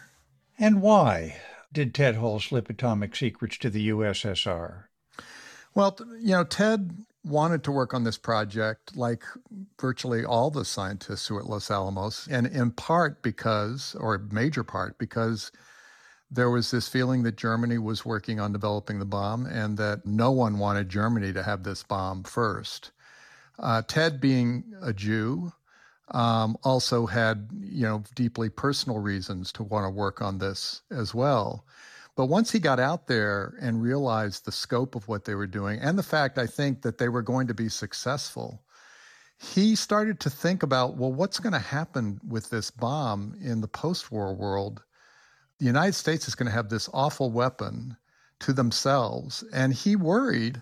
and 0.59 0.82
why 0.82 1.38
did 1.72 1.93
ted 1.93 2.15
hall 2.15 2.39
slip 2.39 2.69
atomic 2.69 3.15
secrets 3.15 3.57
to 3.57 3.69
the 3.69 3.89
ussr 3.89 4.84
well 5.76 5.97
you 6.19 6.32
know 6.32 6.43
ted 6.43 6.91
wanted 7.24 7.63
to 7.63 7.72
work 7.72 7.93
on 7.93 8.03
this 8.03 8.17
project 8.17 8.95
like 8.95 9.24
virtually 9.80 10.26
all 10.26 10.49
the 10.49 10.65
scientists 10.65 11.28
who 11.28 11.36
were 11.36 11.41
at 11.41 11.49
Los 11.49 11.69
Alamos, 11.69 12.28
and 12.32 12.47
in 12.47 12.72
part 12.72 13.22
because, 13.22 13.95
or 13.99 14.17
major 14.32 14.63
part, 14.63 14.97
because 14.97 15.51
there 16.30 16.49
was 16.49 16.72
this 16.72 16.88
feeling 16.88 17.24
that 17.24 17.36
Germany 17.36 17.78
was 17.78 18.05
working 18.05 18.39
on 18.39 18.53
developing 18.53 18.99
the 18.99 19.05
bomb 19.05 19.45
and 19.45 19.78
that 19.78 20.05
no 20.05 20.32
one 20.32 20.57
wanted 20.57 20.89
Germany 20.89 21.34
to 21.34 21.43
have 21.43 21.63
this 21.63 21.84
bomb 21.84 22.24
first. 22.24 22.91
Uh, 23.62 23.82
Ted, 23.88 24.20
being 24.20 24.64
a 24.82 24.91
Jew, 24.91 25.53
um, 26.09 26.57
also 26.64 27.05
had 27.05 27.49
you 27.62 27.84
know 27.84 28.03
deeply 28.16 28.49
personal 28.49 28.99
reasons 28.99 29.51
to 29.53 29.64
want 29.64 29.86
to 29.86 29.89
work 29.89 30.22
on 30.22 30.39
this 30.39 30.82
as 30.91 31.14
well. 31.14 31.66
But 32.16 32.26
once 32.26 32.51
he 32.51 32.59
got 32.59 32.80
out 32.80 33.07
there 33.07 33.53
and 33.62 33.82
realized 33.82 34.43
the 34.43 34.51
scope 34.51 34.95
of 34.95 35.07
what 35.07 35.24
they 35.24 35.36
were 35.36 35.47
doing 35.47 35.80
and 35.80 35.97
the 35.97 36.03
fact, 36.03 36.38
I 36.38 36.47
think, 36.47 36.82
that 36.82 36.97
they 36.97 37.07
were 37.07 37.22
going 37.22 37.47
to 37.47 37.53
be 37.53 37.70
successful, 37.70 38.62
he 39.39 39.76
started 39.76 40.20
to 40.20 40.30
think 40.30 40.64
about 40.64 40.97
well, 40.97 41.14
what's 41.14 41.39
going 41.39 41.53
to 41.53 41.59
happen 41.59 42.20
with 42.28 42.49
this 42.49 42.72
bomb 42.72 43.36
in 43.41 43.62
the 43.62 43.68
post 43.68 44.12
war 44.12 44.34
world? 44.34 44.84
The 45.59 45.66
United 45.66 45.93
States 45.93 46.28
is 46.28 46.36
going 46.36 46.47
to 46.47 46.55
have 46.55 46.70
this 46.70 46.89
awful 46.93 47.32
weapon 47.32 47.95
to 48.39 48.53
themselves. 48.53 49.43
And 49.53 49.74
he 49.74 49.95
worried 49.95 50.62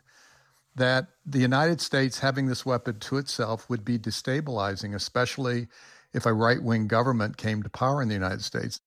that 0.80 1.08
the 1.26 1.40
United 1.40 1.80
States 1.80 2.20
having 2.20 2.48
this 2.48 2.66
weapon 2.66 3.00
to 3.00 3.18
itself 3.18 3.70
would 3.70 3.86
be 3.86 4.00
destabilizing, 4.00 4.96
especially 4.96 5.68
if 6.14 6.26
a 6.26 6.34
right 6.34 6.62
wing 6.62 6.88
government 6.88 7.38
came 7.38 7.62
to 7.64 7.70
power 7.70 8.02
in 8.02 8.08
the 8.08 8.16
United 8.16 8.44
States 8.44 8.82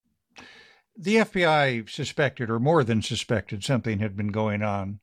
the 0.96 1.16
FBI 1.16 1.88
suspected, 1.88 2.50
or 2.50 2.58
more 2.58 2.84
than 2.84 3.02
suspected, 3.02 3.64
something 3.64 3.98
had 3.98 4.16
been 4.16 4.28
going 4.28 4.62
on. 4.62 5.00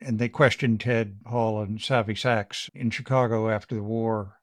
And 0.00 0.18
they 0.18 0.28
questioned 0.28 0.80
Ted 0.80 1.18
Hall 1.26 1.62
and 1.62 1.78
Savi 1.78 2.16
Sax 2.16 2.70
in 2.74 2.90
Chicago 2.90 3.48
after 3.48 3.74
the 3.74 3.82
war. 3.82 4.40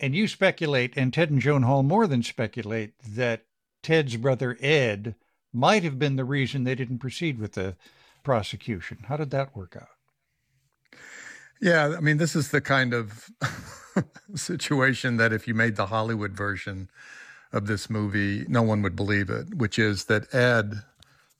And 0.00 0.14
you 0.14 0.28
speculate, 0.28 0.94
and 0.96 1.12
Ted 1.12 1.30
and 1.30 1.40
Joan 1.40 1.62
Hall 1.62 1.82
more 1.82 2.06
than 2.06 2.22
speculate, 2.22 2.94
that 3.02 3.44
Ted's 3.82 4.16
brother 4.16 4.56
Ed 4.60 5.14
might 5.52 5.82
have 5.82 5.98
been 5.98 6.16
the 6.16 6.24
reason 6.24 6.64
they 6.64 6.74
didn't 6.74 6.98
proceed 6.98 7.38
with 7.38 7.52
the 7.52 7.76
prosecution. 8.22 8.98
How 9.08 9.16
did 9.16 9.30
that 9.30 9.56
work 9.56 9.76
out? 9.76 9.97
Yeah, 11.60 11.94
I 11.96 12.00
mean, 12.00 12.18
this 12.18 12.36
is 12.36 12.50
the 12.50 12.60
kind 12.60 12.94
of 12.94 13.30
situation 14.34 15.16
that 15.16 15.32
if 15.32 15.48
you 15.48 15.54
made 15.54 15.76
the 15.76 15.86
Hollywood 15.86 16.32
version, 16.32 16.88
of 17.52 17.66
this 17.66 17.88
movie, 17.88 18.44
no 18.48 18.62
one 18.62 18.82
would 18.82 18.96
believe 18.96 19.30
it, 19.30 19.54
which 19.54 19.78
is 19.78 20.04
that 20.04 20.32
Ed, 20.34 20.82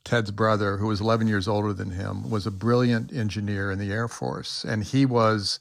Ted's 0.04 0.30
brother, 0.30 0.78
who 0.78 0.86
was 0.86 1.00
11 1.00 1.28
years 1.28 1.46
older 1.46 1.72
than 1.72 1.90
him, 1.90 2.30
was 2.30 2.46
a 2.46 2.50
brilliant 2.50 3.12
engineer 3.12 3.70
in 3.70 3.78
the 3.78 3.92
Air 3.92 4.08
Force, 4.08 4.64
and 4.64 4.84
he 4.84 5.04
was 5.04 5.60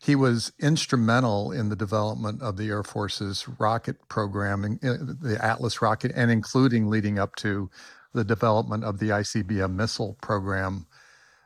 he 0.00 0.14
was 0.14 0.52
instrumental 0.60 1.50
in 1.50 1.70
the 1.70 1.76
development 1.76 2.42
of 2.42 2.58
the 2.58 2.68
Air 2.68 2.82
Force's 2.82 3.48
rocket 3.58 3.96
programming, 4.10 4.78
uh, 4.82 4.96
the 5.00 5.38
Atlas 5.42 5.80
rocket, 5.80 6.12
and 6.14 6.30
including 6.30 6.90
leading 6.90 7.18
up 7.18 7.34
to 7.36 7.70
the 8.12 8.24
development 8.24 8.84
of 8.84 8.98
the 8.98 9.08
ICBM 9.08 9.72
missile 9.72 10.18
program. 10.20 10.86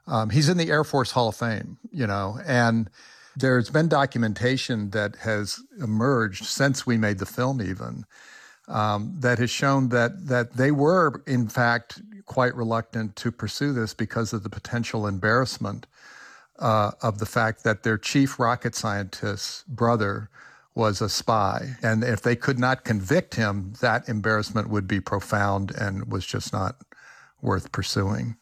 Um, 0.08 0.30
he's 0.30 0.48
in 0.48 0.56
the 0.56 0.70
Air 0.70 0.84
Force 0.84 1.10
Hall 1.10 1.28
of 1.28 1.36
Fame, 1.36 1.78
you 1.92 2.06
know, 2.06 2.38
and 2.46 2.88
there's 3.36 3.70
been 3.70 3.88
documentation 3.88 4.90
that 4.90 5.16
has 5.16 5.60
emerged 5.80 6.44
since 6.44 6.86
we 6.86 6.96
made 6.96 7.18
the 7.18 7.26
film, 7.26 7.60
even 7.60 8.04
um, 8.68 9.14
that 9.18 9.38
has 9.38 9.50
shown 9.50 9.88
that 9.90 10.26
that 10.26 10.54
they 10.54 10.70
were 10.70 11.22
in 11.26 11.48
fact 11.48 12.00
quite 12.26 12.54
reluctant 12.54 13.16
to 13.16 13.30
pursue 13.30 13.72
this 13.72 13.94
because 13.94 14.32
of 14.32 14.42
the 14.42 14.50
potential 14.50 15.06
embarrassment 15.06 15.86
uh, 16.58 16.90
of 17.02 17.18
the 17.18 17.26
fact 17.26 17.64
that 17.64 17.82
their 17.82 17.96
chief 17.96 18.38
rocket 18.38 18.74
scientist's 18.74 19.64
brother 19.68 20.28
was 20.74 21.00
a 21.00 21.08
spy, 21.08 21.76
and 21.82 22.04
if 22.04 22.22
they 22.22 22.36
could 22.36 22.58
not 22.58 22.84
convict 22.84 23.34
him, 23.34 23.72
that 23.80 24.08
embarrassment 24.08 24.68
would 24.68 24.86
be 24.86 25.00
profound 25.00 25.70
and 25.72 26.10
was 26.10 26.24
just 26.24 26.52
not 26.52 26.76
worth 27.42 27.72
pursuing. 27.72 28.36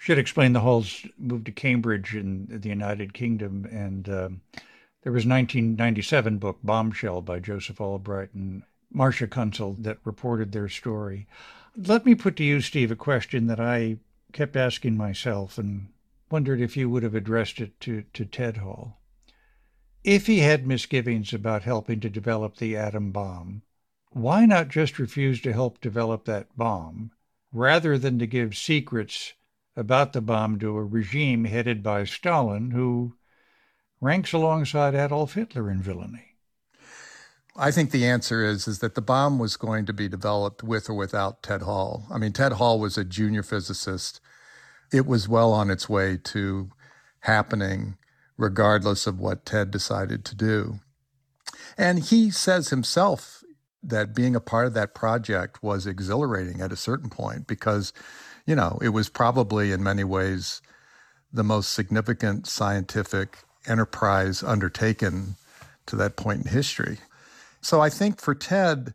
Should 0.00 0.16
explain 0.16 0.54
the 0.54 0.60
Halls 0.60 1.04
moved 1.18 1.44
to 1.44 1.52
Cambridge 1.52 2.16
in 2.16 2.46
the 2.48 2.70
United 2.70 3.12
Kingdom, 3.12 3.66
and 3.70 4.08
um, 4.08 4.40
there 5.02 5.12
was 5.12 5.26
1997 5.26 6.38
book 6.38 6.58
Bombshell 6.64 7.20
by 7.20 7.38
Joseph 7.38 7.82
Albright 7.82 8.32
and 8.32 8.62
Marcia 8.90 9.26
Kunstel 9.26 9.76
that 9.82 9.98
reported 10.02 10.52
their 10.52 10.70
story. 10.70 11.26
Let 11.76 12.06
me 12.06 12.14
put 12.14 12.36
to 12.36 12.44
you, 12.44 12.62
Steve, 12.62 12.90
a 12.90 12.96
question 12.96 13.46
that 13.48 13.60
I 13.60 13.98
kept 14.32 14.56
asking 14.56 14.96
myself 14.96 15.58
and 15.58 15.88
wondered 16.30 16.62
if 16.62 16.78
you 16.78 16.88
would 16.88 17.02
have 17.02 17.14
addressed 17.14 17.60
it 17.60 17.78
to, 17.80 18.04
to 18.14 18.24
Ted 18.24 18.56
Hall. 18.56 19.02
If 20.02 20.28
he 20.28 20.38
had 20.38 20.66
misgivings 20.66 21.34
about 21.34 21.64
helping 21.64 22.00
to 22.00 22.08
develop 22.08 22.56
the 22.56 22.74
atom 22.74 23.12
bomb, 23.12 23.60
why 24.12 24.46
not 24.46 24.68
just 24.68 24.98
refuse 24.98 25.42
to 25.42 25.52
help 25.52 25.78
develop 25.82 26.24
that 26.24 26.56
bomb 26.56 27.10
rather 27.52 27.98
than 27.98 28.18
to 28.18 28.26
give 28.26 28.56
secrets 28.56 29.34
about 29.80 30.12
the 30.12 30.20
bomb 30.20 30.58
to 30.58 30.76
a 30.76 30.84
regime 30.84 31.46
headed 31.46 31.82
by 31.82 32.04
Stalin 32.04 32.70
who 32.70 33.14
ranks 33.98 34.32
alongside 34.34 34.94
Adolf 34.94 35.34
Hitler 35.34 35.70
in 35.70 35.80
villainy? 35.80 36.36
I 37.56 37.70
think 37.70 37.90
the 37.90 38.06
answer 38.06 38.44
is 38.44 38.68
is 38.68 38.80
that 38.80 38.94
the 38.94 39.00
bomb 39.00 39.38
was 39.38 39.56
going 39.56 39.86
to 39.86 39.92
be 39.94 40.06
developed 40.06 40.62
with 40.62 40.90
or 40.90 40.94
without 40.94 41.42
Ted 41.42 41.62
Hall. 41.62 42.04
I 42.12 42.18
mean, 42.18 42.32
Ted 42.32 42.52
Hall 42.52 42.78
was 42.78 42.98
a 42.98 43.04
junior 43.04 43.42
physicist. 43.42 44.20
It 44.92 45.06
was 45.06 45.28
well 45.28 45.52
on 45.52 45.70
its 45.70 45.88
way 45.88 46.18
to 46.24 46.70
happening 47.20 47.96
regardless 48.36 49.06
of 49.06 49.18
what 49.18 49.46
Ted 49.46 49.70
decided 49.70 50.24
to 50.26 50.34
do. 50.34 50.80
And 51.78 52.00
he 52.00 52.30
says 52.30 52.68
himself 52.68 53.42
that 53.82 54.14
being 54.14 54.36
a 54.36 54.40
part 54.40 54.66
of 54.66 54.74
that 54.74 54.94
project 54.94 55.62
was 55.62 55.86
exhilarating 55.86 56.60
at 56.60 56.72
a 56.72 56.76
certain 56.76 57.08
point 57.08 57.46
because 57.46 57.92
you 58.50 58.56
know, 58.56 58.80
it 58.82 58.88
was 58.88 59.08
probably 59.08 59.70
in 59.70 59.80
many 59.80 60.02
ways 60.02 60.60
the 61.32 61.44
most 61.44 61.72
significant 61.72 62.48
scientific 62.48 63.38
enterprise 63.64 64.42
undertaken 64.42 65.36
to 65.86 65.94
that 65.94 66.16
point 66.16 66.42
in 66.42 66.48
history. 66.48 66.98
So 67.60 67.80
I 67.80 67.90
think 67.90 68.20
for 68.20 68.34
Ted, 68.34 68.92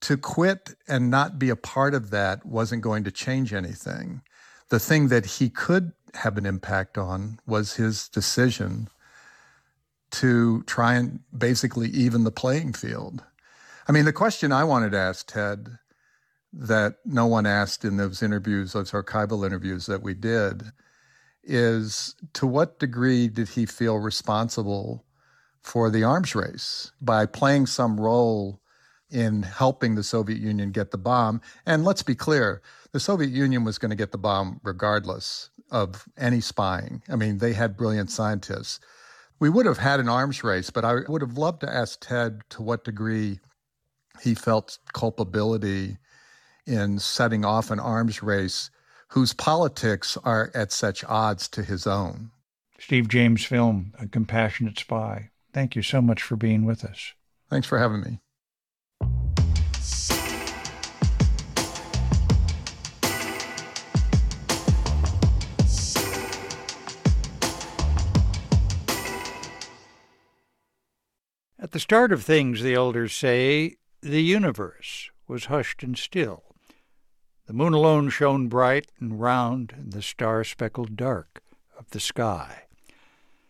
to 0.00 0.16
quit 0.16 0.74
and 0.88 1.10
not 1.10 1.38
be 1.38 1.50
a 1.50 1.56
part 1.56 1.92
of 1.92 2.08
that 2.10 2.46
wasn't 2.46 2.80
going 2.80 3.04
to 3.04 3.10
change 3.10 3.52
anything. 3.52 4.22
The 4.70 4.80
thing 4.80 5.08
that 5.08 5.26
he 5.26 5.50
could 5.50 5.92
have 6.14 6.38
an 6.38 6.46
impact 6.46 6.96
on 6.96 7.40
was 7.46 7.74
his 7.74 8.08
decision 8.08 8.88
to 10.12 10.62
try 10.62 10.94
and 10.94 11.20
basically 11.36 11.88
even 11.90 12.24
the 12.24 12.30
playing 12.30 12.72
field. 12.72 13.22
I 13.86 13.92
mean, 13.92 14.06
the 14.06 14.14
question 14.14 14.50
I 14.50 14.64
wanted 14.64 14.92
to 14.92 14.98
ask 14.98 15.26
Ted 15.26 15.78
that 16.52 16.96
no 17.04 17.26
one 17.26 17.46
asked 17.46 17.84
in 17.84 17.96
those 17.96 18.22
interviews, 18.22 18.72
those 18.72 18.92
archival 18.92 19.44
interviews 19.44 19.86
that 19.86 20.02
we 20.02 20.14
did, 20.14 20.64
is 21.42 22.14
to 22.34 22.46
what 22.46 22.78
degree 22.78 23.28
did 23.28 23.48
he 23.50 23.66
feel 23.66 23.98
responsible 23.98 25.04
for 25.62 25.90
the 25.90 26.04
arms 26.04 26.34
race 26.34 26.92
by 27.00 27.26
playing 27.26 27.66
some 27.66 28.00
role 28.00 28.60
in 29.10 29.42
helping 29.42 29.94
the 29.94 30.02
Soviet 30.02 30.38
Union 30.38 30.70
get 30.70 30.90
the 30.90 30.98
bomb? 30.98 31.40
And 31.66 31.84
let's 31.84 32.02
be 32.02 32.14
clear, 32.14 32.62
the 32.92 33.00
Soviet 33.00 33.30
Union 33.30 33.64
was 33.64 33.78
going 33.78 33.90
to 33.90 33.96
get 33.96 34.12
the 34.12 34.18
bomb 34.18 34.60
regardless 34.62 35.50
of 35.70 36.06
any 36.16 36.40
spying. 36.40 37.02
I 37.10 37.16
mean, 37.16 37.38
they 37.38 37.52
had 37.52 37.76
brilliant 37.76 38.10
scientists. 38.10 38.80
We 39.38 39.50
would 39.50 39.66
have 39.66 39.78
had 39.78 40.00
an 40.00 40.08
arms 40.08 40.42
race, 40.42 40.70
but 40.70 40.84
I 40.84 41.00
would 41.08 41.22
have 41.22 41.38
loved 41.38 41.60
to 41.60 41.72
ask 41.72 42.00
Ted 42.00 42.40
to 42.50 42.62
what 42.62 42.84
degree 42.84 43.40
he 44.22 44.34
felt 44.34 44.78
culpability 44.92 45.98
in 46.68 46.98
setting 46.98 47.44
off 47.44 47.70
an 47.70 47.80
arms 47.80 48.22
race 48.22 48.70
whose 49.08 49.32
politics 49.32 50.18
are 50.22 50.50
at 50.54 50.70
such 50.70 51.02
odds 51.04 51.48
to 51.48 51.62
his 51.62 51.86
own. 51.86 52.30
Steve 52.78 53.08
James 53.08 53.44
film, 53.44 53.94
A 53.98 54.06
Compassionate 54.06 54.78
Spy. 54.78 55.30
Thank 55.52 55.74
you 55.74 55.82
so 55.82 56.02
much 56.02 56.22
for 56.22 56.36
being 56.36 56.64
with 56.64 56.84
us. 56.84 57.14
Thanks 57.48 57.66
for 57.66 57.78
having 57.78 58.02
me. 58.02 58.20
At 71.58 71.72
the 71.72 71.80
start 71.80 72.12
of 72.12 72.22
things, 72.22 72.62
the 72.62 72.74
elders 72.74 73.12
say, 73.14 73.76
the 74.00 74.22
universe 74.22 75.10
was 75.26 75.46
hushed 75.46 75.82
and 75.82 75.98
still. 75.98 76.47
The 77.48 77.54
moon 77.54 77.72
alone 77.72 78.10
shone 78.10 78.48
bright 78.48 78.88
and 79.00 79.18
round 79.18 79.72
in 79.74 79.88
the 79.88 80.02
star 80.02 80.44
speckled 80.44 80.96
dark 80.96 81.40
of 81.78 81.88
the 81.92 81.98
sky. 81.98 82.64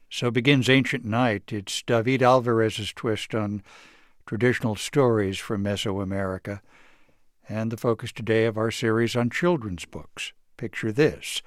So 0.09 0.31
begins 0.31 0.69
Ancient 0.69 1.05
Night. 1.05 1.53
It's 1.53 1.83
David 1.83 2.23
Alvarez's 2.23 2.93
twist 2.93 3.35
on 3.35 3.65
traditional 4.25 4.77
stories 4.77 5.39
from 5.39 5.65
Mesoamerica, 5.65 6.61
and 7.49 7.73
the 7.73 7.77
focus 7.77 8.13
today 8.13 8.45
of 8.45 8.57
our 8.57 8.71
series 8.71 9.17
on 9.17 9.31
children's 9.31 9.85
books. 9.85 10.33
Picture 10.57 10.93
this. 10.93 11.43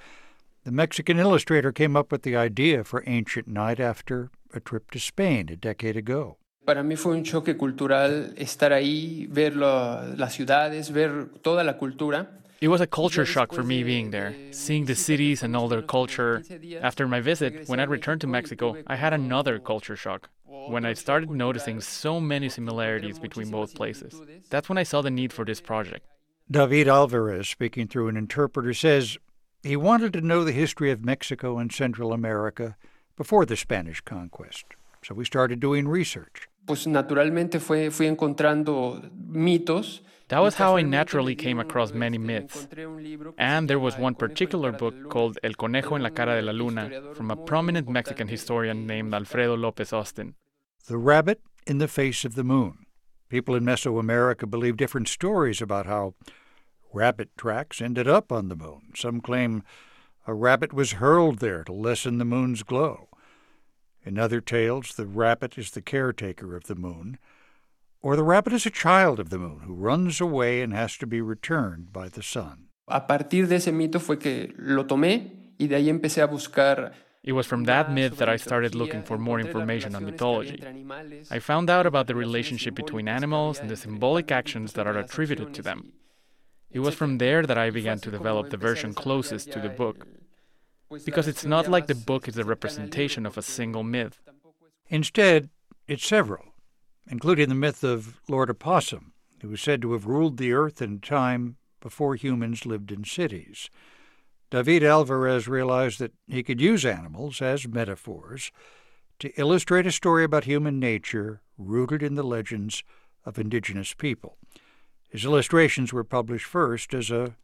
The 0.66 0.74
Mexican 0.74 1.20
illustrator 1.20 1.72
came 1.72 1.96
up 1.96 2.12
with 2.12 2.24
the 2.24 2.36
idea 2.36 2.84
for 2.84 3.02
Ancient 3.08 3.48
Night 3.48 3.80
after 3.80 4.30
a 4.54 4.60
trip 4.60 4.92
to 4.92 5.00
Spain 5.00 5.48
a 5.50 5.56
decade 5.56 5.96
ago. 5.96 6.36
Para 6.66 6.84
mí 6.84 6.98
fue 6.98 7.16
un 7.16 7.24
choque 7.24 7.56
cultural 7.56 8.34
estar 8.38 8.74
ahí, 8.74 9.26
ver 9.32 9.56
lo, 9.56 10.16
las 10.18 10.34
ciudades, 10.34 10.92
ver 10.92 11.30
toda 11.42 11.64
la 11.64 11.78
cultura. 11.78 12.41
It 12.62 12.68
was 12.68 12.80
a 12.80 12.86
culture 12.86 13.26
shock 13.26 13.54
for 13.54 13.64
me 13.64 13.82
being 13.82 14.12
there, 14.12 14.36
seeing 14.52 14.86
the 14.86 14.94
cities 14.94 15.42
and 15.42 15.56
all 15.56 15.68
their 15.68 15.82
culture. 15.82 16.44
After 16.80 17.08
my 17.08 17.20
visit, 17.20 17.68
when 17.68 17.80
I 17.80 17.86
returned 17.86 18.22
to 18.22 18.28
Mexico, 18.28 18.78
I 18.86 18.98
had 18.98 19.14
another 19.14 19.58
culture 19.58 19.96
shock. 19.96 20.30
When 20.46 20.86
I 20.86 20.94
started 20.94 21.32
noticing 21.32 21.82
so 21.82 22.20
many 22.20 22.50
similarities 22.50 23.18
between 23.18 23.50
both 23.50 23.74
places, 23.74 24.22
that's 24.52 24.70
when 24.70 24.78
I 24.78 24.84
saw 24.84 25.02
the 25.02 25.10
need 25.10 25.34
for 25.34 25.44
this 25.44 25.60
project. 25.60 26.06
David 26.52 26.88
Alvarez, 26.88 27.50
speaking 27.50 27.88
through 27.88 28.10
an 28.10 28.16
interpreter, 28.16 28.76
says 28.76 29.18
he 29.64 29.76
wanted 29.76 30.14
to 30.14 30.22
know 30.22 30.44
the 30.44 30.52
history 30.52 30.92
of 30.92 31.04
Mexico 31.04 31.58
and 31.58 31.74
Central 31.74 32.14
America 32.14 32.76
before 33.18 33.44
the 33.44 33.58
Spanish 33.58 34.02
conquest. 34.02 34.66
So 35.04 35.16
we 35.16 35.26
started 35.26 35.60
doing 35.60 35.88
research. 35.88 36.48
Pues 36.68 36.86
naturalmente 36.86 37.60
fue, 37.60 37.90
fui 37.90 38.06
encontrando 38.06 39.02
mitos 39.28 40.02
that 40.32 40.40
was 40.40 40.56
how 40.56 40.78
I 40.78 40.82
naturally 40.82 41.36
came 41.36 41.60
across 41.60 41.92
many 41.92 42.18
myths. 42.18 42.66
And 43.38 43.70
there 43.70 43.80
was 43.80 43.98
one 43.98 44.16
particular 44.16 44.72
book 44.72 45.10
called 45.10 45.38
El 45.44 45.56
Conejo 45.56 45.96
en 45.96 46.04
la 46.04 46.10
Cara 46.10 46.38
de 46.40 46.42
la 46.42 46.54
Luna 46.54 47.14
from 47.14 47.32
a 47.32 47.36
prominent 47.36 47.90
Mexican 47.90 48.30
historian 48.30 48.88
named 48.88 49.14
Alfredo 49.14 49.58
Lopez 49.58 49.92
Austin. 49.92 50.36
The 50.88 50.98
Rabbit 50.98 51.42
in 51.68 51.80
the 51.80 51.90
Face 51.90 52.24
of 52.24 52.36
the 52.36 52.46
Moon. 52.46 52.86
People 53.28 53.56
in 53.56 53.66
Mesoamerica 53.66 54.50
believe 54.50 54.78
different 54.78 55.10
stories 55.10 55.62
about 55.62 55.86
how 55.86 56.14
rabbit 56.94 57.30
tracks 57.38 57.82
ended 57.82 58.08
up 58.08 58.32
on 58.32 58.48
the 58.48 58.56
moon. 58.56 58.94
Some 58.96 59.20
claim 59.20 59.64
a 60.26 60.34
rabbit 60.34 60.72
was 60.72 60.94
hurled 60.94 61.40
there 61.40 61.66
to 61.66 61.74
lessen 61.74 62.20
the 62.20 62.26
moon's 62.26 62.64
glow. 62.64 63.10
In 64.06 64.18
other 64.18 64.40
tales, 64.40 64.96
the 64.96 65.06
rabbit 65.06 65.58
is 65.58 65.72
the 65.72 65.82
caretaker 65.82 66.56
of 66.56 66.68
the 66.68 66.76
moon 66.76 67.18
or 68.02 68.16
the 68.16 68.24
rabbit 68.24 68.54
is 68.54 68.66
a 68.66 68.72
child 68.72 69.20
of 69.20 69.30
the 69.30 69.38
moon 69.38 69.62
who 69.66 69.74
runs 69.74 70.20
away 70.20 70.62
and 70.62 70.74
has 70.74 70.98
to 70.98 71.08
be 71.08 71.22
returned 71.22 71.94
by 71.94 72.10
the 72.10 72.24
sun. 72.24 72.68
A 72.88 73.02
partir 73.02 73.48
de 73.48 73.56
ese 73.56 73.72
mito 73.72 74.00
fue 74.00 74.18
que 74.18 74.54
lo 74.58 74.86
tomé 74.86 75.32
y 75.60 75.68
de 75.68 75.76
ahí 75.76 75.90
empecé 75.90 76.22
a 76.22 76.28
buscar 76.28 76.94
it 77.24 77.34
was 77.34 77.46
from 77.46 77.66
that 77.66 77.92
myth 77.92 78.18
that 78.18 78.30
I 78.30 78.36
started 78.36 78.74
looking 78.74 79.04
for 79.04 79.18
more 79.18 79.40
information 79.40 79.94
on 79.94 80.06
mythology. 80.06 80.64
I 81.30 81.38
found 81.38 81.70
out 81.70 81.86
about 81.86 82.08
the 82.08 82.16
relationship 82.16 82.74
between 82.74 83.08
animals 83.08 83.60
and 83.60 83.70
the 83.70 83.78
symbolic 83.78 84.32
actions 84.32 84.74
that 84.74 84.88
are 84.88 84.98
attributed 84.98 85.54
to 85.54 85.62
them. 85.62 85.92
It 86.72 86.80
was 86.80 86.96
from 86.96 87.20
there 87.20 87.44
that 87.44 87.60
I 87.60 87.70
began 87.70 88.00
to 88.00 88.12
develop 88.12 88.50
the 88.50 88.58
version 88.58 88.96
closest 88.96 89.52
to 89.52 89.60
the 89.60 89.70
book. 89.70 90.08
Because 91.06 91.28
it's 91.28 91.46
not 91.46 91.68
like 91.68 91.86
the 91.86 91.96
book 91.96 92.28
is 92.28 92.38
a 92.38 92.44
representation 92.44 93.26
of 93.28 93.38
a 93.38 93.44
single 93.44 93.84
myth. 93.84 94.20
Instead, 94.90 95.50
it's 95.88 96.06
several 96.06 96.51
including 97.10 97.50
the 97.50 97.56
myth 97.56 97.84
of 97.84 98.20
Lord 98.28 98.50
Opossum, 98.50 99.14
who 99.42 99.50
was 99.50 99.62
said 99.62 99.82
to 99.82 99.94
have 99.94 100.06
ruled 100.06 100.38
the 100.38 100.54
earth 100.54 100.82
in 100.82 101.00
time 101.00 101.58
before 101.82 102.16
humans 102.16 102.66
lived 102.66 102.92
in 102.92 103.04
cities. 103.04 103.70
David 104.50 104.84
Alvarez 104.84 105.48
realized 105.48 106.00
that 106.00 106.14
he 106.28 106.44
could 106.44 106.62
use 106.62 106.86
animals 106.86 107.42
as 107.42 107.68
metaphors 107.68 108.52
to 109.20 109.32
illustrate 109.40 109.88
a 109.88 109.92
story 109.92 110.24
about 110.24 110.44
human 110.44 110.80
nature 110.80 111.42
rooted 111.58 112.04
in 112.04 112.16
the 112.16 112.24
legends 112.24 112.84
of 113.26 113.40
indigenous 113.40 113.94
people. 113.94 114.38
His 115.10 115.26
illustrations 115.26 115.94
were 115.94 116.04
published 116.04 116.46
first 116.46 116.94
as 116.94 117.12
a 117.12 117.36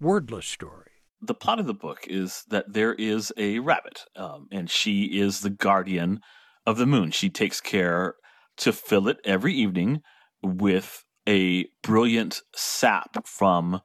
wordless 0.00 0.46
story. 0.46 0.90
The 1.20 1.34
plot 1.34 1.58
of 1.58 1.66
the 1.66 1.74
book 1.74 2.06
is 2.06 2.44
that 2.48 2.72
there 2.72 2.94
is 2.94 3.32
a 3.36 3.58
rabbit, 3.58 4.04
um, 4.16 4.48
and 4.52 4.70
she 4.70 5.18
is 5.18 5.40
the 5.40 5.50
guardian 5.50 6.20
of 6.66 6.76
the 6.76 6.86
moon. 6.86 7.10
She 7.10 7.30
takes 7.30 7.60
care 7.60 8.14
to 8.58 8.72
fill 8.72 9.08
it 9.08 9.18
every 9.24 9.52
evening 9.52 10.02
with 10.42 11.04
a 11.28 11.66
brilliant 11.82 12.42
sap 12.54 13.26
from 13.26 13.80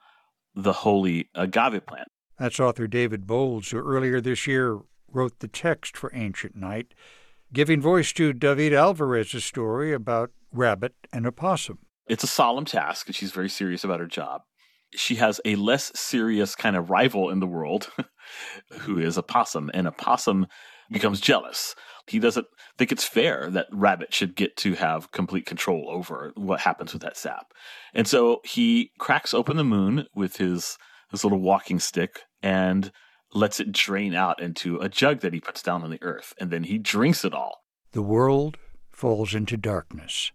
the 0.56 0.74
holy 0.74 1.30
agave 1.36 1.86
plant. 1.86 2.10
That's 2.38 2.60
author 2.60 2.88
David 2.88 3.28
Bowles, 3.28 3.70
who 3.70 3.78
earlier 3.78 4.22
this 4.22 4.48
year 4.48 4.80
wrote 5.12 5.40
the 5.40 5.48
text 5.48 5.98
for 5.98 6.12
Ancient 6.14 6.56
Night, 6.56 6.94
giving 7.54 7.82
voice 7.82 8.14
to 8.14 8.34
David 8.34 8.74
Alvarez's 8.74 9.44
story 9.44 9.94
about 9.94 10.32
Rabbit 10.52 10.94
and 11.12 11.26
Opossum. 11.26 11.80
It's 12.08 12.24
a 12.24 12.28
solemn 12.28 12.66
task, 12.66 13.08
and 13.08 13.16
she's 13.16 13.32
very 13.32 13.50
serious 13.50 13.84
about 13.84 14.00
her 14.00 14.08
job. 14.08 14.42
She 14.96 15.16
has 15.16 15.40
a 15.46 15.56
less 15.56 15.92
serious 15.96 16.56
kind 16.56 16.76
of 16.76 16.90
rival 16.90 17.30
in 17.30 17.40
the 17.40 17.48
world, 17.48 17.92
who 18.80 18.98
is 19.00 19.18
a 19.18 19.24
possum, 19.24 19.72
and 19.74 19.88
a 19.88 19.92
possum 19.92 20.48
becomes 20.92 21.22
jealous 21.22 21.76
he 22.10 22.20
doesn't 22.20 22.48
think 22.78 22.92
it's 22.92 23.04
fair 23.04 23.50
that 23.52 23.68
Rabbit 23.72 24.14
should 24.14 24.36
get 24.36 24.58
to 24.58 24.74
have 24.74 25.12
complete 25.12 25.46
control 25.46 25.88
over 25.90 26.32
what 26.36 26.62
happens 26.62 26.94
with 26.94 27.02
that 27.04 27.18
sap. 27.18 27.54
And 27.94 28.08
so 28.08 28.42
he 28.44 28.92
cracks 28.98 29.34
open 29.34 29.58
the 29.58 29.64
moon 29.64 30.08
with 30.14 30.38
his 30.38 30.78
his 31.12 31.24
little 31.24 31.40
walking 31.40 31.80
stick 31.80 32.22
and 32.44 32.92
lets 33.34 33.60
it 33.60 33.72
drain 33.72 34.14
out 34.14 34.42
into 34.42 34.78
a 34.78 34.90
jug 34.90 35.22
that 35.22 35.34
he 35.34 35.40
puts 35.40 35.62
down 35.64 35.84
on 35.84 35.90
the 35.90 36.02
earth, 36.04 36.34
and 36.40 36.52
then 36.52 36.64
he 36.64 36.78
drinks 36.78 37.26
it 37.26 37.34
all. 37.34 37.64
The 37.94 38.02
world 38.02 38.58
falls 38.92 39.34
into 39.34 39.58
darkness. 39.58 40.32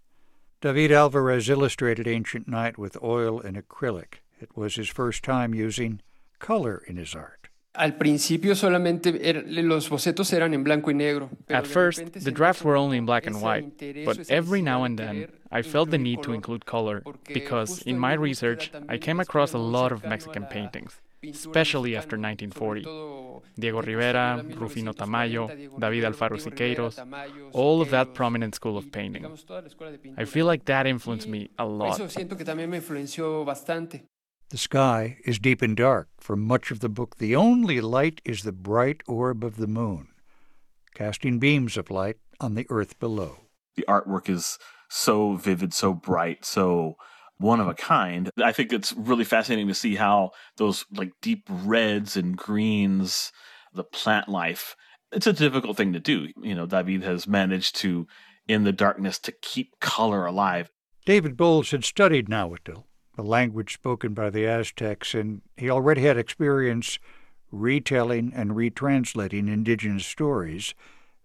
David 0.60 0.90
Alvarez 0.90 1.48
illustrated 1.48 2.08
Ancient 2.08 2.48
Night 2.48 2.78
with 2.78 3.00
oil 3.02 3.40
and 3.40 3.56
acrylic. 3.56 4.20
It 4.40 4.56
was 4.56 4.74
his 4.74 4.88
first 4.88 5.22
time 5.22 5.54
using 5.54 6.00
color 6.40 6.82
in 6.88 6.96
his 6.96 7.14
art. 7.14 7.43
Al 7.74 7.96
principio 7.96 8.54
solamente 8.54 9.28
er, 9.28 9.44
los 9.48 9.88
bocetos 9.88 10.32
eran 10.32 10.54
en 10.54 10.62
blanco 10.62 10.90
y 10.90 10.94
negro. 10.94 11.28
At 11.48 11.66
first, 11.66 12.12
the 12.12 12.30
drafts 12.30 12.62
were 12.62 12.76
only 12.76 12.96
in 12.98 13.04
black 13.04 13.26
and 13.26 13.42
white, 13.42 13.74
but 14.04 14.30
every 14.30 14.62
now 14.62 14.84
and 14.84 14.96
then 14.96 15.28
I 15.50 15.62
felt 15.62 15.90
the 15.90 15.98
need 15.98 16.22
to 16.22 16.32
include 16.32 16.64
color 16.64 17.02
because 17.26 17.82
in 17.82 17.98
my 17.98 18.14
research 18.14 18.70
I 18.88 18.98
came 18.98 19.18
across 19.18 19.54
a 19.54 19.58
lot 19.58 19.90
of 19.90 20.04
Mexican 20.04 20.46
paintings, 20.46 21.00
especially 21.24 21.96
after 21.96 22.16
1940. 22.16 22.84
Diego 23.58 23.82
Rivera, 23.82 24.44
Rufino 24.56 24.92
Tamayo, 24.92 25.48
David 25.78 26.04
Alfaro 26.04 26.38
Siqueiros, 26.38 26.98
all 27.52 27.80
of 27.80 27.90
that 27.90 28.14
prominent 28.14 28.54
school 28.54 28.76
of 28.78 28.90
painting. 28.92 29.26
I 30.16 30.24
feel 30.24 30.46
like 30.46 30.64
that 30.66 30.86
influenced 30.86 31.28
me 31.28 31.50
a 31.58 31.64
lot. 31.64 32.00
The 34.54 34.58
sky 34.58 35.16
is 35.24 35.40
deep 35.40 35.62
and 35.62 35.76
dark. 35.76 36.10
For 36.20 36.36
much 36.36 36.70
of 36.70 36.78
the 36.78 36.88
book, 36.88 37.16
the 37.16 37.34
only 37.34 37.80
light 37.80 38.20
is 38.24 38.44
the 38.44 38.52
bright 38.52 39.00
orb 39.08 39.42
of 39.42 39.56
the 39.56 39.66
moon, 39.66 40.06
casting 40.94 41.40
beams 41.40 41.76
of 41.76 41.90
light 41.90 42.18
on 42.38 42.54
the 42.54 42.64
earth 42.70 42.96
below. 43.00 43.48
The 43.74 43.84
artwork 43.88 44.30
is 44.30 44.56
so 44.88 45.34
vivid, 45.34 45.74
so 45.74 45.92
bright, 45.92 46.44
so 46.44 46.94
one 47.36 47.58
of 47.58 47.66
a 47.66 47.74
kind. 47.74 48.30
I 48.40 48.52
think 48.52 48.72
it's 48.72 48.92
really 48.92 49.24
fascinating 49.24 49.66
to 49.66 49.74
see 49.74 49.96
how 49.96 50.30
those 50.56 50.84
like 50.94 51.10
deep 51.20 51.48
reds 51.48 52.16
and 52.16 52.36
greens, 52.36 53.32
the 53.72 53.82
plant 53.82 54.28
life, 54.28 54.76
it's 55.10 55.26
a 55.26 55.32
difficult 55.32 55.76
thing 55.76 55.92
to 55.94 55.98
do. 55.98 56.28
You 56.40 56.54
know, 56.54 56.66
David 56.66 57.02
has 57.02 57.26
managed 57.26 57.74
to, 57.80 58.06
in 58.46 58.62
the 58.62 58.70
darkness, 58.70 59.18
to 59.18 59.32
keep 59.32 59.80
color 59.80 60.26
alive. 60.26 60.70
David 61.04 61.36
Bowles 61.36 61.72
had 61.72 61.84
studied 61.84 62.28
Nahuatl 62.28 62.86
the 63.16 63.22
language 63.22 63.74
spoken 63.74 64.14
by 64.14 64.30
the 64.30 64.46
Aztecs, 64.46 65.14
and 65.14 65.42
he 65.56 65.70
already 65.70 66.02
had 66.02 66.16
experience 66.16 66.98
retelling 67.50 68.32
and 68.34 68.52
retranslating 68.52 69.48
indigenous 69.52 70.06
stories 70.06 70.74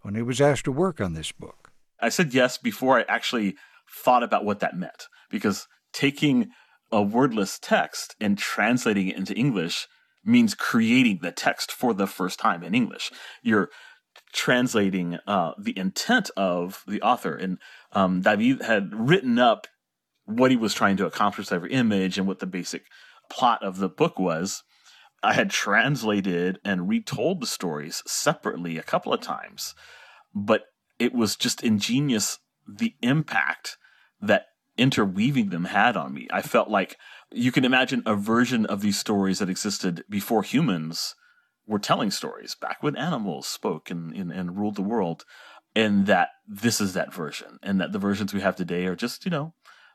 when 0.01 0.15
he 0.15 0.21
was 0.21 0.39
asked 0.39 0.65
to 0.65 0.71
work 0.71 1.01
on 1.01 1.13
this 1.13 1.31
book. 1.31 1.71
I 1.99 2.09
said 2.09 2.33
yes 2.33 2.57
before 2.57 2.99
I 2.99 3.05
actually 3.07 3.55
thought 3.91 4.23
about 4.23 4.45
what 4.45 4.59
that 4.59 4.77
meant, 4.77 5.07
because 5.29 5.67
taking 5.91 6.51
a 6.91 7.01
wordless 7.01 7.59
text 7.59 8.15
and 8.21 8.37
translating 8.37 9.09
it 9.09 9.17
into 9.17 9.33
English 9.33 9.87
means 10.23 10.53
creating 10.53 11.19
the 11.21 11.31
text 11.31 11.71
for 11.71 11.93
the 11.93 12.07
first 12.07 12.39
time 12.39 12.63
in 12.63 12.75
English. 12.75 13.11
You're 13.41 13.69
translating 14.33 15.17
uh, 15.27 15.53
the 15.57 15.77
intent 15.77 16.29
of 16.37 16.83
the 16.87 17.01
author. 17.01 17.35
And 17.35 17.57
um, 17.93 18.21
David 18.21 18.61
had 18.61 18.93
written 18.93 19.39
up 19.39 19.67
what 20.29 20.51
he 20.51 20.57
was 20.57 20.73
trying 20.73 20.97
to 20.97 21.05
accomplish 21.05 21.47
with 21.47 21.55
every 21.55 21.71
image 21.71 22.17
and 22.17 22.27
what 22.27 22.39
the 22.39 22.45
basic 22.45 22.83
plot 23.29 23.63
of 23.63 23.77
the 23.77 23.89
book 23.89 24.19
was. 24.19 24.63
I 25.21 25.33
had 25.33 25.49
translated 25.49 26.59
and 26.63 26.87
retold 26.87 27.41
the 27.41 27.47
stories 27.47 28.03
separately 28.05 28.77
a 28.77 28.83
couple 28.83 29.13
of 29.13 29.21
times, 29.21 29.75
but 30.33 30.65
it 30.97 31.13
was 31.13 31.35
just 31.35 31.63
ingenious 31.63 32.39
the 32.67 32.93
impact 33.01 33.77
that 34.21 34.45
interweaving 34.77 35.49
them 35.49 35.65
had 35.65 35.97
on 35.97 36.13
me. 36.13 36.27
I 36.31 36.41
felt 36.41 36.69
like 36.69 36.97
you 37.31 37.51
can 37.51 37.65
imagine 37.65 38.03
a 38.05 38.15
version 38.15 38.65
of 38.65 38.81
these 38.81 38.97
stories 38.97 39.39
that 39.39 39.49
existed 39.49 40.03
before 40.09 40.43
humans 40.43 41.15
were 41.67 41.79
telling 41.79 42.11
stories, 42.11 42.55
back 42.55 42.81
when 42.81 42.95
animals 42.95 43.45
spoke 43.47 43.91
and, 43.91 44.13
and, 44.13 44.31
and 44.31 44.57
ruled 44.57 44.75
the 44.75 44.81
world, 44.81 45.25
and 45.75 46.07
that 46.07 46.29
this 46.47 46.81
is 46.81 46.93
that 46.93 47.13
version, 47.13 47.59
and 47.61 47.79
that 47.79 47.91
the 47.91 47.99
versions 47.99 48.33
we 48.33 48.41
have 48.41 48.55
today 48.55 48.85
are 48.85 48.95
just, 48.95 49.25
you 49.25 49.31
know, 49.31 49.53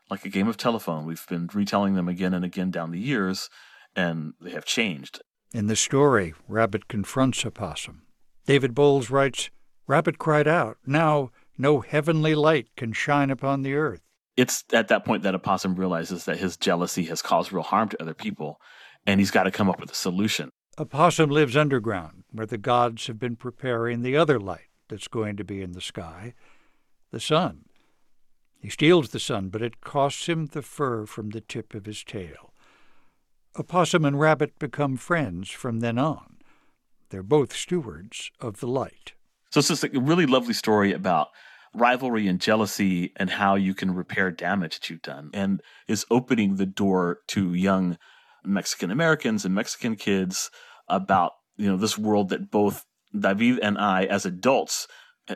like 0.09 0.25
a 0.25 0.29
game 0.29 0.47
of 0.47 0.57
telephone. 0.57 1.05
We've 1.05 1.25
been 1.27 1.49
retelling 1.53 1.95
them 1.95 2.07
again 2.07 2.33
and 2.33 2.45
again 2.45 2.71
down 2.71 2.91
the 2.91 2.99
years, 2.99 3.49
and 3.95 4.33
they 4.39 4.51
have 4.51 4.65
changed. 4.65 5.21
In 5.53 5.67
the 5.67 5.75
story, 5.75 6.33
Rabbit 6.47 6.87
confronts 6.87 7.45
a 7.45 7.51
possum. 7.51 8.03
David 8.45 8.75
Bowles 8.75 9.09
writes 9.09 9.49
Rabbit 9.87 10.17
cried 10.17 10.47
out, 10.47 10.77
Now 10.85 11.31
no 11.57 11.81
heavenly 11.81 12.35
light 12.35 12.67
can 12.75 12.93
shine 12.93 13.29
upon 13.29 13.61
the 13.61 13.75
earth. 13.75 14.01
It's 14.35 14.63
at 14.73 14.89
that 14.89 15.05
point 15.05 15.23
that 15.23 15.35
a 15.35 15.39
possum 15.39 15.75
realizes 15.75 16.25
that 16.25 16.37
his 16.37 16.57
jealousy 16.57 17.05
has 17.05 17.21
caused 17.21 17.53
real 17.53 17.63
harm 17.63 17.89
to 17.89 18.01
other 18.01 18.13
people, 18.13 18.59
and 19.05 19.19
he's 19.19 19.31
got 19.31 19.43
to 19.43 19.51
come 19.51 19.69
up 19.69 19.79
with 19.79 19.91
a 19.91 19.95
solution. 19.95 20.49
A 20.77 20.85
possum 20.85 21.29
lives 21.29 21.55
underground, 21.55 22.25
where 22.31 22.45
the 22.45 22.57
gods 22.57 23.07
have 23.07 23.17
been 23.17 23.37
preparing 23.37 24.01
the 24.01 24.17
other 24.17 24.39
light 24.39 24.67
that's 24.89 25.07
going 25.07 25.37
to 25.37 25.45
be 25.45 25.61
in 25.61 25.71
the 25.71 25.81
sky 25.81 26.33
the 27.11 27.19
sun. 27.21 27.63
He 28.65 28.71
steals 28.71 29.09
the 29.09 29.19
sun, 29.19 29.49
but 29.49 29.61
it 29.61 29.79
costs 29.81 30.27
him 30.27 30.47
the 30.47 30.63
fur 30.63 31.05
from 31.05 31.29
the 31.29 31.39
tip 31.39 31.75
of 31.75 31.85
his 31.85 32.03
tail. 32.03 32.51
A 33.53 33.63
possum 33.63 34.03
and 34.03 34.19
rabbit 34.19 34.57
become 34.57 34.97
friends 34.97 35.51
from 35.51 35.81
then 35.81 35.99
on. 35.99 36.37
They're 37.11 37.21
both 37.21 37.55
stewards 37.55 38.31
of 38.41 38.61
the 38.61 38.67
light. 38.67 39.13
So 39.51 39.59
it's 39.59 39.67
just 39.67 39.83
a 39.83 39.89
really 39.99 40.25
lovely 40.25 40.55
story 40.55 40.93
about 40.93 41.27
rivalry 41.75 42.27
and 42.27 42.41
jealousy 42.41 43.13
and 43.17 43.29
how 43.29 43.53
you 43.53 43.75
can 43.75 43.93
repair 43.93 44.31
damage 44.31 44.79
that 44.79 44.89
you've 44.89 45.03
done 45.03 45.29
and 45.31 45.61
is 45.87 46.03
opening 46.09 46.55
the 46.55 46.65
door 46.65 47.19
to 47.27 47.53
young 47.53 47.99
Mexican 48.43 48.89
Americans 48.89 49.45
and 49.45 49.53
Mexican 49.53 49.95
kids 49.95 50.49
about 50.87 51.33
you 51.55 51.67
know 51.67 51.77
this 51.77 51.99
world 51.99 52.29
that 52.29 52.49
both 52.49 52.83
David 53.15 53.59
and 53.59 53.77
I 53.77 54.05
as 54.05 54.25
adults 54.25 54.87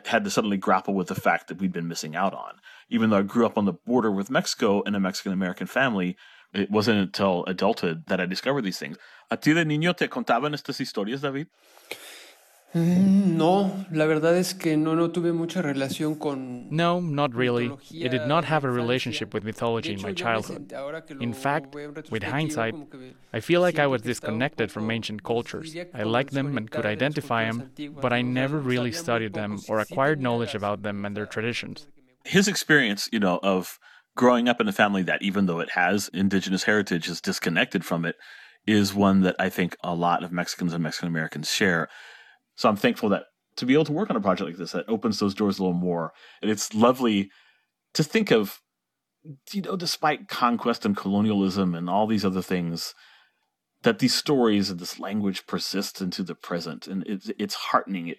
had 0.04 0.24
to 0.24 0.30
suddenly 0.30 0.56
grapple 0.56 0.94
with 0.94 1.08
the 1.08 1.14
fact 1.14 1.48
that 1.48 1.58
we'd 1.58 1.72
been 1.72 1.88
missing 1.88 2.14
out 2.14 2.34
on. 2.34 2.54
Even 2.90 3.10
though 3.10 3.18
I 3.18 3.22
grew 3.22 3.46
up 3.46 3.56
on 3.56 3.64
the 3.64 3.72
border 3.72 4.10
with 4.10 4.30
Mexico 4.30 4.82
in 4.82 4.94
a 4.94 5.00
Mexican 5.00 5.32
American 5.32 5.66
family, 5.66 6.16
it 6.52 6.70
wasn't 6.70 6.98
until 6.98 7.44
adulthood 7.46 8.06
that 8.08 8.20
I 8.20 8.26
discovered 8.26 8.62
these 8.62 8.78
things. 8.78 8.98
¿A 9.30 9.36
ti 9.36 9.52
de 9.52 9.64
niño 9.64 9.96
te 9.96 10.08
contaban 10.08 10.52
estas 10.54 10.80
historias, 10.80 11.20
David? 11.20 11.46
Mm, 12.72 13.36
no, 13.36 13.84
la 13.90 14.06
verdad 14.06 14.36
es 14.36 14.54
que 14.54 14.76
no, 14.76 14.94
no 14.94 15.10
tuve 15.10 15.32
mucha 15.32 15.60
relación 15.60 16.16
con. 16.16 16.68
No, 16.70 17.00
not 17.00 17.34
really. 17.34 17.72
It 17.90 18.10
did 18.10 18.26
not 18.26 18.44
have 18.44 18.64
a 18.64 18.70
relationship 18.70 19.34
with 19.34 19.42
mythology 19.42 19.92
in 19.92 20.02
my 20.02 20.12
childhood. 20.12 20.72
In 21.20 21.32
fact, 21.32 21.74
with 22.10 22.22
hindsight, 22.22 22.76
I 23.32 23.40
feel 23.40 23.60
like 23.60 23.78
I 23.78 23.88
was 23.88 24.02
disconnected 24.02 24.70
from 24.70 24.90
ancient 24.90 25.24
cultures. 25.24 25.74
I 25.92 26.04
liked 26.04 26.32
them 26.32 26.56
and 26.56 26.70
could 26.70 26.86
identify 26.86 27.44
them, 27.44 27.70
but 28.00 28.12
I 28.12 28.22
never 28.22 28.58
really 28.58 28.92
studied 28.92 29.34
them 29.34 29.60
or 29.68 29.80
acquired 29.80 30.20
knowledge 30.20 30.54
about 30.54 30.82
them 30.82 31.04
and 31.04 31.16
their 31.16 31.26
traditions. 31.26 31.86
His 32.24 32.48
experience, 32.48 33.08
you 33.12 33.18
know, 33.18 33.38
of 33.42 33.78
growing 34.16 34.48
up 34.48 34.60
in 34.60 34.68
a 34.68 34.72
family 34.72 35.02
that, 35.04 35.22
even 35.22 35.46
though 35.46 35.60
it 35.60 35.70
has 35.70 36.08
indigenous 36.12 36.64
heritage, 36.64 37.08
is 37.08 37.20
disconnected 37.20 37.84
from 37.84 38.04
it, 38.04 38.16
is 38.66 38.94
one 38.94 39.22
that 39.22 39.36
I 39.38 39.48
think 39.48 39.76
a 39.82 39.94
lot 39.94 40.22
of 40.22 40.32
Mexicans 40.32 40.74
and 40.74 40.82
Mexican 40.82 41.08
Americans 41.08 41.50
share 41.50 41.88
so 42.60 42.68
I'm 42.68 42.76
thankful 42.76 43.08
that 43.08 43.24
to 43.56 43.64
be 43.64 43.72
able 43.72 43.86
to 43.86 43.92
work 43.92 44.10
on 44.10 44.16
a 44.16 44.20
project 44.20 44.46
like 44.46 44.58
this 44.58 44.72
that 44.72 44.84
opens 44.86 45.18
those 45.18 45.34
doors 45.34 45.58
a 45.58 45.62
little 45.62 45.72
more. 45.72 46.12
And 46.42 46.50
it's 46.50 46.74
lovely 46.74 47.30
to 47.94 48.04
think 48.04 48.30
of, 48.30 48.60
you 49.50 49.62
know, 49.62 49.76
despite 49.76 50.28
conquest 50.28 50.84
and 50.84 50.94
colonialism 50.94 51.74
and 51.74 51.88
all 51.88 52.06
these 52.06 52.22
other 52.22 52.42
things, 52.42 52.94
that 53.80 53.98
these 53.98 54.14
stories 54.14 54.68
and 54.68 54.78
this 54.78 54.98
language 55.00 55.46
persist 55.46 56.02
into 56.02 56.22
the 56.22 56.34
present. 56.34 56.86
And 56.86 57.02
it's, 57.06 57.30
it's 57.38 57.54
heartening. 57.54 58.08
It, 58.08 58.18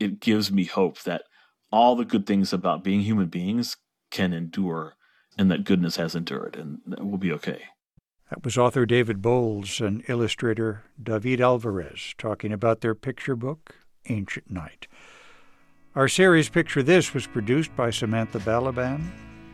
it 0.00 0.20
gives 0.20 0.50
me 0.50 0.64
hope 0.64 1.02
that 1.02 1.24
all 1.72 1.96
the 1.96 2.04
good 2.04 2.26
things 2.26 2.52
about 2.52 2.84
being 2.84 3.00
human 3.00 3.26
beings 3.26 3.76
can 4.10 4.32
endure 4.32 4.94
and 5.38 5.50
that 5.50 5.64
goodness 5.64 5.96
has 5.96 6.14
endured 6.14 6.56
and 6.56 6.80
we'll 6.98 7.18
be 7.18 7.32
okay. 7.32 7.62
That 8.30 8.44
was 8.44 8.56
author 8.56 8.86
David 8.86 9.20
Bowles 9.20 9.80
and 9.80 10.02
illustrator 10.08 10.84
David 11.02 11.40
Alvarez 11.40 12.14
talking 12.16 12.52
about 12.52 12.80
their 12.80 12.94
picture 12.94 13.36
book, 13.36 13.74
Ancient 14.08 14.50
Night. 14.50 14.86
Our 15.94 16.08
series 16.08 16.48
Picture 16.48 16.82
This 16.82 17.12
was 17.12 17.26
produced 17.26 17.76
by 17.76 17.90
Samantha 17.90 18.38
Balaban 18.38 19.10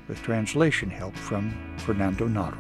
with 0.07 0.23
translation 0.23 0.91
help 0.91 1.17
from 1.17 1.53
Fernando 1.79 2.29
Narro. 2.29 2.59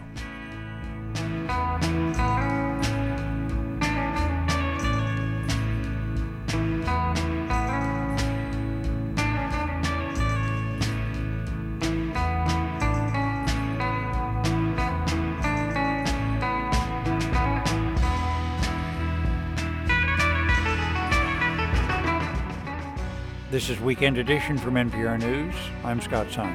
This 23.58 23.70
is 23.70 23.80
Weekend 23.80 24.18
Edition 24.18 24.56
from 24.56 24.74
NPR 24.74 25.18
News. 25.18 25.52
I'm 25.82 26.00
Scott 26.00 26.30
Simon. 26.30 26.54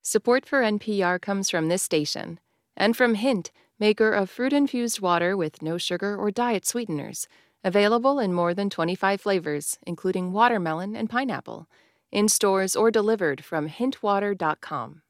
Support 0.00 0.46
for 0.46 0.62
NPR 0.62 1.20
comes 1.20 1.50
from 1.50 1.66
this 1.66 1.82
station 1.82 2.38
and 2.76 2.96
from 2.96 3.16
Hint 3.16 3.50
maker 3.78 4.12
of 4.12 4.30
fruit 4.30 4.52
infused 4.52 5.00
water 5.00 5.36
with 5.36 5.62
no 5.62 5.78
sugar 5.78 6.16
or 6.16 6.30
diet 6.30 6.66
sweeteners, 6.66 7.28
available 7.64 8.18
in 8.18 8.32
more 8.32 8.54
than 8.54 8.70
25 8.70 9.20
flavors, 9.20 9.78
including 9.86 10.32
watermelon 10.32 10.96
and 10.96 11.10
pineapple, 11.10 11.68
in 12.10 12.28
stores 12.28 12.74
or 12.74 12.90
delivered 12.90 13.44
from 13.44 13.68
hintwater.com. 13.68 15.02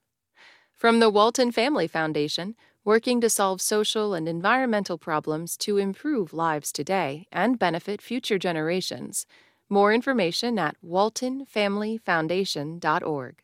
From 0.75 0.99
the 1.01 1.11
Walton 1.11 1.53
Family 1.53 1.89
Foundation, 1.89 2.55
working 2.85 3.21
to 3.21 3.29
solve 3.29 3.61
social 3.61 4.15
and 4.15 4.29
environmental 4.29 4.97
problems 4.97 5.57
to 5.59 5.77
improve 5.77 6.33
lives 6.33 6.73
today 6.73 7.27
and 7.31 7.59
benefit 7.59 8.01
future 8.01 8.39
generations. 8.39 9.27
More 9.69 9.93
information 9.93 10.59
at 10.59 10.77
waltonfamilyfoundation.org. 10.83 13.43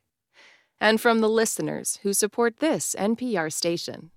And 0.80 1.00
from 1.00 1.20
the 1.20 1.28
listeners 1.28 1.98
who 2.02 2.12
support 2.12 2.58
this 2.60 2.96
NPR 2.98 3.52
station. 3.52 4.10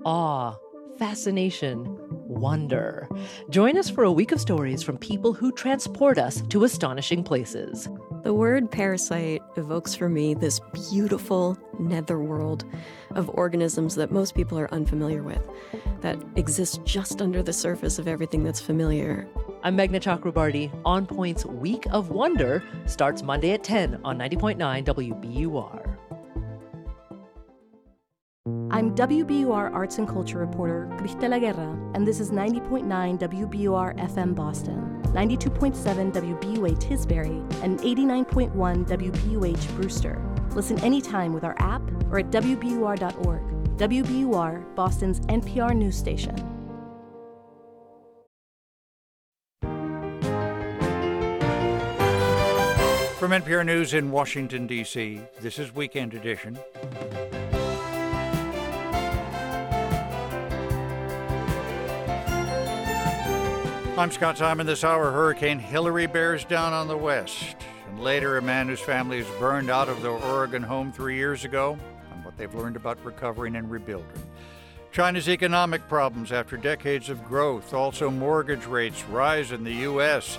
Awe, 0.03 0.55
fascination, 0.97 1.85
wonder. 2.27 3.07
Join 3.49 3.77
us 3.77 3.89
for 3.89 4.03
a 4.03 4.11
week 4.11 4.33
of 4.33 4.41
stories 4.41 4.83
from 4.83 4.97
people 4.97 5.31
who 5.31 5.53
transport 5.53 6.17
us 6.17 6.41
to 6.49 6.65
astonishing 6.65 7.23
places. 7.23 7.87
The 8.25 8.33
word 8.33 8.71
parasite 8.71 9.43
evokes 9.55 9.93
for 9.93 10.09
me 10.09 10.33
this 10.33 10.59
beautiful 10.73 11.55
netherworld 11.77 12.65
of 13.11 13.29
organisms 13.29 13.93
that 13.97 14.11
most 14.11 14.33
people 14.33 14.57
are 14.57 14.73
unfamiliar 14.73 15.21
with, 15.21 15.47
that 16.01 16.17
exist 16.35 16.83
just 16.85 17.21
under 17.21 17.43
the 17.43 17.53
surface 17.53 17.99
of 17.99 18.07
everything 18.07 18.43
that's 18.43 18.59
familiar. 18.59 19.27
I'm 19.61 19.77
Meghna 19.77 20.01
Chakrabarti. 20.01 20.71
On 20.85 21.05
Point's 21.05 21.45
Week 21.45 21.85
of 21.91 22.09
Wonder 22.09 22.63
starts 22.87 23.21
Monday 23.21 23.51
at 23.51 23.63
10 23.63 24.01
on 24.03 24.17
90.9 24.17 24.57
WBUR. 24.83 25.97
I'm 28.71 28.95
WBUR 28.95 29.73
Arts 29.73 29.99
and 29.99 30.07
Culture 30.07 30.39
reporter 30.39 30.89
Cristela 30.93 31.39
Guerra, 31.39 31.77
and 31.93 32.05
this 32.05 32.19
is 32.19 32.31
90.9 32.31 33.19
WBUR 33.19 33.95
FM 33.99 34.33
Boston, 34.33 35.01
92.7 35.13 36.11
WBUA 36.11 36.75
Tisbury, 36.79 37.63
and 37.63 37.79
89.1 37.79 38.87
WBUH 38.87 39.75
Brewster. 39.75 40.19
Listen 40.55 40.79
anytime 40.79 41.31
with 41.31 41.43
our 41.43 41.55
app 41.59 41.83
or 42.11 42.19
at 42.19 42.31
WBUR.org. 42.31 43.41
WBUR, 43.77 44.75
Boston's 44.75 45.19
NPR 45.21 45.75
news 45.75 45.95
station. 45.95 46.35
From 53.19 53.31
NPR 53.31 53.65
News 53.65 53.93
in 53.93 54.11
Washington, 54.11 54.65
D.C., 54.65 55.21
this 55.39 55.59
is 55.59 55.73
Weekend 55.73 56.15
Edition. 56.15 56.57
I'm 63.97 64.11
Scott 64.11 64.37
Simon. 64.37 64.67
This 64.67 64.83
hour, 64.83 65.09
Hurricane 65.09 65.57
Hilary 65.57 66.05
bears 66.05 66.43
down 66.43 66.73
on 66.73 66.89
the 66.89 66.97
west. 66.97 67.55
And 67.87 67.97
later, 67.97 68.37
a 68.37 68.41
man 68.41 68.67
whose 68.67 68.81
family 68.81 69.19
is 69.19 69.27
burned 69.39 69.69
out 69.69 69.87
of 69.87 70.01
their 70.01 70.11
Oregon 70.11 70.61
home 70.61 70.91
three 70.91 71.15
years 71.15 71.45
ago 71.45 71.77
and 72.11 72.25
what 72.25 72.37
they've 72.37 72.53
learned 72.53 72.75
about 72.75 73.01
recovering 73.05 73.55
and 73.55 73.71
rebuilding. 73.71 74.21
China's 74.91 75.29
economic 75.29 75.87
problems 75.87 76.33
after 76.33 76.57
decades 76.57 77.09
of 77.09 77.23
growth. 77.23 77.73
Also, 77.73 78.11
mortgage 78.11 78.65
rates 78.65 79.01
rise 79.05 79.53
in 79.53 79.63
the 79.63 79.73
U.S. 79.73 80.37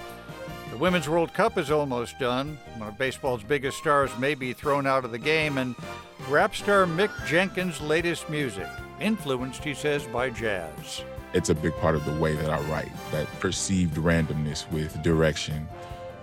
The 0.71 0.77
Women's 0.77 1.09
World 1.09 1.33
Cup 1.33 1.57
is 1.57 1.71
almost 1.71 2.19
done. 2.19 2.59
One 2.77 2.91
of 2.91 2.99
baseball's 2.99 3.43
biggest 3.43 3.79
stars 3.79 4.11
may 4.19 4.35
be 4.35 4.53
thrown 4.53 4.87
out 4.87 5.07
of 5.07 5.13
the 5.13 5.19
game. 5.19 5.57
And 5.57 5.75
rap 6.29 6.55
star 6.55 6.85
Mick 6.85 7.11
Jenkins' 7.27 7.81
latest 7.81 8.29
music, 8.29 8.69
influenced, 9.01 9.65
he 9.65 9.73
says, 9.73 10.05
by 10.09 10.29
jazz 10.29 11.05
it's 11.33 11.51
a 11.51 11.55
big 11.55 11.75
part 11.77 11.95
of 11.95 12.05
the 12.05 12.15
way 12.21 12.35
that 12.35 12.51
I 12.51 12.61
write, 12.71 12.93
that 13.13 13.27
perceived 13.41 13.97
randomness 13.97 14.71
with 14.71 15.03
direction. 15.03 15.69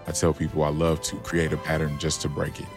I 0.07 0.11
tell 0.11 0.33
people 0.33 0.63
I 0.63 0.69
love 0.69 1.01
to 1.03 1.17
create 1.17 1.53
a 1.53 1.57
pattern 1.57 1.97
just 1.99 2.21
to 2.21 2.29
break 2.29 2.59
it. 2.59 2.67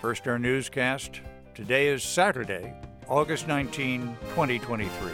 First, 0.00 0.26
our 0.26 0.38
newscast. 0.38 1.20
Today 1.54 1.88
is 1.88 2.02
Saturday, 2.02 2.74
August 3.08 3.46
19, 3.46 4.16
2023. 4.30 5.12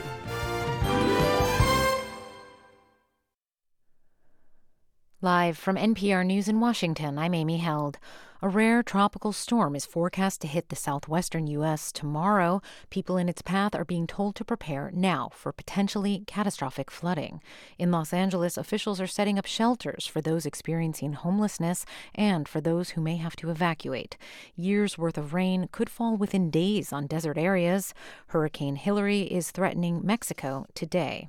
Live 5.21 5.59
from 5.59 5.75
NPR 5.77 6.25
News 6.25 6.47
in 6.47 6.61
Washington, 6.61 7.19
I'm 7.19 7.35
Amy 7.35 7.57
Held. 7.57 7.99
A 8.41 8.49
rare 8.49 8.85
tropical 8.85 9.33
storm 9.33 9.75
is 9.75 9.85
forecast 9.85 10.41
to 10.43 10.47
hit 10.47 10.69
the 10.69 10.77
southwestern 10.77 11.49
U.S. 11.49 11.91
tomorrow. 11.91 12.63
People 12.89 13.17
in 13.17 13.29
its 13.29 13.43
path 13.43 13.75
are 13.75 13.85
being 13.85 14.07
told 14.07 14.37
to 14.37 14.45
prepare 14.45 14.93
now 14.95 15.31
for 15.33 15.51
potentially 15.51 16.23
catastrophic 16.29 16.89
flooding. 16.89 17.41
In 17.79 17.91
Los 17.91 18.13
Angeles, 18.13 18.57
officials 18.57 19.01
are 19.01 19.09
setting 19.09 19.41
up 19.41 19.47
shelters 19.47 20.07
for 20.07 20.21
those 20.21 20.47
experiencing 20.47 21.15
homelessness 21.15 21.85
and 22.15 22.47
for 22.47 22.61
those 22.61 22.91
who 22.91 23.01
may 23.01 23.17
have 23.17 23.35
to 23.35 23.51
evacuate. 23.51 24.17
Years 24.55 24.97
worth 24.97 25.19
of 25.19 25.35
rain 25.35 25.69
could 25.73 25.91
fall 25.91 26.17
within 26.17 26.49
days 26.49 26.93
on 26.93 27.09
desert 27.09 27.39
areas. 27.39 27.93
Hurricane 28.29 28.77
Hilary 28.77 29.23
is 29.23 29.51
threatening 29.51 30.01
Mexico 30.05 30.65
today. 30.75 31.29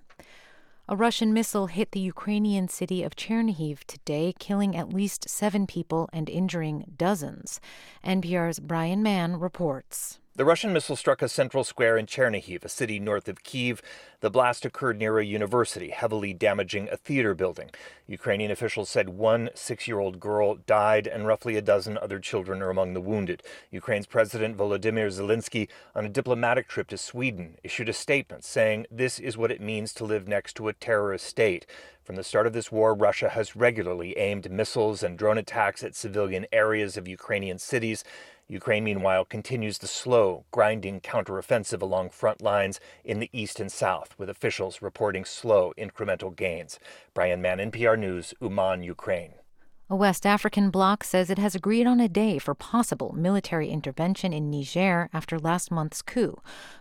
A 0.91 0.95
Russian 0.95 1.35
missile 1.35 1.67
hit 1.67 1.91
the 1.91 1.99
Ukrainian 1.99 2.67
city 2.67 3.03
of 3.03 3.15
Chernihiv 3.15 3.83
today, 3.83 4.33
killing 4.39 4.75
at 4.75 4.91
least 4.91 5.29
seven 5.29 5.67
people 5.67 6.09
and 6.11 6.27
injuring 6.27 6.95
dozens. 6.97 7.61
NPR's 8.03 8.59
Brian 8.59 9.03
Mann 9.03 9.39
reports. 9.39 10.17
The 10.39 10.45
Russian 10.45 10.71
missile 10.71 10.95
struck 10.95 11.21
a 11.21 11.27
central 11.27 11.65
square 11.65 11.97
in 11.97 12.05
Chernihiv, 12.05 12.63
a 12.63 12.69
city 12.69 12.97
north 12.97 13.27
of 13.27 13.43
Kiev. 13.43 13.81
The 14.21 14.29
blast 14.29 14.63
occurred 14.63 14.97
near 14.97 15.19
a 15.19 15.25
university, 15.25 15.89
heavily 15.89 16.33
damaging 16.33 16.87
a 16.87 16.95
theater 16.95 17.35
building. 17.35 17.71
Ukrainian 18.07 18.49
officials 18.49 18.89
said 18.89 19.09
one 19.09 19.49
six 19.53 19.85
year 19.85 19.99
old 19.99 20.21
girl 20.21 20.55
died 20.55 21.07
and 21.07 21.27
roughly 21.27 21.57
a 21.57 21.61
dozen 21.61 21.97
other 21.97 22.19
children 22.19 22.61
are 22.61 22.69
among 22.69 22.93
the 22.93 23.01
wounded. 23.01 23.43
Ukraine's 23.69 24.07
President 24.07 24.55
Volodymyr 24.55 25.09
Zelensky, 25.09 25.67
on 25.93 26.05
a 26.05 26.09
diplomatic 26.09 26.69
trip 26.69 26.87
to 26.87 26.97
Sweden, 26.97 27.57
issued 27.61 27.89
a 27.89 27.93
statement 27.93 28.45
saying 28.45 28.85
this 28.89 29.19
is 29.19 29.37
what 29.37 29.51
it 29.51 29.59
means 29.59 29.93
to 29.95 30.05
live 30.05 30.25
next 30.25 30.53
to 30.53 30.69
a 30.69 30.73
terrorist 30.73 31.25
state. 31.25 31.65
From 32.01 32.15
the 32.15 32.23
start 32.23 32.47
of 32.47 32.53
this 32.53 32.71
war, 32.71 32.95
Russia 32.95 33.29
has 33.29 33.57
regularly 33.57 34.17
aimed 34.17 34.49
missiles 34.49 35.03
and 35.03 35.17
drone 35.17 35.37
attacks 35.37 35.83
at 35.83 35.95
civilian 35.95 36.47
areas 36.51 36.95
of 36.95 37.09
Ukrainian 37.09 37.59
cities. 37.59 38.03
Ukraine, 38.49 38.83
meanwhile, 38.83 39.25
continues 39.25 39.77
the 39.77 39.85
slow, 39.87 40.43
grinding 40.49 41.01
counteroffensive 41.01 41.83
along 41.83 42.09
front 42.09 42.41
lines 42.41 42.79
in 43.03 43.19
the 43.19 43.29
east 43.31 43.59
and 43.59 43.71
south, 43.71 44.15
with 44.17 44.27
officials 44.27 44.81
reporting 44.81 45.23
slow, 45.23 45.71
incremental 45.77 46.35
gains. 46.35 46.79
Brian 47.13 47.43
Mann, 47.43 47.59
NPR 47.59 47.97
News, 47.97 48.33
Uman, 48.41 48.81
Ukraine. 48.81 49.35
A 49.91 49.95
West 49.95 50.25
African 50.25 50.71
bloc 50.71 51.03
says 51.03 51.29
it 51.29 51.37
has 51.37 51.53
agreed 51.53 51.85
on 51.85 51.99
a 51.99 52.07
day 52.07 52.39
for 52.39 52.55
possible 52.55 53.13
military 53.15 53.69
intervention 53.69 54.33
in 54.33 54.49
Niger 54.49 55.09
after 55.13 55.39
last 55.39 55.71
month's 55.71 56.01
coup. 56.01 56.35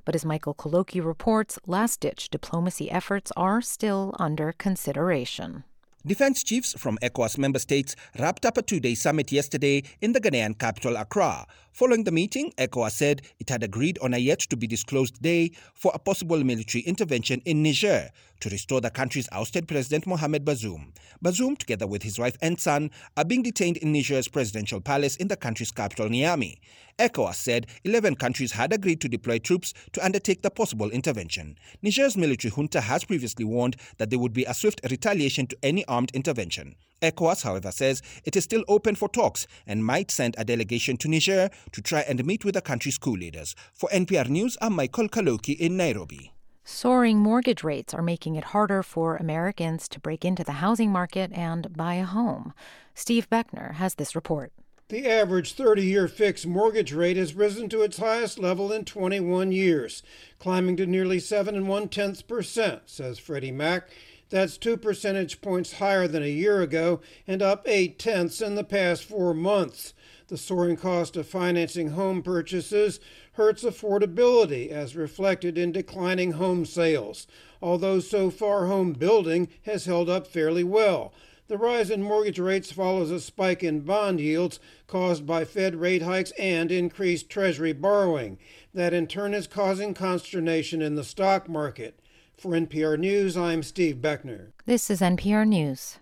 But 0.07 0.14
as 0.14 0.25
Michael 0.25 0.55
Kaloki 0.55 1.05
reports, 1.05 1.59
last 1.66 2.01
ditch 2.01 2.31
diplomacy 2.31 2.91
efforts 2.91 3.31
are 3.37 3.61
still 3.61 4.14
under 4.19 4.53
consideration. 4.53 5.64
Defense 6.07 6.44
chiefs 6.44 6.74
from 6.78 6.96
ECOWAS 7.03 7.38
member 7.38 7.59
states 7.59 7.96
wrapped 8.20 8.46
up 8.46 8.57
a 8.57 8.62
two 8.62 8.78
day 8.78 8.94
summit 8.94 9.32
yesterday 9.32 9.82
in 10.01 10.12
the 10.12 10.20
Ghanaian 10.20 10.57
capital, 10.57 10.96
Accra. 10.96 11.44
Following 11.79 12.03
the 12.03 12.11
meeting, 12.11 12.53
ECOWAS 12.59 12.91
said 12.91 13.22
it 13.39 13.51
had 13.51 13.62
agreed 13.62 14.01
on 14.03 14.12
a 14.12 14.18
yet 14.18 14.41
to 14.41 14.57
be 14.57 14.66
disclosed 14.66 15.22
day 15.22 15.53
for 15.74 15.93
a 15.95 15.99
possible 16.01 16.43
military 16.43 16.83
intervention 16.83 17.41
in 17.45 17.62
Niger 17.62 18.11
to 18.41 18.49
restore 18.49 18.81
the 18.81 18.91
country's 18.91 19.29
ousted 19.31 19.68
President 19.68 20.05
Mohamed 20.05 20.45
Bazoum. 20.45 20.93
Bazoum, 21.24 21.57
together 21.57 21.87
with 21.87 22.03
his 22.03 22.18
wife 22.18 22.37
and 22.43 22.59
son, 22.59 22.91
are 23.16 23.24
being 23.24 23.45
detained 23.45 23.76
in 23.76 23.93
Niger's 23.93 24.26
presidential 24.26 24.81
palace 24.81 25.14
in 25.14 25.29
the 25.29 25.37
country's 25.37 25.70
capital, 25.70 26.09
Niamey. 26.09 26.59
ECOWAS 26.99 27.37
said 27.37 27.68
11 27.85 28.16
countries 28.16 28.51
had 28.51 28.72
agreed 28.72 29.01
to 29.01 29.09
deploy 29.09 29.39
troops 29.39 29.72
to 29.93 30.05
undertake 30.05 30.43
the 30.43 30.51
possible 30.51 30.91
intervention. 30.91 31.57
Niger's 31.81 32.16
military 32.16 32.51
junta 32.51 32.81
has 32.81 33.05
previously 33.05 33.45
warned 33.45 33.76
that 33.99 34.11
there 34.11 34.18
would 34.18 34.33
be 34.33 34.45
a 34.47 34.53
swift 34.53 34.81
retaliation 34.91 35.47
to 35.47 35.57
any 35.62 35.85
armed 35.85 36.11
intervention. 36.12 36.74
ECOWAS, 37.01 37.42
however, 37.42 37.70
says 37.70 38.03
it 38.24 38.36
is 38.36 38.44
still 38.44 38.64
open 38.68 38.94
for 38.94 39.09
talks 39.09 39.46
and 39.66 39.84
might 39.84 40.11
send 40.11 40.34
a 40.38 40.44
delegation 40.44 40.96
to 40.99 41.09
Niger 41.09 41.51
to 41.72 41.82
try 41.82 42.01
and 42.01 42.24
meet 42.24 42.44
with 42.44 42.55
the 42.55 42.61
country's 42.61 42.99
coup 42.99 43.16
leaders. 43.16 43.55
For 43.72 43.88
NPR 43.90 44.28
News, 44.28 44.57
I'm 44.61 44.74
Michael 44.74 45.09
Kaloki 45.09 45.57
in 45.59 45.76
Nairobi. 45.76 46.32
Soaring 46.64 47.18
mortgage 47.18 47.64
rates 47.64 47.94
are 47.94 48.03
making 48.03 48.36
it 48.36 48.44
harder 48.44 48.82
for 48.82 49.16
Americans 49.16 49.88
to 49.88 50.01
break 50.01 50.24
into 50.24 50.44
the 50.44 50.61
housing 50.61 50.90
market 50.90 51.32
and 51.32 51.74
buy 51.74 51.94
a 51.94 52.05
home. 52.05 52.53
Steve 52.94 53.30
Beckner 53.30 53.74
has 53.74 53.94
this 53.94 54.14
report. 54.14 54.53
The 54.88 55.07
average 55.07 55.53
30 55.53 55.84
year 55.84 56.09
fixed 56.09 56.46
mortgage 56.46 56.92
rate 56.92 57.16
has 57.16 57.34
risen 57.34 57.68
to 57.68 57.82
its 57.82 57.99
highest 57.99 58.38
level 58.38 58.72
in 58.72 58.84
21 58.84 59.53
years, 59.53 60.03
climbing 60.38 60.76
to 60.76 60.86
nearly 60.86 61.20
7 61.20 61.55
and 61.55 61.68
1 61.68 61.88
tenths 61.88 62.22
percent, 62.22 62.82
says 62.86 63.18
Freddie 63.18 63.53
Mac. 63.53 63.88
That's 64.31 64.59
two 64.59 64.76
percentage 64.76 65.41
points 65.41 65.74
higher 65.74 66.07
than 66.07 66.22
a 66.22 66.26
year 66.26 66.61
ago 66.61 67.01
and 67.26 67.41
up 67.41 67.66
8 67.66 67.99
tenths 67.99 68.43
in 68.43 68.57
the 68.57 68.64
past 68.64 69.05
four 69.05 69.33
months. 69.33 69.95
The 70.29 70.37
soaring 70.37 70.76
cost 70.76 71.16
of 71.16 71.26
financing 71.26 71.91
home 71.91 72.22
purchases 72.22 73.01
hurts 73.33 73.64
affordability, 73.64 74.68
as 74.68 74.95
reflected 74.95 75.57
in 75.57 75.72
declining 75.72 76.33
home 76.33 76.66
sales, 76.66 77.26
although 77.62 78.01
so 78.01 78.29
far 78.31 78.66
home 78.66 78.93
building 78.93 79.49
has 79.62 79.87
held 79.87 80.11
up 80.11 80.26
fairly 80.26 80.64
well. 80.64 81.14
The 81.47 81.57
rise 81.57 81.89
in 81.89 82.03
mortgage 82.03 82.39
rates 82.39 82.70
follows 82.70 83.11
a 83.11 83.20
spike 83.20 83.64
in 83.64 83.81
bond 83.81 84.20
yields 84.20 84.61
caused 84.87 85.24
by 85.24 85.47
Fed 85.47 85.76
rate 85.76 86.03
hikes 86.03 86.33
and 86.33 86.70
increased 86.70 87.31
Treasury 87.31 87.72
borrowing. 87.72 88.37
That 88.74 88.93
in 88.93 89.07
turn 89.07 89.33
is 89.33 89.47
causing 89.47 89.95
consternation 89.95 90.83
in 90.83 90.95
the 90.95 91.05
stock 91.05 91.49
market. 91.49 91.99
For 92.39 92.53
NPR 92.53 92.97
News, 92.97 93.36
I'm 93.36 93.64
Steve 93.64 93.97
Beckner. 93.97 94.53
This 94.64 94.91
is 94.91 95.01
NPR 95.01 95.45
News. 95.45 95.99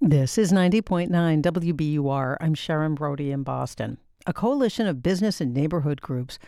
This 0.00 0.38
is 0.38 0.50
90.9 0.50 1.10
WBUR. 1.42 2.38
I'm 2.40 2.54
Sharon 2.54 2.94
Brody 2.94 3.30
in 3.30 3.42
Boston. 3.42 3.98
A 4.26 4.32
coalition 4.32 4.86
of 4.86 5.02
business 5.02 5.38
and 5.38 5.52
neighborhood 5.52 6.00
groups 6.00 6.38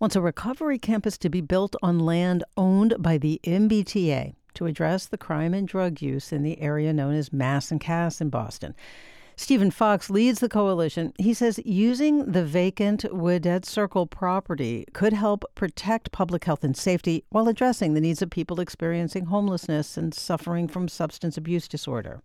wants 0.00 0.16
a 0.16 0.22
recovery 0.22 0.78
campus 0.78 1.18
to 1.18 1.28
be 1.28 1.42
built 1.42 1.76
on 1.82 1.98
land 1.98 2.44
owned 2.56 2.94
by 2.98 3.18
the 3.18 3.38
MBTA 3.44 4.36
to 4.54 4.64
address 4.64 5.04
the 5.04 5.18
crime 5.18 5.52
and 5.52 5.68
drug 5.68 6.00
use 6.00 6.32
in 6.32 6.42
the 6.42 6.58
area 6.58 6.94
known 6.94 7.12
as 7.12 7.30
Mass 7.30 7.70
and 7.70 7.82
Cass 7.82 8.22
in 8.22 8.30
Boston. 8.30 8.74
Stephen 9.40 9.70
Fox 9.70 10.10
leads 10.10 10.40
the 10.40 10.48
coalition. 10.48 11.12
He 11.16 11.32
says 11.32 11.60
using 11.64 12.32
the 12.32 12.44
vacant 12.44 13.04
Widett 13.04 13.64
Circle 13.64 14.08
property 14.08 14.84
could 14.92 15.12
help 15.12 15.44
protect 15.54 16.10
public 16.10 16.42
health 16.42 16.64
and 16.64 16.76
safety 16.76 17.24
while 17.30 17.46
addressing 17.46 17.94
the 17.94 18.00
needs 18.00 18.20
of 18.20 18.30
people 18.30 18.58
experiencing 18.58 19.26
homelessness 19.26 19.96
and 19.96 20.12
suffering 20.12 20.66
from 20.66 20.88
substance 20.88 21.36
abuse 21.36 21.68
disorder. 21.68 22.20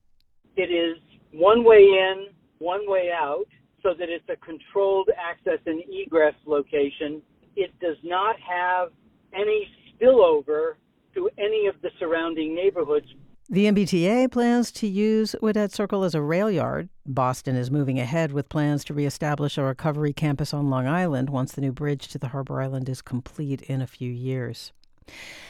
it 0.58 0.72
is 0.72 0.98
one 1.32 1.64
way 1.64 1.84
in, 1.84 2.30
one 2.58 2.90
way 2.90 3.12
out, 3.14 3.46
so 3.84 3.94
that 3.94 4.10
it's 4.10 4.28
a 4.30 4.36
controlled 4.38 5.10
access 5.16 5.60
and 5.68 5.84
egress 5.94 6.34
location. 6.48 7.22
It 7.56 7.80
does 7.80 7.98
not 8.04 8.38
have 8.40 8.90
any 9.36 9.68
spillover 9.88 10.74
to 11.14 11.30
any 11.38 11.68
of 11.68 11.76
the 11.84 11.92
surrounding 12.00 12.56
neighborhoods. 12.56 13.06
The 13.50 13.66
MBTA 13.66 14.32
plans 14.32 14.72
to 14.72 14.88
use 14.88 15.36
Widett 15.42 15.74
Circle 15.74 16.06
as 16.06 16.16
a 16.16 16.22
rail 16.22 16.50
yard. 16.50 16.88
Boston 17.06 17.58
is 17.58 17.70
moving 17.70 18.00
ahead 18.00 18.32
with 18.32 18.48
plans 18.48 18.86
to 18.86 18.94
reestablish 18.94 19.58
a 19.58 19.64
recovery 19.64 20.14
campus 20.14 20.54
on 20.54 20.70
Long 20.70 20.88
Island 20.88 21.30
once 21.30 21.52
the 21.52 21.60
new 21.60 21.74
bridge 21.74 22.08
to 22.08 22.18
the 22.18 22.30
Harbor 22.30 22.62
Island 22.62 22.88
is 22.88 23.02
complete 23.02 23.62
in 23.64 23.82
a 23.82 23.88
few 23.88 24.10
years. 24.10 24.72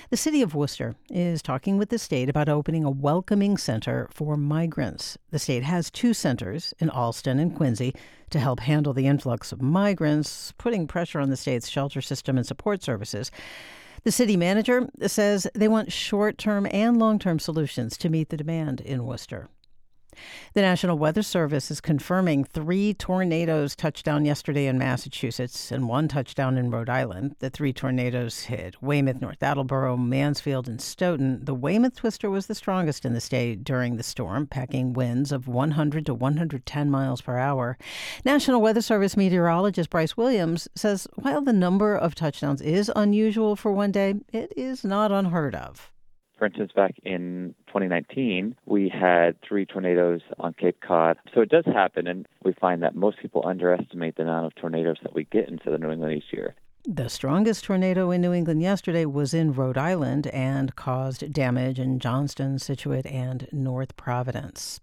The 0.10 0.18
city 0.18 0.42
of 0.42 0.56
Worcester 0.56 0.96
is 1.12 1.44
talking 1.44 1.78
with 1.78 1.90
the 1.90 2.00
state 2.00 2.30
about 2.30 2.50
opening 2.50 2.84
a 2.84 2.90
welcoming 2.90 3.58
center 3.58 4.10
for 4.12 4.38
migrants. 4.38 5.20
The 5.30 5.38
state 5.38 5.64
has 5.64 5.92
two 5.92 6.16
centers 6.16 6.74
in 6.80 6.90
Allston 6.90 7.38
and 7.38 7.56
Quincy 7.56 7.94
to 8.32 8.40
help 8.40 8.62
handle 8.62 8.94
the 8.94 9.06
influx 9.06 9.52
of 9.52 9.62
migrants, 9.62 10.52
putting 10.58 10.88
pressure 10.88 11.20
on 11.20 11.30
the 11.30 11.38
state's 11.38 11.70
shelter 11.70 12.02
system 12.02 12.38
and 12.38 12.46
support 12.46 12.82
services. 12.82 13.30
The 14.04 14.12
city 14.12 14.36
manager 14.36 14.90
says 15.08 15.48
they 15.56 15.70
want 15.70 15.94
short 15.94 16.38
term 16.38 16.68
and 16.72 17.00
long 17.00 17.20
term 17.20 17.40
solutions 17.40 17.98
to 17.98 18.10
meet 18.10 18.30
the 18.30 18.38
demand 18.38 18.82
in 18.82 19.06
Worcester. 19.06 19.48
The 20.54 20.62
National 20.62 20.98
Weather 20.98 21.24
Service 21.24 21.72
is 21.72 21.82
confirming 21.82 22.44
three 22.44 22.94
tornadoes 22.94 23.76
touched 23.76 24.06
down 24.06 24.26
yesterday 24.26 24.68
in 24.68 24.78
Massachusetts 24.78 25.72
and 25.72 25.88
one 25.88 26.08
touchdown 26.08 26.58
in 26.58 26.70
Rhode 26.70 26.90
Island. 26.90 27.36
The 27.40 27.50
three 27.50 27.74
tornadoes 27.74 28.44
hit 28.44 28.82
Weymouth, 28.82 29.22
North 29.22 29.42
Attleboro, 29.42 29.98
Mansfield, 29.98 30.68
and 30.68 30.82
Stoughton. 30.82 31.46
The 31.46 31.54
Weymouth 31.54 31.96
twister 31.96 32.30
was 32.30 32.48
the 32.48 32.56
strongest 32.56 33.06
in 33.06 33.14
the 33.14 33.22
state 33.22 33.64
during 33.64 33.96
the 33.96 34.04
storm, 34.04 34.48
packing 34.48 34.94
winds 34.94 35.32
of 35.32 35.48
100 35.48 36.06
to 36.08 36.14
110 36.14 36.90
miles 36.90 37.22
per 37.22 37.38
hour. 37.38 37.78
National 38.26 38.62
Weather 38.62 38.82
Service 38.82 39.16
meteorologist 39.16 39.90
Bryce 39.90 40.18
Williams 40.18 40.68
says 40.76 41.08
while 41.16 41.42
the 41.42 41.54
number 41.54 41.96
of 41.96 42.16
touchdowns 42.16 42.62
is 42.62 42.92
unusual 42.96 43.56
for 43.56 43.72
one 43.72 43.92
day, 43.92 44.16
it 44.32 44.52
is 44.58 44.84
not 44.84 45.12
unheard 45.12 45.56
of. 45.56 45.93
For 46.38 46.46
instance, 46.46 46.72
back 46.76 46.96
in 47.04 47.56
2019, 47.68 48.56
we 48.66 48.90
had 48.90 49.36
three 49.48 49.66
tornadoes 49.66 50.22
on 50.40 50.54
Cape 50.54 50.82
Cod. 50.82 51.18
So 51.34 51.42
it 51.42 51.50
does 51.50 51.66
happen, 51.66 52.08
and 52.08 52.28
we 52.44 52.54
find 52.54 52.84
that 52.84 52.96
most 52.96 53.20
people 53.20 53.44
underestimate 53.46 54.16
the 54.16 54.24
amount 54.24 54.48
of 54.48 54.56
tornadoes 54.56 54.98
that 55.04 55.14
we 55.14 55.26
get 55.26 55.48
in 55.48 55.60
southern 55.64 55.82
New 55.82 55.92
England 55.92 56.18
each 56.18 56.34
year. 56.34 56.56
The 56.86 57.08
strongest 57.08 57.64
tornado 57.64 58.12
in 58.12 58.20
New 58.20 58.34
England 58.34 58.62
yesterday 58.62 59.06
was 59.06 59.34
in 59.34 59.54
Rhode 59.54 59.78
Island 59.78 60.28
and 60.28 60.76
caused 60.76 61.32
damage 61.32 61.80
in 61.80 61.98
Johnston, 61.98 62.60
Scituate, 62.60 63.06
and 63.06 63.48
North 63.54 63.96
Providence. 63.96 64.82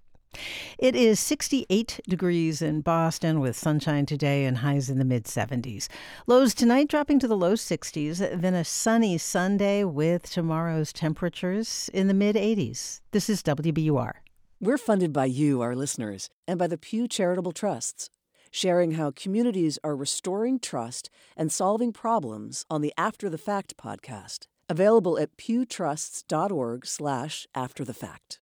It 0.78 0.96
is 0.96 1.20
68 1.20 2.00
degrees 2.08 2.62
in 2.62 2.80
Boston 2.80 3.40
with 3.40 3.54
sunshine 3.54 4.06
today 4.06 4.46
and 4.46 4.58
highs 4.58 4.88
in 4.88 4.98
the 4.98 5.04
mid 5.04 5.24
70s. 5.24 5.88
Lows 6.26 6.54
tonight 6.54 6.88
dropping 6.88 7.18
to 7.18 7.28
the 7.28 7.36
low 7.36 7.52
60s, 7.52 8.40
then 8.40 8.54
a 8.54 8.64
sunny 8.64 9.18
Sunday 9.18 9.84
with 9.84 10.30
tomorrow's 10.30 10.92
temperatures 10.92 11.90
in 11.92 12.08
the 12.08 12.14
mid 12.14 12.34
80s. 12.34 13.00
This 13.10 13.28
is 13.28 13.42
WBUR. 13.42 14.12
We're 14.58 14.78
funded 14.78 15.12
by 15.12 15.26
you, 15.26 15.60
our 15.60 15.76
listeners, 15.76 16.30
and 16.48 16.58
by 16.58 16.66
the 16.66 16.78
Pew 16.78 17.06
Charitable 17.08 17.52
Trusts, 17.52 18.08
sharing 18.50 18.92
how 18.92 19.10
communities 19.10 19.78
are 19.84 19.96
restoring 19.96 20.58
trust 20.58 21.10
and 21.36 21.52
solving 21.52 21.92
problems 21.92 22.64
on 22.70 22.80
the 22.80 22.92
After 22.96 23.28
the 23.28 23.38
Fact 23.38 23.76
podcast. 23.76 24.46
Available 24.68 25.18
at 25.18 25.36
pewtrusts.org 25.36 26.86
slash 26.86 27.46
after 27.54 27.84
the 27.84 27.94
fact. 27.94 28.40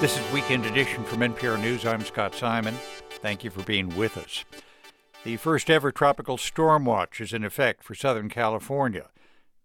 This 0.00 0.18
is 0.18 0.32
Weekend 0.32 0.64
Edition 0.64 1.04
from 1.04 1.18
NPR 1.18 1.60
News. 1.60 1.84
I'm 1.84 2.00
Scott 2.00 2.34
Simon. 2.34 2.74
Thank 3.20 3.44
you 3.44 3.50
for 3.50 3.62
being 3.64 3.94
with 3.98 4.16
us. 4.16 4.46
The 5.24 5.36
first 5.36 5.68
ever 5.68 5.92
tropical 5.92 6.38
storm 6.38 6.86
watch 6.86 7.20
is 7.20 7.34
in 7.34 7.44
effect 7.44 7.84
for 7.84 7.94
Southern 7.94 8.30
California 8.30 9.10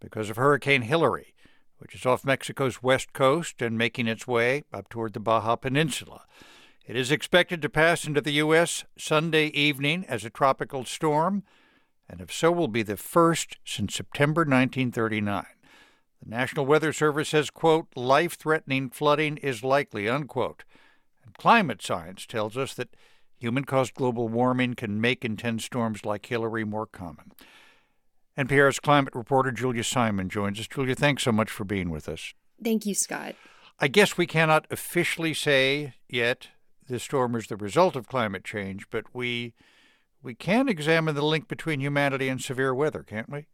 because 0.01 0.29
of 0.29 0.35
Hurricane 0.35 0.81
Hilary, 0.81 1.33
which 1.77 1.95
is 1.95 2.05
off 2.05 2.25
Mexico's 2.25 2.83
west 2.83 3.13
coast 3.13 3.61
and 3.61 3.77
making 3.77 4.09
its 4.09 4.27
way 4.27 4.65
up 4.73 4.89
toward 4.89 5.13
the 5.13 5.21
Baja 5.21 5.55
Peninsula. 5.55 6.25
It 6.85 6.97
is 6.97 7.11
expected 7.11 7.61
to 7.61 7.69
pass 7.69 8.05
into 8.05 8.19
the 8.19 8.33
U.S. 8.33 8.83
Sunday 8.97 9.47
evening 9.47 10.03
as 10.09 10.25
a 10.25 10.29
tropical 10.29 10.83
storm, 10.83 11.43
and 12.09 12.19
if 12.19 12.33
so, 12.33 12.51
will 12.51 12.67
be 12.67 12.83
the 12.83 12.97
first 12.97 13.55
since 13.63 13.95
September 13.95 14.41
1939. 14.41 15.45
The 16.25 16.31
National 16.31 16.65
Weather 16.65 16.91
Service 16.91 17.29
says, 17.29 17.51
quote, 17.51 17.87
life-threatening 17.95 18.89
flooding 18.89 19.37
is 19.37 19.63
likely, 19.63 20.09
unquote. 20.09 20.63
And 21.23 21.35
climate 21.35 21.83
science 21.83 22.25
tells 22.25 22.57
us 22.57 22.73
that 22.73 22.95
human-caused 23.37 23.93
global 23.93 24.27
warming 24.27 24.73
can 24.73 24.99
make 24.99 25.23
intense 25.23 25.65
storms 25.65 26.03
like 26.03 26.25
Hilary 26.25 26.63
more 26.63 26.87
common. 26.87 27.31
NPR's 28.37 28.79
climate 28.79 29.13
reporter 29.13 29.51
Julia 29.51 29.83
Simon 29.83 30.27
joins 30.27 30.59
us. 30.59 30.67
Julia, 30.67 30.95
thanks 30.95 31.23
so 31.23 31.31
much 31.31 31.49
for 31.49 31.63
being 31.63 31.89
with 31.89 32.09
us. 32.09 32.33
Thank 32.61 32.85
you, 32.85 32.95
Scott. 32.95 33.35
I 33.79 33.87
guess 33.87 34.17
we 34.17 34.25
cannot 34.25 34.65
officially 34.71 35.33
say 35.33 35.93
yet 36.09 36.47
this 36.87 37.03
storm 37.03 37.35
is 37.35 37.47
the 37.47 37.55
result 37.55 37.95
of 37.95 38.07
climate 38.07 38.43
change, 38.43 38.89
but 38.89 39.05
we 39.13 39.53
we 40.23 40.33
can 40.33 40.67
examine 40.67 41.13
the 41.13 41.25
link 41.25 41.47
between 41.47 41.81
humanity 41.81 42.29
and 42.29 42.41
severe 42.41 42.73
weather, 42.73 43.03
can't 43.03 43.29
we? 43.29 43.45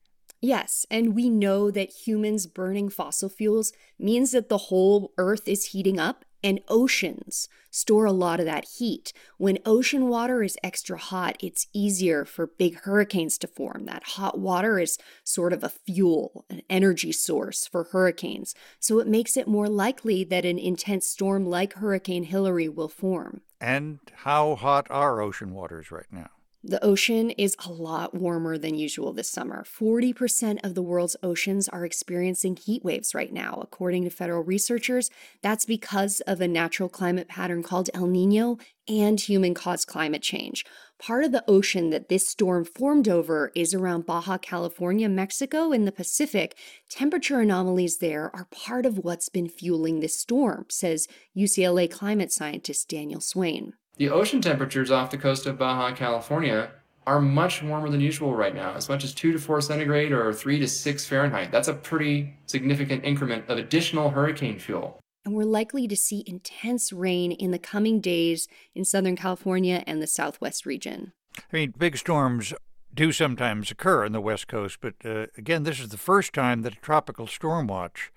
Yes, 0.42 0.88
and 0.90 1.16
we 1.16 1.30
know 1.30 1.70
that 1.70 1.92
humans 1.92 2.48
burning 2.48 2.90
fossil 2.90 3.30
fuels 3.30 3.74
means 4.00 4.32
that 4.32 4.50
the 4.50 4.58
whole 4.58 5.14
Earth 5.18 5.48
is 5.48 5.66
heating 5.68 6.00
up, 6.00 6.26
and 6.44 6.60
oceans 6.68 7.48
store 7.70 8.06
a 8.06 8.12
lot 8.12 8.40
of 8.40 8.48
that 8.48 8.66
heat. 8.78 9.14
When 9.38 9.60
ocean 9.66 10.10
water 10.10 10.42
is 10.42 10.58
extra 10.64 10.98
hot, 10.98 11.38
it's 11.40 11.68
easier 11.74 12.26
for 12.26 12.48
big 12.48 12.80
hurricanes 12.82 13.38
to 13.38 13.48
form. 13.48 13.86
That 13.86 14.04
hot 14.04 14.40
water 14.40 14.80
is 14.80 14.98
sort 15.24 15.54
of 15.54 15.64
a 15.64 15.70
fuel, 15.70 16.46
an 16.50 16.64
energy 16.70 17.12
source 17.12 17.68
for 17.68 17.86
hurricanes. 17.86 18.56
So 18.80 19.00
it 19.00 19.08
makes 19.08 19.38
it 19.38 19.48
more 19.48 19.70
likely 19.70 20.24
that 20.26 20.44
an 20.44 20.58
intense 20.58 21.08
storm 21.08 21.46
like 21.46 21.74
Hurricane 21.74 22.24
Hilary 22.24 22.68
will 22.68 22.90
form. 22.90 23.42
And 23.62 24.00
how 24.14 24.56
hot 24.56 24.88
are 24.90 25.22
ocean 25.22 25.54
waters 25.54 25.92
right 25.92 26.12
now? 26.12 26.30
The 26.64 26.84
ocean 26.86 27.32
is 27.32 27.56
a 27.66 27.72
lot 27.72 28.14
warmer 28.14 28.56
than 28.56 28.76
usual 28.76 29.14
this 29.14 29.32
summer. 29.32 29.64
40% 29.64 30.60
of 30.64 30.76
the 30.76 30.84
world's 30.84 31.16
oceans 31.24 31.68
are 31.68 31.84
experiencing 31.84 32.56
heat 32.56 32.84
waves 32.86 33.16
right 33.16 33.34
now, 33.34 33.58
according 33.64 34.04
to 34.04 34.12
federal 34.12 34.44
researchers. 34.44 35.10
That's 35.42 35.66
because 35.66 36.22
of 36.22 36.40
a 36.40 36.48
natural 36.48 36.88
climate 36.88 37.28
pattern 37.28 37.64
called 37.64 37.90
El 37.96 38.06
Nino 38.06 38.60
and 38.88 39.20
human 39.20 39.56
caused 39.56 39.88
climate 39.88 40.22
change. 40.22 40.64
Part 41.00 41.24
of 41.24 41.32
the 41.32 41.44
ocean 41.48 41.90
that 41.90 42.10
this 42.10 42.28
storm 42.28 42.64
formed 42.64 43.10
over 43.10 43.52
is 43.56 43.74
around 43.74 44.06
Baja 44.06 44.38
California, 44.38 45.10
Mexico, 45.10 45.72
in 45.72 45.86
the 45.86 45.92
Pacific. 45.92 46.56
Temperature 46.92 47.40
anomalies 47.40 47.98
there 47.98 48.30
are 48.36 48.46
part 48.52 48.86
of 48.86 49.00
what's 49.00 49.30
been 49.30 49.50
fueling 49.50 50.00
this 50.00 50.20
storm, 50.20 50.68
says 50.70 51.08
UCLA 51.36 51.90
climate 51.90 52.32
scientist 52.32 52.88
Daniel 52.88 53.20
Swain. 53.20 53.74
The 53.98 54.10
ocean 54.10 54.42
temperatures 54.42 54.90
off 54.90 55.12
the 55.12 55.18
coast 55.18 55.46
of 55.46 55.58
Baja 55.58 55.94
California 55.96 56.72
are 57.06 57.20
much 57.20 57.64
warmer 57.64 57.90
than 57.90 58.02
usual 58.02 58.36
right 58.36 58.54
now, 58.56 58.74
as 58.74 58.88
much 58.88 59.04
as 59.04 59.14
2 59.14 59.34
to 59.34 59.40
4 59.40 59.62
centigrade 59.62 60.12
or 60.12 60.32
3 60.34 60.60
to 60.60 60.68
6 60.68 61.06
Fahrenheit. 61.06 61.52
That's 61.52 61.68
a 61.68 61.74
pretty 61.74 62.36
significant 62.46 63.04
increment 63.04 63.50
of 63.50 63.58
additional 63.58 64.12
hurricane 64.12 64.60
fuel. 64.60 65.00
And 65.26 65.36
we're 65.36 65.44
likely 65.44 65.88
to 65.88 65.96
see 65.96 66.24
intense 66.26 66.92
rain 66.92 67.32
in 67.32 67.52
the 67.52 67.60
coming 67.60 68.00
days 68.00 68.48
in 68.74 68.86
Southern 68.86 69.16
California 69.16 69.84
and 69.86 70.02
the 70.02 70.08
Southwest 70.08 70.66
region. 70.66 71.14
I 71.38 71.56
mean, 71.56 71.74
big 71.78 71.98
storms 71.98 72.54
do 72.94 73.12
sometimes 73.12 73.72
occur 73.72 74.06
on 74.06 74.12
the 74.12 74.22
West 74.22 74.48
Coast, 74.48 74.78
but 74.82 74.96
uh, 75.06 75.28
again, 75.38 75.64
this 75.64 75.80
is 75.80 75.90
the 75.90 75.98
first 75.98 76.34
time 76.34 76.64
that 76.64 76.74
a 76.74 76.82
tropical 76.82 77.28
storm 77.28 77.68
watch 77.68 78.12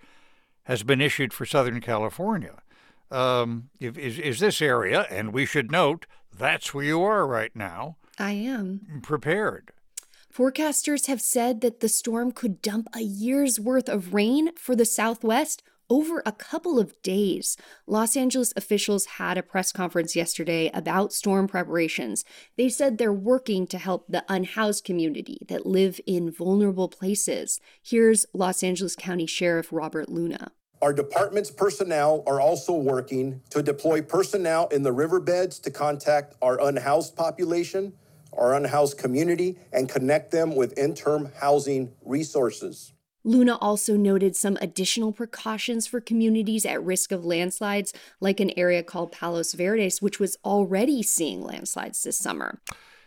has 0.64 0.82
been 0.82 1.00
issued 1.00 1.32
for 1.32 1.44
Southern 1.44 1.80
California 1.80 2.62
um, 3.10 3.70
is, 3.80 4.18
is 4.18 4.40
this 4.40 4.60
area, 4.60 5.06
and 5.10 5.32
we 5.32 5.46
should 5.46 5.70
note 5.70 6.06
that's 6.36 6.74
where 6.74 6.84
you 6.84 7.02
are 7.02 7.26
right 7.26 7.54
now. 7.54 7.96
I 8.18 8.32
am. 8.32 9.00
Prepared. 9.02 9.72
Forecasters 10.32 11.06
have 11.06 11.20
said 11.20 11.60
that 11.60 11.78
the 11.78 11.88
storm 11.88 12.32
could 12.32 12.60
dump 12.60 12.88
a 12.92 13.00
year's 13.00 13.60
worth 13.60 13.88
of 13.88 14.14
rain 14.14 14.50
for 14.56 14.74
the 14.74 14.84
Southwest 14.84 15.62
over 15.90 16.22
a 16.24 16.32
couple 16.32 16.78
of 16.78 17.00
days. 17.02 17.56
Los 17.86 18.16
Angeles 18.16 18.52
officials 18.56 19.06
had 19.06 19.38
a 19.38 19.42
press 19.42 19.70
conference 19.70 20.16
yesterday 20.16 20.70
about 20.74 21.12
storm 21.12 21.46
preparations. 21.46 22.24
They 22.56 22.68
said 22.68 22.98
they're 22.98 23.12
working 23.12 23.66
to 23.68 23.78
help 23.78 24.06
the 24.08 24.24
unhoused 24.28 24.84
community 24.84 25.38
that 25.48 25.66
live 25.66 26.00
in 26.06 26.32
vulnerable 26.32 26.88
places. 26.88 27.60
Here's 27.82 28.26
Los 28.32 28.62
Angeles 28.62 28.96
County 28.96 29.26
Sheriff 29.26 29.68
Robert 29.70 30.08
Luna. 30.08 30.50
Our 30.84 30.92
department's 30.92 31.50
personnel 31.50 32.22
are 32.26 32.42
also 32.42 32.74
working 32.74 33.40
to 33.48 33.62
deploy 33.62 34.02
personnel 34.02 34.66
in 34.66 34.82
the 34.82 34.92
riverbeds 34.92 35.58
to 35.60 35.70
contact 35.70 36.34
our 36.42 36.60
unhoused 36.60 37.16
population, 37.16 37.94
our 38.36 38.54
unhoused 38.54 38.98
community 38.98 39.56
and 39.72 39.88
connect 39.88 40.30
them 40.30 40.54
with 40.54 40.78
interim 40.78 41.32
housing 41.40 41.90
resources. 42.04 42.92
Luna 43.24 43.56
also 43.62 43.96
noted 43.96 44.36
some 44.36 44.58
additional 44.60 45.10
precautions 45.10 45.86
for 45.86 46.02
communities 46.02 46.66
at 46.66 46.84
risk 46.84 47.12
of 47.12 47.24
landslides, 47.24 47.94
like 48.20 48.38
an 48.38 48.50
area 48.54 48.82
called 48.82 49.10
Palos 49.10 49.54
Verdes, 49.54 50.02
which 50.02 50.20
was 50.20 50.36
already 50.44 51.02
seeing 51.02 51.42
landslides 51.42 52.02
this 52.02 52.18
summer. 52.18 52.60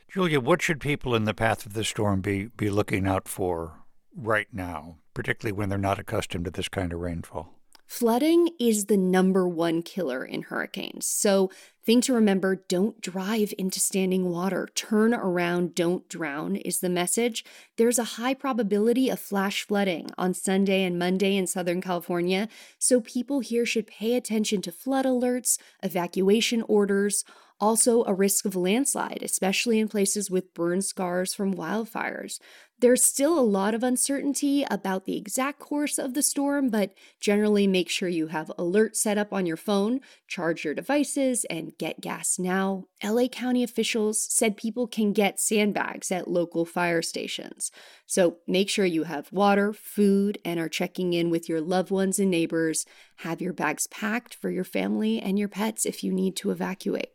Julia, 0.10 0.40
what 0.40 0.64
should 0.64 0.82
people 0.82 1.14
in 1.14 1.26
the 1.26 1.34
path 1.36 1.64
of 1.68 1.74
the 1.74 1.84
storm 1.84 2.22
be, 2.22 2.46
be 2.58 2.72
looking 2.72 3.06
out 3.06 3.28
for 3.28 3.74
right 4.16 4.48
now, 4.52 4.96
particularly 5.14 5.56
when 5.56 5.70
they're 5.70 5.78
not 5.78 6.00
accustomed 6.00 6.46
to 6.46 6.50
this 6.50 6.70
kind 6.70 6.92
of 6.92 7.02
rainfall? 7.02 7.54
Flooding 7.88 8.50
is 8.60 8.86
the 8.86 8.98
number 8.98 9.48
one 9.48 9.82
killer 9.82 10.24
in 10.26 10.44
hurricanes. 10.44 11.06
So, 11.06 11.50
thing 11.86 12.02
to 12.02 12.14
remember 12.14 12.58
don't 12.68 13.00
drive 13.00 13.54
into 13.58 13.80
standing 13.80 14.30
water. 14.30 14.68
Turn 14.76 15.14
around, 15.14 15.74
don't 15.74 16.08
drown 16.10 16.58
is 16.58 16.82
the 16.82 16.90
message. 16.90 17.46
There's 17.78 17.98
a 17.98 18.18
high 18.20 18.34
probability 18.34 19.10
of 19.10 19.22
flash 19.22 19.66
flooding 19.66 20.10
on 20.18 20.34
Sunday 20.34 20.84
and 20.84 21.00
Monday 21.00 21.38
in 21.38 21.48
Southern 21.48 21.80
California. 21.80 22.50
So, 22.78 23.00
people 23.00 23.40
here 23.40 23.66
should 23.66 23.88
pay 23.88 24.16
attention 24.16 24.62
to 24.64 24.72
flood 24.74 25.06
alerts, 25.06 25.58
evacuation 25.82 26.64
orders, 26.68 27.24
also 27.60 28.04
a 28.04 28.14
risk 28.14 28.46
of 28.46 28.56
landslide, 28.56 29.24
especially 29.24 29.80
in 29.80 29.88
places 29.88 30.30
with 30.30 30.54
burn 30.54 30.82
scars 30.82 31.34
from 31.34 31.54
wildfires. 31.54 32.40
There's 32.80 33.04
still 33.04 33.40
a 33.40 33.42
lot 33.42 33.74
of 33.74 33.82
uncertainty 33.82 34.64
about 34.70 35.06
the 35.06 35.18
exact 35.18 35.58
course 35.58 35.98
of 35.98 36.14
the 36.14 36.22
storm, 36.22 36.70
but 36.70 36.94
generally 37.20 37.66
make 37.66 37.90
sure 37.90 38.08
you 38.08 38.28
have 38.28 38.52
alerts 38.60 38.98
set 38.98 39.18
up 39.18 39.34
on 39.34 39.48
your 39.48 39.58
phone, 39.58 40.00
charge 40.28 40.64
your 40.64 40.76
devices, 40.76 41.44
and 41.46 41.76
get 41.80 42.02
gas 42.02 42.38
now. 42.38 42.86
LA 43.04 43.30
County 43.30 43.64
officials 43.64 44.22
said 44.22 44.58
people 44.58 44.86
can 44.86 45.12
get 45.12 45.40
sandbags 45.40 46.12
at 46.12 46.30
local 46.30 46.66
fire 46.66 47.02
stations. 47.02 47.72
So 48.06 48.38
make 48.48 48.70
sure 48.70 48.86
you 48.86 49.06
have 49.06 49.32
water, 49.32 49.74
food, 49.74 50.38
and 50.46 50.60
are 50.60 50.70
checking 50.70 51.14
in 51.14 51.32
with 51.32 51.50
your 51.50 51.62
loved 51.62 51.90
ones 51.90 52.20
and 52.20 52.30
neighbors. 52.30 52.86
Have 53.18 53.42
your 53.42 53.54
bags 53.54 53.88
packed 53.88 54.36
for 54.36 54.52
your 54.52 54.64
family 54.64 55.20
and 55.20 55.40
your 55.40 55.50
pets 55.50 55.88
if 55.88 56.04
you 56.04 56.14
need 56.14 56.36
to 56.36 56.52
evacuate. 56.52 57.10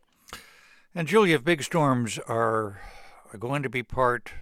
And 0.93 1.07
Julia, 1.07 1.39
big 1.39 1.63
storms 1.63 2.19
are 2.27 2.81
going 3.39 3.63
to 3.63 3.71
be 3.71 3.85
part 3.85 4.33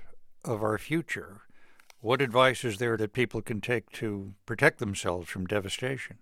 of 0.45 0.63
our 0.63 0.79
future, 0.79 1.43
what 2.01 2.23
advice 2.23 2.65
is 2.65 2.79
there 2.79 2.97
that 2.97 3.13
people 3.13 3.43
can 3.43 3.61
take 3.61 3.91
to 3.93 4.35
protect 4.47 4.79
themselves 4.79 5.29
from 5.29 5.47
devastation? 5.47 6.19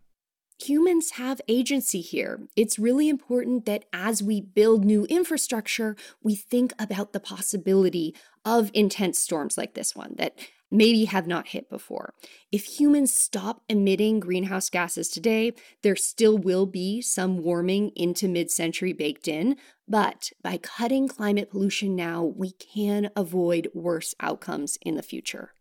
Humans 0.61 1.13
have 1.13 1.41
agency 1.47 2.01
here. 2.01 2.41
It's 2.57 2.81
really 2.81 3.09
important 3.09 3.65
that 3.67 3.85
as 3.93 4.25
we 4.25 4.41
build 4.41 4.85
new 4.85 5.05
infrastructure, 5.05 5.95
we 6.21 6.35
think 6.35 6.73
about 6.81 7.13
the 7.13 7.21
possibility 7.21 8.13
of 8.45 8.73
intense 8.75 9.21
storms 9.21 9.57
like 9.57 9.75
this 9.75 9.95
one 9.95 10.17
that 10.19 10.37
maybe 10.71 11.07
have 11.07 11.27
not 11.27 11.49
hit 11.49 11.69
before. 11.69 12.15
If 12.53 12.81
humans 12.81 13.13
stop 13.13 13.63
emitting 13.69 14.21
greenhouse 14.21 14.71
gases 14.71 15.09
today, 15.09 15.53
there 15.83 15.97
still 15.97 16.39
will 16.39 16.67
be 16.67 17.01
some 17.01 17.39
warming 17.39 17.91
into 17.97 18.29
mid 18.29 18.51
century 18.51 18.93
baked 18.93 19.29
in, 19.29 19.57
but 19.87 20.33
by 20.43 20.59
cutting 20.59 21.09
climate 21.09 21.51
pollution 21.51 21.97
now, 21.97 22.23
we 22.25 22.53
can 22.53 23.11
avoid 23.17 23.69
worse 23.75 24.15
outcomes 24.21 24.79
in 24.83 24.95
the 24.97 25.03
future. 25.03 25.53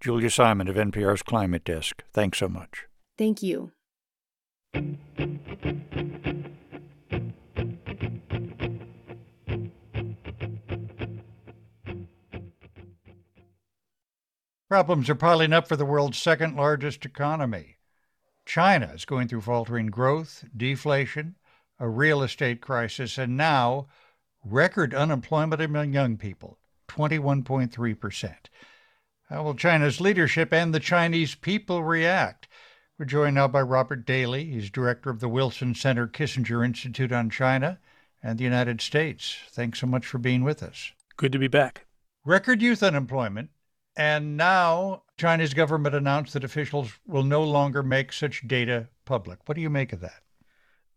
Julia 0.00 0.30
Simon 0.30 0.68
of 0.68 0.76
NPR's 0.76 1.22
Climate 1.22 1.64
Desk, 1.64 2.02
thanks 2.12 2.38
so 2.38 2.48
much. 2.48 2.86
Thank 3.16 3.42
you. 3.42 3.72
Problems 14.68 15.08
are 15.08 15.14
piling 15.14 15.52
up 15.52 15.68
for 15.68 15.76
the 15.76 15.84
world's 15.84 16.18
second 16.18 16.56
largest 16.56 17.04
economy. 17.04 17.76
China 18.44 18.90
is 18.92 19.04
going 19.04 19.28
through 19.28 19.42
faltering 19.42 19.86
growth, 19.86 20.44
deflation, 20.56 21.36
a 21.78 21.88
real 21.88 22.20
estate 22.20 22.60
crisis, 22.60 23.16
and 23.16 23.36
now 23.36 23.86
record 24.44 24.92
unemployment 24.92 25.62
among 25.62 25.92
young 25.92 26.16
people 26.16 26.58
21.3%. 26.88 28.34
How 29.28 29.44
will 29.44 29.54
China's 29.54 30.00
leadership 30.00 30.52
and 30.52 30.74
the 30.74 30.80
Chinese 30.80 31.36
people 31.36 31.84
react? 31.84 32.48
We're 32.98 33.06
joined 33.06 33.36
now 33.36 33.46
by 33.46 33.62
Robert 33.62 34.04
Daly. 34.04 34.46
He's 34.46 34.70
director 34.70 35.10
of 35.10 35.20
the 35.20 35.28
Wilson 35.28 35.76
Center 35.76 36.08
Kissinger 36.08 36.64
Institute 36.64 37.12
on 37.12 37.30
China 37.30 37.78
and 38.20 38.36
the 38.36 38.44
United 38.44 38.80
States. 38.80 39.36
Thanks 39.50 39.78
so 39.78 39.86
much 39.86 40.06
for 40.06 40.18
being 40.18 40.42
with 40.42 40.60
us. 40.60 40.90
Good 41.16 41.30
to 41.30 41.38
be 41.38 41.48
back. 41.48 41.86
Record 42.24 42.60
youth 42.60 42.82
unemployment 42.82 43.50
and 43.96 44.36
now 44.36 45.02
China's 45.18 45.54
government 45.54 45.94
announced 45.94 46.34
that 46.34 46.44
officials 46.44 46.92
will 47.06 47.24
no 47.24 47.42
longer 47.42 47.82
make 47.82 48.12
such 48.12 48.46
data 48.46 48.88
public. 49.04 49.38
What 49.46 49.54
do 49.54 49.60
you 49.60 49.70
make 49.70 49.92
of 49.92 50.00
that? 50.00 50.22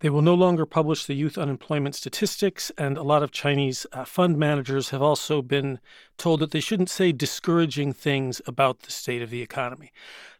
They 0.01 0.09
will 0.09 0.21
no 0.21 0.33
longer 0.33 0.65
publish 0.65 1.05
the 1.05 1.13
youth 1.13 1.37
unemployment 1.37 1.93
statistics, 1.93 2.71
and 2.77 2.97
a 2.97 3.03
lot 3.03 3.21
of 3.21 3.31
Chinese 3.31 3.85
uh, 3.91 4.05
fund 4.05 4.37
managers 4.37 4.91
have 4.91 5.01
also 5.01 5.41
been 5.41 5.79
told 6.17 6.39
that 6.39 6.51
they 6.51 6.61
shouldn't 6.61 6.89
say 6.89 7.11
discouraging 7.11 7.91
things 7.91 8.41
about 8.47 8.81
the 8.81 8.91
state 8.91 9.21
of 9.21 9.29
the 9.29 9.41
economy. 9.41 9.91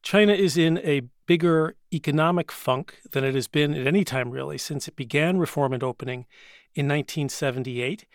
China 0.02 0.31
is 0.31 0.57
in 0.57 0.77
a 0.80 1.02
bigger 1.26 1.76
economic 1.94 2.53
funk 2.53 2.99
than 3.11 3.26
it 3.26 3.36
has 3.36 3.49
been 3.49 3.73
at 3.73 3.86
any 3.86 4.06
time, 4.06 4.31
really, 4.31 4.57
since 4.57 4.88
it 4.88 4.95
began 4.95 5.38
reform 5.38 5.73
and 5.73 5.84
opening 5.84 6.26
in 6.73 6.88
1978. 6.88 8.06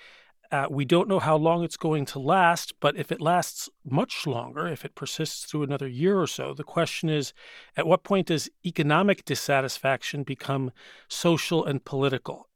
Uh, 0.54 0.68
we 0.70 0.84
don't 0.84 1.08
know 1.08 1.18
how 1.18 1.34
long 1.34 1.64
it's 1.64 1.76
going 1.76 2.04
to 2.04 2.20
last, 2.20 2.74
but 2.78 2.96
if 2.96 3.10
it 3.10 3.20
lasts 3.20 3.68
much 3.84 4.24
longer, 4.24 4.68
if 4.68 4.84
it 4.84 4.94
persists 4.94 5.44
through 5.44 5.64
another 5.64 5.88
year 5.88 6.20
or 6.20 6.28
so, 6.28 6.54
the 6.54 6.62
question 6.62 7.08
is 7.08 7.32
at 7.76 7.88
what 7.88 8.04
point 8.04 8.28
does 8.28 8.48
economic 8.64 9.24
dissatisfaction 9.24 10.22
become 10.22 10.70
social 11.08 11.64
and 11.64 11.84
political? 11.84 12.48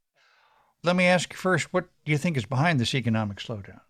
Let 0.85 0.95
me 0.95 1.07
ask 1.07 1.33
you 1.33 1.37
first 1.37 1.73
what 1.73 1.89
do 2.05 2.13
you 2.13 2.19
think 2.19 2.37
is 2.37 2.47
behind 2.47 2.79
this 2.79 2.95
economic 2.95 3.39
slowdown? 3.39 3.81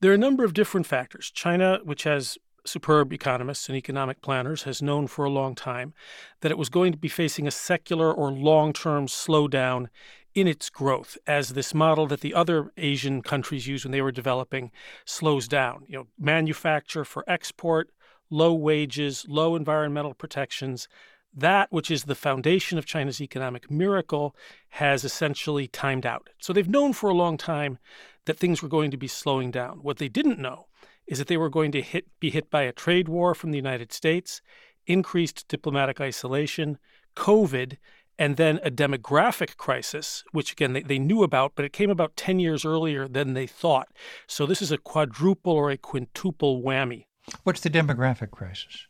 There 0.00 0.10
are 0.10 0.14
a 0.14 0.26
number 0.26 0.42
of 0.42 0.54
different 0.54 0.86
factors. 0.86 1.30
China, 1.30 1.80
which 1.84 2.04
has 2.04 2.38
superb 2.64 3.12
economists 3.12 3.68
and 3.68 3.76
economic 3.76 4.22
planners, 4.22 4.62
has 4.62 4.80
known 4.80 5.06
for 5.06 5.26
a 5.26 5.30
long 5.30 5.54
time 5.54 5.92
that 6.40 6.50
it 6.50 6.56
was 6.56 6.70
going 6.70 6.92
to 6.92 6.98
be 6.98 7.08
facing 7.08 7.46
a 7.46 7.50
secular 7.50 8.10
or 8.10 8.32
long 8.32 8.72
term 8.72 9.06
slowdown 9.06 9.88
in 10.34 10.46
its 10.46 10.70
growth 10.70 11.18
as 11.26 11.50
this 11.50 11.74
model 11.74 12.06
that 12.06 12.20
the 12.20 12.34
other 12.34 12.72
Asian 12.76 13.22
countries 13.22 13.66
used 13.66 13.84
when 13.84 13.92
they 13.92 14.02
were 14.02 14.12
developing 14.12 14.70
slows 15.04 15.48
down. 15.48 15.84
You 15.88 15.98
know, 15.98 16.06
manufacture 16.18 17.04
for 17.04 17.24
export, 17.26 17.90
low 18.30 18.54
wages, 18.54 19.26
low 19.28 19.56
environmental 19.56 20.14
protections. 20.14 20.88
That, 21.32 21.70
which 21.70 21.90
is 21.90 22.04
the 22.04 22.14
foundation 22.14 22.76
of 22.76 22.86
China's 22.86 23.20
economic 23.20 23.70
miracle, 23.70 24.34
has 24.70 25.04
essentially 25.04 25.68
timed 25.68 26.06
out. 26.06 26.28
So 26.38 26.52
they've 26.52 26.68
known 26.68 26.92
for 26.92 27.08
a 27.08 27.14
long 27.14 27.36
time 27.36 27.78
that 28.26 28.38
things 28.38 28.62
were 28.62 28.68
going 28.68 28.90
to 28.90 28.96
be 28.96 29.08
slowing 29.08 29.50
down. 29.50 29.78
What 29.82 29.98
they 29.98 30.08
didn't 30.08 30.38
know 30.38 30.66
is 31.06 31.18
that 31.18 31.28
they 31.28 31.36
were 31.36 31.48
going 31.48 31.72
to 31.72 31.82
hit, 31.82 32.06
be 32.20 32.30
hit 32.30 32.50
by 32.50 32.62
a 32.62 32.72
trade 32.72 33.08
war 33.08 33.34
from 33.34 33.50
the 33.50 33.58
United 33.58 33.92
States, 33.92 34.40
increased 34.86 35.46
diplomatic 35.48 36.00
isolation, 36.00 36.78
COVID, 37.16 37.76
and 38.20 38.36
then 38.36 38.60
a 38.62 38.70
demographic 38.70 39.56
crisis, 39.56 40.22
which 40.30 40.52
again 40.52 40.74
they, 40.74 40.82
they 40.82 40.98
knew 40.98 41.22
about, 41.22 41.52
but 41.56 41.64
it 41.64 41.72
came 41.72 41.88
about 41.88 42.16
10 42.16 42.38
years 42.38 42.66
earlier 42.66 43.08
than 43.08 43.32
they 43.32 43.46
thought. 43.46 43.88
So 44.26 44.44
this 44.44 44.60
is 44.60 44.70
a 44.70 44.78
quadruple 44.78 45.54
or 45.54 45.70
a 45.70 45.78
quintuple 45.78 46.62
whammy. 46.62 47.06
What's 47.44 47.62
the 47.62 47.70
demographic 47.70 48.30
crisis? 48.30 48.86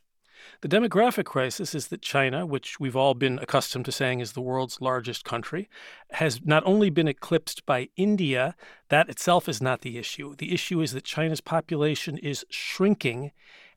The 0.63 0.69
demographic 0.69 1.25
crisis 1.27 1.75
is 1.75 1.89
that 1.89 2.03
China, 2.03 2.45
which 2.45 2.81
we've 2.81 2.97
all 2.97 3.15
been 3.15 3.39
accustomed 3.39 3.85
to 3.85 3.93
saying 3.93 4.21
is 4.21 4.33
the 4.33 4.41
world's 4.41 4.81
largest 4.81 5.25
country, 5.25 5.71
has 6.13 6.45
not 6.45 6.65
only 6.67 6.91
been 6.91 7.09
eclipsed 7.09 7.65
by 7.65 7.89
India, 7.97 8.57
that 8.89 9.09
itself 9.09 9.49
is 9.49 9.63
not 9.63 9.83
the 9.83 9.97
issue. 9.97 10.35
The 10.35 10.53
issue 10.53 10.81
is 10.81 10.93
that 10.93 11.05
China's 11.05 11.41
population 11.41 12.19
is 12.19 12.45
shrinking 12.51 13.31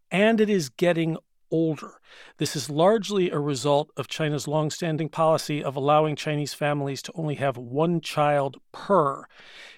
and 0.09 0.41
it 0.41 0.49
is 0.49 0.69
getting 0.69 1.17
older. 1.53 2.01
This 2.37 2.55
is 2.55 2.69
largely 2.69 3.29
a 3.29 3.37
result 3.37 3.91
of 3.95 4.07
China's 4.07 4.47
longstanding 4.47 5.07
policy 5.07 5.63
of 5.63 5.75
allowing 5.75 6.15
Chinese 6.15 6.55
families 6.55 7.03
to 7.03 7.11
only 7.13 7.35
have 7.35 7.57
one 7.57 8.01
child 8.01 8.57
per. 8.71 9.25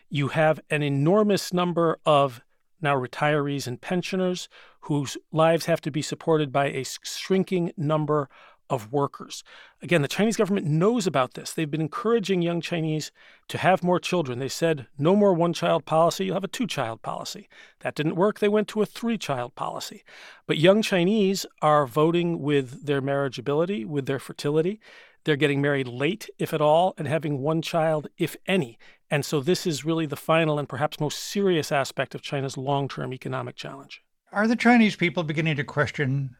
You 0.10 0.30
have 0.30 0.61
an 0.69 0.81
enormous 0.81 1.53
number 1.53 1.99
of 2.06 2.41
now 2.81 2.95
retirees 2.95 3.68
and 3.68 3.81
pensioners 3.81 4.47
whose 4.81 5.18
lives 5.34 5.65
have 5.65 5.81
to 5.81 5.91
be 5.91 6.02
supported 6.02 6.52
by 6.52 6.68
a 6.68 6.85
shrinking 7.03 7.73
number 7.76 8.30
of 8.70 8.92
workers. 8.92 9.44
Again, 9.82 10.02
the 10.02 10.08
Chinese 10.08 10.38
government 10.38 10.66
knows 10.66 11.06
about 11.06 11.34
this. 11.34 11.54
They've 11.54 11.70
been 11.70 11.82
encouraging 11.82 12.42
young 12.42 12.62
Chinese 12.62 13.12
to 13.48 13.58
have 13.58 13.84
more 13.84 14.00
children. 14.00 14.40
They 14.40 14.50
said, 14.50 14.88
no 14.98 15.16
more 15.16 15.34
one 15.34 15.54
child 15.54 15.86
policy, 15.86 16.26
you'll 16.26 16.36
have 16.36 16.44
a 16.44 16.48
two 16.48 16.68
child 16.68 17.02
policy. 17.02 17.48
That 17.80 17.96
didn't 17.96 18.16
work. 18.16 18.40
They 18.40 18.50
went 18.50 18.68
to 18.70 18.82
a 18.82 18.86
three 18.86 19.18
child 19.18 19.56
policy. 19.56 20.04
But 20.48 20.58
young 20.58 20.82
Chinese 20.82 21.46
are 21.62 21.86
voting 21.86 22.42
with 22.42 22.86
their 22.86 23.02
marriageability, 23.02 23.86
with 23.86 24.06
their 24.06 24.20
fertility. 24.20 24.80
They're 25.24 25.36
getting 25.36 25.62
married 25.62 25.88
late, 25.88 26.30
if 26.38 26.54
at 26.54 26.62
all, 26.62 26.94
and 26.98 27.08
having 27.08 27.42
one 27.42 27.62
child, 27.62 28.08
if 28.18 28.36
any. 28.46 28.78
And 29.10 29.26
so 29.26 29.40
this 29.40 29.66
is 29.66 29.86
really 29.86 30.06
the 30.06 30.16
final 30.16 30.60
and 30.60 30.70
perhaps 30.70 31.00
most 31.00 31.20
serious 31.20 31.72
aspect 31.72 32.16
of 32.16 32.22
China's 32.22 32.58
long 32.58 32.88
term 32.88 33.14
economic 33.14 33.56
challenge. 33.56 34.04
Are 34.32 34.48
the 34.48 34.56
Chinese 34.56 34.96
people 34.96 35.24
beginning 35.24 35.56
to 35.58 35.64
question 35.64 36.36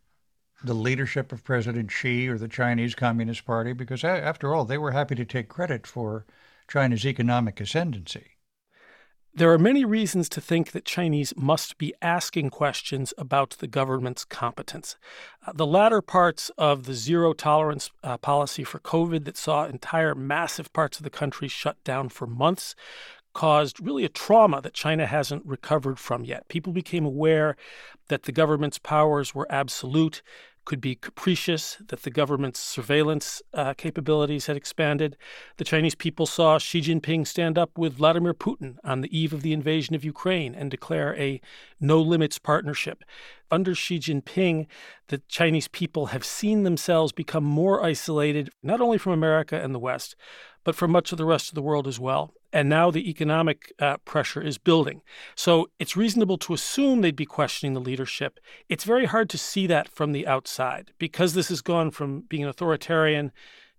the 0.64 0.74
leadership 0.74 1.32
of 1.32 1.44
President 1.44 1.92
Xi 1.92 2.28
or 2.28 2.38
the 2.38 2.48
Chinese 2.48 2.96
Communist 2.96 3.46
Party? 3.46 3.74
Because, 3.74 4.04
after 4.04 4.54
all, 4.54 4.66
they 4.66 4.78
were 4.78 4.92
happy 4.92 5.16
to 5.16 5.26
take 5.26 5.50
credit 5.50 5.86
for 5.86 6.26
China's 6.68 7.06
economic 7.06 7.60
ascendancy. 7.60 8.36
There 9.38 9.52
are 9.52 9.60
many 9.60 9.84
reasons 9.84 10.30
to 10.30 10.40
think 10.40 10.72
that 10.72 10.86
Chinese 10.86 11.34
must 11.36 11.78
be 11.78 11.94
asking 12.02 12.52
questions 12.52 13.14
about 13.18 13.50
the 13.60 13.68
government's 13.68 14.24
competence. 14.24 14.96
Uh, 15.46 15.52
the 15.54 15.66
latter 15.66 16.02
parts 16.02 16.52
of 16.58 16.86
the 16.86 16.94
zero 16.94 17.34
tolerance 17.34 17.92
uh, 18.02 18.18
policy 18.18 18.64
for 18.64 18.80
COVID 18.80 19.26
that 19.26 19.36
saw 19.36 19.66
entire 19.66 20.16
massive 20.16 20.72
parts 20.72 21.00
of 21.00 21.04
the 21.04 21.10
country 21.10 21.50
shut 21.50 21.84
down 21.84 22.08
for 22.08 22.26
months 22.26 22.76
caused 23.36 23.80
really 23.80 24.06
a 24.06 24.10
trauma 24.10 24.62
that 24.62 24.74
China 24.74 25.06
hasn't 25.06 25.46
recovered 25.46 26.00
from 26.00 26.24
yet. 26.24 26.48
People 26.48 26.74
became 26.74 27.06
aware 27.06 27.56
that 28.08 28.24
the 28.24 28.32
government's 28.32 28.80
powers 28.80 29.36
were 29.36 29.46
absolute 29.52 30.24
could 30.66 30.82
be 30.82 30.96
capricious, 30.96 31.78
that 31.90 32.02
the 32.02 32.10
government's 32.10 32.60
surveillance 32.60 33.42
uh, 33.54 33.76
capabilities 33.76 34.48
had 34.48 34.58
expanded. 34.58 35.16
The 35.58 35.64
Chinese 35.64 35.94
people 35.94 36.26
saw 36.26 36.58
Xi 36.58 36.82
Jinping 36.82 37.28
stand 37.28 37.58
up 37.58 37.78
with 37.78 37.94
Vladimir 37.94 38.34
Putin 38.34 38.78
on 38.84 39.02
the 39.02 39.18
eve 39.18 39.32
of 39.32 39.44
the 39.44 39.54
invasion 39.54 39.94
of 39.94 40.04
Ukraine 40.04 40.56
and 40.56 40.72
declare 40.72 41.16
a 41.18 41.40
no 41.80 42.02
limits 42.02 42.40
partnership. 42.40 43.04
Under 43.52 43.76
Xi 43.76 44.00
Jinping, 44.00 44.66
the 45.10 45.20
Chinese 45.28 45.68
people 45.68 46.08
have 46.08 46.26
seen 46.26 46.64
themselves 46.64 47.12
become 47.12 47.44
more 47.44 47.84
isolated, 47.84 48.50
not 48.64 48.82
only 48.82 48.98
from 48.98 49.14
America 49.14 49.62
and 49.62 49.74
the 49.74 49.80
West, 49.80 50.16
but 50.66 50.76
for 50.76 50.88
much 50.90 51.14
of 51.14 51.18
the 51.18 51.24
rest 51.26 51.48
of 51.48 51.56
the 51.56 51.62
world 51.62 51.88
as 51.88 51.98
well. 51.98 52.34
And 52.52 52.68
now 52.68 52.92
the 52.92 53.10
economic 53.10 53.72
uh, 53.80 53.98
pressure 53.98 54.42
is 54.42 54.58
building. 54.58 55.02
So 55.36 55.70
it's 55.80 55.96
reasonable 55.96 56.38
to 56.40 56.54
assume 56.54 57.00
they'd 57.00 57.16
be 57.16 57.26
questioning 57.26 57.74
the 57.74 57.80
leadership. 57.80 58.40
It's 58.68 58.84
very 58.84 59.06
hard 59.06 59.30
to 59.30 59.38
see 59.38 59.68
that 59.68 59.88
from 59.88 60.12
the 60.12 60.28
outside 60.28 60.92
because 60.98 61.34
this 61.34 61.48
has 61.50 61.62
gone 61.62 61.92
from 61.92 62.22
being 62.22 62.44
an 62.44 62.50
authoritarian 62.50 63.32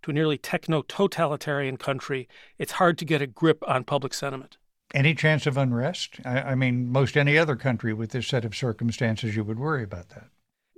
to 0.02 0.10
a 0.10 0.14
nearly 0.14 0.38
techno 0.38 0.82
totalitarian 0.82 1.76
country. 1.76 2.28
It's 2.58 2.72
hard 2.72 2.96
to 2.98 3.04
get 3.04 3.20
a 3.20 3.26
grip 3.26 3.62
on 3.66 3.84
public 3.84 4.14
sentiment. 4.14 4.56
Any 4.94 5.14
chance 5.14 5.46
of 5.46 5.56
unrest? 5.56 6.20
I, 6.24 6.40
I 6.40 6.54
mean, 6.54 6.90
most 6.90 7.16
any 7.16 7.36
other 7.36 7.56
country 7.56 7.92
with 7.92 8.12
this 8.12 8.28
set 8.28 8.44
of 8.44 8.54
circumstances, 8.54 9.34
you 9.34 9.42
would 9.42 9.58
worry 9.58 9.82
about 9.82 10.10
that 10.10 10.28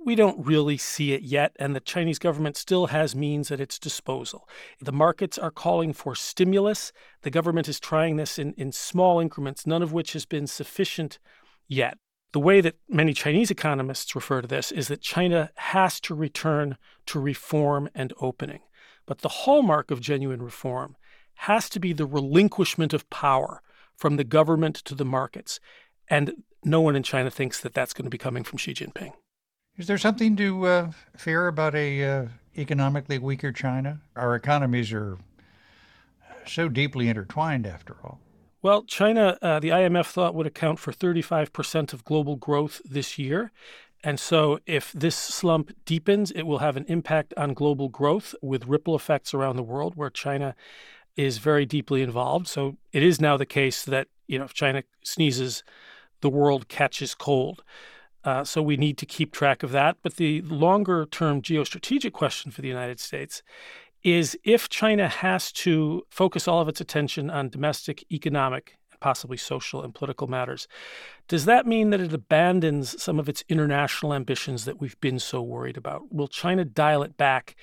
we 0.05 0.15
don't 0.15 0.45
really 0.45 0.77
see 0.77 1.13
it 1.13 1.21
yet, 1.21 1.55
and 1.59 1.75
the 1.75 1.79
Chinese 1.79 2.19
government 2.19 2.57
still 2.57 2.87
has 2.87 3.15
means 3.15 3.51
at 3.51 3.59
its 3.59 3.77
disposal. 3.77 4.47
The 4.79 4.91
markets 4.91 5.37
are 5.37 5.51
calling 5.51 5.93
for 5.93 6.15
stimulus. 6.15 6.91
The 7.21 7.29
government 7.29 7.67
is 7.67 7.79
trying 7.79 8.15
this 8.15 8.39
in, 8.39 8.53
in 8.53 8.71
small 8.71 9.19
increments, 9.19 9.67
none 9.67 9.83
of 9.83 9.91
which 9.91 10.13
has 10.13 10.25
been 10.25 10.47
sufficient 10.47 11.19
yet. 11.67 11.97
The 12.31 12.39
way 12.39 12.61
that 12.61 12.77
many 12.87 13.13
Chinese 13.13 13.51
economists 13.51 14.15
refer 14.15 14.41
to 14.41 14.47
this 14.47 14.71
is 14.71 14.87
that 14.87 15.01
China 15.01 15.51
has 15.55 15.99
to 16.01 16.15
return 16.15 16.77
to 17.07 17.19
reform 17.19 17.89
and 17.95 18.13
opening. 18.21 18.61
But 19.05 19.19
the 19.19 19.29
hallmark 19.29 19.89
of 19.91 19.99
genuine 19.99 20.41
reform 20.41 20.95
has 21.35 21.69
to 21.69 21.79
be 21.79 21.93
the 21.93 22.05
relinquishment 22.05 22.93
of 22.93 23.09
power 23.09 23.61
from 23.97 24.17
the 24.17 24.23
government 24.23 24.75
to 24.75 24.93
the 24.93 25.05
markets. 25.05 25.59
And 26.07 26.43
no 26.63 26.81
one 26.81 26.95
in 26.95 27.03
China 27.03 27.31
thinks 27.31 27.59
that 27.61 27.73
that's 27.73 27.93
going 27.93 28.05
to 28.05 28.09
be 28.09 28.17
coming 28.17 28.43
from 28.43 28.57
Xi 28.57 28.73
Jinping. 28.73 29.13
Is 29.79 29.87
there 29.87 29.97
something 29.97 30.35
to 30.35 30.65
uh, 30.65 30.91
fear 31.15 31.47
about 31.47 31.73
a 31.73 32.03
uh, 32.03 32.25
economically 32.57 33.17
weaker 33.17 33.53
China? 33.53 34.01
Our 34.13 34.35
economies 34.35 34.91
are 34.91 35.17
so 36.45 36.67
deeply 36.67 37.07
intertwined, 37.07 37.65
after 37.65 37.95
all. 38.03 38.19
Well, 38.61 38.83
China, 38.83 39.37
uh, 39.41 39.61
the 39.61 39.69
IMF 39.69 40.07
thought 40.07 40.35
would 40.35 40.45
account 40.45 40.79
for 40.79 40.91
35% 40.91 41.93
of 41.93 42.03
global 42.03 42.35
growth 42.35 42.81
this 42.83 43.17
year. 43.17 43.53
And 44.03 44.19
so, 44.19 44.59
if 44.65 44.91
this 44.91 45.15
slump 45.15 45.71
deepens, 45.85 46.31
it 46.31 46.43
will 46.43 46.57
have 46.57 46.75
an 46.75 46.83
impact 46.89 47.33
on 47.37 47.53
global 47.53 47.87
growth 47.87 48.35
with 48.41 48.67
ripple 48.67 48.97
effects 48.97 49.33
around 49.33 49.55
the 49.55 49.63
world 49.63 49.95
where 49.95 50.09
China 50.09 50.55
is 51.15 51.37
very 51.37 51.65
deeply 51.65 52.01
involved. 52.01 52.49
So, 52.49 52.75
it 52.91 53.01
is 53.01 53.21
now 53.21 53.37
the 53.37 53.45
case 53.45 53.85
that, 53.85 54.09
you 54.27 54.39
know, 54.39 54.43
if 54.43 54.53
China 54.53 54.83
sneezes, 55.05 55.63
the 56.19 56.29
world 56.29 56.67
catches 56.67 57.15
cold. 57.15 57.63
Uh, 58.23 58.43
so 58.43 58.61
we 58.61 58.77
need 58.77 58.97
to 58.97 59.05
keep 59.05 59.31
track 59.31 59.63
of 59.63 59.71
that. 59.71 59.97
But 60.03 60.15
the 60.15 60.41
longer 60.41 61.05
term 61.05 61.41
geostrategic 61.41 62.13
question 62.13 62.51
for 62.51 62.61
the 62.61 62.67
United 62.67 62.99
States 62.99 63.41
is 64.03 64.37
if 64.43 64.69
China 64.69 65.07
has 65.07 65.51
to 65.51 66.03
focus 66.09 66.47
all 66.47 66.61
of 66.61 66.69
its 66.69 66.81
attention 66.81 67.29
on 67.29 67.49
domestic 67.49 68.05
economic 68.11 68.77
and 68.91 68.99
possibly 68.99 69.37
social 69.37 69.81
and 69.83 69.93
political 69.93 70.27
matters, 70.27 70.67
does 71.27 71.45
that 71.45 71.65
mean 71.65 71.89
that 71.89 71.99
it 71.99 72.13
abandons 72.13 73.01
some 73.01 73.19
of 73.19 73.27
its 73.27 73.43
international 73.49 74.13
ambitions 74.13 74.65
that 74.65 74.79
we've 74.79 74.99
been 75.01 75.19
so 75.19 75.41
worried 75.41 75.77
about? 75.77 76.13
Will 76.13 76.29
China 76.29 76.63
dial 76.63 77.03
it 77.03 77.17
back 77.17 77.55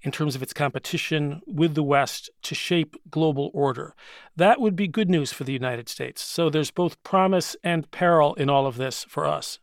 in 0.00 0.10
terms 0.10 0.34
of 0.34 0.42
its 0.42 0.52
competition 0.52 1.40
with 1.46 1.74
the 1.74 1.82
West 1.82 2.30
to 2.42 2.54
shape 2.54 2.96
global 3.10 3.50
order? 3.52 3.94
That 4.34 4.60
would 4.60 4.76
be 4.76 4.88
good 4.88 5.10
news 5.10 5.32
for 5.32 5.44
the 5.44 5.52
United 5.52 5.90
States. 5.90 6.22
So 6.22 6.48
there's 6.48 6.70
both 6.70 7.02
promise 7.02 7.54
and 7.62 7.90
peril 7.90 8.34
in 8.34 8.48
all 8.48 8.66
of 8.66 8.76
this 8.76 9.04
for 9.04 9.26
us. 9.26 9.58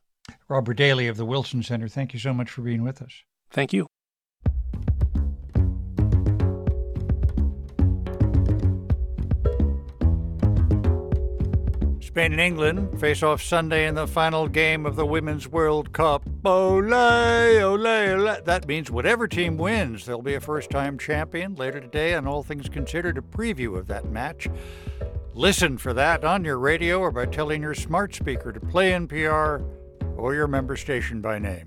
Robert 0.48 0.76
Daly 0.76 1.08
of 1.08 1.18
the 1.18 1.26
Wilson 1.26 1.64
Center, 1.64 1.88
thank 1.88 2.14
you 2.14 2.20
so 2.20 2.34
much 2.34 2.50
for 2.50 2.62
being 2.62 2.84
with 2.84 3.02
us. 3.02 3.24
Thank 3.52 3.74
you. 3.74 3.88
Spain 12.20 12.32
and 12.32 12.42
England 12.42 13.00
face 13.00 13.24
off 13.24 13.42
Sunday 13.42 13.88
in 13.88 13.96
the 13.96 14.08
final 14.08 14.48
game 14.48 14.86
of 14.86 14.96
the 14.96 15.06
Women's 15.06 15.48
World 15.48 15.94
Cup. 15.94 16.28
Ole, 16.44 16.94
ole, 16.94 17.88
ole. 17.88 18.38
That 18.44 18.68
means 18.68 18.90
whatever 18.92 19.28
team 19.28 19.58
wins, 19.58 20.06
there'll 20.06 20.22
be 20.22 20.34
a 20.34 20.42
first 20.42 20.70
time 20.70 20.98
champion 20.98 21.56
later 21.56 21.80
today 21.80 22.16
on 22.16 22.28
All 22.28 22.44
Things 22.44 22.68
Considered, 22.68 23.18
a 23.18 23.22
preview 23.22 23.78
of 23.78 23.88
that 23.88 24.10
match. 24.12 24.50
Listen 25.34 25.78
for 25.78 25.94
that 25.94 26.26
on 26.26 26.44
your 26.44 26.58
radio 26.58 27.00
or 27.00 27.12
by 27.12 27.26
telling 27.26 27.62
your 27.62 27.76
smart 27.76 28.14
speaker 28.14 28.52
to 28.52 28.60
play 28.60 28.92
NPR 28.92 29.64
or 30.20 30.36
your 30.36 30.48
member 30.48 30.76
station 30.76 31.22
by 31.22 31.40
name. 31.40 31.66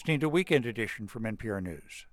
Listening 0.00 0.20
to 0.20 0.28
Weekend 0.28 0.66
Edition 0.66 1.06
from 1.06 1.24
NPR 1.24 1.62
News. 1.62 2.06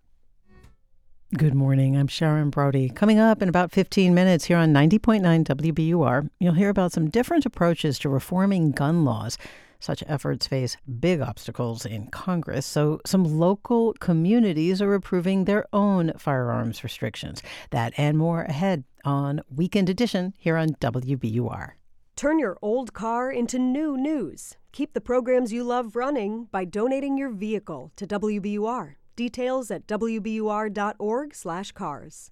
Good 1.36 1.56
morning. 1.56 1.98
I'm 1.98 2.08
Sharon 2.08 2.50
Brody. 2.50 2.90
Coming 2.90 3.20
up 3.20 3.42
in 3.42 3.50
about 3.50 3.72
15 3.72 4.14
minutes 4.14 4.46
here 4.46 4.58
on 4.58 4.74
90.9 4.74 5.44
WBUR, 5.44 6.30
you'll 6.40 6.54
hear 6.54 6.70
about 6.70 6.92
some 6.92 7.10
different 7.10 7.46
approaches 7.46 7.98
to 8.00 8.10
reforming 8.10 8.72
gun 8.72 9.04
laws 9.04 9.38
such 9.80 10.04
efforts 10.08 10.48
face 10.48 10.78
big 11.00 11.22
obstacles 11.22 11.86
in 11.86 12.08
Congress, 12.08 12.66
so 12.66 13.00
some 13.06 13.24
local 13.24 13.94
communities 14.00 14.82
are 14.82 14.94
approving 14.94 15.46
their 15.46 15.66
own 15.74 16.14
firearms 16.18 16.84
restrictions. 16.84 17.42
That 17.72 17.94
and 17.98 18.18
more 18.18 18.44
ahead 18.44 18.84
on 19.04 19.42
Weekend 19.50 19.90
Edition 19.90 20.34
here 20.38 20.58
on 20.58 20.70
WBUR. 20.76 21.72
Turn 22.16 22.40
your 22.40 22.58
old 22.62 22.94
car 22.94 23.32
into 23.32 23.60
new 23.60 23.96
news. 23.96 24.58
Keep 24.72 24.94
the 24.94 25.02
programs 25.02 25.54
you 25.54 25.64
love 25.64 25.96
running 25.96 26.48
by 26.52 26.66
donating 26.66 27.18
your 27.18 27.30
vehicle 27.30 27.92
to 27.96 28.08
WBUR. 28.08 28.96
Details 29.16 29.72
at 29.72 29.88
wbur.org/cars. 29.88 32.32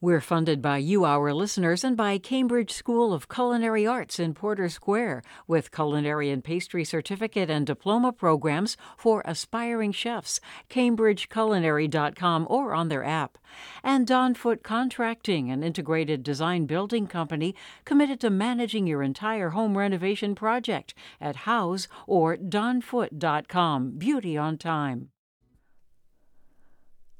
We're 0.00 0.20
funded 0.20 0.62
by 0.62 0.78
you, 0.78 1.04
our 1.04 1.34
listeners, 1.34 1.82
and 1.82 1.96
by 1.96 2.18
Cambridge 2.18 2.70
School 2.72 3.12
of 3.12 3.28
Culinary 3.28 3.84
Arts 3.84 4.20
in 4.20 4.32
Porter 4.32 4.68
Square, 4.68 5.24
with 5.48 5.72
culinary 5.72 6.30
and 6.30 6.44
pastry 6.44 6.84
certificate 6.84 7.50
and 7.50 7.66
diploma 7.66 8.12
programs 8.12 8.76
for 8.96 9.24
aspiring 9.24 9.90
chefs. 9.90 10.40
CambridgeCulinary.com 10.70 12.46
or 12.48 12.74
on 12.74 12.90
their 12.90 13.02
app. 13.02 13.38
And 13.82 14.06
Donfoot 14.06 14.62
Contracting, 14.62 15.50
an 15.50 15.64
integrated 15.64 16.22
design 16.22 16.66
building 16.66 17.08
company 17.08 17.56
committed 17.84 18.20
to 18.20 18.30
managing 18.30 18.86
your 18.86 19.02
entire 19.02 19.50
home 19.50 19.76
renovation 19.76 20.36
project 20.36 20.94
at 21.20 21.34
House 21.34 21.88
or 22.06 22.36
DonFoot.com. 22.36 23.98
Beauty 23.98 24.36
on 24.36 24.58
time. 24.58 25.08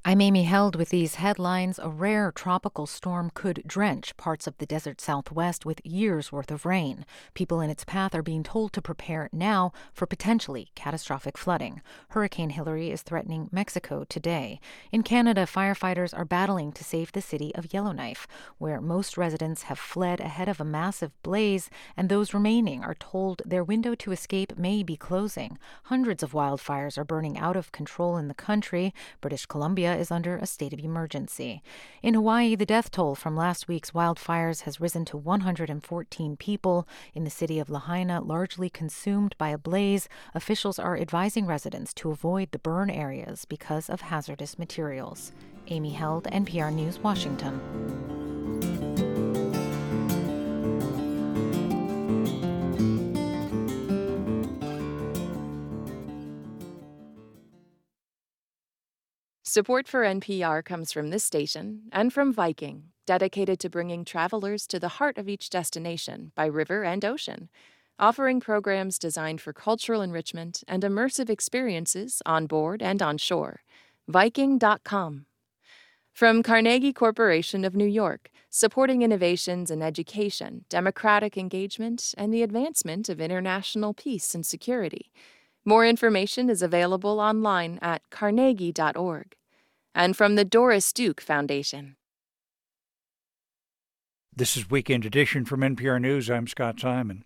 I'm 0.09 0.22
Amy 0.22 0.44
Held 0.44 0.74
with 0.74 0.89
these 0.89 1.16
headlines. 1.16 1.78
A 1.78 1.90
rare 1.90 2.32
tropical 2.32 2.86
storm 2.86 3.30
could 3.35 3.62
drench 3.66 4.16
parts 4.16 4.47
of 4.47 4.56
the 4.56 4.64
desert 4.64 5.02
southwest 5.02 5.66
with 5.66 5.85
years 5.85 6.32
worth 6.32 6.51
of 6.51 6.64
rain. 6.64 7.05
People 7.35 7.60
in 7.60 7.68
its 7.68 7.85
path 7.85 8.14
are 8.14 8.22
being 8.22 8.43
told 8.43 8.72
to 8.72 8.80
prepare 8.80 9.28
now 9.35 9.70
for 9.93 10.06
potentially 10.06 10.70
catastrophic 10.74 11.36
flooding. 11.36 11.82
Hurricane 12.09 12.48
Hilary 12.48 12.90
is 12.90 13.02
threatening 13.02 13.51
Mexico 13.52 14.06
today. 14.09 14.60
In 14.90 15.02
Canada, 15.02 15.43
firefighters 15.43 16.16
are 16.16 16.24
battling 16.24 16.72
to 16.72 16.85
save 16.85 17.12
the 17.12 17.20
city 17.20 17.55
of 17.55 17.74
Yellowknife, 17.74 18.26
where 18.56 18.80
most 18.80 19.18
residents 19.18 19.64
have 19.64 19.78
fled 19.78 20.20
ahead 20.20 20.48
of 20.48 20.59
a 20.59 20.64
massive 20.64 21.12
blaze, 21.22 21.68
and 21.98 22.09
those 22.09 22.32
remaining 22.32 22.82
are 22.82 22.94
told 22.94 23.43
their 23.44 23.62
window 23.62 23.94
to 23.97 24.12
escape 24.12 24.56
may 24.56 24.82
be 24.82 24.97
closing. 24.97 25.59
Hundreds 25.82 26.22
of 26.22 26.32
wildfires 26.32 26.97
are 26.97 27.05
burning 27.05 27.36
out 27.36 27.56
of 27.56 27.72
control 27.72 28.16
in 28.16 28.28
the 28.28 28.32
country. 28.32 28.94
British 29.20 29.44
Columbia 29.44 29.97
is 29.98 30.10
under 30.10 30.36
a 30.36 30.46
state 30.46 30.72
of 30.72 30.78
emergency. 30.80 31.62
In 32.02 32.14
Hawaii, 32.14 32.54
the 32.54 32.64
death 32.64 32.90
toll 32.90 33.14
from 33.14 33.36
last 33.36 33.68
week's 33.68 33.90
wildfires 33.90 34.62
has 34.62 34.80
risen 34.80 35.04
to 35.06 35.16
114 35.16 36.36
people. 36.36 36.88
In 37.14 37.24
the 37.24 37.30
city 37.30 37.58
of 37.58 37.68
Lahaina, 37.68 38.20
largely 38.20 38.70
consumed 38.70 39.34
by 39.38 39.50
a 39.50 39.58
blaze, 39.58 40.08
officials 40.34 40.78
are 40.78 40.96
advising 40.96 41.46
residents 41.46 41.92
to 41.94 42.10
avoid 42.10 42.52
the 42.52 42.58
burn 42.58 42.90
areas 42.90 43.44
because 43.44 43.90
of 43.90 44.00
hazardous 44.00 44.58
materials. 44.58 45.32
Amy 45.68 45.90
Held, 45.90 46.24
NPR 46.24 46.72
News, 46.72 46.98
Washington. 46.98 48.17
Support 59.48 59.88
for 59.88 60.02
NPR 60.02 60.62
comes 60.62 60.92
from 60.92 61.08
this 61.08 61.24
station 61.24 61.84
and 61.90 62.12
from 62.12 62.34
Viking, 62.34 62.90
dedicated 63.06 63.58
to 63.60 63.70
bringing 63.70 64.04
travelers 64.04 64.66
to 64.66 64.78
the 64.78 64.98
heart 65.00 65.16
of 65.16 65.26
each 65.26 65.48
destination 65.48 66.32
by 66.34 66.44
river 66.44 66.84
and 66.84 67.02
ocean, 67.02 67.48
offering 67.98 68.40
programs 68.40 68.98
designed 68.98 69.40
for 69.40 69.54
cultural 69.54 70.02
enrichment 70.02 70.62
and 70.68 70.82
immersive 70.82 71.30
experiences 71.30 72.20
on 72.26 72.44
board 72.44 72.82
and 72.82 73.00
on 73.00 73.16
shore. 73.16 73.62
Viking.com. 74.06 75.24
From 76.12 76.42
Carnegie 76.42 76.92
Corporation 76.92 77.64
of 77.64 77.74
New 77.74 77.86
York, 77.86 78.30
supporting 78.50 79.00
innovations 79.00 79.70
in 79.70 79.80
education, 79.80 80.66
democratic 80.68 81.38
engagement, 81.38 82.14
and 82.18 82.34
the 82.34 82.42
advancement 82.42 83.08
of 83.08 83.18
international 83.18 83.94
peace 83.94 84.34
and 84.34 84.44
security. 84.44 85.10
More 85.64 85.86
information 85.86 86.50
is 86.50 86.60
available 86.60 87.18
online 87.18 87.78
at 87.80 88.02
carnegie.org 88.10 89.38
and 89.98 90.16
from 90.16 90.36
the 90.36 90.44
Doris 90.44 90.92
Duke 90.92 91.20
Foundation. 91.20 91.96
This 94.34 94.56
is 94.56 94.70
Weekend 94.70 95.04
Edition 95.04 95.44
from 95.44 95.62
NPR 95.62 96.00
News. 96.00 96.30
I'm 96.30 96.46
Scott 96.46 96.78
Simon. 96.78 97.24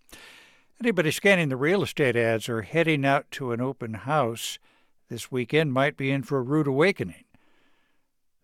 Anybody 0.82 1.10
scanning 1.10 1.50
the 1.50 1.56
real 1.58 1.82
estate 1.82 2.16
ads 2.16 2.48
or 2.48 2.62
heading 2.62 3.04
out 3.04 3.30
to 3.32 3.52
an 3.52 3.60
open 3.60 3.92
house 3.92 4.58
this 5.10 5.30
weekend 5.30 5.74
might 5.74 5.98
be 5.98 6.10
in 6.10 6.22
for 6.22 6.38
a 6.38 6.42
rude 6.42 6.66
awakening. 6.66 7.24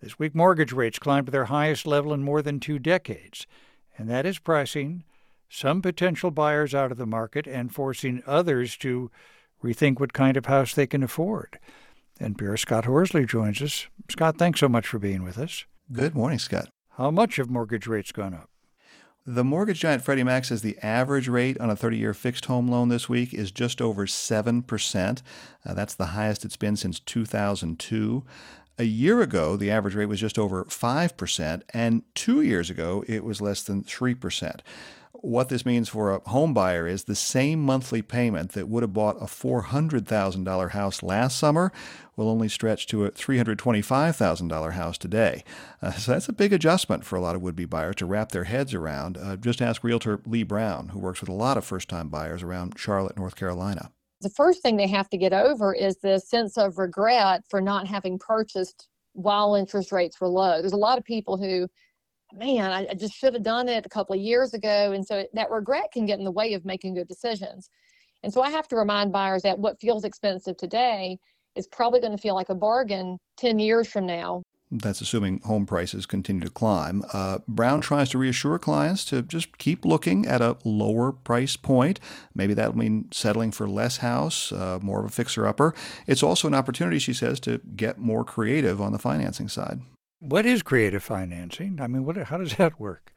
This 0.02 0.18
week, 0.18 0.34
mortgage 0.34 0.74
rates 0.74 0.98
climbed 0.98 1.28
to 1.28 1.32
their 1.32 1.46
highest 1.46 1.86
level 1.86 2.12
in 2.12 2.22
more 2.22 2.42
than 2.42 2.60
two 2.60 2.78
decades, 2.78 3.46
and 3.96 4.10
that 4.10 4.26
is 4.26 4.38
pricing 4.38 5.04
some 5.48 5.80
potential 5.80 6.30
buyers 6.30 6.74
out 6.74 6.92
of 6.92 6.98
the 6.98 7.06
market 7.06 7.46
and 7.46 7.74
forcing 7.74 8.22
others 8.26 8.76
to 8.76 9.10
rethink 9.64 9.98
what 9.98 10.12
kind 10.12 10.36
of 10.36 10.44
house 10.44 10.74
they 10.74 10.86
can 10.86 11.02
afford. 11.02 11.58
NPR 12.20 12.58
Scott 12.58 12.84
Horsley 12.84 13.24
joins 13.24 13.62
us. 13.62 13.86
Scott, 14.10 14.38
thanks 14.38 14.60
so 14.60 14.68
much 14.68 14.86
for 14.86 14.98
being 14.98 15.22
with 15.22 15.38
us. 15.38 15.64
Good 15.92 16.14
morning, 16.14 16.38
Scott. 16.38 16.68
How 16.96 17.10
much 17.10 17.36
have 17.36 17.48
mortgage 17.48 17.86
rates 17.86 18.12
gone 18.12 18.34
up? 18.34 18.50
The 19.24 19.44
mortgage 19.44 19.80
giant 19.80 20.02
Freddie 20.02 20.24
Mac 20.24 20.46
says 20.46 20.62
the 20.62 20.78
average 20.78 21.28
rate 21.28 21.60
on 21.60 21.68
a 21.68 21.76
30 21.76 21.98
year 21.98 22.14
fixed 22.14 22.46
home 22.46 22.66
loan 22.66 22.88
this 22.88 23.08
week 23.08 23.34
is 23.34 23.50
just 23.50 23.82
over 23.82 24.06
7%. 24.06 25.22
Uh, 25.66 25.74
that's 25.74 25.94
the 25.94 26.06
highest 26.06 26.44
it's 26.44 26.56
been 26.56 26.76
since 26.76 26.98
2002. 26.98 28.24
A 28.78 28.84
year 28.84 29.20
ago, 29.20 29.56
the 29.56 29.70
average 29.70 29.94
rate 29.94 30.06
was 30.06 30.20
just 30.20 30.38
over 30.38 30.64
5%, 30.64 31.62
and 31.74 32.02
two 32.14 32.40
years 32.42 32.70
ago, 32.70 33.04
it 33.06 33.24
was 33.24 33.40
less 33.40 33.62
than 33.62 33.82
3%. 33.82 34.60
What 35.12 35.48
this 35.48 35.66
means 35.66 35.88
for 35.88 36.14
a 36.14 36.28
home 36.28 36.54
buyer 36.54 36.86
is 36.86 37.04
the 37.04 37.14
same 37.14 37.60
monthly 37.60 38.02
payment 38.02 38.52
that 38.52 38.68
would 38.68 38.82
have 38.82 38.92
bought 38.92 39.16
a 39.16 39.26
$400,000 39.26 40.70
house 40.70 41.02
last 41.02 41.38
summer 41.38 41.72
will 42.16 42.28
only 42.28 42.48
stretch 42.48 42.86
to 42.88 43.04
a 43.04 43.10
$325,000 43.10 44.72
house 44.72 44.98
today. 44.98 45.44
Uh, 45.80 45.92
so 45.92 46.12
that's 46.12 46.28
a 46.28 46.32
big 46.32 46.52
adjustment 46.52 47.04
for 47.04 47.16
a 47.16 47.20
lot 47.20 47.36
of 47.36 47.42
would 47.42 47.56
be 47.56 47.64
buyers 47.64 47.96
to 47.96 48.06
wrap 48.06 48.32
their 48.32 48.44
heads 48.44 48.74
around. 48.74 49.16
Uh, 49.16 49.36
just 49.36 49.62
ask 49.62 49.82
Realtor 49.82 50.20
Lee 50.26 50.42
Brown, 50.42 50.88
who 50.88 50.98
works 50.98 51.20
with 51.20 51.28
a 51.28 51.34
lot 51.34 51.56
of 51.56 51.64
first 51.64 51.88
time 51.88 52.08
buyers 52.08 52.42
around 52.42 52.78
Charlotte, 52.78 53.16
North 53.16 53.36
Carolina. 53.36 53.90
The 54.20 54.30
first 54.30 54.62
thing 54.62 54.76
they 54.76 54.88
have 54.88 55.08
to 55.10 55.16
get 55.16 55.32
over 55.32 55.72
is 55.72 55.96
the 55.98 56.18
sense 56.18 56.58
of 56.58 56.78
regret 56.78 57.44
for 57.48 57.60
not 57.60 57.86
having 57.86 58.18
purchased 58.18 58.88
while 59.12 59.54
interest 59.54 59.92
rates 59.92 60.20
were 60.20 60.28
low. 60.28 60.60
There's 60.60 60.72
a 60.72 60.76
lot 60.76 60.98
of 60.98 61.04
people 61.04 61.36
who 61.36 61.68
man, 62.32 62.70
I, 62.70 62.94
just 62.94 63.14
should 63.14 63.34
have 63.34 63.42
done 63.42 63.68
it 63.68 63.86
a 63.86 63.88
couple 63.88 64.14
of 64.14 64.20
years 64.20 64.54
ago. 64.54 64.92
And 64.92 65.06
so 65.06 65.26
that 65.32 65.50
regret 65.50 65.92
can 65.92 66.06
get 66.06 66.18
in 66.18 66.24
the 66.24 66.30
way 66.30 66.54
of 66.54 66.64
making 66.64 66.94
good 66.94 67.08
decisions. 67.08 67.70
And 68.22 68.32
so 68.32 68.42
I 68.42 68.50
have 68.50 68.68
to 68.68 68.76
remind 68.76 69.12
buyers 69.12 69.42
that 69.42 69.58
what 69.58 69.80
feels 69.80 70.04
expensive 70.04 70.56
today 70.56 71.18
is 71.54 71.66
probably 71.66 72.00
going 72.00 72.16
to 72.16 72.22
feel 72.22 72.34
like 72.34 72.48
a 72.48 72.54
bargain 72.54 73.18
10 73.36 73.58
years 73.58 73.88
from 73.88 74.06
now. 74.06 74.42
That's 74.70 75.00
assuming 75.00 75.40
home 75.40 75.64
prices 75.64 76.04
continue 76.04 76.42
to 76.42 76.50
climb. 76.50 77.02
Uh, 77.14 77.38
Brown 77.48 77.80
tries 77.80 78.10
to 78.10 78.18
reassure 78.18 78.58
clients 78.58 79.04
to 79.06 79.22
just 79.22 79.56
keep 79.56 79.86
looking 79.86 80.26
at 80.26 80.42
a 80.42 80.58
lower 80.62 81.10
price 81.10 81.56
point. 81.56 82.00
Maybe 82.34 82.52
that'll 82.52 82.76
mean 82.76 83.08
settling 83.10 83.50
for 83.50 83.66
less 83.66 83.98
house, 83.98 84.52
uh, 84.52 84.78
more 84.82 85.00
of 85.00 85.06
a 85.06 85.08
fixer 85.08 85.46
upper. 85.46 85.74
It's 86.06 86.22
also 86.22 86.48
an 86.48 86.54
opportunity, 86.54 86.98
she 86.98 87.14
says, 87.14 87.40
to 87.40 87.62
get 87.76 87.98
more 87.98 88.24
creative 88.24 88.78
on 88.78 88.92
the 88.92 88.98
financing 88.98 89.48
side. 89.48 89.80
What 90.20 90.46
is 90.46 90.62
creative 90.64 91.04
financing? 91.04 91.78
I 91.80 91.86
mean, 91.86 92.04
what, 92.04 92.16
how 92.16 92.38
does 92.38 92.56
that 92.56 92.80
work? 92.80 93.12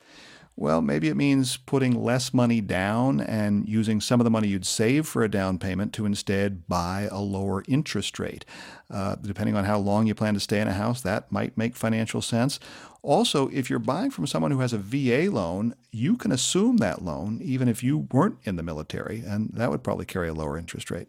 Well, 0.55 0.81
maybe 0.81 1.07
it 1.07 1.15
means 1.15 1.57
putting 1.57 2.03
less 2.03 2.33
money 2.33 2.61
down 2.61 3.21
and 3.21 3.67
using 3.67 4.01
some 4.01 4.19
of 4.19 4.25
the 4.25 4.29
money 4.29 4.49
you'd 4.49 4.65
save 4.65 5.07
for 5.07 5.23
a 5.23 5.31
down 5.31 5.57
payment 5.57 5.93
to 5.93 6.05
instead 6.05 6.67
buy 6.67 7.07
a 7.09 7.19
lower 7.19 7.63
interest 7.67 8.19
rate. 8.19 8.45
Uh, 8.89 9.15
depending 9.15 9.55
on 9.55 9.63
how 9.63 9.79
long 9.79 10.05
you 10.05 10.13
plan 10.13 10.35
to 10.35 10.39
stay 10.39 10.59
in 10.59 10.67
a 10.67 10.73
house, 10.73 11.01
that 11.01 11.31
might 11.31 11.57
make 11.57 11.75
financial 11.75 12.21
sense. 12.21 12.59
Also, 13.01 13.47
if 13.47 13.69
you're 13.69 13.79
buying 13.79 14.11
from 14.11 14.27
someone 14.27 14.51
who 14.51 14.59
has 14.59 14.73
a 14.73 14.77
VA 14.77 15.31
loan, 15.31 15.73
you 15.91 16.17
can 16.17 16.31
assume 16.31 16.77
that 16.77 17.01
loan 17.01 17.39
even 17.41 17.67
if 17.67 17.81
you 17.81 18.07
weren't 18.11 18.37
in 18.43 18.57
the 18.57 18.63
military, 18.63 19.23
and 19.25 19.49
that 19.53 19.71
would 19.71 19.83
probably 19.83 20.05
carry 20.05 20.27
a 20.27 20.33
lower 20.33 20.57
interest 20.57 20.91
rate. 20.91 21.07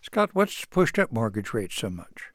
Scott, 0.00 0.30
what's 0.32 0.64
pushed 0.64 0.98
up 0.98 1.12
mortgage 1.12 1.52
rates 1.52 1.74
so 1.74 1.90
much? 1.90 2.30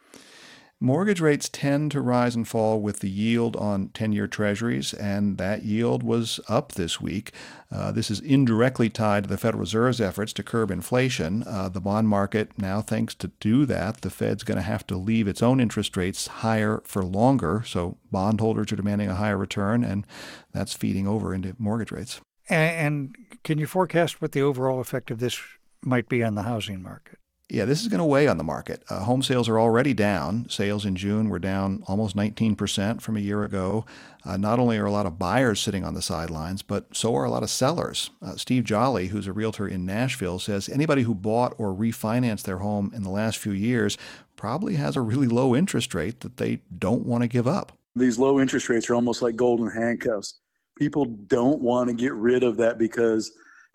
Mortgage 0.82 1.20
rates 1.20 1.50
tend 1.50 1.92
to 1.92 2.00
rise 2.00 2.36
and 2.36 2.48
fall 2.48 2.80
with 2.80 3.00
the 3.00 3.10
yield 3.10 3.58
on 3.58 3.90
10 3.90 4.14
year 4.14 4.28
treasuries, 4.28 4.94
and 4.94 5.38
that 5.38 5.64
yield 5.64 6.04
was 6.04 6.40
up 6.48 6.72
this 6.72 7.02
week. 7.02 7.34
Uh, 7.70 7.92
this 7.92 8.10
is 8.10 8.22
indirectly 8.22 8.90
tied 8.90 9.24
to 9.24 9.30
the 9.30 9.38
Federal 9.38 9.60
Reserve's 9.60 10.00
efforts 10.00 10.32
to 10.32 10.42
curb 10.42 10.72
inflation. 10.72 11.44
Uh, 11.46 11.68
the 11.68 11.82
bond 11.82 12.08
market 12.08 12.58
now 12.58 12.80
thinks 12.80 13.14
to 13.16 13.28
do 13.42 13.66
that, 13.66 14.00
the 14.00 14.10
Fed's 14.10 14.44
going 14.44 14.56
to 14.56 14.62
have 14.62 14.88
to 14.88 14.96
leave 14.96 15.28
its 15.28 15.44
own 15.44 15.60
interest 15.60 15.98
rates 15.98 16.28
higher 16.28 16.82
for 16.86 17.04
longer. 17.04 17.62
So 17.66 17.98
bondholders 18.10 18.72
are 18.72 18.78
demanding 18.78 19.10
a 19.10 19.16
higher 19.16 19.38
return, 19.38 19.84
and 19.84 20.08
that's 20.54 20.72
feeding 20.72 21.06
over 21.06 21.34
into 21.34 21.56
mortgage 21.60 21.92
rates. 21.92 22.22
And 22.48 23.18
can 23.44 23.58
you 23.58 23.68
forecast 23.68 24.22
what 24.22 24.32
the 24.32 24.44
overall 24.44 24.80
effect 24.80 25.12
of 25.12 25.20
this 25.20 25.42
might 25.84 26.08
be 26.08 26.24
on 26.24 26.36
the 26.36 26.44
housing 26.44 26.82
market? 26.82 27.20
Yeah, 27.50 27.66
this 27.66 27.82
is 27.82 27.88
going 27.88 28.00
to 28.00 28.06
weigh 28.06 28.28
on 28.28 28.38
the 28.38 28.44
market. 28.44 28.84
Uh, 28.90 29.00
home 29.00 29.24
sales 29.24 29.50
are 29.50 29.60
already 29.60 29.94
down. 29.94 30.48
Sales 30.50 30.86
in 30.86 30.96
June 30.96 31.30
were 31.30 31.40
down 31.40 31.84
almost 31.88 32.16
19% 32.16 33.02
from 33.02 33.18
a 33.18 33.22
year 33.22 33.44
ago. 33.44 33.86
Uh, 34.24 34.38
not 34.38 34.60
only 34.60 34.78
are 34.78 34.86
a 34.86 34.92
lot 34.92 35.08
of 35.08 35.18
buyers 35.18 35.60
sitting 35.60 35.84
on 35.84 35.96
the 35.96 36.02
sidelines, 36.02 36.62
but 36.62 36.96
so 36.96 37.16
are 37.16 37.24
a 37.24 37.32
lot 37.32 37.42
of 37.42 37.50
sellers. 37.50 38.12
Uh, 38.22 38.36
Steve 38.36 38.66
Jolly, 38.66 39.08
who's 39.08 39.26
a 39.26 39.34
realtor 39.34 39.68
in 39.68 39.84
Nashville, 39.84 40.38
says 40.38 40.70
anybody 40.70 41.02
who 41.02 41.16
bought 41.16 41.56
or 41.58 41.74
refinanced 41.74 42.44
their 42.44 42.60
home 42.60 42.92
in 42.94 43.02
the 43.02 43.10
last 43.10 43.40
few 43.40 43.54
years 43.54 43.98
probably 44.36 44.76
has 44.76 44.96
a 44.96 45.02
really 45.02 45.28
low 45.28 45.56
interest 45.56 45.96
rate 45.96 46.20
that 46.20 46.38
they 46.38 46.62
don't 46.78 47.06
want 47.06 47.24
to 47.24 47.28
give 47.28 47.48
up. 47.48 47.72
These 47.96 48.20
low 48.20 48.40
interest 48.40 48.70
rates 48.70 48.90
are 48.92 48.96
almost 48.96 49.24
like 49.24 49.36
golden 49.36 49.72
handcuffs. 49.72 50.40
People 50.78 51.06
don't 51.06 51.62
want 51.62 51.90
to 51.90 51.96
get 51.96 52.14
rid 52.14 52.44
of 52.44 52.58
that 52.58 52.78
because 52.78 53.32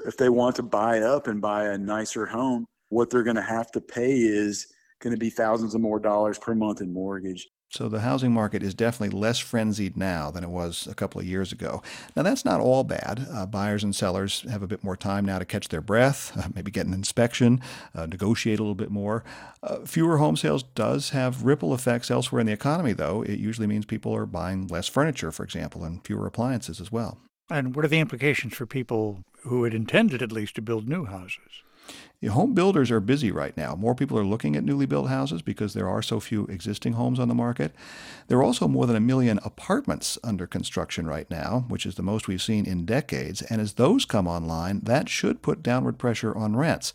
if 0.06 0.16
they 0.16 0.28
want 0.28 0.54
to 0.56 0.62
buy 0.62 1.00
up 1.00 1.26
and 1.26 1.40
buy 1.40 1.66
a 1.66 1.78
nicer 1.78 2.24
home, 2.24 2.66
what 2.94 3.10
they're 3.10 3.24
going 3.24 3.36
to 3.36 3.42
have 3.42 3.72
to 3.72 3.80
pay 3.80 4.12
is 4.12 4.68
going 5.00 5.12
to 5.14 5.18
be 5.18 5.28
thousands 5.28 5.74
of 5.74 5.80
more 5.80 5.98
dollars 5.98 6.38
per 6.38 6.54
month 6.54 6.80
in 6.80 6.92
mortgage. 6.92 7.48
So 7.68 7.88
the 7.88 8.00
housing 8.00 8.30
market 8.32 8.62
is 8.62 8.72
definitely 8.72 9.18
less 9.18 9.40
frenzied 9.40 9.96
now 9.96 10.30
than 10.30 10.44
it 10.44 10.50
was 10.50 10.86
a 10.86 10.94
couple 10.94 11.20
of 11.20 11.26
years 11.26 11.50
ago. 11.50 11.82
Now, 12.14 12.22
that's 12.22 12.44
not 12.44 12.60
all 12.60 12.84
bad. 12.84 13.26
Uh, 13.28 13.46
buyers 13.46 13.82
and 13.82 13.96
sellers 13.96 14.42
have 14.48 14.62
a 14.62 14.68
bit 14.68 14.84
more 14.84 14.96
time 14.96 15.24
now 15.24 15.40
to 15.40 15.44
catch 15.44 15.70
their 15.70 15.80
breath, 15.80 16.38
uh, 16.38 16.48
maybe 16.54 16.70
get 16.70 16.86
an 16.86 16.94
inspection, 16.94 17.60
uh, 17.96 18.06
negotiate 18.06 18.60
a 18.60 18.62
little 18.62 18.76
bit 18.76 18.92
more. 18.92 19.24
Uh, 19.60 19.78
fewer 19.84 20.18
home 20.18 20.36
sales 20.36 20.62
does 20.62 21.10
have 21.10 21.42
ripple 21.42 21.74
effects 21.74 22.12
elsewhere 22.12 22.38
in 22.38 22.46
the 22.46 22.52
economy, 22.52 22.92
though. 22.92 23.22
It 23.22 23.40
usually 23.40 23.66
means 23.66 23.86
people 23.86 24.14
are 24.14 24.24
buying 24.24 24.68
less 24.68 24.86
furniture, 24.86 25.32
for 25.32 25.42
example, 25.42 25.82
and 25.82 26.06
fewer 26.06 26.28
appliances 26.28 26.80
as 26.80 26.92
well. 26.92 27.18
And 27.50 27.74
what 27.74 27.84
are 27.84 27.88
the 27.88 27.98
implications 27.98 28.54
for 28.54 28.66
people 28.66 29.24
who 29.42 29.64
had 29.64 29.74
intended 29.74 30.22
at 30.22 30.30
least 30.30 30.54
to 30.54 30.62
build 30.62 30.88
new 30.88 31.06
houses? 31.06 31.63
Home 32.28 32.54
builders 32.54 32.90
are 32.90 33.00
busy 33.00 33.30
right 33.30 33.56
now. 33.56 33.74
More 33.74 33.94
people 33.94 34.18
are 34.18 34.24
looking 34.24 34.56
at 34.56 34.64
newly 34.64 34.86
built 34.86 35.08
houses 35.08 35.42
because 35.42 35.74
there 35.74 35.88
are 35.88 36.02
so 36.02 36.20
few 36.20 36.46
existing 36.46 36.94
homes 36.94 37.18
on 37.18 37.28
the 37.28 37.34
market. 37.34 37.74
There 38.28 38.38
are 38.38 38.42
also 38.44 38.66
more 38.68 38.86
than 38.86 38.96
a 38.96 39.00
million 39.00 39.38
apartments 39.44 40.18
under 40.24 40.46
construction 40.46 41.06
right 41.06 41.30
now, 41.30 41.64
which 41.68 41.84
is 41.86 41.96
the 41.96 42.02
most 42.02 42.28
we've 42.28 42.42
seen 42.42 42.66
in 42.66 42.84
decades. 42.84 43.42
And 43.42 43.60
as 43.60 43.74
those 43.74 44.04
come 44.04 44.26
online, 44.26 44.80
that 44.84 45.08
should 45.08 45.42
put 45.42 45.62
downward 45.62 45.98
pressure 45.98 46.34
on 46.34 46.56
rents, 46.56 46.92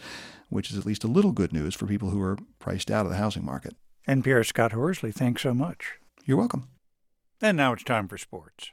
which 0.49 0.71
is 0.71 0.77
at 0.77 0.85
least 0.85 1.03
a 1.03 1.07
little 1.07 1.31
good 1.31 1.53
news 1.53 1.75
for 1.75 1.85
people 1.85 2.09
who 2.09 2.21
are 2.21 2.37
priced 2.57 2.89
out 2.89 3.05
of 3.05 3.11
the 3.11 3.17
housing 3.17 3.45
market. 3.45 3.75
NPR 4.07 4.45
Scott 4.45 4.71
Horsley, 4.71 5.11
thanks 5.11 5.43
so 5.43 5.53
much. 5.53 5.99
You're 6.25 6.37
welcome. 6.37 6.67
And 7.41 7.55
now 7.55 7.73
it's 7.73 7.83
time 7.83 8.07
for 8.07 8.17
sports. 8.17 8.71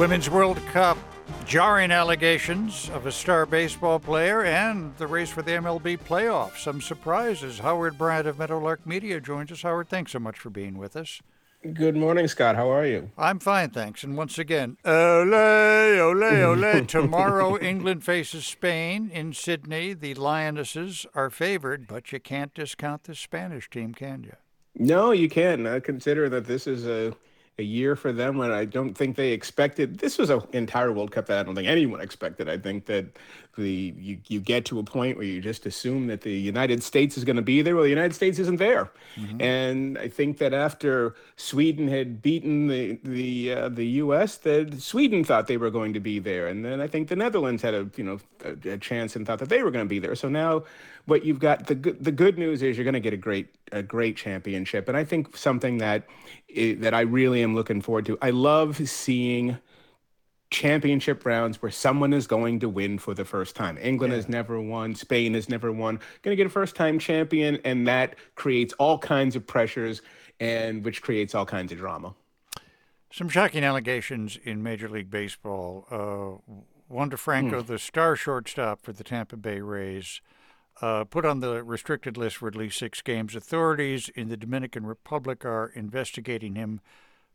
Women's 0.00 0.30
World 0.30 0.56
Cup, 0.68 0.96
jarring 1.44 1.90
allegations 1.90 2.88
of 2.94 3.04
a 3.04 3.12
star 3.12 3.44
baseball 3.44 3.98
player, 3.98 4.42
and 4.44 4.96
the 4.96 5.06
race 5.06 5.28
for 5.28 5.42
the 5.42 5.50
MLB 5.50 5.98
playoffs. 5.98 6.56
Some 6.60 6.80
surprises. 6.80 7.58
Howard 7.58 7.98
Bryant 7.98 8.26
of 8.26 8.38
Meadowlark 8.38 8.86
Media 8.86 9.20
joins 9.20 9.52
us. 9.52 9.60
Howard, 9.60 9.90
thanks 9.90 10.12
so 10.12 10.18
much 10.18 10.38
for 10.38 10.48
being 10.48 10.78
with 10.78 10.96
us. 10.96 11.20
Good 11.74 11.96
morning, 11.96 12.28
Scott. 12.28 12.56
How 12.56 12.70
are 12.70 12.86
you? 12.86 13.10
I'm 13.18 13.40
fine, 13.40 13.68
thanks. 13.68 14.02
And 14.02 14.16
once 14.16 14.38
again, 14.38 14.78
ole, 14.86 15.34
ole, 15.34 16.24
ole. 16.24 16.84
Tomorrow, 16.86 17.58
England 17.58 18.02
faces 18.02 18.46
Spain 18.46 19.10
in 19.12 19.34
Sydney. 19.34 19.92
The 19.92 20.14
Lionesses 20.14 21.04
are 21.14 21.28
favored, 21.28 21.86
but 21.86 22.10
you 22.10 22.20
can't 22.20 22.54
discount 22.54 23.04
the 23.04 23.14
Spanish 23.14 23.68
team, 23.68 23.92
can 23.92 24.24
you? 24.24 24.36
No, 24.74 25.10
you 25.10 25.28
can't. 25.28 25.66
I 25.66 25.78
consider 25.78 26.30
that 26.30 26.46
this 26.46 26.66
is 26.66 26.86
a 26.86 27.14
a 27.60 27.62
year 27.62 27.94
for 27.94 28.12
them 28.12 28.38
when 28.38 28.50
I 28.50 28.64
don't 28.64 28.94
think 28.94 29.14
they 29.14 29.30
expected. 29.30 29.98
This 29.98 30.18
was 30.18 30.30
an 30.30 30.42
entire 30.52 30.92
World 30.92 31.12
Cup 31.12 31.26
that 31.26 31.38
I 31.38 31.42
don't 31.44 31.54
think 31.54 31.68
anyone 31.68 32.00
expected. 32.00 32.48
I 32.48 32.58
think 32.58 32.86
that 32.86 33.06
the 33.56 33.94
you, 33.96 34.18
you 34.28 34.40
get 34.40 34.64
to 34.66 34.78
a 34.78 34.82
point 34.82 35.16
where 35.16 35.26
you 35.26 35.40
just 35.40 35.66
assume 35.66 36.06
that 36.06 36.22
the 36.22 36.32
United 36.32 36.82
States 36.82 37.16
is 37.16 37.24
going 37.24 37.36
to 37.36 37.42
be 37.42 37.62
there. 37.62 37.74
Well, 37.74 37.84
the 37.84 37.90
United 37.90 38.14
States 38.14 38.38
isn't 38.38 38.56
there, 38.56 38.90
mm-hmm. 39.16 39.40
and 39.40 39.98
I 39.98 40.08
think 40.08 40.38
that 40.38 40.54
after 40.54 41.14
Sweden 41.36 41.86
had 41.88 42.22
beaten 42.22 42.68
the 42.68 42.98
the 43.04 43.52
uh, 43.52 43.68
the 43.68 43.86
U.S., 44.04 44.38
that 44.38 44.80
Sweden 44.80 45.22
thought 45.22 45.46
they 45.46 45.58
were 45.58 45.70
going 45.70 45.92
to 45.92 46.00
be 46.00 46.18
there, 46.18 46.48
and 46.48 46.64
then 46.64 46.80
I 46.80 46.86
think 46.86 47.08
the 47.08 47.16
Netherlands 47.16 47.62
had 47.62 47.74
a 47.74 47.88
you 47.96 48.04
know 48.04 48.18
a, 48.44 48.70
a 48.70 48.78
chance 48.78 49.14
and 49.14 49.26
thought 49.26 49.38
that 49.38 49.48
they 49.50 49.62
were 49.62 49.70
going 49.70 49.84
to 49.84 49.88
be 49.88 49.98
there. 49.98 50.14
So 50.14 50.28
now, 50.28 50.64
what 51.06 51.24
you've 51.24 51.38
got 51.38 51.66
the 51.66 51.74
good 51.74 52.02
the 52.02 52.12
good 52.12 52.38
news 52.38 52.62
is 52.62 52.76
you're 52.76 52.84
going 52.84 52.94
to 52.94 53.00
get 53.00 53.12
a 53.12 53.18
great 53.18 53.54
a 53.72 53.82
great 53.82 54.16
championship, 54.16 54.88
and 54.88 54.96
I 54.96 55.04
think 55.04 55.36
something 55.36 55.78
that 55.78 56.06
that 56.54 56.94
I 56.94 57.00
really 57.00 57.42
am 57.42 57.54
looking 57.54 57.80
forward 57.80 58.06
to. 58.06 58.18
I 58.20 58.30
love 58.30 58.88
seeing 58.88 59.58
championship 60.50 61.24
rounds 61.24 61.62
where 61.62 61.70
someone 61.70 62.12
is 62.12 62.26
going 62.26 62.58
to 62.60 62.68
win 62.68 62.98
for 62.98 63.14
the 63.14 63.24
first 63.24 63.54
time. 63.54 63.78
England 63.80 64.12
yeah. 64.12 64.16
has 64.16 64.28
never 64.28 64.60
won, 64.60 64.94
Spain 64.94 65.34
has 65.34 65.48
never 65.48 65.72
won. 65.72 65.96
Going 66.22 66.32
to 66.32 66.36
get 66.36 66.46
a 66.46 66.50
first 66.50 66.74
time 66.74 66.98
champion 66.98 67.58
and 67.64 67.86
that 67.86 68.16
creates 68.34 68.74
all 68.74 68.98
kinds 68.98 69.36
of 69.36 69.46
pressures 69.46 70.02
and 70.40 70.84
which 70.84 71.02
creates 71.02 71.34
all 71.34 71.46
kinds 71.46 71.70
of 71.70 71.78
drama. 71.78 72.14
Some 73.12 73.28
shocking 73.28 73.64
allegations 73.64 74.38
in 74.42 74.62
Major 74.62 74.88
League 74.88 75.10
Baseball. 75.10 75.86
Uh, 75.90 76.54
Wander 76.88 77.16
Franco, 77.16 77.62
mm. 77.62 77.66
the 77.66 77.78
star 77.78 78.16
shortstop 78.16 78.82
for 78.82 78.92
the 78.92 79.04
Tampa 79.04 79.36
Bay 79.36 79.60
Rays, 79.60 80.20
uh, 80.80 81.04
put 81.04 81.24
on 81.24 81.40
the 81.40 81.62
restricted 81.62 82.16
list 82.16 82.36
for 82.36 82.48
at 82.48 82.56
least 82.56 82.78
six 82.78 83.02
games. 83.02 83.34
Authorities 83.34 84.08
in 84.14 84.28
the 84.28 84.36
Dominican 84.36 84.86
Republic 84.86 85.44
are 85.44 85.72
investigating 85.74 86.54
him 86.54 86.80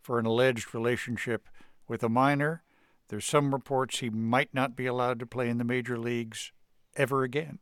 for 0.02 0.20
an 0.20 0.26
alleged 0.26 0.74
relationship 0.74 1.48
with 1.88 2.04
a 2.04 2.10
minor. 2.10 2.64
There's 3.10 3.26
some 3.26 3.54
reports 3.54 4.00
he 4.00 4.10
might 4.10 4.54
not 4.54 4.76
be 4.76 4.88
allowed 4.88 5.20
to 5.20 5.28
play 5.28 5.50
in 5.50 5.58
the 5.58 5.64
major 5.64 5.98
leagues 5.98 6.52
ever 6.96 7.24
again. 7.24 7.60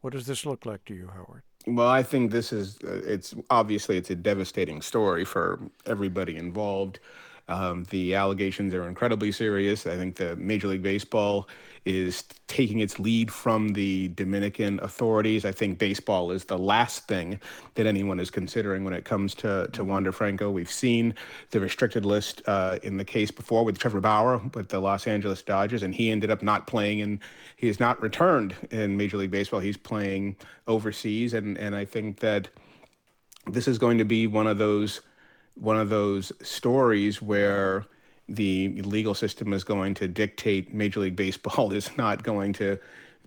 What 0.00 0.12
does 0.12 0.26
this 0.26 0.44
look 0.44 0.66
like 0.66 0.84
to 0.86 0.94
you, 0.94 1.10
Howard? 1.14 1.42
Well, 1.66 1.88
I 1.88 2.02
think 2.02 2.30
this 2.30 2.52
is 2.52 2.78
uh, 2.84 3.02
it's 3.04 3.34
obviously 3.50 3.96
it's 3.96 4.10
a 4.10 4.14
devastating 4.14 4.82
story 4.82 5.24
for 5.24 5.60
everybody 5.84 6.36
involved. 6.36 7.00
Um, 7.48 7.84
the 7.90 8.14
allegations 8.14 8.74
are 8.74 8.88
incredibly 8.88 9.30
serious. 9.30 9.86
I 9.86 9.96
think 9.96 10.16
the 10.16 10.34
Major 10.36 10.68
League 10.68 10.82
Baseball 10.82 11.48
is 11.84 12.24
taking 12.48 12.80
its 12.80 12.98
lead 12.98 13.32
from 13.32 13.68
the 13.68 14.08
Dominican 14.08 14.80
authorities. 14.82 15.44
I 15.44 15.52
think 15.52 15.78
baseball 15.78 16.32
is 16.32 16.44
the 16.44 16.58
last 16.58 17.06
thing 17.06 17.40
that 17.76 17.86
anyone 17.86 18.18
is 18.18 18.28
considering 18.28 18.82
when 18.82 18.92
it 18.92 19.04
comes 19.04 19.36
to, 19.36 19.68
to 19.72 19.84
Wander 19.84 20.10
Franco. 20.10 20.50
We've 20.50 20.70
seen 20.70 21.14
the 21.50 21.60
restricted 21.60 22.04
list 22.04 22.42
uh, 22.46 22.80
in 22.82 22.96
the 22.96 23.04
case 23.04 23.30
before 23.30 23.64
with 23.64 23.78
Trevor 23.78 24.00
Bauer 24.00 24.38
with 24.54 24.68
the 24.68 24.80
Los 24.80 25.06
Angeles 25.06 25.42
Dodgers, 25.42 25.84
and 25.84 25.94
he 25.94 26.10
ended 26.10 26.30
up 26.30 26.42
not 26.42 26.66
playing 26.66 27.02
and 27.02 27.20
he 27.56 27.68
has 27.68 27.78
not 27.78 28.02
returned 28.02 28.56
in 28.72 28.96
Major 28.96 29.18
League 29.18 29.30
Baseball. 29.30 29.60
He's 29.60 29.76
playing 29.76 30.34
overseas, 30.66 31.34
and, 31.34 31.56
and 31.56 31.76
I 31.76 31.84
think 31.84 32.18
that 32.18 32.48
this 33.46 33.68
is 33.68 33.78
going 33.78 33.98
to 33.98 34.04
be 34.04 34.26
one 34.26 34.48
of 34.48 34.58
those 34.58 35.02
one 35.56 35.78
of 35.78 35.88
those 35.88 36.32
stories 36.42 37.20
where 37.20 37.86
the 38.28 38.80
legal 38.82 39.14
system 39.14 39.52
is 39.52 39.64
going 39.64 39.94
to 39.94 40.08
dictate 40.08 40.74
Major 40.74 41.00
League 41.00 41.16
Baseball 41.16 41.72
is 41.80 41.96
not 41.96 42.22
going 42.22 42.52
to 42.54 42.78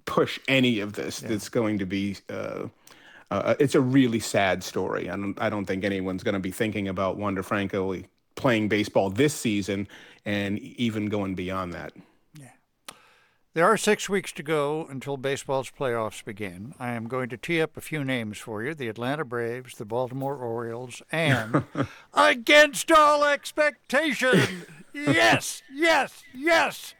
push 0.06 0.39
any 0.47 0.80
of 0.80 0.93
this. 0.93 1.22
Yeah. 1.22 1.30
It's 1.31 1.49
going 1.49 1.80
to 1.80 1.85
be. 1.85 2.18
Uh, 2.30 2.68
uh, 3.31 3.53
it's 3.60 3.76
a 3.76 3.81
really 3.81 4.19
sad 4.19 4.64
story. 4.64 5.07
I 5.07 5.15
don't, 5.15 5.39
I 5.39 5.51
don't 5.51 5.65
think 5.65 5.84
anyone's 5.84 6.23
going 6.23 6.34
to 6.34 6.39
be 6.39 6.49
thinking 6.49 6.88
about 6.88 7.18
Wander 7.18 7.43
Franco 7.43 7.95
playing 8.34 8.69
baseball 8.69 9.11
this 9.11 9.35
season 9.35 9.88
and 10.26 10.57
even 10.57 11.07
going 11.07 11.35
beyond 11.35 11.73
that. 11.73 11.93
There 13.60 13.68
are 13.68 13.76
six 13.76 14.07
weeks 14.07 14.31
to 14.31 14.41
go 14.41 14.88
until 14.90 15.18
baseball's 15.18 15.69
playoffs 15.69 16.23
begin. 16.23 16.73
I 16.80 16.94
am 16.94 17.10
going 17.10 17.27
to 17.27 17.36
tee 17.36 17.61
up 17.61 17.76
a 17.76 17.81
few 17.81 18.06
names 18.06 18.38
for 18.38 18.64
you 18.64 18.73
the 18.73 18.88
Atlanta 18.88 19.26
Braves, 19.26 19.76
the 19.76 19.84
Baltimore 19.84 20.38
Orioles, 20.38 21.02
and 21.11 21.65
against 22.14 22.90
all 22.90 23.26
expectation, 23.26 24.64
yes, 24.94 25.61
yes, 25.69 26.23
yes, 26.34 26.95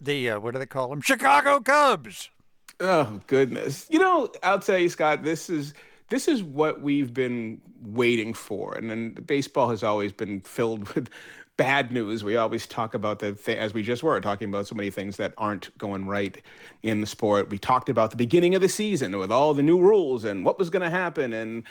the, 0.00 0.30
uh, 0.30 0.38
what 0.38 0.52
do 0.52 0.60
they 0.60 0.66
call 0.66 0.90
them? 0.90 1.00
Chicago 1.00 1.58
Cubs. 1.58 2.30
Oh, 2.78 3.20
goodness. 3.26 3.88
You 3.90 3.98
know, 3.98 4.30
I'll 4.44 4.60
tell 4.60 4.78
you, 4.78 4.90
Scott, 4.90 5.24
this 5.24 5.50
is. 5.50 5.74
This 6.10 6.28
is 6.28 6.44
what 6.44 6.80
we've 6.80 7.12
been 7.12 7.60
waiting 7.82 8.34
for, 8.34 8.74
and 8.74 8.88
then 8.88 9.14
baseball 9.26 9.68
has 9.70 9.82
always 9.82 10.12
been 10.12 10.42
filled 10.42 10.88
with 10.94 11.10
bad 11.58 11.90
news. 11.92 12.24
We 12.24 12.36
always 12.36 12.66
talk 12.66 12.94
about 12.94 13.18
the 13.18 13.32
th- 13.32 13.58
as 13.58 13.74
we 13.74 13.82
just 13.82 14.02
were 14.02 14.18
talking 14.20 14.48
about 14.48 14.68
so 14.68 14.74
many 14.74 14.90
things 14.90 15.18
that 15.18 15.34
aren't 15.36 15.76
going 15.76 16.06
right 16.06 16.40
in 16.82 17.02
the 17.02 17.06
sport. 17.06 17.50
We 17.50 17.58
talked 17.58 17.90
about 17.90 18.10
the 18.10 18.16
beginning 18.16 18.54
of 18.54 18.62
the 18.62 18.68
season 18.68 19.18
with 19.18 19.30
all 19.30 19.52
the 19.52 19.62
new 19.62 19.78
rules 19.78 20.24
and 20.24 20.44
what 20.44 20.58
was 20.58 20.70
going 20.70 20.82
to 20.82 20.90
happen 20.90 21.34
and 21.34 21.64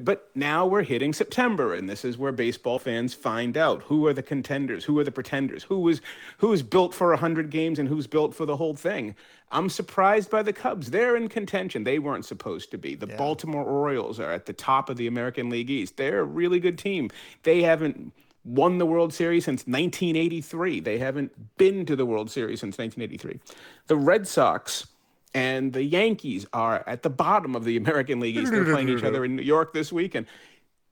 but 0.00 0.28
now 0.34 0.66
we're 0.66 0.82
hitting 0.82 1.12
September 1.12 1.72
and 1.72 1.88
this 1.88 2.04
is 2.04 2.18
where 2.18 2.32
baseball 2.32 2.80
fans 2.80 3.14
find 3.14 3.56
out 3.56 3.82
who 3.82 4.06
are 4.08 4.12
the 4.12 4.24
contenders, 4.24 4.84
who 4.84 4.98
are 4.98 5.04
the 5.04 5.12
pretenders, 5.12 5.62
who 5.62 5.88
is 5.88 6.00
who 6.38 6.52
is 6.52 6.62
built 6.62 6.94
for 6.94 7.10
100 7.10 7.50
games 7.50 7.78
and 7.78 7.88
who's 7.88 8.08
built 8.08 8.34
for 8.34 8.46
the 8.46 8.56
whole 8.56 8.74
thing. 8.74 9.14
I'm 9.52 9.68
surprised 9.68 10.30
by 10.30 10.42
the 10.42 10.52
Cubs. 10.52 10.90
They're 10.90 11.16
in 11.16 11.28
contention. 11.28 11.84
They 11.84 12.00
weren't 12.00 12.24
supposed 12.24 12.72
to 12.72 12.78
be. 12.78 12.96
The 12.96 13.06
yeah. 13.06 13.16
Baltimore 13.16 13.64
Orioles 13.64 14.18
are 14.18 14.32
at 14.32 14.46
the 14.46 14.52
top 14.52 14.88
of 14.88 14.96
the 14.96 15.06
American 15.06 15.48
League 15.48 15.70
East. 15.70 15.96
They're 15.96 16.20
a 16.20 16.24
really 16.24 16.58
good 16.58 16.78
team. 16.78 17.10
They 17.44 17.62
haven't 17.62 18.12
won 18.44 18.78
the 18.78 18.86
World 18.86 19.12
Series 19.12 19.44
since 19.44 19.66
1983. 19.66 20.80
They 20.80 20.98
haven't 20.98 21.32
been 21.56 21.86
to 21.86 21.96
the 21.96 22.06
World 22.06 22.30
Series 22.30 22.60
since 22.60 22.78
1983. 22.78 23.40
The 23.86 23.96
Red 23.96 24.28
Sox 24.28 24.86
and 25.34 25.72
the 25.72 25.82
Yankees 25.82 26.46
are 26.52 26.84
at 26.86 27.02
the 27.02 27.10
bottom 27.10 27.56
of 27.56 27.64
the 27.64 27.76
American 27.76 28.20
League 28.20 28.36
East. 28.36 28.52
They're 28.52 28.64
playing 28.64 28.88
each 28.88 29.02
other 29.02 29.24
in 29.24 29.36
New 29.36 29.42
York 29.42 29.72
this 29.72 29.92
week, 29.92 30.14
and 30.14 30.26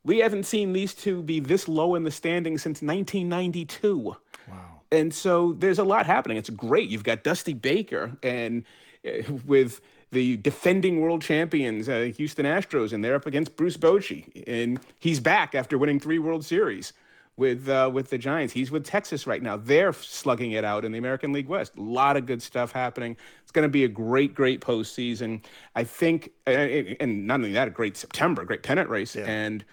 we 0.05 0.19
haven't 0.19 0.45
seen 0.45 0.73
these 0.73 0.95
two 0.95 1.23
be 1.23 1.41
this 1.41 1.69
low 1.69 1.95
in 1.95 2.03
the 2.03 2.11
standings 2.11 2.63
since 2.63 2.83
1992. 2.83 4.17
Wow. 4.49 4.81
And 4.91 5.15
so 5.15 5.53
there's 5.53 5.79
a 5.79 5.85
lot 5.85 6.07
happening. 6.07 6.37
It's 6.37 6.51
great. 6.51 6.91
You've 6.91 7.05
got 7.05 7.23
Dusty 7.23 7.55
Baker 7.55 8.13
and 8.23 8.65
uh, 9.07 9.33
with 9.47 9.81
the 10.11 10.37
defending 10.39 11.01
world 11.01 11.23
champions, 11.23 11.89
uh, 11.89 12.13
Houston 12.17 12.45
Astros, 12.45 12.93
and 12.93 13.03
they're 13.03 13.15
up 13.15 13.27
against 13.27 13.57
Bruce 13.57 13.77
Bochy. 13.77 14.43
And 14.47 14.79
he's 14.99 15.21
back 15.21 15.55
after 15.55 15.79
winning 15.79 15.99
three 15.99 16.19
World 16.19 16.45
Series 16.45 16.93
with 17.37 17.69
uh, 17.69 17.91
with 17.93 18.11
the 18.11 18.19
Giants. 18.19 18.53
He's 18.53 18.71
with 18.71 18.85
Texas 18.85 19.27
right 19.27 19.43
now. 19.43 19.57
They're 19.57 19.93
slugging 19.93 20.53
it 20.53 20.65
out 20.65 20.85
in 20.85 20.93
the 20.93 20.99
American 20.99 21.33
League 21.33 21.49
West. 21.49 21.73
A 21.77 21.81
lot 21.81 22.17
of 22.17 22.27
good 22.27 22.43
stuff 22.43 22.73
happening. 22.73 23.17
It's 23.43 23.53
going 23.53 23.65
to 23.65 23.71
be 23.71 23.85
a 23.85 23.89
great, 23.89 24.35
great 24.35 24.61
postseason. 24.61 25.43
I 25.75 25.85
think, 25.85 26.31
and 26.47 27.27
not 27.27 27.35
only 27.35 27.53
that, 27.53 27.69
a 27.69 27.71
great 27.71 27.97
September, 27.97 28.45
great 28.45 28.63
pennant 28.63 28.89
race, 28.89 29.17
yeah. 29.17 29.25
and 29.25 29.65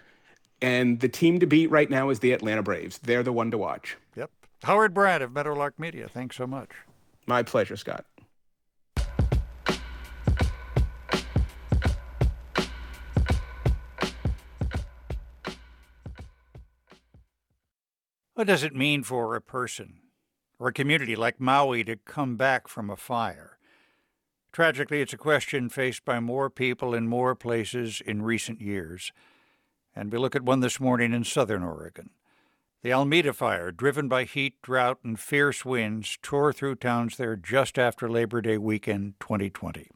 and 0.61 0.99
the 0.99 1.09
team 1.09 1.39
to 1.39 1.47
beat 1.47 1.69
right 1.71 1.89
now 1.89 2.09
is 2.09 2.19
the 2.19 2.31
Atlanta 2.31 2.63
Braves. 2.63 2.97
They're 2.99 3.23
the 3.23 3.33
one 3.33 3.51
to 3.51 3.57
watch. 3.57 3.97
Yep. 4.15 4.29
Howard 4.63 4.93
Bryant 4.93 5.23
of 5.23 5.31
Meadowlark 5.31 5.79
Media. 5.79 6.07
Thanks 6.09 6.35
so 6.35 6.45
much. 6.45 6.69
My 7.27 7.43
pleasure, 7.43 7.77
Scott. 7.77 8.05
What 18.39 18.47
does 18.47 18.63
it 18.63 18.73
mean 18.73 19.03
for 19.03 19.35
a 19.35 19.41
person 19.41 19.95
or 20.59 20.69
a 20.69 20.73
community 20.73 21.13
like 21.13 21.41
Maui 21.41 21.83
to 21.83 21.97
come 21.97 22.37
back 22.37 22.69
from 22.69 22.89
a 22.89 22.95
fire? 22.95 23.57
Tragically, 24.53 25.01
it's 25.01 25.11
a 25.11 25.17
question 25.17 25.67
faced 25.67 26.05
by 26.05 26.21
more 26.21 26.49
people 26.49 26.93
in 26.93 27.09
more 27.09 27.35
places 27.35 28.01
in 28.05 28.21
recent 28.21 28.61
years. 28.61 29.11
And 29.93 30.09
we 30.09 30.17
look 30.17 30.37
at 30.37 30.43
one 30.43 30.61
this 30.61 30.79
morning 30.79 31.11
in 31.11 31.25
southern 31.25 31.63
Oregon. 31.63 32.11
The 32.81 32.93
Almeda 32.93 33.33
fire, 33.33 33.73
driven 33.73 34.07
by 34.07 34.23
heat, 34.23 34.53
drought, 34.61 34.99
and 35.03 35.19
fierce 35.19 35.65
winds, 35.65 36.17
tore 36.21 36.53
through 36.53 36.75
towns 36.75 37.17
there 37.17 37.35
just 37.35 37.77
after 37.77 38.09
Labor 38.09 38.41
Day 38.41 38.57
weekend 38.57 39.15
2020. 39.19 39.89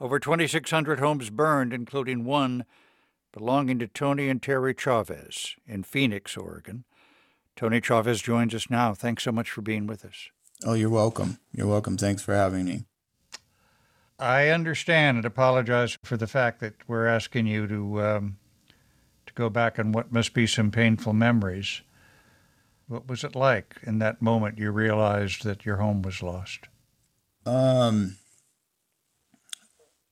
Over 0.00 0.18
2,600 0.18 1.00
homes 1.00 1.28
burned, 1.28 1.74
including 1.74 2.24
one 2.24 2.64
belonging 3.30 3.78
to 3.80 3.86
Tony 3.86 4.30
and 4.30 4.42
Terry 4.42 4.74
Chavez 4.74 5.56
in 5.66 5.82
Phoenix, 5.82 6.34
Oregon. 6.34 6.84
Tony 7.58 7.80
Chavez 7.80 8.22
joins 8.22 8.54
us 8.54 8.70
now. 8.70 8.94
Thanks 8.94 9.24
so 9.24 9.32
much 9.32 9.50
for 9.50 9.62
being 9.62 9.88
with 9.88 10.04
us. 10.04 10.28
Oh, 10.64 10.74
you're 10.74 10.88
welcome. 10.88 11.40
You're 11.52 11.66
welcome. 11.66 11.96
Thanks 11.96 12.22
for 12.22 12.32
having 12.32 12.66
me. 12.66 12.84
I 14.16 14.50
understand 14.50 15.16
and 15.16 15.26
apologize 15.26 15.98
for 16.04 16.16
the 16.16 16.28
fact 16.28 16.60
that 16.60 16.74
we're 16.86 17.08
asking 17.08 17.48
you 17.48 17.66
to 17.66 18.00
um, 18.00 18.38
to 19.26 19.32
go 19.34 19.50
back 19.50 19.76
on 19.76 19.90
what 19.90 20.12
must 20.12 20.34
be 20.34 20.46
some 20.46 20.70
painful 20.70 21.14
memories. 21.14 21.82
What 22.86 23.08
was 23.08 23.24
it 23.24 23.34
like 23.34 23.74
in 23.82 23.98
that 23.98 24.22
moment 24.22 24.58
you 24.58 24.70
realized 24.70 25.42
that 25.42 25.66
your 25.66 25.78
home 25.78 26.02
was 26.02 26.22
lost? 26.22 26.68
Um, 27.44 28.18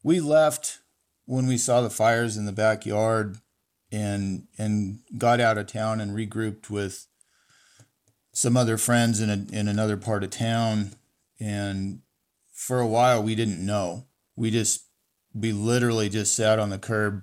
we 0.03 0.19
left 0.19 0.81
when 1.27 1.47
we 1.47 1.59
saw 1.59 1.81
the 1.81 1.91
fires 1.91 2.37
in 2.37 2.45
the 2.45 2.51
backyard 2.51 3.39
and 3.93 4.49
and 4.59 4.99
got 5.17 5.39
out 5.39 5.59
of 5.59 5.69
town 5.69 6.01
and 6.01 6.11
regrouped 6.11 6.71
with 6.71 7.07
some 8.37 8.55
other 8.55 8.77
friends 8.77 9.19
in 9.19 9.31
a, 9.31 9.47
in 9.51 9.67
another 9.67 9.97
part 9.97 10.23
of 10.23 10.29
town 10.29 10.91
and 11.41 12.01
for 12.53 12.81
a 12.81 12.87
while 12.87 13.23
we 13.23 13.35
didn't 13.35 13.65
know. 13.65 14.05
We 14.37 14.51
just 14.51 14.85
we 15.33 15.53
literally 15.53 16.11
just 16.11 16.37
sat 16.37 16.59
on 16.59 16.69
the 16.69 16.79
curb 16.79 17.23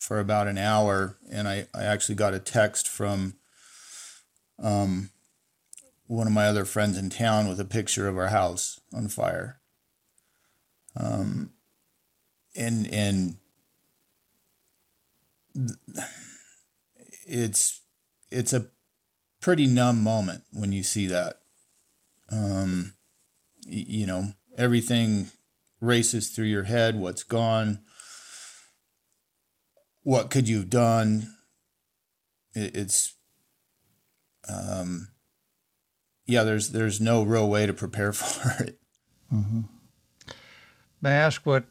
for 0.00 0.18
about 0.18 0.48
an 0.48 0.58
hour 0.58 1.18
and 1.30 1.46
i, 1.46 1.68
I 1.72 1.84
actually 1.84 2.16
got 2.16 2.34
a 2.34 2.40
text 2.40 2.88
from 2.88 3.34
um, 4.60 5.10
one 6.08 6.26
of 6.26 6.32
my 6.32 6.46
other 6.46 6.64
friends 6.64 6.98
in 6.98 7.08
town 7.08 7.48
with 7.48 7.60
a 7.60 7.64
picture 7.64 8.08
of 8.08 8.18
our 8.18 8.26
house 8.26 8.80
on 8.92 9.06
fire. 9.06 9.60
Um, 10.96 11.52
and 12.56 12.92
and 12.92 13.36
it's 17.24 17.82
it's 18.32 18.52
a 18.52 18.66
pretty 19.42 19.66
numb 19.66 20.02
moment 20.02 20.44
when 20.52 20.72
you 20.72 20.82
see 20.82 21.06
that. 21.08 21.40
Um, 22.30 22.94
you 23.66 24.06
know, 24.06 24.32
everything 24.56 25.26
races 25.80 26.30
through 26.30 26.46
your 26.46 26.62
head. 26.62 26.98
What's 26.98 27.24
gone? 27.24 27.80
What 30.02 30.30
could 30.30 30.48
you've 30.48 30.70
done? 30.70 31.34
It, 32.54 32.74
it's, 32.74 33.14
um, 34.48 35.08
yeah. 36.26 36.42
There's 36.42 36.70
there's 36.70 37.00
no 37.00 37.22
real 37.22 37.48
way 37.48 37.66
to 37.66 37.72
prepare 37.72 38.12
for 38.12 38.64
it. 38.64 38.78
Mm-hmm. 39.32 39.60
May 41.00 41.10
I 41.10 41.14
ask 41.14 41.44
what 41.44 41.64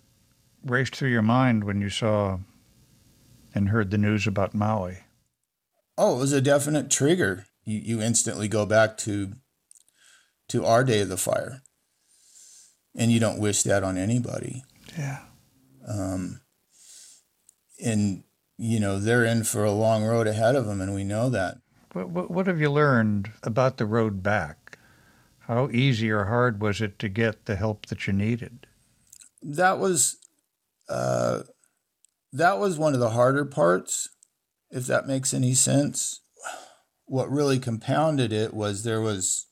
raced 0.63 0.95
through 0.95 1.09
your 1.09 1.21
mind 1.21 1.63
when 1.63 1.81
you 1.81 1.89
saw 1.89 2.37
and 3.55 3.69
heard 3.69 3.91
the 3.91 3.97
news 3.97 4.27
about 4.27 4.53
Maui? 4.53 4.99
Oh, 5.97 6.15
it 6.15 6.19
was 6.19 6.33
a 6.33 6.41
definite 6.41 6.89
trigger 6.89 7.45
you, 7.63 7.79
you 7.79 8.01
instantly 8.01 8.47
go 8.47 8.65
back 8.65 8.97
to 8.99 9.33
to 10.49 10.65
our 10.65 10.83
day 10.83 11.01
of 11.01 11.09
the 11.09 11.17
fire. 11.17 11.61
And 12.93 13.09
you 13.09 13.21
don't 13.21 13.39
wish 13.39 13.63
that 13.63 13.83
on 13.83 13.97
anybody. 13.97 14.63
Yeah. 14.97 15.19
Um 15.87 16.41
and 17.83 18.23
you 18.57 18.79
know 18.79 18.99
they're 18.99 19.25
in 19.25 19.43
for 19.43 19.63
a 19.63 19.71
long 19.71 20.03
road 20.03 20.27
ahead 20.27 20.55
of 20.55 20.65
them 20.65 20.81
and 20.81 20.93
we 20.93 21.03
know 21.03 21.29
that. 21.29 21.57
What, 21.93 22.09
what, 22.09 22.31
what 22.31 22.47
have 22.47 22.59
you 22.59 22.69
learned 22.69 23.31
about 23.43 23.77
the 23.77 23.85
road 23.85 24.21
back? 24.23 24.77
How 25.39 25.69
easy 25.69 26.09
or 26.09 26.25
hard 26.25 26.61
was 26.61 26.79
it 26.79 26.99
to 26.99 27.09
get 27.09 27.45
the 27.45 27.55
help 27.55 27.87
that 27.87 28.07
you 28.07 28.13
needed? 28.13 28.67
That 29.41 29.79
was 29.79 30.17
uh 30.89 31.43
that 32.33 32.59
was 32.59 32.77
one 32.77 32.93
of 32.93 32.99
the 32.99 33.11
harder 33.11 33.45
parts 33.45 34.09
if 34.69 34.85
that 34.87 35.07
makes 35.07 35.33
any 35.33 35.53
sense 35.53 36.21
what 37.11 37.29
really 37.29 37.59
compounded 37.59 38.31
it 38.31 38.53
was 38.53 38.83
there 38.83 39.01
was 39.01 39.47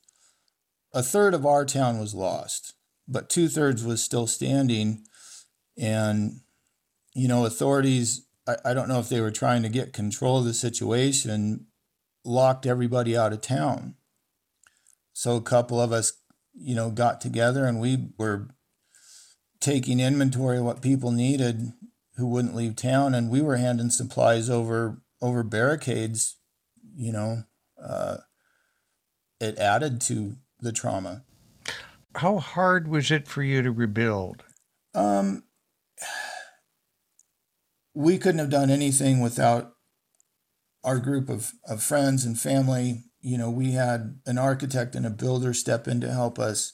a 0.93 1.03
third 1.03 1.33
of 1.33 1.45
our 1.45 1.65
town 1.65 1.99
was 1.99 2.15
lost, 2.15 2.73
but 3.05 3.29
two 3.29 3.49
thirds 3.49 3.83
was 3.83 4.01
still 4.01 4.27
standing. 4.27 5.03
And, 5.77 6.39
you 7.13 7.27
know, 7.27 7.45
authorities, 7.45 8.25
I, 8.47 8.55
I 8.63 8.73
don't 8.73 8.87
know 8.87 8.99
if 8.99 9.09
they 9.09 9.19
were 9.19 9.29
trying 9.29 9.61
to 9.63 9.69
get 9.69 9.91
control 9.91 10.39
of 10.39 10.45
the 10.45 10.53
situation, 10.53 11.65
locked 12.23 12.65
everybody 12.65 13.17
out 13.17 13.33
of 13.33 13.41
town. 13.41 13.95
So 15.11 15.35
a 15.35 15.41
couple 15.41 15.81
of 15.81 15.91
us, 15.91 16.13
you 16.53 16.75
know, 16.75 16.89
got 16.89 17.19
together 17.19 17.65
and 17.65 17.81
we 17.81 18.07
were 18.17 18.47
taking 19.59 19.99
inventory 19.99 20.59
of 20.59 20.63
what 20.63 20.81
people 20.81 21.11
needed 21.11 21.73
who 22.15 22.25
wouldn't 22.25 22.55
leave 22.55 22.77
town 22.77 23.13
and 23.13 23.29
we 23.29 23.41
were 23.41 23.57
handing 23.57 23.89
supplies 23.89 24.49
over 24.49 25.01
over 25.21 25.43
barricades 25.43 26.37
you 26.95 27.11
know 27.11 27.43
uh, 27.83 28.17
it 29.39 29.57
added 29.57 30.01
to 30.01 30.35
the 30.59 30.71
trauma. 30.71 31.23
How 32.15 32.39
hard 32.39 32.87
was 32.87 33.11
it 33.11 33.27
for 33.27 33.43
you 33.43 33.61
to 33.61 33.71
rebuild? 33.71 34.43
Um, 34.93 35.43
we 37.93 38.17
couldn't 38.17 38.39
have 38.39 38.49
done 38.49 38.69
anything 38.69 39.21
without 39.21 39.73
our 40.83 40.99
group 40.99 41.29
of, 41.29 41.51
of 41.67 41.83
friends 41.83 42.25
and 42.25 42.39
family. 42.39 43.03
You 43.21 43.37
know, 43.37 43.49
we 43.49 43.71
had 43.71 44.19
an 44.25 44.37
architect 44.37 44.95
and 44.95 45.05
a 45.05 45.11
builder 45.11 45.53
step 45.53 45.87
in 45.87 46.01
to 46.01 46.11
help 46.11 46.39
us. 46.39 46.73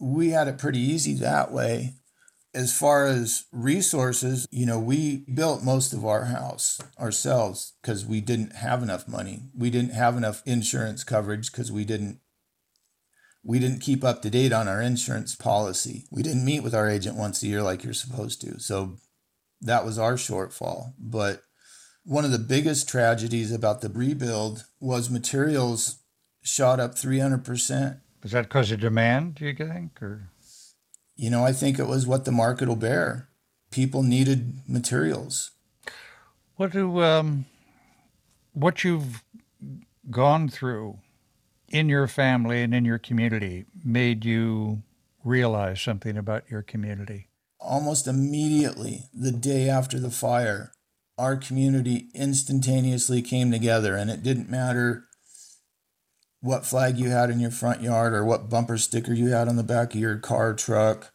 We 0.00 0.30
had 0.30 0.48
it 0.48 0.58
pretty 0.58 0.80
easy 0.80 1.14
that 1.14 1.52
way 1.52 1.97
as 2.58 2.76
far 2.76 3.06
as 3.06 3.44
resources, 3.52 4.48
you 4.50 4.66
know, 4.66 4.80
we 4.80 5.18
built 5.32 5.62
most 5.62 5.92
of 5.92 6.04
our 6.04 6.24
house 6.24 6.80
ourselves 6.98 7.74
because 7.80 8.04
we 8.04 8.20
didn't 8.20 8.56
have 8.56 8.82
enough 8.82 9.06
money. 9.06 9.44
We 9.56 9.70
didn't 9.70 9.92
have 9.92 10.16
enough 10.16 10.42
insurance 10.44 11.04
coverage 11.04 11.52
because 11.52 11.70
we 11.70 11.84
didn't 11.84 12.18
we 13.44 13.60
didn't 13.60 13.78
keep 13.78 14.02
up 14.02 14.22
to 14.22 14.30
date 14.30 14.52
on 14.52 14.66
our 14.66 14.82
insurance 14.82 15.36
policy. 15.36 16.06
We 16.10 16.24
didn't 16.24 16.44
meet 16.44 16.64
with 16.64 16.74
our 16.74 16.90
agent 16.90 17.16
once 17.16 17.40
a 17.42 17.46
year 17.46 17.62
like 17.62 17.84
you're 17.84 17.94
supposed 17.94 18.40
to. 18.40 18.58
So 18.58 18.96
that 19.60 19.84
was 19.84 19.96
our 19.96 20.14
shortfall. 20.14 20.94
But 20.98 21.42
one 22.02 22.24
of 22.24 22.32
the 22.32 22.40
biggest 22.40 22.88
tragedies 22.88 23.52
about 23.52 23.82
the 23.82 23.88
rebuild 23.88 24.66
was 24.80 25.08
materials 25.08 26.00
shot 26.42 26.80
up 26.80 26.96
300%. 26.96 28.00
Was 28.24 28.32
that 28.32 28.46
because 28.46 28.72
of 28.72 28.80
demand, 28.80 29.36
do 29.36 29.46
you 29.46 29.54
think? 29.54 30.02
Or 30.02 30.30
you 31.18 31.28
know, 31.30 31.44
I 31.44 31.52
think 31.52 31.78
it 31.78 31.88
was 31.88 32.06
what 32.06 32.24
the 32.24 32.32
market 32.32 32.68
will 32.68 32.76
bear. 32.76 33.28
People 33.70 34.02
needed 34.02 34.60
materials. 34.66 35.50
What 36.56 36.72
do 36.72 37.02
um, 37.02 37.44
what 38.54 38.84
you've 38.84 39.22
gone 40.10 40.48
through 40.48 40.98
in 41.68 41.88
your 41.88 42.06
family 42.06 42.62
and 42.62 42.72
in 42.72 42.84
your 42.84 42.98
community 42.98 43.66
made 43.84 44.24
you 44.24 44.82
realize 45.24 45.82
something 45.82 46.16
about 46.16 46.50
your 46.50 46.62
community? 46.62 47.28
Almost 47.60 48.06
immediately, 48.06 49.02
the 49.12 49.32
day 49.32 49.68
after 49.68 49.98
the 49.98 50.10
fire, 50.10 50.72
our 51.18 51.36
community 51.36 52.08
instantaneously 52.14 53.22
came 53.22 53.50
together, 53.50 53.96
and 53.96 54.08
it 54.08 54.22
didn't 54.22 54.48
matter 54.48 55.07
what 56.40 56.66
flag 56.66 56.98
you 56.98 57.10
had 57.10 57.30
in 57.30 57.40
your 57.40 57.50
front 57.50 57.82
yard 57.82 58.12
or 58.12 58.24
what 58.24 58.48
bumper 58.48 58.78
sticker 58.78 59.12
you 59.12 59.28
had 59.28 59.48
on 59.48 59.56
the 59.56 59.62
back 59.62 59.94
of 59.94 60.00
your 60.00 60.18
car 60.18 60.54
truck. 60.54 61.12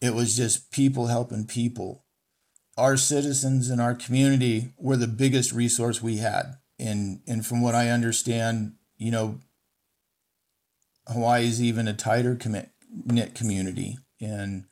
It 0.00 0.14
was 0.14 0.36
just 0.36 0.70
people 0.70 1.06
helping 1.06 1.46
people. 1.46 2.04
Our 2.76 2.96
citizens 2.96 3.70
in 3.70 3.80
our 3.80 3.94
community 3.94 4.72
were 4.78 4.96
the 4.96 5.08
biggest 5.08 5.52
resource 5.52 6.02
we 6.02 6.18
had. 6.18 6.58
and 6.78 7.20
and 7.26 7.44
from 7.44 7.60
what 7.60 7.74
I 7.74 7.88
understand, 7.90 8.74
you 8.96 9.10
know, 9.10 9.40
Hawaii 11.08 11.46
is 11.46 11.60
even 11.60 11.88
a 11.88 11.94
tighter 11.94 12.36
commit, 12.36 12.70
knit 13.04 13.34
community, 13.34 13.98
and 14.20 14.64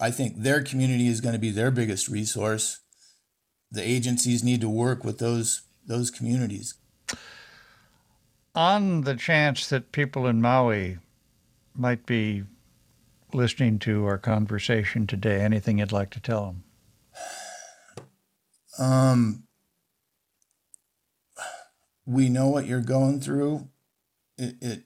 I 0.00 0.10
think 0.10 0.38
their 0.38 0.62
community 0.62 1.06
is 1.06 1.20
going 1.20 1.34
to 1.34 1.38
be 1.38 1.50
their 1.50 1.70
biggest 1.70 2.08
resource. 2.08 2.80
The 3.70 3.86
agencies 3.86 4.42
need 4.42 4.60
to 4.62 4.68
work 4.68 5.04
with 5.04 5.18
those 5.18 5.62
those 5.86 6.10
communities. 6.10 6.74
On 8.54 9.02
the 9.02 9.14
chance 9.14 9.68
that 9.68 9.92
people 9.92 10.26
in 10.26 10.40
Maui 10.40 10.98
might 11.74 12.06
be 12.06 12.44
listening 13.32 13.78
to 13.80 14.04
our 14.06 14.18
conversation 14.18 15.06
today, 15.06 15.40
anything 15.40 15.78
you'd 15.78 15.92
like 15.92 16.10
to 16.10 16.20
tell 16.20 16.46
them? 16.46 16.64
Um, 18.78 19.44
we 22.06 22.28
know 22.28 22.48
what 22.48 22.66
you're 22.66 22.80
going 22.80 23.20
through. 23.20 23.68
It 24.36 24.56
it 24.60 24.82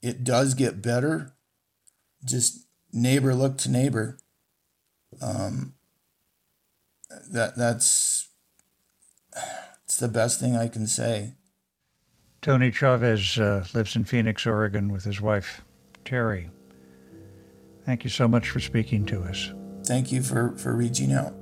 it 0.00 0.24
does 0.24 0.54
get 0.54 0.80
better. 0.80 1.34
Just 2.24 2.66
neighbor 2.92 3.34
look 3.34 3.58
to 3.58 3.70
neighbor. 3.70 4.18
Um, 5.20 5.74
that 7.30 7.56
that's 7.56 8.28
it's 9.84 9.98
the 9.98 10.08
best 10.08 10.40
thing 10.40 10.56
I 10.56 10.68
can 10.68 10.86
say. 10.86 11.34
Tony 12.46 12.70
Chavez 12.70 13.40
uh, 13.40 13.64
lives 13.74 13.96
in 13.96 14.04
Phoenix, 14.04 14.46
Oregon, 14.46 14.92
with 14.92 15.02
his 15.02 15.20
wife 15.20 15.62
Terry. 16.04 16.48
Thank 17.84 18.04
you 18.04 18.10
so 18.10 18.28
much 18.28 18.50
for 18.50 18.60
speaking 18.60 19.04
to 19.06 19.22
us. 19.22 19.52
Thank 19.84 20.12
you 20.12 20.22
for 20.22 20.56
for 20.56 20.76
reaching 20.76 21.12
out. 21.12 21.34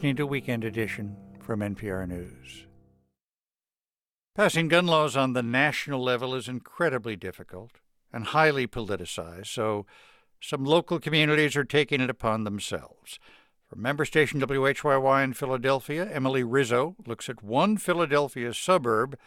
Listening 0.00 0.16
to 0.16 0.26
Weekend 0.26 0.64
Edition 0.64 1.14
from 1.40 1.60
NPR 1.60 2.08
News. 2.08 2.64
Passing 4.34 4.68
gun 4.68 4.86
laws 4.86 5.14
on 5.14 5.34
the 5.34 5.42
national 5.42 6.02
level 6.02 6.34
is 6.34 6.48
incredibly 6.48 7.16
difficult 7.16 7.72
and 8.10 8.24
highly 8.24 8.66
politicized, 8.66 9.48
so 9.48 9.84
some 10.40 10.64
local 10.64 11.00
communities 11.00 11.54
are 11.54 11.66
taking 11.66 12.00
it 12.00 12.08
upon 12.08 12.44
themselves. 12.44 13.18
From 13.68 13.82
member 13.82 14.06
station 14.06 14.40
WHYY 14.40 15.22
in 15.22 15.34
Philadelphia, 15.34 16.08
Emily 16.10 16.44
Rizzo 16.44 16.96
looks 17.06 17.28
at 17.28 17.42
one 17.42 17.76
Philadelphia 17.76 18.54
suburb, 18.54 19.18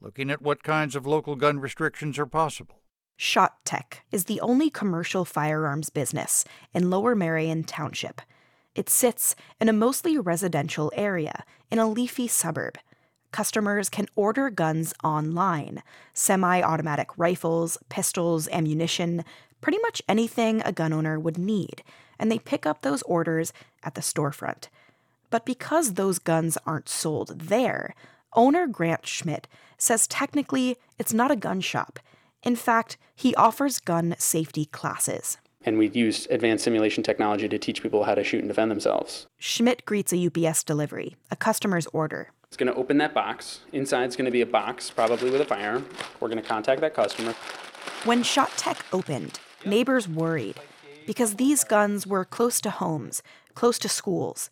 looking 0.00 0.30
at 0.30 0.40
what 0.40 0.62
kinds 0.62 0.96
of 0.96 1.06
local 1.06 1.36
gun 1.36 1.60
restrictions 1.60 2.18
are 2.18 2.24
possible. 2.24 2.80
Shot 3.18 3.62
Tech 3.66 4.06
is 4.10 4.24
the 4.24 4.40
only 4.40 4.70
commercial 4.70 5.26
firearms 5.26 5.90
business 5.90 6.46
in 6.72 6.88
Lower 6.88 7.14
Merion 7.14 7.62
Township. 7.62 8.22
It 8.74 8.90
sits 8.90 9.36
in 9.60 9.68
a 9.68 9.72
mostly 9.72 10.18
residential 10.18 10.90
area 10.96 11.44
in 11.70 11.78
a 11.78 11.88
leafy 11.88 12.26
suburb. 12.26 12.78
Customers 13.30 13.88
can 13.88 14.06
order 14.16 14.50
guns 14.50 14.94
online 15.02 15.82
semi 16.12 16.60
automatic 16.62 17.08
rifles, 17.16 17.78
pistols, 17.88 18.48
ammunition, 18.48 19.24
pretty 19.60 19.78
much 19.78 20.02
anything 20.08 20.60
a 20.62 20.72
gun 20.72 20.92
owner 20.92 21.18
would 21.18 21.38
need, 21.38 21.82
and 22.18 22.30
they 22.30 22.38
pick 22.38 22.66
up 22.66 22.82
those 22.82 23.02
orders 23.02 23.52
at 23.82 23.94
the 23.94 24.00
storefront. 24.00 24.68
But 25.30 25.46
because 25.46 25.94
those 25.94 26.18
guns 26.18 26.58
aren't 26.66 26.88
sold 26.88 27.40
there, 27.40 27.94
owner 28.34 28.66
Grant 28.66 29.06
Schmidt 29.06 29.48
says 29.78 30.06
technically 30.06 30.76
it's 30.98 31.12
not 31.12 31.30
a 31.30 31.36
gun 31.36 31.60
shop. 31.60 31.98
In 32.42 32.56
fact, 32.56 32.96
he 33.14 33.34
offers 33.36 33.80
gun 33.80 34.14
safety 34.18 34.66
classes 34.66 35.38
and 35.64 35.78
we 35.78 35.88
used 35.88 36.30
advanced 36.30 36.64
simulation 36.64 37.02
technology 37.02 37.48
to 37.48 37.58
teach 37.58 37.82
people 37.82 38.04
how 38.04 38.14
to 38.14 38.24
shoot 38.24 38.40
and 38.40 38.48
defend 38.48 38.70
themselves. 38.70 39.26
Schmidt 39.38 39.84
greets 39.84 40.12
a 40.12 40.26
UPS 40.26 40.64
delivery, 40.64 41.16
a 41.30 41.36
customer's 41.36 41.86
order. 41.88 42.30
It's 42.46 42.56
going 42.56 42.72
to 42.72 42.78
open 42.78 42.98
that 42.98 43.14
box. 43.14 43.60
Inside's 43.72 44.14
going 44.14 44.26
to 44.26 44.30
be 44.30 44.40
a 44.40 44.46
box, 44.46 44.90
probably 44.90 45.30
with 45.30 45.40
a 45.40 45.44
firearm. 45.44 45.88
We're 46.20 46.28
going 46.28 46.40
to 46.40 46.48
contact 46.48 46.80
that 46.82 46.94
customer. 46.94 47.32
When 48.04 48.22
Shot 48.22 48.50
Tech 48.56 48.84
opened, 48.92 49.40
neighbors 49.64 50.08
worried 50.08 50.60
because 51.06 51.34
these 51.34 51.64
guns 51.64 52.06
were 52.06 52.24
close 52.24 52.60
to 52.60 52.70
homes, 52.70 53.22
close 53.54 53.78
to 53.80 53.88
schools. 53.88 54.50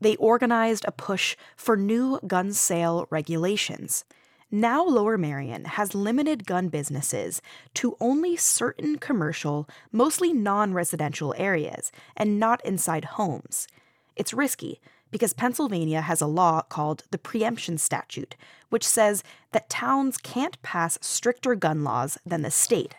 They 0.00 0.16
organized 0.16 0.84
a 0.86 0.92
push 0.92 1.36
for 1.56 1.76
new 1.76 2.20
gun 2.26 2.52
sale 2.52 3.06
regulations. 3.10 4.04
Now, 4.50 4.84
Lower 4.84 5.18
Merion 5.18 5.64
has 5.64 5.94
limited 5.94 6.46
gun 6.46 6.68
businesses 6.68 7.42
to 7.74 7.96
only 8.00 8.36
certain 8.36 8.96
commercial, 8.96 9.68
mostly 9.90 10.32
non 10.32 10.72
residential 10.72 11.34
areas 11.36 11.90
and 12.16 12.38
not 12.38 12.64
inside 12.64 13.04
homes. 13.04 13.66
It's 14.14 14.32
risky 14.32 14.80
because 15.10 15.32
Pennsylvania 15.32 16.00
has 16.00 16.20
a 16.20 16.26
law 16.28 16.62
called 16.62 17.02
the 17.10 17.18
Preemption 17.18 17.76
Statute, 17.76 18.36
which 18.68 18.86
says 18.86 19.24
that 19.50 19.68
towns 19.68 20.16
can't 20.16 20.60
pass 20.62 20.96
stricter 21.00 21.56
gun 21.56 21.82
laws 21.82 22.16
than 22.24 22.42
the 22.42 22.50
state. 22.50 22.94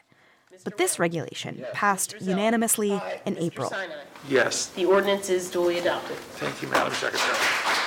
But 0.66 0.78
this 0.78 1.00
regulation 1.00 1.64
passed 1.72 2.16
unanimously 2.20 3.00
in 3.26 3.38
April. 3.38 3.72
Yes. 4.28 4.68
The 4.68 4.86
ordinance 4.86 5.30
is 5.30 5.50
duly 5.50 5.80
adopted. 5.80 6.18
Thank 6.18 6.62
you, 6.62 6.68
Madam 6.68 6.94
Secretary. 6.94 7.87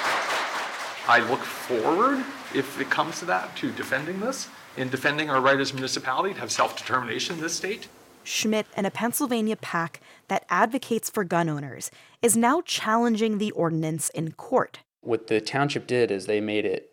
I 1.10 1.28
look 1.28 1.40
forward 1.40 2.24
if 2.54 2.80
it 2.80 2.88
comes 2.88 3.18
to 3.18 3.24
that, 3.24 3.56
to 3.56 3.72
defending 3.72 4.20
this, 4.20 4.48
in 4.76 4.90
defending 4.90 5.28
our 5.28 5.40
right 5.40 5.58
as 5.58 5.72
a 5.72 5.74
municipality 5.74 6.34
to 6.34 6.38
have 6.38 6.52
self-determination 6.52 7.34
in 7.34 7.42
this 7.42 7.52
state. 7.52 7.88
Schmidt 8.22 8.66
and 8.76 8.86
a 8.86 8.92
Pennsylvania 8.92 9.56
PAC 9.56 10.00
that 10.28 10.44
advocates 10.48 11.10
for 11.10 11.24
gun 11.24 11.48
owners 11.48 11.90
is 12.22 12.36
now 12.36 12.60
challenging 12.60 13.38
the 13.38 13.50
ordinance 13.50 14.10
in 14.10 14.30
court. 14.34 14.78
What 15.00 15.26
the 15.26 15.40
township 15.40 15.88
did 15.88 16.12
is 16.12 16.26
they 16.26 16.40
made 16.40 16.64
it 16.64 16.92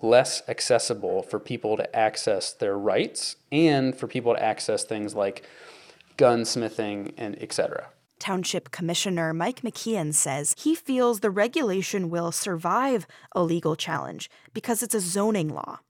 less 0.00 0.42
accessible 0.46 1.24
for 1.24 1.40
people 1.40 1.76
to 1.78 1.96
access 1.96 2.52
their 2.52 2.78
rights 2.78 3.34
and 3.50 3.96
for 3.96 4.06
people 4.06 4.34
to 4.34 4.40
access 4.40 4.84
things 4.84 5.16
like 5.16 5.44
gunsmithing 6.16 7.14
and 7.16 7.36
etc. 7.42 7.88
Township 8.22 8.70
Commissioner 8.70 9.34
Mike 9.34 9.62
McKeon 9.62 10.14
says 10.14 10.54
he 10.56 10.76
feels 10.76 11.18
the 11.18 11.30
regulation 11.30 12.08
will 12.08 12.30
survive 12.30 13.04
a 13.32 13.42
legal 13.42 13.74
challenge 13.74 14.30
because 14.54 14.80
it's 14.80 14.94
a 14.94 15.00
zoning 15.00 15.48
law. 15.48 15.80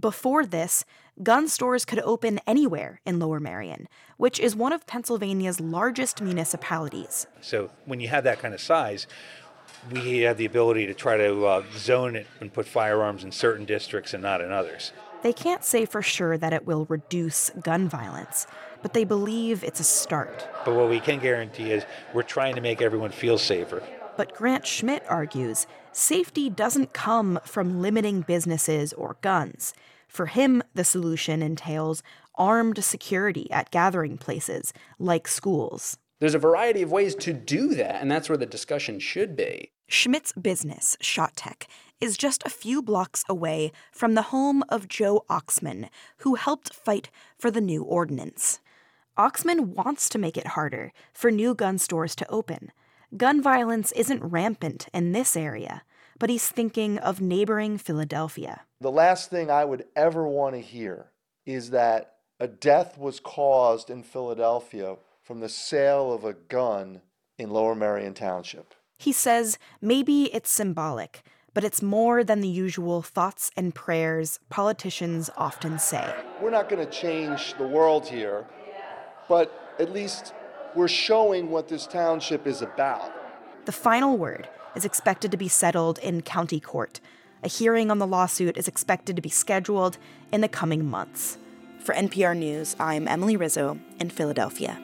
Before 0.00 0.46
this, 0.46 0.86
gun 1.22 1.48
stores 1.48 1.84
could 1.84 1.98
open 1.98 2.40
anywhere 2.46 3.02
in 3.04 3.18
Lower 3.18 3.38
Merion, 3.38 3.86
which 4.16 4.40
is 4.40 4.56
one 4.56 4.72
of 4.72 4.86
Pennsylvania's 4.86 5.60
largest 5.60 6.22
municipalities. 6.22 7.26
So 7.42 7.70
when 7.84 8.00
you 8.00 8.08
have 8.08 8.24
that 8.24 8.38
kind 8.38 8.54
of 8.54 8.60
size, 8.62 9.06
we 9.90 10.20
have 10.20 10.38
the 10.38 10.46
ability 10.46 10.86
to 10.86 10.94
try 10.94 11.18
to 11.18 11.44
uh, 11.44 11.64
zone 11.76 12.16
it 12.16 12.26
and 12.40 12.50
put 12.50 12.66
firearms 12.66 13.24
in 13.24 13.30
certain 13.30 13.66
districts 13.66 14.14
and 14.14 14.22
not 14.22 14.40
in 14.40 14.50
others. 14.50 14.92
They 15.22 15.34
can't 15.34 15.62
say 15.62 15.84
for 15.84 16.02
sure 16.02 16.38
that 16.38 16.52
it 16.52 16.66
will 16.66 16.86
reduce 16.86 17.50
gun 17.62 17.88
violence, 17.88 18.46
but 18.82 18.92
they 18.92 19.04
believe 19.04 19.64
it's 19.64 19.80
a 19.80 19.84
start. 19.84 20.48
But 20.64 20.74
what 20.74 20.90
we 20.90 21.00
can 21.00 21.18
guarantee 21.18 21.70
is 21.70 21.84
we're 22.12 22.22
trying 22.22 22.54
to 22.56 22.60
make 22.60 22.82
everyone 22.82 23.10
feel 23.10 23.38
safer. 23.38 23.82
But 24.16 24.34
Grant 24.34 24.66
Schmidt 24.66 25.04
argues 25.08 25.66
safety 25.92 26.50
doesn't 26.50 26.92
come 26.92 27.38
from 27.44 27.80
limiting 27.80 28.20
businesses 28.22 28.92
or 28.92 29.16
guns. 29.22 29.72
For 30.08 30.26
him, 30.26 30.62
the 30.74 30.84
solution 30.84 31.42
entails 31.42 32.02
armed 32.34 32.82
security 32.84 33.50
at 33.50 33.70
gathering 33.70 34.18
places 34.18 34.72
like 34.98 35.26
schools. 35.26 35.96
There's 36.20 36.34
a 36.34 36.38
variety 36.38 36.82
of 36.82 36.92
ways 36.92 37.14
to 37.16 37.32
do 37.32 37.74
that, 37.74 38.00
and 38.00 38.10
that's 38.10 38.28
where 38.28 38.38
the 38.38 38.46
discussion 38.46 39.00
should 39.00 39.34
be. 39.34 39.70
Schmidt's 39.88 40.32
business, 40.32 40.96
Shot 41.00 41.34
Tech, 41.36 41.66
is 42.00 42.16
just 42.16 42.42
a 42.46 42.50
few 42.50 42.80
blocks 42.80 43.24
away 43.28 43.72
from 43.90 44.14
the 44.14 44.22
home 44.22 44.62
of 44.68 44.88
Joe 44.88 45.24
Oxman, 45.28 45.88
who 46.18 46.36
helped 46.36 46.74
fight 46.74 47.10
for 47.38 47.50
the 47.50 47.60
new 47.60 47.82
ordinance. 47.82 48.60
Oxman 49.18 49.74
wants 49.74 50.08
to 50.08 50.18
make 50.18 50.38
it 50.38 50.48
harder 50.48 50.90
for 51.12 51.30
new 51.30 51.54
gun 51.54 51.76
stores 51.76 52.14
to 52.16 52.30
open. 52.30 52.72
Gun 53.14 53.42
violence 53.42 53.92
isn't 53.92 54.24
rampant 54.24 54.88
in 54.94 55.12
this 55.12 55.36
area, 55.36 55.82
but 56.18 56.30
he's 56.30 56.48
thinking 56.48 56.98
of 56.98 57.20
neighboring 57.20 57.76
Philadelphia. 57.76 58.62
The 58.80 58.90
last 58.90 59.28
thing 59.28 59.50
I 59.50 59.66
would 59.66 59.84
ever 59.94 60.26
want 60.26 60.54
to 60.54 60.62
hear 60.62 61.10
is 61.44 61.70
that 61.70 62.14
a 62.40 62.48
death 62.48 62.96
was 62.96 63.20
caused 63.20 63.90
in 63.90 64.02
Philadelphia 64.02 64.96
from 65.22 65.40
the 65.40 65.48
sale 65.48 66.10
of 66.10 66.24
a 66.24 66.32
gun 66.32 67.02
in 67.36 67.50
Lower 67.50 67.74
Merion 67.74 68.14
Township. 68.14 68.74
He 68.98 69.12
says 69.12 69.58
maybe 69.82 70.32
it's 70.32 70.50
symbolic, 70.50 71.22
but 71.52 71.64
it's 71.64 71.82
more 71.82 72.24
than 72.24 72.40
the 72.40 72.48
usual 72.48 73.02
thoughts 73.02 73.50
and 73.58 73.74
prayers 73.74 74.40
politicians 74.48 75.28
often 75.36 75.78
say. 75.78 76.14
We're 76.40 76.50
not 76.50 76.70
going 76.70 76.84
to 76.84 76.90
change 76.90 77.54
the 77.58 77.66
world 77.66 78.06
here, 78.06 78.46
but 79.32 79.74
at 79.78 79.90
least 79.94 80.34
we're 80.74 80.86
showing 80.86 81.50
what 81.50 81.66
this 81.66 81.86
township 81.86 82.46
is 82.46 82.60
about. 82.60 83.10
The 83.64 83.72
final 83.72 84.18
word 84.18 84.46
is 84.76 84.84
expected 84.84 85.30
to 85.30 85.38
be 85.38 85.48
settled 85.48 85.98
in 86.00 86.20
county 86.20 86.60
court. 86.60 87.00
A 87.42 87.48
hearing 87.48 87.90
on 87.90 87.98
the 87.98 88.06
lawsuit 88.06 88.58
is 88.58 88.68
expected 88.68 89.16
to 89.16 89.22
be 89.22 89.30
scheduled 89.30 89.96
in 90.32 90.42
the 90.42 90.50
coming 90.50 90.84
months. 90.84 91.38
For 91.78 91.94
NPR 91.94 92.36
News, 92.36 92.76
I'm 92.78 93.08
Emily 93.08 93.38
Rizzo 93.38 93.78
in 93.98 94.10
Philadelphia. 94.10 94.78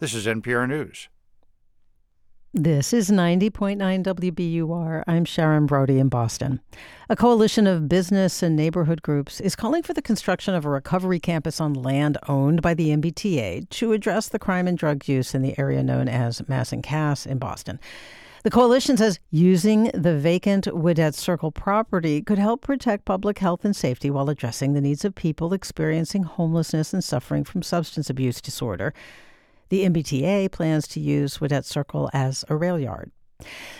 This 0.00 0.14
is 0.14 0.24
NPR 0.24 0.66
News. 0.66 1.10
This 2.54 2.94
is 2.94 3.10
90.9 3.10 3.76
WBUR. 3.76 5.04
I'm 5.06 5.26
Sharon 5.26 5.66
Brody 5.66 5.98
in 5.98 6.08
Boston. 6.08 6.60
A 7.10 7.14
coalition 7.14 7.66
of 7.66 7.90
business 7.90 8.42
and 8.42 8.56
neighborhood 8.56 9.02
groups 9.02 9.38
is 9.38 9.54
calling 9.54 9.82
for 9.82 9.92
the 9.92 10.00
construction 10.00 10.54
of 10.54 10.64
a 10.64 10.70
recovery 10.70 11.20
campus 11.20 11.60
on 11.60 11.74
land 11.74 12.16
owned 12.26 12.62
by 12.62 12.72
the 12.72 12.88
MBTA 12.88 13.68
to 13.68 13.92
address 13.92 14.30
the 14.30 14.38
crime 14.38 14.66
and 14.66 14.78
drug 14.78 15.06
use 15.06 15.34
in 15.34 15.42
the 15.42 15.58
area 15.58 15.82
known 15.82 16.08
as 16.08 16.48
Mass 16.48 16.72
and 16.72 16.82
Cass 16.82 17.26
in 17.26 17.36
Boston. 17.36 17.78
The 18.44 18.50
coalition 18.50 18.96
says 18.96 19.20
using 19.30 19.90
the 19.92 20.16
vacant 20.16 20.64
Widett 20.68 21.12
Circle 21.12 21.52
property 21.52 22.22
could 22.22 22.38
help 22.38 22.62
protect 22.62 23.04
public 23.04 23.40
health 23.40 23.62
and 23.62 23.76
safety 23.76 24.08
while 24.08 24.30
addressing 24.30 24.72
the 24.72 24.80
needs 24.80 25.04
of 25.04 25.14
people 25.14 25.52
experiencing 25.52 26.22
homelessness 26.22 26.94
and 26.94 27.04
suffering 27.04 27.44
from 27.44 27.62
substance 27.62 28.08
abuse 28.08 28.40
disorder. 28.40 28.94
The 29.68 29.84
MBTA 29.84 30.50
plans 30.50 30.88
to 30.88 31.00
use 31.00 31.38
Widett 31.38 31.64
Circle 31.64 32.10
as 32.12 32.44
a 32.48 32.56
rail 32.56 32.78
yard. 32.78 33.10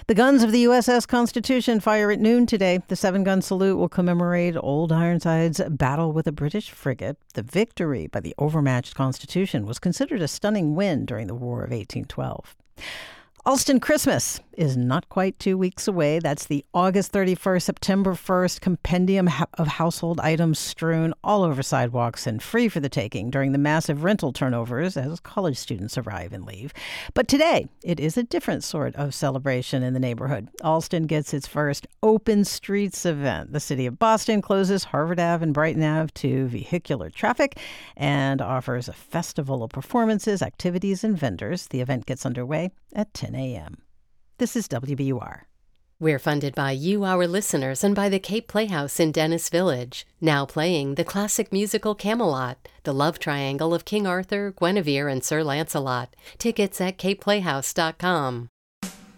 The 0.07 0.15
guns 0.15 0.43
of 0.43 0.53
the 0.53 0.65
USS 0.67 1.09
Constitution 1.09 1.81
fire 1.81 2.11
at 2.13 2.21
noon 2.21 2.47
today. 2.47 2.81
The 2.87 2.95
seven 2.95 3.25
gun 3.25 3.43
salute 3.43 3.77
will 3.77 3.89
commemorate 3.89 4.57
Old 4.57 4.93
Ironside's 4.93 5.61
battle 5.69 6.13
with 6.13 6.27
a 6.27 6.33
British 6.33 6.71
frigate. 6.71 7.17
The 7.35 7.43
victory 7.43 8.07
by 8.07 8.21
the 8.21 8.35
overmatched 8.39 8.95
Constitution 8.95 9.67
was 9.67 9.79
considered 9.79 10.23
a 10.23 10.29
stunning 10.29 10.77
win 10.77 11.07
during 11.07 11.27
the 11.27 11.35
War 11.35 11.65
of 11.65 11.71
1812. 11.71 12.55
Allston 13.49 13.81
Christmas 13.81 14.41
is 14.59 14.77
not 14.77 15.09
quite 15.09 15.39
two 15.39 15.57
weeks 15.57 15.89
away. 15.89 16.19
That's 16.19 16.45
the 16.45 16.67
August 16.75 17.13
31st, 17.13 17.63
September 17.63 18.13
1st 18.13 18.61
compendium 18.61 19.31
of 19.55 19.67
household 19.69 20.21
items 20.21 20.59
strewn 20.59 21.15
all 21.25 21.45
over 21.45 21.63
sidewalks 21.63 22.27
and 22.27 22.43
free 22.43 22.69
for 22.69 22.81
the 22.81 22.91
taking 22.91 23.31
during 23.31 23.53
the 23.53 23.59
massive 23.59 24.05
rental 24.05 24.35
turnovers 24.35 24.99
as 24.99 25.21
college 25.21 25.57
students 25.57 25.97
arrive 25.97 26.35
and 26.35 26.45
leave. 26.45 26.75
But 27.15 27.27
today, 27.27 27.69
it 27.83 27.99
is 27.99 28.19
a 28.19 28.23
different 28.23 28.65
sort 28.65 28.95
of 28.97 29.15
celebration 29.15 29.83
in 29.83 29.95
the 29.95 30.01
neighborhood. 30.01 30.49
Allston 30.63 31.07
gets 31.07 31.33
its 31.33 31.47
first 31.47 31.87
Open 32.03 32.45
Streets 32.45 33.07
event. 33.07 33.55
The 33.55 33.61
city 33.61 33.87
of 33.87 33.99
Boston 33.99 34.43
closes 34.43 34.85
Harvard 34.85 35.21
Ave 35.21 35.43
and 35.43 35.55
Brighton 35.55 35.85
Ave 35.85 36.11
to 36.17 36.49
vehicular 36.49 37.09
traffic 37.09 37.59
and 37.97 38.43
offers 38.43 38.89
a 38.89 38.93
festival 38.93 39.63
of 39.63 39.71
performances, 39.71 40.43
activities, 40.43 41.03
and 41.03 41.17
vendors. 41.17 41.69
The 41.69 41.81
event 41.81 42.05
gets 42.05 42.27
underway 42.27 42.73
at 42.95 43.15
10 43.15 43.35
a.m. 43.35 43.79
This 44.39 44.57
is 44.57 44.69
WBUR. 44.69 45.43
We're 46.01 46.21
funded 46.21 46.55
by 46.55 46.71
you, 46.71 47.03
our 47.05 47.27
listeners, 47.27 47.83
and 47.83 47.93
by 47.93 48.09
the 48.09 48.21
Cape 48.21 48.47
Playhouse 48.47 49.01
in 49.01 49.11
Dennis 49.11 49.49
Village, 49.49 50.07
now 50.21 50.47
playing 50.47 50.95
the 50.95 51.03
classic 51.03 51.53
musical 51.53 51.97
Camelot, 51.97 52.69
the 52.85 52.95
love 52.95 53.19
triangle 53.19 53.75
of 53.75 53.85
King 53.85 54.07
Arthur, 54.07 54.53
Guinevere, 54.53 55.09
and 55.09 55.25
Sir 55.25 55.43
Lancelot. 55.43 56.15
Tickets 56.39 56.81
at 56.81 56.99
capeplayhouse.com. 56.99 58.49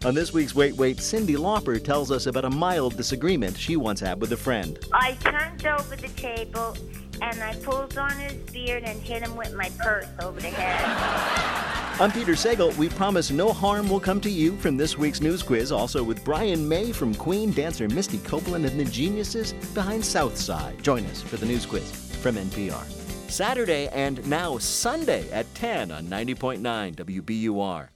On 0.02 0.14
this 0.14 0.32
week's 0.32 0.54
Wait 0.54 0.74
Wait, 0.76 0.96
Cyndi 0.96 1.36
Lauper 1.36 1.84
tells 1.84 2.10
us 2.10 2.24
about 2.24 2.46
a 2.46 2.50
mild 2.50 2.96
disagreement 2.96 3.58
she 3.58 3.76
once 3.76 4.00
had 4.00 4.18
with 4.18 4.32
a 4.32 4.36
friend. 4.38 4.78
I 4.94 5.12
turned 5.20 5.66
over 5.66 5.94
the 5.94 6.08
table 6.08 6.74
and 7.20 7.42
I 7.42 7.54
pulled 7.56 7.96
on 7.98 8.12
his 8.12 8.34
beard 8.50 8.84
and 8.84 9.00
hit 9.00 9.22
him 9.22 9.36
with 9.36 9.54
my 9.54 9.70
purse 9.78 10.06
over 10.22 10.40
the 10.40 10.48
head. 10.48 12.00
I'm 12.00 12.10
Peter 12.10 12.32
Sagal. 12.32 12.74
We 12.78 12.88
promise 12.88 13.30
no 13.30 13.52
harm 13.52 13.88
will 13.90 14.00
come 14.00 14.20
to 14.22 14.30
you 14.30 14.56
from 14.56 14.76
this 14.76 14.96
week's 14.96 15.20
news 15.20 15.42
quiz. 15.42 15.70
Also 15.70 16.02
with 16.02 16.24
Brian 16.24 16.66
May 16.66 16.92
from 16.92 17.14
Queen, 17.14 17.52
dancer 17.52 17.88
Misty 17.88 18.18
Copeland, 18.18 18.64
and 18.64 18.80
the 18.80 18.86
geniuses 18.86 19.52
behind 19.74 20.04
Southside. 20.04 20.82
Join 20.82 21.04
us 21.06 21.20
for 21.20 21.36
the 21.36 21.46
news 21.46 21.66
quiz 21.66 21.90
from 22.22 22.36
NPR. 22.36 22.84
Saturday 23.30 23.88
and 23.88 24.26
now 24.26 24.58
Sunday 24.58 25.30
at 25.30 25.52
10 25.54 25.90
on 25.90 26.06
90.9 26.06 26.96
WBUR. 26.96 27.88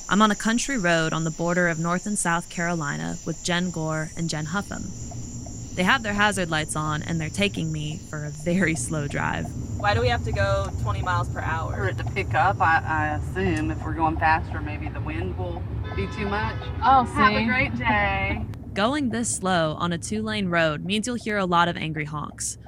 I'm 0.09 0.23
on 0.23 0.31
a 0.31 0.35
country 0.35 0.79
road 0.79 1.13
on 1.13 1.25
the 1.25 1.31
border 1.33 1.69
of 1.69 1.79
North 1.79 2.07
and 2.07 2.19
South 2.19 2.49
Carolina 2.49 3.19
with 3.27 3.45
Jen 3.45 3.71
Gore 3.71 4.09
and 4.17 4.31
Jen 4.31 4.47
Huffam. 4.47 5.75
They 5.75 5.83
have 5.83 6.03
their 6.03 6.15
hazard 6.15 6.49
lights 6.49 6.77
on 6.77 7.03
and 7.03 7.21
they're 7.21 7.29
taking 7.29 7.71
me 7.71 8.01
for 8.09 8.25
a 8.25 8.31
very 8.31 8.75
slow 8.75 9.07
drive. 9.07 9.45
Why 9.77 9.93
do 9.93 10.01
we 10.01 10.09
have 10.09 10.25
to 10.25 10.33
go 10.33 10.71
20 10.81 11.03
miles 11.03 11.29
per 11.29 11.41
hour? 11.41 11.75
For 11.75 11.89
it 11.89 11.99
to 11.99 12.05
pick 12.05 12.33
up, 12.33 12.59
I, 12.63 12.79
I 12.87 13.07
assume 13.17 13.71
if 13.71 13.85
we're 13.85 13.93
going 13.93 14.17
faster, 14.17 14.63
maybe 14.63 14.89
the 14.89 15.01
wind 15.01 15.37
will 15.37 15.63
be 15.97 16.07
too 16.09 16.27
much. 16.27 16.57
Oh, 16.83 17.05
see. 17.05 17.13
Have 17.13 17.35
a 17.35 17.45
great 17.45 17.75
day. 17.77 18.45
Going 18.75 19.11
this 19.11 19.35
slow 19.35 19.75
on 19.79 19.93
a 19.93 19.99
two 19.99 20.23
lane 20.23 20.49
road 20.49 20.85
means 20.85 21.07
you'll 21.07 21.17
hear 21.17 21.39
a 21.39 21.45
lot 21.45 21.69
of 21.69 21.77
angry 21.77 22.05
honks. 22.05 22.59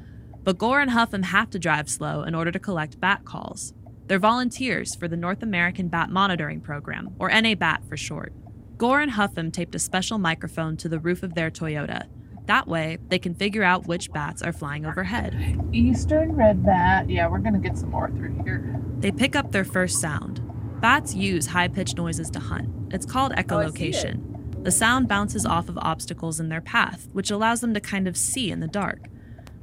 But 0.44 0.58
Gore 0.58 0.80
and 0.80 0.92
Huffam 0.92 1.24
have 1.24 1.50
to 1.50 1.58
drive 1.58 1.90
slow 1.90 2.22
in 2.22 2.34
order 2.34 2.52
to 2.52 2.58
collect 2.60 3.00
bat 3.00 3.24
calls. 3.24 3.74
They're 4.06 4.20
volunteers 4.20 4.94
for 4.94 5.08
the 5.08 5.16
North 5.16 5.42
American 5.42 5.88
Bat 5.88 6.10
Monitoring 6.10 6.60
Program, 6.60 7.16
or 7.18 7.28
NABAT 7.28 7.88
for 7.88 7.96
short. 7.96 8.32
Gore 8.78 9.00
and 9.00 9.10
Huffam 9.12 9.52
taped 9.52 9.74
a 9.74 9.80
special 9.80 10.18
microphone 10.18 10.76
to 10.76 10.88
the 10.88 11.00
roof 11.00 11.24
of 11.24 11.34
their 11.34 11.50
Toyota. 11.50 12.06
That 12.46 12.68
way, 12.68 12.98
they 13.08 13.18
can 13.18 13.34
figure 13.34 13.64
out 13.64 13.88
which 13.88 14.12
bats 14.12 14.42
are 14.42 14.52
flying 14.52 14.86
overhead. 14.86 15.58
Eastern 15.72 16.36
red 16.36 16.64
bat. 16.64 17.10
Yeah, 17.10 17.26
we're 17.26 17.40
going 17.40 17.54
to 17.54 17.58
get 17.58 17.76
some 17.76 17.90
more 17.90 18.08
through 18.10 18.40
here. 18.44 18.80
They 18.98 19.10
pick 19.10 19.34
up 19.34 19.50
their 19.50 19.64
first 19.64 20.00
sound. 20.00 20.40
Bats 20.80 21.14
use 21.14 21.46
high 21.46 21.68
pitched 21.68 21.96
noises 21.96 22.30
to 22.30 22.40
hunt. 22.40 22.68
It's 22.92 23.06
called 23.06 23.32
oh, 23.36 23.40
echolocation. 23.40 24.20
Oh, 24.20 24.62
the 24.62 24.70
sound 24.70 25.08
bounces 25.08 25.46
off 25.46 25.68
of 25.68 25.78
obstacles 25.78 26.40
in 26.40 26.48
their 26.48 26.60
path, 26.60 27.08
which 27.12 27.30
allows 27.30 27.60
them 27.60 27.72
to 27.74 27.80
kind 27.80 28.06
of 28.06 28.16
see 28.16 28.50
in 28.50 28.60
the 28.60 28.66
dark. 28.66 29.08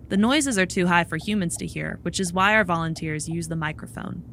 The 0.09 0.17
noises 0.17 0.57
are 0.57 0.65
too 0.65 0.87
high 0.87 1.03
for 1.03 1.17
humans 1.17 1.57
to 1.57 1.65
hear, 1.65 1.99
which 2.03 2.19
is 2.19 2.33
why 2.33 2.55
our 2.55 2.63
volunteers 2.63 3.29
use 3.29 3.47
the 3.47 3.55
microphone. 3.55 4.23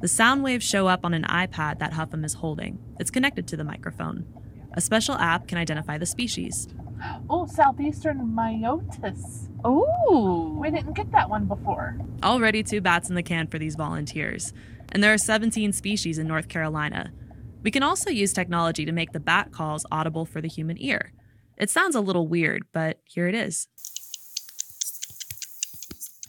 The 0.00 0.08
sound 0.08 0.42
waves 0.42 0.64
show 0.64 0.86
up 0.86 1.04
on 1.04 1.14
an 1.14 1.24
iPad 1.24 1.78
that 1.78 1.92
Huffam 1.92 2.24
is 2.24 2.34
holding. 2.34 2.78
It's 2.98 3.10
connected 3.10 3.46
to 3.48 3.56
the 3.56 3.64
microphone. 3.64 4.26
A 4.74 4.80
special 4.80 5.16
app 5.16 5.46
can 5.46 5.58
identify 5.58 5.98
the 5.98 6.06
species. 6.06 6.68
Oh, 7.28 7.46
southeastern 7.46 8.18
myotis. 8.18 9.48
Oh, 9.64 10.56
we 10.60 10.70
didn't 10.70 10.94
get 10.94 11.10
that 11.12 11.28
one 11.28 11.46
before. 11.46 11.98
Already 12.22 12.62
two 12.62 12.80
bats 12.80 13.08
in 13.08 13.14
the 13.14 13.22
can 13.22 13.46
for 13.46 13.58
these 13.58 13.74
volunteers, 13.74 14.52
and 14.92 15.02
there 15.02 15.12
are 15.12 15.18
17 15.18 15.72
species 15.72 16.18
in 16.18 16.26
North 16.26 16.48
Carolina. 16.48 17.12
We 17.62 17.70
can 17.70 17.82
also 17.82 18.10
use 18.10 18.32
technology 18.32 18.84
to 18.84 18.92
make 18.92 19.12
the 19.12 19.20
bat 19.20 19.52
calls 19.52 19.86
audible 19.90 20.24
for 20.24 20.40
the 20.40 20.48
human 20.48 20.76
ear. 20.80 21.12
It 21.56 21.70
sounds 21.70 21.94
a 21.94 22.00
little 22.00 22.26
weird, 22.26 22.62
but 22.72 23.00
here 23.04 23.28
it 23.28 23.34
is. 23.34 23.68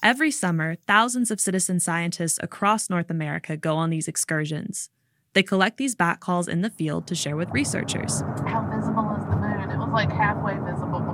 Every 0.04 0.32
summer, 0.32 0.76
thousands 0.88 1.30
of 1.30 1.40
citizen 1.40 1.80
scientists 1.80 2.40
across 2.42 2.90
North 2.90 3.10
America 3.10 3.56
go 3.56 3.78
on 3.78 3.92
these 3.92 4.08
excursions. 4.08 4.90
They 5.34 5.44
collect 5.44 5.78
these 5.78 5.96
bat 5.96 6.20
calls 6.20 6.48
in 6.48 6.62
the 6.62 6.70
field 6.70 7.08
to 7.08 7.16
share 7.16 7.38
with 7.38 7.50
researchers. 7.52 8.22
How 8.48 8.68
visible 8.70 9.16
is 9.18 9.24
the 9.30 9.38
moon? 9.38 9.70
It 9.70 9.78
was 9.78 9.90
like 9.94 10.12
halfway 10.12 10.56
visible? 10.56 11.11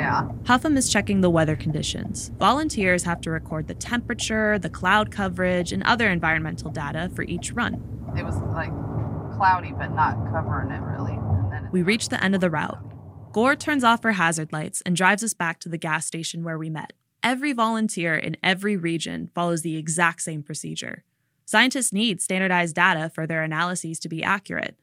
Yeah. 0.00 0.28
Huffam 0.44 0.76
is 0.76 0.90
checking 0.90 1.20
the 1.20 1.30
weather 1.30 1.56
conditions. 1.56 2.30
Volunteers 2.38 3.04
have 3.04 3.20
to 3.20 3.30
record 3.30 3.68
the 3.68 3.74
temperature, 3.74 4.58
the 4.58 4.70
cloud 4.70 5.10
coverage, 5.10 5.72
and 5.72 5.82
other 5.82 6.08
environmental 6.08 6.70
data 6.70 7.10
for 7.14 7.22
each 7.22 7.52
run. 7.52 7.74
It 8.16 8.24
was 8.24 8.36
like 8.54 8.70
cloudy, 9.36 9.72
but 9.72 9.94
not 9.94 10.14
covering 10.32 10.70
it 10.70 10.80
really. 10.80 11.12
It 11.12 11.72
We 11.72 11.82
reach 11.82 12.08
the 12.08 12.22
end 12.22 12.34
of 12.34 12.40
the 12.40 12.50
route. 12.50 12.78
Gore 13.32 13.56
turns 13.56 13.84
off 13.84 14.02
her 14.02 14.12
hazard 14.12 14.52
lights 14.52 14.82
and 14.86 14.96
drives 14.96 15.22
us 15.22 15.34
back 15.34 15.60
to 15.60 15.68
the 15.68 15.78
gas 15.78 16.06
station 16.06 16.42
where 16.42 16.58
we 16.58 16.70
met. 16.70 16.94
Every 17.22 17.52
volunteer 17.52 18.16
in 18.16 18.36
every 18.42 18.76
region 18.76 19.30
follows 19.34 19.62
the 19.62 19.76
exact 19.76 20.22
same 20.22 20.42
procedure. 20.42 21.04
Scientists 21.44 21.92
need 21.92 22.22
standardized 22.22 22.74
data 22.74 23.10
for 23.10 23.26
their 23.26 23.42
analyses 23.42 24.00
to 24.00 24.08
be 24.08 24.22
accurate. 24.22 24.76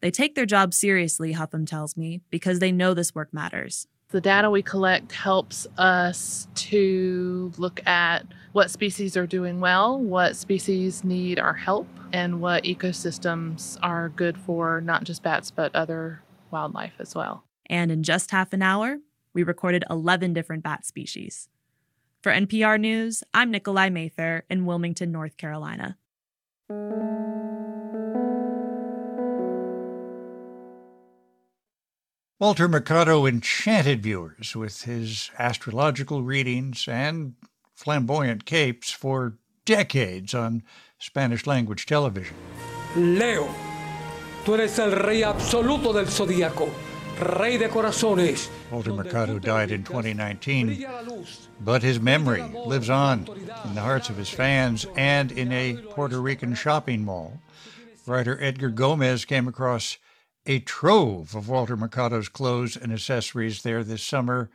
They 0.00 0.10
take 0.10 0.34
their 0.34 0.46
job 0.46 0.74
seriously, 0.74 1.34
Huffam 1.34 1.66
tells 1.66 1.96
me, 1.96 2.22
because 2.30 2.58
they 2.58 2.72
know 2.72 2.92
this 2.94 3.14
work 3.14 3.32
matters. 3.32 3.86
The 4.12 4.20
data 4.20 4.50
we 4.50 4.62
collect 4.62 5.10
helps 5.10 5.66
us 5.78 6.46
to 6.54 7.50
look 7.56 7.84
at 7.86 8.26
what 8.52 8.70
species 8.70 9.16
are 9.16 9.26
doing 9.26 9.58
well, 9.58 9.98
what 9.98 10.36
species 10.36 11.02
need 11.02 11.38
our 11.38 11.54
help, 11.54 11.86
and 12.12 12.42
what 12.42 12.64
ecosystems 12.64 13.78
are 13.82 14.10
good 14.10 14.36
for 14.36 14.82
not 14.82 15.04
just 15.04 15.22
bats 15.22 15.50
but 15.50 15.74
other 15.74 16.22
wildlife 16.50 16.92
as 16.98 17.14
well. 17.14 17.44
And 17.70 17.90
in 17.90 18.02
just 18.02 18.32
half 18.32 18.52
an 18.52 18.60
hour, 18.60 18.98
we 19.32 19.44
recorded 19.44 19.82
11 19.88 20.34
different 20.34 20.62
bat 20.62 20.84
species. 20.84 21.48
For 22.22 22.30
NPR 22.30 22.78
News, 22.78 23.24
I'm 23.32 23.50
Nikolai 23.50 23.88
Mather 23.88 24.44
in 24.50 24.66
Wilmington, 24.66 25.10
North 25.10 25.38
Carolina. 25.38 25.96
Walter 32.42 32.66
Mercado 32.66 33.24
enchanted 33.24 34.02
viewers 34.02 34.56
with 34.56 34.82
his 34.82 35.30
astrological 35.38 36.24
readings 36.24 36.88
and 36.88 37.34
flamboyant 37.76 38.46
capes 38.46 38.90
for 38.90 39.38
decades 39.64 40.34
on 40.34 40.64
Spanish 40.98 41.46
language 41.46 41.86
television. 41.86 42.34
Leo, 42.96 43.46
tú 44.44 44.54
eres 44.54 44.76
el 44.80 44.90
rey 44.90 45.22
absoluto 45.22 45.92
del 45.92 46.06
zodíaco. 46.06 46.68
Rey 47.38 47.58
de 47.58 47.68
Corazones. 47.68 48.48
Walter 48.72 48.92
Mercado 48.92 49.38
died 49.38 49.70
in 49.70 49.84
2019, 49.84 50.84
but 51.60 51.84
his 51.84 52.00
memory 52.00 52.42
lives 52.66 52.90
on 52.90 53.28
in 53.66 53.76
the 53.76 53.80
hearts 53.80 54.10
of 54.10 54.16
his 54.16 54.30
fans 54.30 54.84
and 54.96 55.30
in 55.30 55.52
a 55.52 55.76
Puerto 55.90 56.20
Rican 56.20 56.56
shopping 56.56 57.04
mall. 57.04 57.38
Writer 58.04 58.36
Edgar 58.42 58.70
Gomez 58.70 59.24
came 59.24 59.46
across 59.46 59.96
a 60.46 60.60
trove 60.60 61.34
of 61.34 61.48
Walter 61.48 61.76
Mercado's 61.76 62.28
clothes 62.28 62.76
and 62.76 62.92
accessories 62.92 63.62
there 63.62 63.84
this 63.84 64.02
summer, 64.02 64.50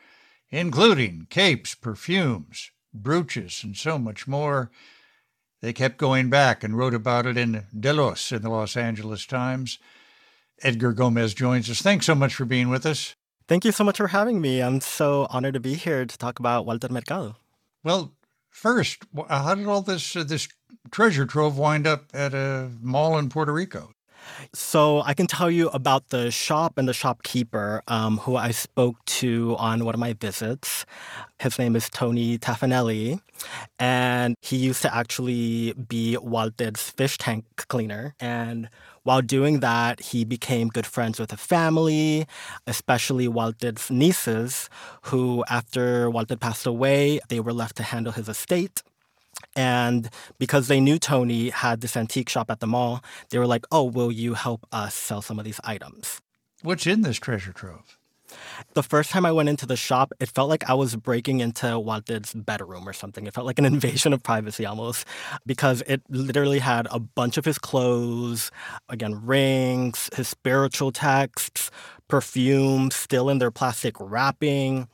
including 0.49 1.27
capes, 1.29 1.75
perfumes, 1.75 2.71
brooches, 2.93 3.63
and 3.63 3.75
so 3.75 3.97
much 3.97 4.27
more. 4.27 4.71
They 5.61 5.73
kept 5.73 5.97
going 5.97 6.29
back 6.29 6.63
and 6.63 6.77
wrote 6.77 6.93
about 6.93 7.25
it 7.25 7.37
in 7.37 7.65
De 7.77 7.93
Los 7.93 8.31
in 8.31 8.41
the 8.41 8.49
Los 8.49 8.77
Angeles 8.77 9.25
Times. 9.25 9.79
Edgar 10.61 10.93
Gomez 10.93 11.33
joins 11.33 11.69
us. 11.69 11.81
Thanks 11.81 12.05
so 12.05 12.15
much 12.15 12.35
for 12.35 12.45
being 12.45 12.69
with 12.69 12.85
us. 12.85 13.15
Thank 13.47 13.63
you 13.63 13.71
so 13.71 13.83
much 13.83 13.97
for 13.97 14.07
having 14.07 14.41
me. 14.41 14.61
I'm 14.61 14.81
so 14.81 15.27
honored 15.29 15.53
to 15.53 15.59
be 15.59 15.75
here 15.75 16.05
to 16.05 16.17
talk 16.17 16.39
about 16.39 16.65
Walter 16.65 16.89
Mercado. 16.89 17.37
Well, 17.83 18.13
first, 18.49 19.03
how 19.29 19.55
did 19.55 19.67
all 19.67 19.81
this 19.81 20.15
uh, 20.15 20.23
this 20.23 20.49
treasure 20.91 21.25
trove 21.25 21.57
wind 21.57 21.87
up 21.87 22.05
at 22.13 22.33
a 22.33 22.71
mall 22.81 23.17
in 23.17 23.29
Puerto 23.29 23.53
Rico? 23.53 23.91
So 24.53 25.01
I 25.01 25.13
can 25.13 25.27
tell 25.27 25.49
you 25.51 25.69
about 25.69 26.09
the 26.09 26.31
shop 26.31 26.77
and 26.77 26.87
the 26.87 26.93
shopkeeper 26.93 27.81
um, 27.87 28.17
who 28.19 28.35
I 28.35 28.51
spoke 28.51 29.03
to 29.21 29.55
on 29.57 29.85
one 29.85 29.93
of 29.93 29.99
my 29.99 30.13
visits. 30.13 30.85
His 31.39 31.59
name 31.59 31.75
is 31.75 31.89
Tony 31.89 32.37
Taffanelli, 32.37 33.21
and 33.77 34.35
he 34.41 34.57
used 34.57 34.81
to 34.81 34.93
actually 34.93 35.73
be 35.73 36.17
Walter's 36.17 36.89
fish 36.89 37.17
tank 37.17 37.45
cleaner. 37.67 38.15
And 38.19 38.69
while 39.03 39.21
doing 39.21 39.59
that, 39.59 39.99
he 40.01 40.25
became 40.25 40.69
good 40.69 40.87
friends 40.87 41.19
with 41.19 41.29
the 41.29 41.37
family, 41.37 42.27
especially 42.65 43.27
Walter's 43.27 43.89
nieces, 43.91 44.69
who, 45.03 45.45
after 45.49 46.09
Walter 46.09 46.35
passed 46.35 46.65
away, 46.65 47.19
they 47.29 47.39
were 47.39 47.53
left 47.53 47.77
to 47.77 47.83
handle 47.83 48.13
his 48.13 48.27
estate. 48.27 48.81
And 49.55 50.09
because 50.37 50.67
they 50.67 50.79
knew 50.79 50.99
Tony 50.99 51.49
had 51.49 51.81
this 51.81 51.97
antique 51.97 52.29
shop 52.29 52.51
at 52.51 52.59
the 52.59 52.67
mall, 52.67 53.03
they 53.29 53.39
were 53.39 53.47
like, 53.47 53.65
oh, 53.71 53.83
will 53.83 54.11
you 54.11 54.35
help 54.35 54.65
us 54.71 54.93
sell 54.93 55.21
some 55.21 55.39
of 55.39 55.45
these 55.45 55.59
items? 55.63 56.21
What's 56.61 56.87
in 56.87 57.01
this 57.01 57.17
treasure 57.17 57.53
trove? 57.53 57.97
The 58.73 58.83
first 58.83 59.11
time 59.11 59.25
I 59.25 59.31
went 59.31 59.49
into 59.49 59.65
the 59.65 59.77
shop, 59.77 60.11
it 60.19 60.29
felt 60.29 60.49
like 60.49 60.69
I 60.69 60.73
was 60.73 60.95
breaking 60.95 61.39
into 61.39 61.79
Walter's 61.79 62.33
bedroom 62.33 62.87
or 62.87 62.93
something. 62.93 63.25
It 63.25 63.33
felt 63.33 63.47
like 63.47 63.59
an 63.59 63.65
invasion 63.73 64.13
of 64.13 64.21
privacy 64.21 64.65
almost 64.65 65.05
because 65.45 65.81
it 65.87 66.01
literally 66.09 66.59
had 66.59 66.87
a 66.91 66.99
bunch 66.99 67.37
of 67.37 67.45
his 67.45 67.57
clothes, 67.57 68.51
again, 68.89 69.25
rings, 69.25 70.09
his 70.15 70.27
spiritual 70.27 70.91
texts, 70.91 71.71
perfumes 72.07 72.95
still 72.95 73.29
in 73.29 73.39
their 73.39 73.51
plastic 73.51 73.95
wrapping. 73.99 74.87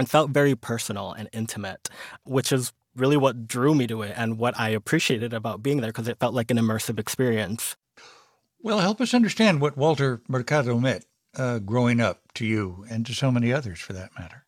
It 0.00 0.08
felt 0.08 0.30
very 0.30 0.54
personal 0.54 1.12
and 1.12 1.28
intimate, 1.32 1.88
which 2.24 2.52
is 2.52 2.72
really 2.96 3.16
what 3.16 3.46
drew 3.46 3.74
me 3.74 3.86
to 3.86 4.02
it 4.02 4.14
and 4.16 4.38
what 4.38 4.58
I 4.58 4.70
appreciated 4.70 5.32
about 5.32 5.62
being 5.62 5.80
there 5.80 5.90
because 5.90 6.08
it 6.08 6.18
felt 6.18 6.34
like 6.34 6.50
an 6.50 6.58
immersive 6.58 6.98
experience. 6.98 7.76
Well, 8.62 8.78
help 8.78 9.00
us 9.00 9.12
understand 9.14 9.60
what 9.60 9.76
Walter 9.76 10.22
Mercado 10.28 10.78
meant 10.78 11.04
uh, 11.36 11.58
growing 11.58 12.00
up 12.00 12.20
to 12.34 12.46
you 12.46 12.86
and 12.88 13.04
to 13.06 13.12
so 13.12 13.30
many 13.30 13.52
others 13.52 13.80
for 13.80 13.92
that 13.92 14.10
matter. 14.18 14.44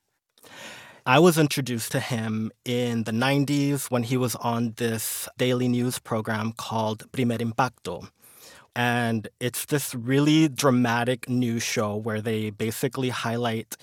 I 1.05 1.21
was 1.21 1.39
introduced 1.39 1.93
to 1.93 2.01
him 2.01 2.51
in 2.65 3.05
the 3.05 3.13
90s 3.13 3.91
when 3.93 4.03
he 4.03 4.17
was 4.17 4.35
on 4.37 4.73
this 4.77 5.29
daily 5.39 5.69
news 5.69 6.01
program 6.01 6.53
called 6.53 7.11
Primer 7.13 7.37
Impacto. 7.37 8.09
And 8.75 9.29
it's 9.39 9.67
this 9.67 9.95
really 9.95 10.49
dramatic 10.49 11.29
news 11.29 11.63
show 11.63 11.95
where 11.95 12.21
they 12.21 12.51
basically 12.51 13.11
highlight 13.11 13.77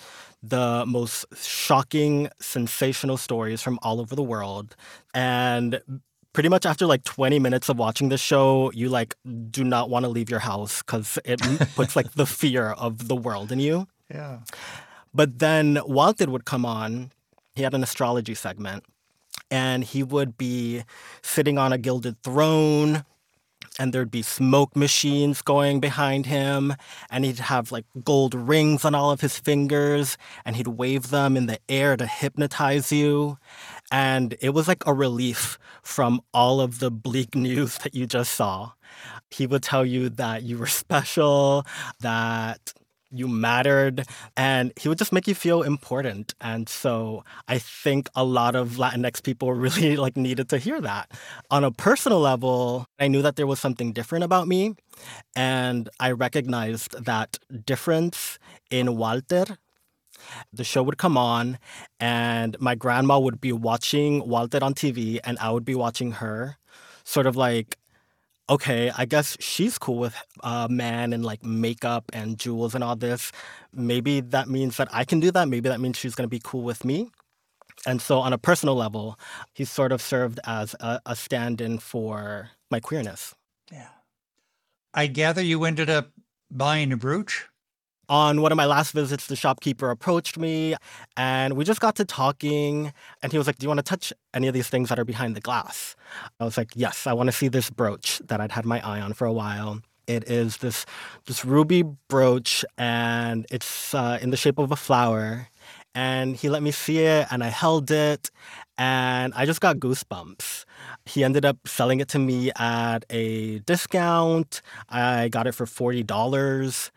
the 0.43 0.85
most 0.85 1.25
shocking, 1.41 2.29
sensational 2.39 3.17
stories 3.17 3.61
from 3.61 3.79
all 3.81 4.01
over 4.01 4.15
the 4.15 4.23
world. 4.23 4.75
And 5.13 5.81
pretty 6.33 6.49
much 6.49 6.65
after 6.65 6.85
like 6.85 7.03
20 7.05 7.39
minutes 7.39 7.69
of 7.69 7.77
watching 7.77 8.09
the 8.09 8.17
show, 8.17 8.71
you 8.73 8.89
like 8.89 9.15
do 9.49 9.63
not 9.63 9.89
want 9.89 10.03
to 10.03 10.09
leave 10.09 10.29
your 10.29 10.39
house 10.39 10.83
because 10.83 11.17
it 11.23 11.39
puts 11.75 11.95
like 11.95 12.11
the 12.13 12.25
fear 12.25 12.71
of 12.71 13.07
the 13.07 13.15
world 13.15 13.51
in 13.51 13.59
you. 13.59 13.87
Yeah. 14.13 14.39
But 15.13 15.39
then 15.39 15.79
Walter 15.85 16.29
would 16.29 16.45
come 16.45 16.65
on. 16.65 17.11
He 17.55 17.63
had 17.63 17.73
an 17.75 17.83
astrology 17.83 18.33
segment, 18.33 18.83
and 19.51 19.83
he 19.83 20.01
would 20.01 20.37
be 20.37 20.83
sitting 21.21 21.59
on 21.59 21.71
a 21.71 21.77
gilded 21.77 22.21
throne 22.23 23.05
and 23.79 23.93
there'd 23.93 24.11
be 24.11 24.21
smoke 24.21 24.75
machines 24.75 25.41
going 25.41 25.79
behind 25.79 26.25
him 26.25 26.75
and 27.09 27.25
he'd 27.25 27.39
have 27.39 27.71
like 27.71 27.85
gold 28.03 28.33
rings 28.33 28.85
on 28.85 28.95
all 28.95 29.11
of 29.11 29.21
his 29.21 29.39
fingers 29.39 30.17
and 30.45 30.55
he'd 30.55 30.67
wave 30.67 31.09
them 31.09 31.35
in 31.35 31.47
the 31.47 31.59
air 31.69 31.97
to 31.97 32.05
hypnotize 32.05 32.91
you. 32.91 33.37
And 33.91 34.35
it 34.41 34.49
was 34.49 34.67
like 34.67 34.85
a 34.85 34.93
relief 34.93 35.57
from 35.81 36.21
all 36.33 36.61
of 36.61 36.79
the 36.79 36.91
bleak 36.91 37.35
news 37.35 37.77
that 37.79 37.93
you 37.93 38.05
just 38.05 38.33
saw. 38.33 38.71
He 39.31 39.47
would 39.47 39.63
tell 39.63 39.85
you 39.85 40.09
that 40.09 40.43
you 40.43 40.57
were 40.57 40.67
special 40.67 41.65
that 42.01 42.73
you 43.13 43.27
mattered 43.27 44.05
and 44.35 44.73
he 44.79 44.89
would 44.89 44.97
just 44.97 45.13
make 45.13 45.27
you 45.27 45.35
feel 45.35 45.61
important. 45.61 46.33
And 46.41 46.67
so 46.67 47.23
i 47.47 47.57
think 47.57 48.09
a 48.15 48.23
lot 48.23 48.55
of 48.55 48.71
latinx 48.81 49.21
people 49.23 49.53
really 49.65 49.95
like 49.95 50.17
needed 50.17 50.49
to 50.49 50.57
hear 50.57 50.81
that. 50.81 51.11
On 51.51 51.63
a 51.63 51.71
personal 51.71 52.19
level 52.19 52.85
i 52.99 53.07
knew 53.07 53.21
that 53.21 53.35
there 53.35 53.47
was 53.47 53.59
something 53.59 53.93
different 53.93 54.23
about 54.23 54.47
me 54.47 54.75
and 55.35 55.89
i 55.99 56.11
recognized 56.11 56.91
that 57.05 57.37
difference 57.65 58.39
in 58.69 58.97
walter. 58.97 59.45
The 60.53 60.63
show 60.63 60.83
would 60.83 60.97
come 60.97 61.17
on 61.17 61.59
and 61.99 62.55
my 62.59 62.75
grandma 62.75 63.19
would 63.19 63.41
be 63.41 63.51
watching 63.51 64.27
walter 64.27 64.59
on 64.61 64.73
tv 64.73 65.19
and 65.23 65.37
i 65.39 65.49
would 65.51 65.65
be 65.65 65.75
watching 65.75 66.13
her 66.13 66.57
sort 67.03 67.27
of 67.27 67.35
like 67.35 67.77
okay, 68.49 68.91
I 68.97 69.05
guess 69.05 69.37
she's 69.39 69.77
cool 69.77 69.97
with 69.97 70.15
a 70.43 70.47
uh, 70.47 70.67
man 70.69 71.13
and 71.13 71.25
like 71.25 71.43
makeup 71.43 72.05
and 72.13 72.37
jewels 72.37 72.75
and 72.75 72.83
all 72.83 72.95
this. 72.95 73.31
Maybe 73.73 74.21
that 74.21 74.47
means 74.47 74.77
that 74.77 74.89
I 74.91 75.05
can 75.05 75.19
do 75.19 75.31
that. 75.31 75.47
Maybe 75.47 75.69
that 75.69 75.79
means 75.79 75.97
she's 75.97 76.15
going 76.15 76.25
to 76.27 76.29
be 76.29 76.41
cool 76.43 76.63
with 76.63 76.85
me. 76.85 77.09
And 77.85 78.01
so, 78.01 78.19
on 78.19 78.31
a 78.31 78.37
personal 78.37 78.75
level, 78.75 79.19
he 79.53 79.65
sort 79.65 79.91
of 79.91 80.01
served 80.01 80.39
as 80.45 80.75
a, 80.79 81.01
a 81.05 81.15
stand 81.15 81.59
in 81.59 81.79
for 81.79 82.51
my 82.69 82.79
queerness. 82.79 83.35
Yeah. 83.71 83.89
I 84.93 85.07
gather 85.07 85.41
you 85.41 85.63
ended 85.65 85.89
up 85.89 86.11
buying 86.51 86.93
a 86.93 86.97
brooch? 86.97 87.49
On 88.09 88.41
one 88.41 88.51
of 88.51 88.57
my 88.57 88.65
last 88.65 88.91
visits, 88.91 89.27
the 89.27 89.35
shopkeeper 89.35 89.89
approached 89.89 90.37
me 90.37 90.75
and 91.15 91.55
we 91.55 91.63
just 91.63 91.79
got 91.79 91.95
to 91.95 92.05
talking. 92.05 92.91
And 93.21 93.31
he 93.31 93.37
was 93.37 93.47
like, 93.47 93.57
Do 93.57 93.63
you 93.63 93.69
want 93.69 93.79
to 93.79 93.83
touch 93.83 94.11
any 94.33 94.47
of 94.47 94.53
these 94.53 94.67
things 94.67 94.89
that 94.89 94.99
are 94.99 95.05
behind 95.05 95.35
the 95.35 95.41
glass? 95.41 95.95
I 96.39 96.43
was 96.43 96.57
like, 96.57 96.71
Yes, 96.75 97.07
I 97.07 97.13
want 97.13 97.27
to 97.27 97.31
see 97.31 97.47
this 97.47 97.69
brooch 97.69 98.19
that 98.25 98.41
I'd 98.41 98.51
had 98.51 98.65
my 98.65 98.85
eye 98.85 98.99
on 98.99 99.13
for 99.13 99.25
a 99.25 99.33
while. 99.33 99.81
It 100.05 100.29
is 100.29 100.57
this, 100.57 100.85
this 101.27 101.45
ruby 101.45 101.83
brooch 102.09 102.65
and 102.77 103.45
it's 103.49 103.93
uh, 103.93 104.19
in 104.21 104.31
the 104.31 104.37
shape 104.37 104.59
of 104.59 104.71
a 104.71 104.75
flower. 104.75 105.47
And 105.95 106.35
he 106.35 106.49
let 106.49 106.63
me 106.63 106.71
see 106.71 106.99
it 106.99 107.27
and 107.29 107.43
I 107.43 107.49
held 107.49 107.91
it 107.91 108.31
and 108.77 109.33
I 109.35 109.45
just 109.45 109.61
got 109.61 109.77
goosebumps. 109.77 110.65
He 111.05 111.23
ended 111.23 111.45
up 111.45 111.57
selling 111.67 111.99
it 111.99 112.07
to 112.09 112.19
me 112.19 112.51
at 112.57 113.05
a 113.09 113.59
discount. 113.59 114.61
I 114.89 115.27
got 115.29 115.45
it 115.45 115.53
for 115.53 115.65
$40. 115.65 116.89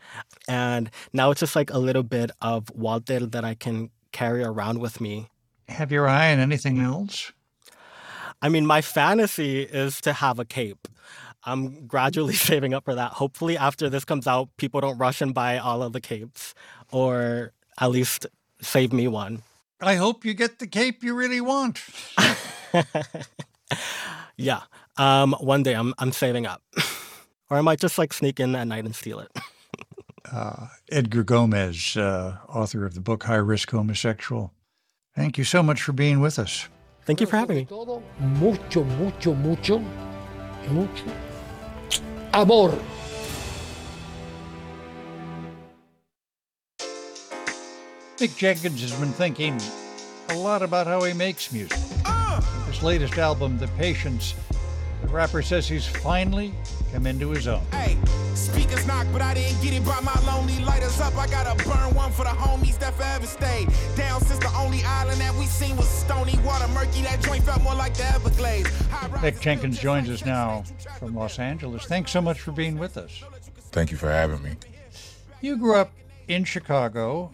And 0.48 0.90
now 1.12 1.30
it's 1.30 1.40
just 1.40 1.54
like 1.56 1.70
a 1.70 1.78
little 1.78 2.02
bit 2.02 2.30
of 2.40 2.70
Walter 2.74 3.26
that 3.26 3.44
I 3.44 3.54
can 3.54 3.90
carry 4.12 4.42
around 4.42 4.78
with 4.78 5.00
me. 5.00 5.28
Have 5.68 5.92
your 5.92 6.08
eye 6.08 6.32
on 6.32 6.38
anything 6.38 6.80
else? 6.80 7.32
I 8.40 8.48
mean, 8.48 8.66
my 8.66 8.80
fantasy 8.80 9.62
is 9.62 10.00
to 10.02 10.12
have 10.12 10.38
a 10.38 10.44
cape. 10.44 10.88
I'm 11.44 11.86
gradually 11.86 12.34
saving 12.48 12.74
up 12.74 12.84
for 12.84 12.94
that. 12.94 13.12
Hopefully, 13.12 13.56
after 13.56 13.88
this 13.88 14.04
comes 14.04 14.26
out, 14.26 14.48
people 14.56 14.80
don't 14.80 14.98
rush 14.98 15.20
and 15.20 15.34
buy 15.34 15.58
all 15.58 15.82
of 15.82 15.92
the 15.92 16.00
capes, 16.00 16.54
or 16.90 17.52
at 17.78 17.90
least 17.90 18.26
save 18.60 18.92
me 18.92 19.08
one. 19.08 19.42
I 19.80 19.96
hope 19.96 20.24
you 20.24 20.34
get 20.34 20.58
the 20.58 20.66
cape 20.66 21.02
you 21.02 21.14
really 21.14 21.40
want. 21.40 21.82
yeah. 24.36 24.62
Um, 24.96 25.34
one 25.40 25.62
day 25.62 25.74
I'm 25.74 25.94
I'm 25.98 26.12
saving 26.12 26.46
up. 26.46 26.62
or 27.50 27.58
I 27.58 27.60
might 27.60 27.80
just 27.80 27.98
like 27.98 28.12
sneak 28.12 28.40
in 28.40 28.54
at 28.54 28.66
night 28.66 28.84
and 28.84 28.94
steal 28.94 29.20
it. 29.20 29.30
uh, 30.32 30.68
Edgar 30.90 31.24
Gomez, 31.24 31.96
uh, 31.96 32.38
author 32.48 32.86
of 32.86 32.94
the 32.94 33.00
book 33.00 33.24
High 33.24 33.34
Risk 33.36 33.70
Homosexual. 33.70 34.52
Thank 35.14 35.38
you 35.38 35.44
so 35.44 35.62
much 35.62 35.82
for 35.82 35.92
being 35.92 36.20
with 36.20 36.38
us. 36.38 36.68
Thank 37.04 37.20
you 37.20 37.26
for 37.26 37.36
having 37.36 37.56
me. 37.56 37.68
Mucho, 38.18 38.84
mucho, 38.84 39.34
mucho, 39.34 39.78
mucho 40.68 41.12
amor. 42.32 42.78
Mick 48.18 48.34
Jenkins 48.34 48.80
has 48.80 48.98
been 48.98 49.12
thinking 49.12 49.60
a 50.30 50.34
lot 50.36 50.62
about 50.62 50.86
how 50.86 51.02
he 51.04 51.12
makes 51.12 51.52
music. 51.52 51.78
With 51.78 52.66
his 52.66 52.82
latest 52.82 53.18
album, 53.18 53.58
The 53.58 53.68
Patience, 53.76 54.34
the 55.02 55.08
rapper 55.08 55.42
says 55.42 55.68
he's 55.68 55.86
finally 55.86 56.54
come 56.94 57.06
into 57.06 57.28
his 57.28 57.46
own. 57.46 57.60
Hey, 57.72 57.98
speakers 58.34 58.86
knock, 58.86 59.06
but 59.12 59.20
I 59.20 59.34
didn't 59.34 59.60
get 59.62 59.74
it 59.74 59.84
by 59.84 60.00
my 60.00 60.18
lonely 60.26 60.58
lighters 60.64 60.98
up. 60.98 61.14
I 61.14 61.26
gotta 61.26 61.62
burn 61.62 61.94
one 61.94 62.10
for 62.10 62.24
the 62.24 62.30
homies 62.30 62.78
that 62.78 62.94
forever 62.94 63.26
stayed. 63.26 63.68
Down 63.96 64.22
since 64.22 64.38
the 64.38 64.52
only 64.56 64.82
island 64.84 65.20
that 65.20 65.34
we 65.34 65.44
seen 65.44 65.76
was 65.76 65.86
stony 65.86 66.38
water, 66.38 66.68
murky. 66.68 67.02
That 67.02 67.20
joint 67.20 67.44
felt 67.44 67.62
more 67.62 67.74
like 67.74 67.92
the 67.98 68.06
Everglades. 68.14 68.70
Mick 69.20 69.42
Jenkins 69.42 69.78
joins 69.78 70.08
us 70.08 70.24
now 70.24 70.64
from 70.98 71.14
Los 71.14 71.38
Angeles. 71.38 71.84
Thanks 71.84 72.12
so 72.12 72.22
much 72.22 72.40
for 72.40 72.52
being 72.52 72.78
with 72.78 72.96
us. 72.96 73.22
Thank 73.72 73.90
you 73.90 73.98
for 73.98 74.10
having 74.10 74.42
me. 74.42 74.56
You 75.42 75.58
grew 75.58 75.74
up 75.74 75.92
in 76.28 76.44
Chicago 76.44 77.30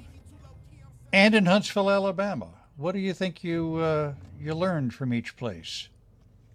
and 1.12 1.34
in 1.34 1.46
Huntsville, 1.46 1.90
Alabama. 1.90 2.48
What 2.76 2.92
do 2.92 2.98
you 2.98 3.12
think 3.12 3.44
you 3.44 3.76
uh, 3.76 4.14
you 4.40 4.54
learned 4.54 4.94
from 4.94 5.12
each 5.12 5.36
place? 5.36 5.88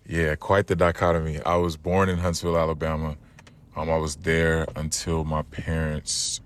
Yeah, 0.06 0.36
quite 0.36 0.68
the 0.68 0.76
dichotomy. 0.76 1.42
I 1.46 1.58
was 1.58 1.78
born 1.78 2.10
in 2.10 2.18
Huntsville, 2.18 2.58
Alabama. 2.58 3.18
Um, 3.76 3.90
I 3.90 3.98
was 3.98 4.16
there 4.16 4.66
until 4.76 5.24
my 5.24 5.42
parents 5.44 6.42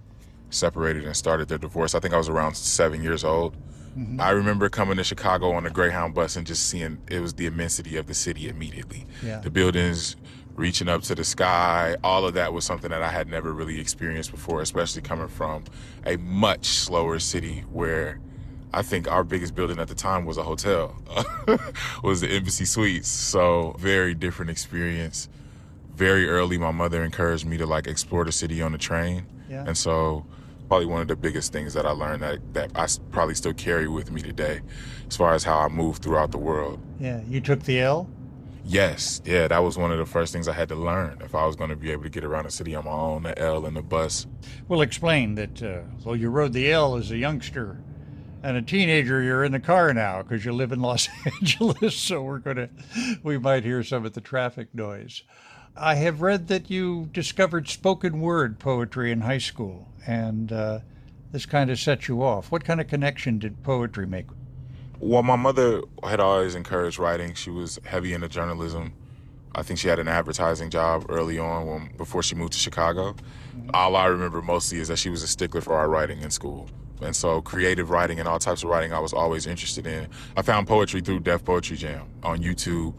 separated 0.50 1.06
and 1.06 1.16
started 1.16 1.48
their 1.48 1.58
divorce. 1.58 1.96
I 1.96 2.00
think 2.00 2.14
I 2.14 2.18
was 2.18 2.28
around 2.28 2.58
seven 2.58 3.02
years 3.02 3.24
old. 3.24 3.56
Mm-hmm. 3.98 4.20
I 4.20 4.32
remember 4.32 4.70
coming 4.70 4.98
to 4.98 5.04
Chicago 5.04 5.52
on 5.52 5.66
a 5.66 5.70
Greyhound 5.70 6.14
bus 6.14 6.36
and 6.36 6.48
just 6.48 6.68
seeing 6.68 6.98
it 7.10 7.20
was 7.20 7.34
the 7.34 7.46
immensity 7.46 7.98
of 7.98 8.08
the 8.08 8.14
city 8.14 8.50
immediately. 8.50 9.06
Yeah. 9.24 9.40
The 9.40 9.50
buildings 9.50 10.16
reaching 10.56 10.90
up 10.90 11.02
to 11.03 11.15
the 11.15 11.23
sky, 11.23 11.95
all 12.03 12.26
of 12.26 12.34
that 12.36 12.53
was 12.53 12.65
something 12.65 12.90
that 12.91 13.02
I 13.02 13.10
had 13.10 13.28
never 13.28 13.53
really 13.53 13.80
experienced 13.80 14.32
before, 14.32 14.61
especially 14.61 15.02
coming 15.02 15.28
from 15.28 15.64
a 16.06 16.18
much 16.18 16.65
slower 16.65 17.19
city 17.19 17.61
where 17.72 18.19
I 18.73 18.82
think 18.82 19.10
our 19.10 19.23
biggest 19.23 19.56
building 19.56 19.80
at 19.80 19.88
the 19.88 19.95
time 19.95 20.26
was 20.26 20.38
a 20.38 20.44
hotel, 20.44 20.95
was 22.03 22.22
the 22.22 22.30
Embassy 22.30 22.65
Suites. 22.65 23.07
So 23.07 23.76
very 23.80 24.14
different 24.14 24.52
experience. 24.52 25.30
Very 25.95 26.28
early, 26.30 26.57
my 26.57 26.72
mother 26.72 27.03
encouraged 27.03 27.45
me 27.45 27.57
to 27.57 27.65
like 27.65 27.88
explore 27.88 28.23
the 28.23 28.32
city 28.32 28.61
on 28.61 28.72
the 28.72 28.78
train, 28.78 29.26
yeah. 29.49 29.65
and 29.68 29.78
so 29.78 30.26
probably 30.68 30.86
one 30.86 31.02
of 31.02 31.10
the 31.10 31.18
biggest 31.18 31.52
things 31.52 31.73
that 31.73 31.86
I 31.86 31.91
learned 31.91 32.23
that 32.23 32.53
that 32.53 32.72
I 32.76 32.88
probably 33.11 33.36
still 33.36 33.53
carry 33.53 33.90
with 33.90 34.10
me 34.10 34.22
today, 34.22 34.61
as 35.07 35.18
far 35.18 35.34
as 35.34 35.44
how 35.44 35.60
I 35.60 35.68
move 35.68 35.98
throughout 35.98 36.32
the 36.32 36.38
world. 36.38 36.80
Yeah, 36.99 37.22
you 37.28 37.41
took 37.41 37.64
the 37.64 37.82
L. 37.82 38.10
Yes, 38.64 39.22
yeah, 39.26 39.48
that 39.48 39.64
was 39.64 39.78
one 39.78 39.92
of 39.92 39.98
the 39.98 40.06
first 40.06 40.32
things 40.32 40.48
I 40.48 40.54
had 40.54 40.70
to 40.70 40.76
learn 40.76 41.20
if 41.24 41.34
I 41.34 41.46
was 41.46 41.56
going 41.56 41.72
to 41.72 41.76
be 41.76 41.92
able 41.92 42.04
to 42.04 42.10
get 42.10 42.24
around 42.24 42.46
the 42.46 42.52
city 42.52 42.76
on 42.76 42.86
my 42.86 42.92
own. 42.92 43.24
The 43.24 43.38
L 43.38 43.66
and 43.66 43.76
the 43.76 43.82
bus. 43.82 44.28
Well, 44.68 44.82
explain 44.82 45.36
that. 45.36 45.62
Uh, 45.62 45.82
well, 46.04 46.16
you 46.16 46.30
rode 46.30 46.54
the 46.54 46.72
L 46.72 46.96
as 46.96 47.12
a 47.12 47.18
youngster 47.18 47.80
and 48.44 48.58
a 48.58 48.62
teenager, 48.62 49.22
you're 49.22 49.44
in 49.44 49.52
the 49.52 49.60
car 49.60 49.94
now 49.94 50.24
because 50.24 50.44
you 50.44 50.52
live 50.52 50.72
in 50.72 50.80
Los 50.80 51.08
Angeles. 51.26 51.96
So 51.96 52.24
we're 52.24 52.40
to, 52.40 52.70
we 53.24 53.38
might 53.38 53.64
hear 53.64 53.84
some 53.84 54.06
of 54.06 54.14
the 54.14 54.22
traffic 54.22 54.74
noise. 54.74 55.24
I 55.76 55.96
have 55.96 56.22
read 56.22 56.48
that 56.48 56.70
you 56.70 57.10
discovered 57.14 57.70
spoken 57.70 58.20
word 58.20 58.60
poetry 58.60 59.12
in 59.12 59.22
high 59.22 59.38
school, 59.38 59.88
and 60.06 60.52
uh, 60.52 60.80
this 61.32 61.46
kind 61.46 61.70
of 61.70 61.80
set 61.80 62.08
you 62.08 62.24
off. 62.24 62.52
What 62.52 62.66
kind 62.66 62.82
of 62.82 62.88
connection 62.88 63.40
did 63.40 63.64
poetry 63.64 64.06
make? 64.06 64.26
Well, 65.03 65.23
my 65.23 65.36
mother 65.36 65.82
had 66.03 66.19
always 66.19 66.53
encouraged 66.53 66.99
writing. 66.99 67.34
She 67.34 67.49
was 67.49 67.80
heavy 67.86 68.14
into 68.14 68.30
journalism. 68.30 68.94
I 69.56 69.64
think 69.64 69.80
she 69.80 69.88
had 69.88 69.98
an 69.98 70.07
advertising 70.07 70.69
job 70.69 71.07
early 71.10 71.40
on 71.40 71.65
when, 71.65 71.98
before 71.98 72.22
she 72.22 72.36
moved 72.36 72.53
to 72.53 72.60
Chicago. 72.60 73.14
Mm-hmm. 73.14 73.72
All 73.73 73.95
I 73.95 74.06
remember 74.06 74.44
mostly 74.44 74.78
is 74.78 74.90
that 74.90 74.98
she 74.98 75.10
was 75.10 75.23
a 75.23 75.28
stickler 75.28 75.60
for 75.60 75.73
our 75.73 75.90
writing 75.90 76.22
in 76.22 76.30
school. 76.30 76.69
And 77.02 77.15
so 77.15 77.41
creative 77.41 77.90
writing 77.90 78.19
and 78.19 78.28
all 78.28 78.38
types 78.38 78.61
of 78.61 78.69
writing 78.69 78.94
I 78.94 78.99
was 78.99 79.11
always 79.11 79.48
interested 79.48 79.88
in. 79.88 80.07
I 80.38 80.44
found 80.44 80.68
poetry 80.68 81.02
through 81.02 81.22
Def 81.22 81.44
Poetry 81.44 81.78
Jam 81.78 82.07
on 82.22 82.38
YouTube. 82.38 82.94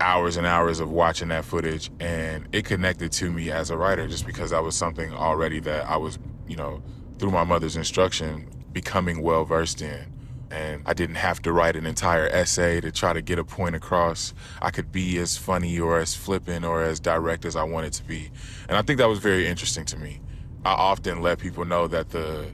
Hours 0.00 0.38
and 0.38 0.46
hours 0.46 0.80
of 0.80 0.90
watching 0.90 1.28
that 1.28 1.44
footage 1.44 1.90
and 2.00 2.48
it 2.52 2.64
connected 2.64 3.12
to 3.12 3.30
me 3.30 3.50
as 3.50 3.68
a 3.68 3.76
writer 3.76 4.08
just 4.08 4.24
because 4.24 4.52
that 4.52 4.62
was 4.64 4.74
something 4.74 5.12
already 5.12 5.60
that 5.60 5.86
I 5.86 5.98
was, 5.98 6.18
you 6.48 6.56
know, 6.56 6.82
through 7.18 7.30
my 7.30 7.44
mother's 7.44 7.76
instruction 7.76 8.48
becoming 8.72 9.20
well 9.20 9.44
versed 9.44 9.82
in. 9.82 10.14
And 10.50 10.82
I 10.86 10.92
didn't 10.94 11.16
have 11.16 11.42
to 11.42 11.52
write 11.52 11.74
an 11.74 11.86
entire 11.86 12.26
essay 12.28 12.80
to 12.80 12.92
try 12.92 13.12
to 13.12 13.22
get 13.22 13.38
a 13.38 13.44
point 13.44 13.74
across. 13.74 14.34
I 14.62 14.70
could 14.70 14.92
be 14.92 15.18
as 15.18 15.36
funny 15.36 15.78
or 15.78 15.98
as 15.98 16.14
flippant 16.14 16.64
or 16.64 16.82
as 16.82 17.00
direct 17.00 17.44
as 17.44 17.56
I 17.56 17.64
wanted 17.64 17.92
to 17.94 18.04
be. 18.04 18.30
And 18.68 18.76
I 18.76 18.82
think 18.82 18.98
that 18.98 19.08
was 19.08 19.18
very 19.18 19.46
interesting 19.46 19.84
to 19.86 19.96
me. 19.96 20.20
I 20.64 20.72
often 20.72 21.20
let 21.20 21.38
people 21.38 21.64
know 21.64 21.86
that 21.88 22.10
the 22.10 22.46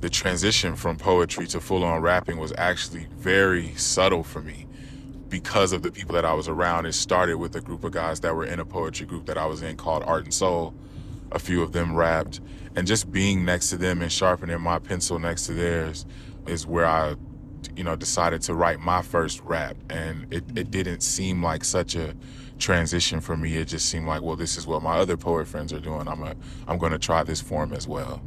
the 0.00 0.08
transition 0.08 0.76
from 0.76 0.96
poetry 0.96 1.46
to 1.46 1.60
full 1.60 1.84
on 1.84 2.00
rapping 2.00 2.38
was 2.38 2.54
actually 2.56 3.06
very 3.18 3.74
subtle 3.74 4.22
for 4.22 4.40
me 4.40 4.66
because 5.28 5.72
of 5.72 5.82
the 5.82 5.92
people 5.92 6.14
that 6.14 6.24
I 6.24 6.32
was 6.32 6.48
around. 6.48 6.86
It 6.86 6.94
started 6.94 7.36
with 7.36 7.54
a 7.54 7.60
group 7.60 7.84
of 7.84 7.92
guys 7.92 8.20
that 8.20 8.34
were 8.34 8.44
in 8.44 8.60
a 8.60 8.64
poetry 8.64 9.06
group 9.06 9.26
that 9.26 9.36
I 9.36 9.44
was 9.46 9.62
in 9.62 9.76
called 9.76 10.02
Art 10.04 10.24
and 10.24 10.34
Soul. 10.34 10.74
A 11.32 11.38
few 11.38 11.62
of 11.62 11.72
them 11.72 11.94
rapped. 11.94 12.40
And 12.74 12.86
just 12.86 13.12
being 13.12 13.44
next 13.44 13.70
to 13.70 13.76
them 13.76 14.00
and 14.00 14.10
sharpening 14.10 14.60
my 14.60 14.78
pencil 14.78 15.18
next 15.18 15.46
to 15.46 15.52
theirs 15.52 16.06
is 16.50 16.66
where 16.66 16.86
I, 16.86 17.14
you 17.76 17.84
know, 17.84 17.96
decided 17.96 18.42
to 18.42 18.54
write 18.54 18.80
my 18.80 19.02
first 19.02 19.40
rap. 19.40 19.76
And 19.88 20.32
it, 20.32 20.44
it 20.56 20.70
didn't 20.70 21.02
seem 21.02 21.42
like 21.42 21.64
such 21.64 21.94
a 21.94 22.14
transition 22.58 23.20
for 23.20 23.36
me. 23.36 23.56
It 23.56 23.66
just 23.66 23.88
seemed 23.88 24.06
like, 24.06 24.22
well, 24.22 24.36
this 24.36 24.56
is 24.56 24.66
what 24.66 24.82
my 24.82 24.96
other 24.98 25.16
poet 25.16 25.48
friends 25.48 25.72
are 25.72 25.80
doing. 25.80 26.08
I'm 26.08 26.22
a, 26.22 26.34
I'm 26.68 26.78
going 26.78 26.92
to 26.92 26.98
try 26.98 27.22
this 27.22 27.40
form 27.40 27.72
as 27.72 27.88
well. 27.88 28.22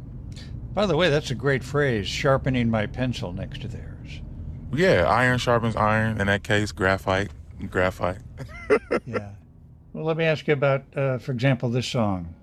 By 0.72 0.86
the 0.86 0.96
way, 0.96 1.08
that's 1.08 1.30
a 1.30 1.36
great 1.36 1.62
phrase, 1.62 2.08
sharpening 2.08 2.68
my 2.68 2.86
pencil 2.86 3.32
next 3.32 3.60
to 3.60 3.68
theirs. 3.68 4.20
Yeah, 4.72 5.06
iron 5.08 5.38
sharpens 5.38 5.76
iron. 5.76 6.20
In 6.20 6.26
that 6.26 6.42
case, 6.42 6.72
graphite, 6.72 7.30
graphite. 7.70 8.18
yeah. 9.06 9.30
Well, 9.92 10.04
let 10.04 10.16
me 10.16 10.24
ask 10.24 10.48
you 10.48 10.54
about, 10.54 10.84
uh, 10.96 11.18
for 11.18 11.30
example, 11.30 11.68
this 11.68 11.86
song, 11.86 12.34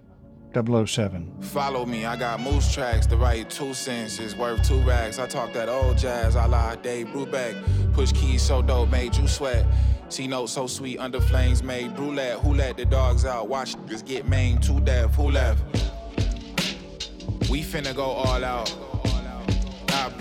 007. 0.54 1.42
Follow 1.42 1.86
me, 1.86 2.06
I 2.06 2.16
got 2.16 2.40
moose 2.40 2.74
tracks 2.74 3.06
to 3.08 3.18
write 3.18 3.50
two 3.50 3.74
sentences 3.74 4.36
worth 4.36 4.68
two 4.68 4.80
racks. 4.82 5.20
I 5.20 5.28
talk 5.28 5.54
that 5.54 5.70
old 5.70 5.98
jazz, 5.98 6.36
I 6.36 6.46
lie 6.46 6.76
Dave 6.78 7.08
Brubeck. 7.08 7.56
Push 7.94 8.12
keys 8.12 8.42
so 8.42 8.62
dope, 8.62 8.90
made 8.90 9.16
you 9.16 9.28
sweat. 9.28 9.66
See 10.10 10.28
notes 10.28 10.52
so 10.52 10.68
sweet 10.68 10.98
under 11.00 11.22
flames, 11.22 11.64
made 11.64 11.96
brulette. 11.96 12.40
Who 12.40 12.54
let 12.54 12.78
the 12.78 12.86
dogs 12.86 13.26
out? 13.26 13.48
Watch 13.48 13.76
this 13.86 14.02
get 14.02 14.28
maimed 14.28 14.64
to 14.64 14.80
death. 14.82 15.16
Who 15.16 15.32
left? 15.32 15.64
We 17.50 17.62
finna 17.64 17.96
go 17.96 18.04
all 18.04 18.44
out. 18.44 18.74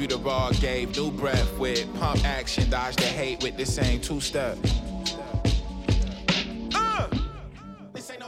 Beauty 0.00 0.16
bar 0.16 0.50
gave 0.54 0.96
new 0.96 1.10
breath 1.10 1.58
with 1.58 1.86
pump 1.96 2.24
action, 2.24 2.70
dodge 2.70 2.96
the 2.96 3.02
hate 3.04 3.42
with 3.42 3.58
the 3.58 3.66
same 3.66 4.00
two 4.00 4.18
step. 4.18 4.56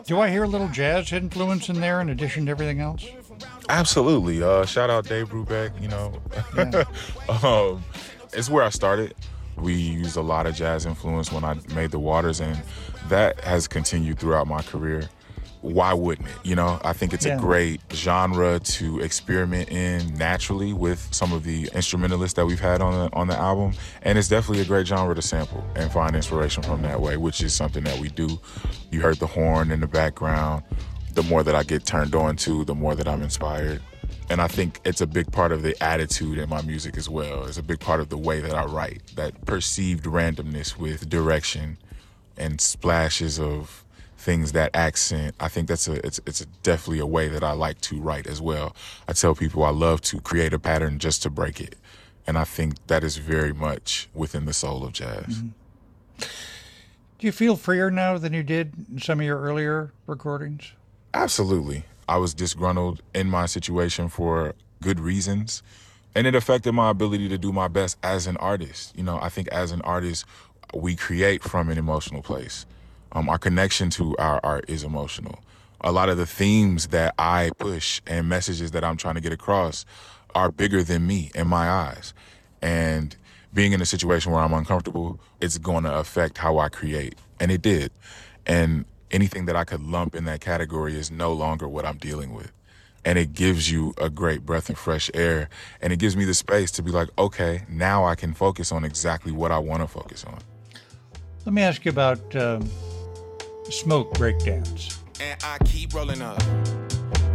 Do 0.05 0.21
I 0.21 0.31
hear 0.31 0.45
a 0.45 0.49
little 0.49 0.69
jazz 0.69 1.13
influence 1.13 1.69
in 1.69 1.81
there 1.81 2.01
in 2.01 2.09
addition 2.09 2.47
to 2.47 2.51
everything 2.51 2.81
else? 2.81 3.07
Absolutely. 3.69 4.43
Uh, 4.43 4.65
shout 4.65 4.91
out 4.91 5.07
Dave 5.07 5.29
Brubeck. 5.29 5.81
You 5.81 5.89
know, 5.89 6.13
um, 7.75 7.85
it's 8.33 8.51
where 8.51 8.65
I 8.65 8.71
started. 8.71 9.15
We 9.57 9.75
used 9.75 10.17
a 10.17 10.23
lot 10.23 10.47
of 10.47 10.55
jazz 10.55 10.87
influence 10.87 11.31
when 11.31 11.45
I 11.45 11.57
made 11.75 11.91
the 11.91 11.99
Waters, 11.99 12.41
and 12.41 12.61
that 13.09 13.41
has 13.41 13.69
continued 13.69 14.19
throughout 14.19 14.47
my 14.47 14.63
career. 14.63 15.09
Why 15.63 15.95
wouldn't 15.95 16.29
it? 16.29 16.35
You 16.43 16.57
know, 16.57 16.81
I 16.85 16.93
think 16.93 17.13
it's 17.15 17.25
Yeah. 17.25 17.37
a 17.37 17.41
great 17.41 17.81
genre 17.93 18.59
to 18.59 18.99
experiment 19.01 19.69
in 19.71 20.15
naturally 20.15 20.73
with 20.73 21.09
some 21.13 21.33
of 21.33 21.45
the 21.45 21.71
instrumentalists 21.75 22.35
that 22.35 22.47
we've 22.47 22.61
had 22.61 22.83
on 22.83 22.93
the 23.09 23.17
on 23.17 23.29
the 23.29 23.39
album, 23.39 23.73
and 24.03 24.19
it's 24.19 24.29
definitely 24.29 24.63
a 24.63 24.67
great 24.67 24.87
genre 24.89 25.15
to 25.15 25.23
sample 25.23 25.65
and 25.77 25.91
find 25.93 26.17
inspiration 26.17 26.63
from 26.65 26.83
that 26.83 27.01
way, 27.01 27.17
which 27.17 27.43
is 27.43 27.55
something 27.55 27.85
that 27.85 27.99
we 27.99 28.09
do. 28.09 28.41
You 28.91 29.01
heard 29.01 29.19
the 29.19 29.27
horn 29.29 29.71
in 29.71 29.81
the 29.81 29.87
background. 29.87 30.65
The 31.15 31.23
more 31.23 31.43
that 31.43 31.55
I 31.55 31.63
get 31.63 31.85
turned 31.87 32.15
on 32.15 32.37
to, 32.39 32.65
the 32.65 32.75
more 32.75 32.95
that 32.95 33.07
I'm 33.07 33.23
inspired. 33.23 33.81
And 34.31 34.41
I 34.41 34.49
think 34.49 34.81
it's 34.85 35.01
a 35.03 35.07
big 35.07 35.31
part 35.31 35.53
of 35.53 35.63
the 35.63 35.81
attitude 35.83 36.39
in 36.39 36.49
my 36.49 36.63
music 36.63 36.97
as 36.97 37.09
well. 37.09 37.45
It's 37.45 37.59
a 37.59 37.63
big 37.63 37.81
part 37.81 38.01
of 38.01 38.09
the 38.09 38.17
way 38.17 38.41
that 38.41 38.55
I 38.55 38.65
write. 38.65 39.03
That 39.17 39.45
perceived 39.45 40.05
randomness 40.07 40.77
with 40.79 41.09
direction 41.09 41.77
and 42.39 42.61
splashes 42.61 43.39
of 43.39 43.82
things 44.23 44.53
that 44.53 44.71
accent. 44.75 45.35
I 45.41 45.49
think 45.49 45.69
that's 45.69 45.89
a 45.89 46.05
it's 46.07 46.21
it's 46.27 46.45
definitely 46.63 47.01
a 47.01 47.07
way 47.07 47.29
that 47.29 47.43
I 47.43 47.53
like 47.53 47.81
to 47.83 48.01
write 48.01 48.27
as 48.27 48.41
well. 48.41 48.75
I 49.09 49.13
tell 49.13 49.35
people 49.35 49.65
I 49.65 49.71
love 49.71 50.01
to 50.03 50.21
create 50.21 50.53
a 50.53 50.59
pattern 50.59 50.99
just 50.99 51.23
to 51.25 51.31
break 51.31 51.61
it. 51.61 51.77
And 52.27 52.39
I 52.39 52.45
think 52.45 52.87
that 52.87 53.03
is 53.03 53.17
very 53.17 53.53
much 53.53 54.09
within 54.15 54.45
the 54.45 54.53
soul 54.53 54.85
of 54.85 54.93
jazz. 54.93 55.27
Mm-hmm. 55.27 55.49
Do 57.19 57.27
you 57.27 57.33
feel 57.33 57.57
freer 57.57 57.91
now 57.91 58.17
than 58.17 58.33
you 58.33 58.45
did 58.45 58.73
in 58.91 59.01
some 59.01 59.19
of 59.21 59.27
your 59.27 59.41
earlier 59.41 59.93
recordings? 60.07 60.73
Absolutely. 61.15 61.85
I 62.09 62.17
was 62.19 62.33
disgruntled 62.33 63.03
in 63.15 63.29
my 63.29 63.47
situation 63.47 64.09
for 64.09 64.55
good 64.83 65.01
reasons. 65.01 65.63
And 66.15 66.27
it 66.27 66.35
affected 66.35 66.73
my 66.73 66.91
ability 66.91 67.29
to 67.31 67.39
do 67.39 67.53
my 67.53 67.69
best 67.69 67.97
as 68.03 68.27
an 68.27 68.37
artist. 68.37 68.93
You 68.97 69.03
know, 69.03 69.19
I 69.21 69.31
think 69.31 69.49
as 69.49 69.73
an 69.73 69.81
artist, 69.83 70.27
we 70.75 70.95
create 70.95 71.43
from 71.43 71.71
an 71.71 71.79
emotional 71.79 72.23
place. 72.23 72.67
Um, 73.13 73.29
our 73.29 73.39
connection 73.39 73.91
to 73.91 74.17
our 74.17 74.41
art 74.43 74.65
is 74.69 74.85
emotional. 74.85 75.39
A 75.83 75.93
lot 75.93 76.09
of 76.09 76.17
the 76.17 76.27
themes 76.27 76.89
that 76.89 77.15
I 77.19 77.51
push 77.59 78.01
and 78.07 78.29
messages 78.29 78.71
that 78.71 78.85
I'm 78.85 78.97
trying 78.97 79.17
to 79.17 79.21
get 79.21 79.33
across 79.33 79.85
are 80.35 80.51
bigger 80.51 80.83
than 80.83 81.07
me 81.07 81.31
in 81.35 81.47
my 81.47 81.69
eyes. 81.69 82.15
And 82.63 83.15
being 83.53 83.73
in 83.73 83.83
a 83.83 83.87
situation 83.87 84.33
where 84.33 84.43
I'm 84.43 84.55
uncomfortable, 84.55 85.21
it's 85.41 85.59
going 85.59 85.85
to 85.85 85.95
affect 85.95 86.39
how 86.39 86.59
I 86.59 86.69
create. 86.69 87.17
And 87.39 87.51
it 87.51 87.61
did. 87.61 87.91
And 88.47 88.87
anything 89.11 89.45
that 89.47 89.57
I 89.57 89.65
could 89.65 89.83
lump 89.83 90.15
in 90.15 90.25
that 90.25 90.41
category 90.41 90.97
is 90.97 91.11
no 91.11 91.33
longer 91.33 91.69
what 91.69 91.85
I'm 91.85 91.99
dealing 91.99 92.33
with. 92.33 92.51
And 93.05 93.19
it 93.19 93.33
gives 93.35 93.71
you 93.71 93.93
a 93.99 94.09
great 94.09 94.47
breath 94.47 94.71
of 94.71 94.79
fresh 94.79 95.11
air. 95.13 95.51
And 95.83 95.93
it 95.93 95.99
gives 95.99 96.17
me 96.17 96.25
the 96.25 96.35
space 96.35 96.71
to 96.73 96.83
be 96.83 96.93
like, 96.93 97.09
okay, 97.19 97.65
now 97.69 98.05
I 98.05 98.15
can 98.15 98.33
focus 98.33 98.73
on 98.73 98.85
exactly 98.85 99.33
what 99.33 99.51
I 99.51 99.59
want 99.59 99.83
to 99.83 99.89
focus 99.89 100.25
on. 100.25 100.39
Let 101.45 101.53
me 101.53 101.63
ask 101.63 101.85
you 101.85 101.91
about 101.91 102.37
um, 102.37 102.71
smoke 103.71 104.13
breakdowns. 104.15 104.99
and 105.21 105.39
I 105.45 105.59
keep 105.65 105.95
rolling 105.95 106.23
up. 106.23 106.43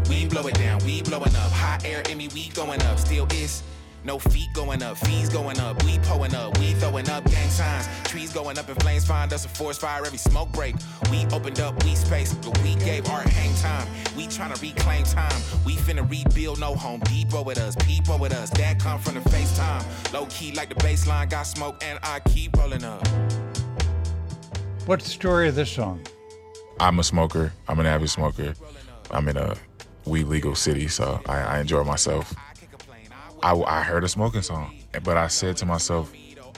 We 0.09 0.25
blow 0.27 0.47
it 0.47 0.55
down, 0.55 0.83
we 0.85 1.01
blowing 1.01 1.35
up. 1.35 1.51
Hot 1.51 1.85
air 1.85 2.01
in 2.09 2.17
me, 2.17 2.29
we 2.33 2.49
going 2.49 2.81
up. 2.83 2.97
Still 2.99 3.27
is 3.31 3.63
no 4.03 4.19
feet 4.19 4.47
going 4.53 4.81
up, 4.83 4.97
fees 4.97 5.29
going 5.29 5.59
up. 5.59 5.83
We 5.83 5.99
pulling 5.99 6.33
up, 6.33 6.57
we 6.59 6.73
throwing 6.73 7.09
up 7.09 7.25
gang 7.25 7.49
signs. 7.49 7.87
Trees 8.05 8.31
going 8.33 8.57
up 8.57 8.69
in 8.69 8.75
flames, 8.75 9.05
find 9.05 9.31
us 9.33 9.45
a 9.45 9.49
forest 9.49 9.81
fire 9.81 10.05
every 10.05 10.17
smoke 10.17 10.51
break. 10.53 10.75
We 11.11 11.25
opened 11.33 11.59
up, 11.59 11.83
we 11.83 11.95
space, 11.95 12.33
but 12.33 12.57
we 12.63 12.75
gave 12.75 13.09
art 13.09 13.27
hang 13.27 13.53
time. 13.55 13.87
We 14.15 14.27
trying 14.27 14.53
to 14.53 14.61
reclaim 14.61 15.03
time. 15.03 15.41
We 15.65 15.73
finna 15.75 16.09
rebuild 16.09 16.59
no 16.59 16.75
home 16.75 17.01
Depot 17.01 17.43
with 17.43 17.59
us, 17.59 17.75
people 17.85 18.17
with 18.17 18.33
us. 18.33 18.49
That 18.51 18.79
come 18.79 18.99
from 18.99 19.15
the 19.15 19.21
FaceTime. 19.21 20.13
Low 20.13 20.25
key 20.27 20.53
like 20.53 20.69
the 20.69 20.75
baseline, 20.75 21.29
got 21.29 21.43
smoke, 21.43 21.83
and 21.83 21.99
I 22.03 22.19
keep 22.21 22.55
rolling 22.57 22.83
up. 22.83 23.05
What's 24.85 25.03
the 25.03 25.11
story 25.11 25.49
of 25.49 25.55
this 25.55 25.69
song? 25.69 26.01
I'm 26.79 26.99
a 26.99 27.03
smoker. 27.03 27.53
I'm 27.67 27.79
an 27.79 27.85
avid 27.85 28.09
smoker. 28.09 28.53
I'm 29.11 29.27
in 29.27 29.37
a 29.37 29.55
weed 30.05 30.25
legal 30.25 30.55
city, 30.55 30.87
so 30.87 31.19
I, 31.25 31.39
I 31.39 31.59
enjoy 31.59 31.83
myself. 31.83 32.33
I, 33.43 33.53
I 33.53 33.83
heard 33.83 34.03
a 34.03 34.07
smoking 34.07 34.41
song, 34.41 34.75
but 35.03 35.17
I 35.17 35.27
said 35.27 35.57
to 35.57 35.65
myself, 35.65 36.11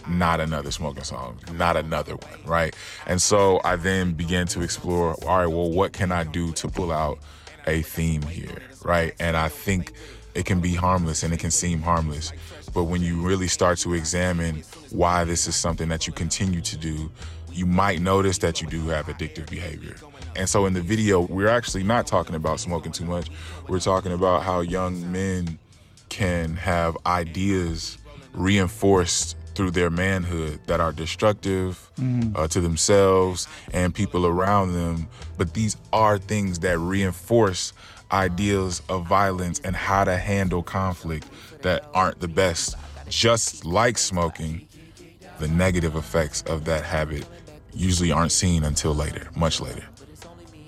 not 0.07 0.39
another 0.39 0.71
smoking 0.71 1.03
song, 1.03 1.39
not 1.53 1.77
another 1.77 2.15
one, 2.15 2.39
right? 2.45 2.75
And 3.05 3.21
so 3.21 3.61
I 3.63 3.75
then 3.75 4.13
began 4.13 4.47
to 4.47 4.61
explore, 4.61 5.13
all 5.25 5.39
right, 5.39 5.47
well, 5.47 5.69
what 5.69 5.93
can 5.93 6.11
I 6.11 6.23
do 6.23 6.51
to 6.53 6.67
pull 6.67 6.91
out 6.91 7.19
a 7.67 7.81
theme 7.81 8.21
here, 8.23 8.61
right? 8.83 9.13
And 9.19 9.37
I 9.37 9.49
think 9.49 9.93
it 10.35 10.45
can 10.45 10.61
be 10.61 10.73
harmless 10.73 11.23
and 11.23 11.33
it 11.33 11.39
can 11.39 11.51
seem 11.51 11.81
harmless. 11.81 12.31
But 12.73 12.85
when 12.85 13.01
you 13.01 13.21
really 13.21 13.47
start 13.47 13.77
to 13.79 13.93
examine 13.93 14.63
why 14.91 15.23
this 15.23 15.47
is 15.47 15.55
something 15.55 15.89
that 15.89 16.07
you 16.07 16.13
continue 16.13 16.61
to 16.61 16.77
do, 16.77 17.11
you 17.51 17.65
might 17.65 18.01
notice 18.01 18.37
that 18.39 18.61
you 18.61 18.67
do 18.67 18.87
have 18.89 19.07
addictive 19.07 19.49
behavior. 19.49 19.95
And 20.35 20.47
so 20.47 20.65
in 20.65 20.73
the 20.73 20.81
video, 20.81 21.21
we're 21.21 21.47
actually 21.49 21.83
not 21.83 22.07
talking 22.07 22.35
about 22.35 22.59
smoking 22.59 22.91
too 22.91 23.05
much. 23.05 23.29
We're 23.67 23.79
talking 23.79 24.11
about 24.13 24.43
how 24.43 24.61
young 24.61 25.11
men 25.11 25.59
can 26.09 26.55
have 26.55 26.97
ideas 27.05 27.97
reinforced 28.33 29.35
through 29.55 29.71
their 29.71 29.89
manhood 29.89 30.59
that 30.67 30.79
are 30.79 30.91
destructive 30.93 31.89
Mhm. 31.99 32.31
uh, 32.37 32.47
to 32.47 32.61
themselves 32.61 33.47
and 33.73 33.93
people 33.93 34.25
around 34.25 34.73
them. 34.73 35.07
But 35.37 35.53
these 35.53 35.75
are 35.91 36.17
things 36.17 36.59
that 36.59 36.79
reinforce 36.79 37.73
ideas 38.11 38.81
of 38.89 39.05
violence 39.07 39.59
and 39.63 39.75
how 39.75 40.03
to 40.05 40.17
handle 40.17 40.63
conflict 40.63 41.27
that 41.61 41.85
aren't 41.93 42.21
the 42.21 42.27
best. 42.27 42.75
Just 43.09 43.65
like 43.65 43.97
smoking, 43.97 44.67
the 45.39 45.47
negative 45.47 45.95
effects 45.95 46.41
of 46.43 46.65
that 46.65 46.83
habit 46.85 47.25
usually 47.73 48.11
aren't 48.11 48.31
seen 48.31 48.63
until 48.63 48.93
later, 48.93 49.29
much 49.35 49.59
later. 49.59 49.83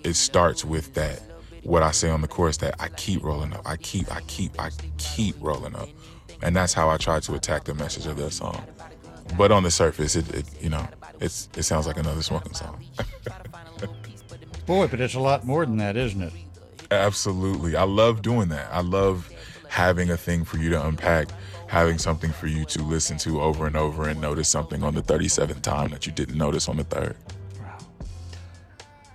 It 0.03 0.15
starts 0.15 0.65
with 0.65 0.93
that 0.95 1.21
what 1.63 1.83
I 1.83 1.91
say 1.91 2.09
on 2.09 2.21
the 2.21 2.27
chorus 2.27 2.57
that 2.57 2.75
I 2.79 2.89
keep 2.89 3.23
rolling 3.23 3.53
up. 3.53 3.61
I 3.65 3.77
keep, 3.77 4.11
I 4.13 4.21
keep, 4.21 4.59
I 4.59 4.71
keep 4.97 5.35
rolling 5.39 5.75
up. 5.75 5.89
And 6.41 6.55
that's 6.55 6.73
how 6.73 6.89
I 6.89 6.97
try 6.97 7.19
to 7.19 7.35
attack 7.35 7.65
the 7.65 7.75
message 7.75 8.07
of 8.07 8.17
that 8.17 8.31
song. 8.31 8.63
But 9.37 9.51
on 9.51 9.63
the 9.63 9.71
surface, 9.71 10.15
it, 10.15 10.33
it 10.33 10.45
you 10.61 10.69
know, 10.69 10.87
it's 11.19 11.49
it 11.55 11.63
sounds 11.63 11.87
like 11.87 11.97
another 11.97 12.21
smoking 12.21 12.53
song. 12.53 12.83
Boy, 14.65 14.87
but 14.87 14.99
it's 14.99 15.13
a 15.13 15.19
lot 15.19 15.45
more 15.45 15.65
than 15.65 15.77
that, 15.77 15.95
isn't 15.95 16.21
it? 16.21 16.33
Absolutely. 16.89 17.75
I 17.75 17.83
love 17.83 18.21
doing 18.21 18.49
that. 18.49 18.67
I 18.71 18.81
love 18.81 19.29
having 19.69 20.09
a 20.09 20.17
thing 20.17 20.43
for 20.43 20.57
you 20.57 20.69
to 20.71 20.85
unpack, 20.85 21.29
having 21.71 21.97
something 21.97 22.33
for 22.33 22.47
you 22.47 22.65
to 22.65 22.81
listen 22.81 23.17
to 23.17 23.39
over 23.39 23.65
and 23.65 23.77
over 23.77 24.09
and 24.09 24.19
notice 24.19 24.49
something 24.49 24.83
on 24.83 24.93
the 24.93 25.01
37th 25.01 25.61
time 25.61 25.89
that 25.89 26.05
you 26.05 26.11
didn't 26.11 26.37
notice 26.37 26.67
on 26.67 26.75
the 26.75 26.83
third. 26.83 27.15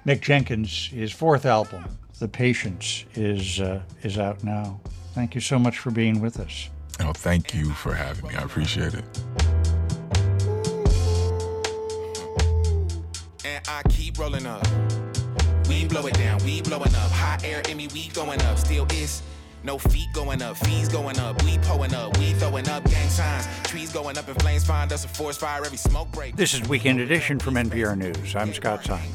Mick 0.07 0.23
Jenkins, 0.23 0.87
his 0.87 1.13
fourth 1.13 1.45
album, 1.45 1.85
The 2.19 2.29
Patience, 2.29 3.05
is 3.15 3.61
uh, 3.61 3.83
is 4.03 4.17
out 4.17 4.43
now. 4.43 4.81
Thank 5.13 5.35
you 5.35 5.41
so 5.43 5.59
much 5.59 5.79
for 5.79 5.91
being 5.91 6.19
with 6.23 6.41
us. 6.41 6.71
Oh, 7.01 7.13
thank 7.13 7.53
you 7.53 7.73
for 7.73 7.93
having 7.93 8.29
me. 8.29 8.35
I 8.35 8.43
appreciate 8.43 8.95
it. 8.95 9.05
and 13.45 13.69
I 13.69 13.83
keep 13.91 14.19
rolling 14.19 14.47
up. 14.47 14.67
We 15.69 15.85
blow 15.85 16.07
it 16.07 16.15
down, 16.15 16.43
we 16.43 16.63
blowing 16.63 16.95
up. 16.95 17.11
Hot 17.11 17.45
air 17.45 17.61
in 17.69 17.77
me, 17.77 17.89
we 17.93 18.09
going 18.09 18.41
up. 18.43 18.57
Still 18.57 18.87
is 18.93 19.21
no 19.67 19.77
feet 19.79 20.13
going 20.13 20.41
up, 20.41 20.57
fees 20.57 20.89
going 20.89 21.19
up. 21.19 21.43
We 21.43 21.59
pulling 21.59 21.93
up, 21.93 22.17
we 22.19 22.33
throwing 22.35 22.69
up 22.69 22.85
gang 22.85 23.09
signs. 23.11 23.47
Trees 23.65 23.93
going 23.93 24.17
up 24.17 24.29
in 24.29 24.35
flames, 24.37 24.65
find 24.65 24.93
us 24.93 25.05
a 25.05 25.09
forest 25.09 25.41
fire 25.41 25.65
every 25.65 25.77
smoke 25.77 26.11
break. 26.13 26.37
This 26.37 26.55
is 26.55 26.67
Weekend 26.69 27.01
Edition 27.01 27.39
from 27.41 27.55
NPR 27.55 27.99
News. 27.99 28.37
I'm 28.37 28.55
Scott 28.55 28.85
Simon. 28.85 29.11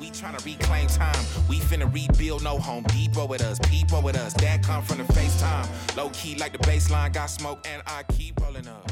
We 0.00 0.10
trying 0.10 0.36
to 0.36 0.44
reclaim 0.44 0.86
time. 0.86 1.24
We 1.48 1.58
finna 1.58 1.92
rebuild 1.92 2.44
no 2.44 2.56
home 2.58 2.84
Depot 2.84 3.26
with 3.26 3.42
us, 3.42 3.58
people 3.68 4.00
with 4.00 4.16
us. 4.16 4.32
That 4.34 4.62
come 4.62 4.82
from 4.84 4.98
the 4.98 5.04
FaceTime. 5.12 5.96
Low 5.96 6.08
key 6.10 6.36
like 6.36 6.52
the 6.52 6.58
baseline, 6.58 7.12
got 7.12 7.26
smoke, 7.26 7.66
and 7.68 7.82
I 7.86 8.04
keep 8.04 8.40
rolling 8.40 8.68
up. 8.68 8.90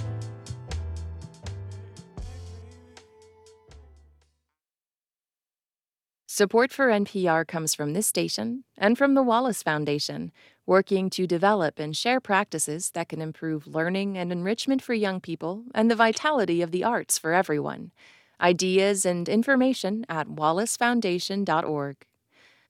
Support 6.26 6.72
for 6.72 6.86
NPR 6.88 7.48
comes 7.48 7.74
from 7.74 7.94
this 7.94 8.06
station 8.06 8.62
and 8.76 8.96
from 8.96 9.14
the 9.14 9.24
Wallace 9.24 9.60
Foundation, 9.60 10.30
working 10.68 11.08
to 11.08 11.26
develop 11.26 11.80
and 11.80 11.96
share 11.96 12.20
practices 12.20 12.90
that 12.90 13.08
can 13.08 13.22
improve 13.22 13.66
learning 13.66 14.18
and 14.18 14.30
enrichment 14.30 14.82
for 14.82 14.92
young 14.92 15.18
people 15.18 15.64
and 15.74 15.90
the 15.90 15.96
vitality 15.96 16.60
of 16.60 16.72
the 16.72 16.84
arts 16.84 17.16
for 17.16 17.32
everyone. 17.32 17.90
Ideas 18.38 19.06
and 19.06 19.30
information 19.30 20.04
at 20.10 20.28
wallacefoundation.org. 20.28 21.96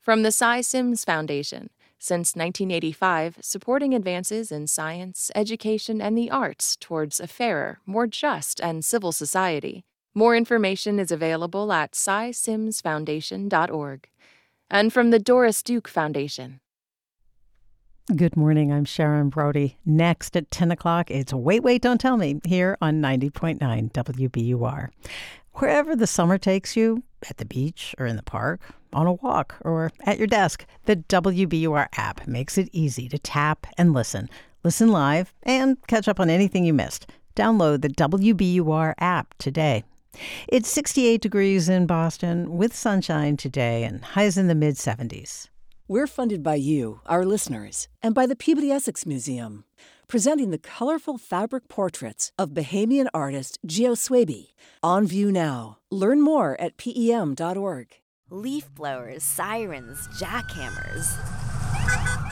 From 0.00 0.22
the 0.22 0.30
Sy 0.30 0.60
Syms 0.60 1.04
Foundation, 1.04 1.70
since 1.98 2.36
1985, 2.36 3.38
supporting 3.40 3.94
advances 3.94 4.52
in 4.52 4.68
science, 4.68 5.32
education, 5.34 6.00
and 6.00 6.16
the 6.16 6.30
arts 6.30 6.76
towards 6.76 7.18
a 7.18 7.26
fairer, 7.26 7.80
more 7.84 8.06
just, 8.06 8.60
and 8.60 8.84
civil 8.84 9.10
society. 9.10 9.82
More 10.14 10.36
information 10.36 11.00
is 11.00 11.10
available 11.10 11.72
at 11.72 11.90
sysymsfoundation.org. 11.92 14.08
and 14.70 14.92
from 14.92 15.10
the 15.10 15.18
Doris 15.18 15.62
Duke 15.64 15.88
Foundation. 15.88 16.60
Good 18.16 18.39
morning. 18.39 18.72
I'm 18.72 18.86
Sharon 18.86 19.28
Brody. 19.28 19.76
Next 19.85 20.35
at 20.35 20.51
10 20.51 20.70
o'clock, 20.70 21.10
it's 21.10 21.35
Wait, 21.35 21.62
Wait, 21.62 21.82
Don't 21.82 22.01
Tell 22.01 22.16
Me 22.16 22.40
here 22.47 22.78
on 22.80 23.02
90.9 23.02 23.59
WBUR. 23.93 24.89
Wherever 25.56 25.94
the 25.94 26.06
summer 26.06 26.39
takes 26.39 26.74
you, 26.74 27.02
at 27.28 27.36
the 27.36 27.44
beach 27.44 27.94
or 27.98 28.06
in 28.06 28.16
the 28.16 28.22
park, 28.22 28.62
on 28.94 29.06
a 29.06 29.12
walk, 29.12 29.56
or 29.60 29.93
at 30.06 30.16
your 30.16 30.26
desk, 30.26 30.64
the 30.86 30.97
WBUR 30.97 31.89
app 31.98 32.26
makes 32.26 32.56
it 32.56 32.70
easy 32.72 33.10
to 33.10 33.18
tap 33.18 33.66
and 33.76 33.93
listen. 33.93 34.30
Listen 34.64 34.89
live 34.89 35.35
and 35.43 35.76
catch 35.86 36.09
up 36.09 36.18
on 36.18 36.30
anything 36.30 36.64
you 36.64 36.72
missed. 36.72 37.10
Download 37.36 37.82
the 37.82 37.90
WBUR 37.90 38.94
app 38.97 39.35
today. 39.36 39.85
It's 40.48 40.70
68 40.70 41.20
degrees 41.20 41.68
in 41.68 41.85
Boston 41.85 42.56
with 42.56 42.74
sunshine 42.74 43.36
today 43.36 43.85
and 43.85 44.02
highs 44.02 44.39
in 44.39 44.48
the 44.48 44.55
mid 44.55 44.76
70s. 44.76 45.48
We're 45.90 46.06
funded 46.06 46.43
by 46.43 46.56
you, 46.56 47.01
our 47.06 47.24
listeners, 47.24 47.89
and 48.02 48.15
by 48.15 48.27
the 48.27 48.36
Peabody 48.36 48.70
Essex 48.70 49.06
Museum, 49.06 49.65
presenting 50.06 50.51
the 50.51 50.59
colorful 50.59 51.16
fabric 51.16 51.66
portraits 51.69 52.31
of 52.39 52.51
Bahamian 52.51 53.06
artist 53.15 53.59
Geo 53.65 53.94
Swaby. 53.94 54.48
On 54.82 55.06
view 55.06 55.32
now. 55.32 55.78
Learn 55.90 56.20
more 56.20 56.60
at 56.60 56.77
pem.org. 56.77 57.86
Leaf 58.28 58.69
blowers, 58.74 59.23
sirens, 59.23 60.06
jackhammers. 60.09 61.16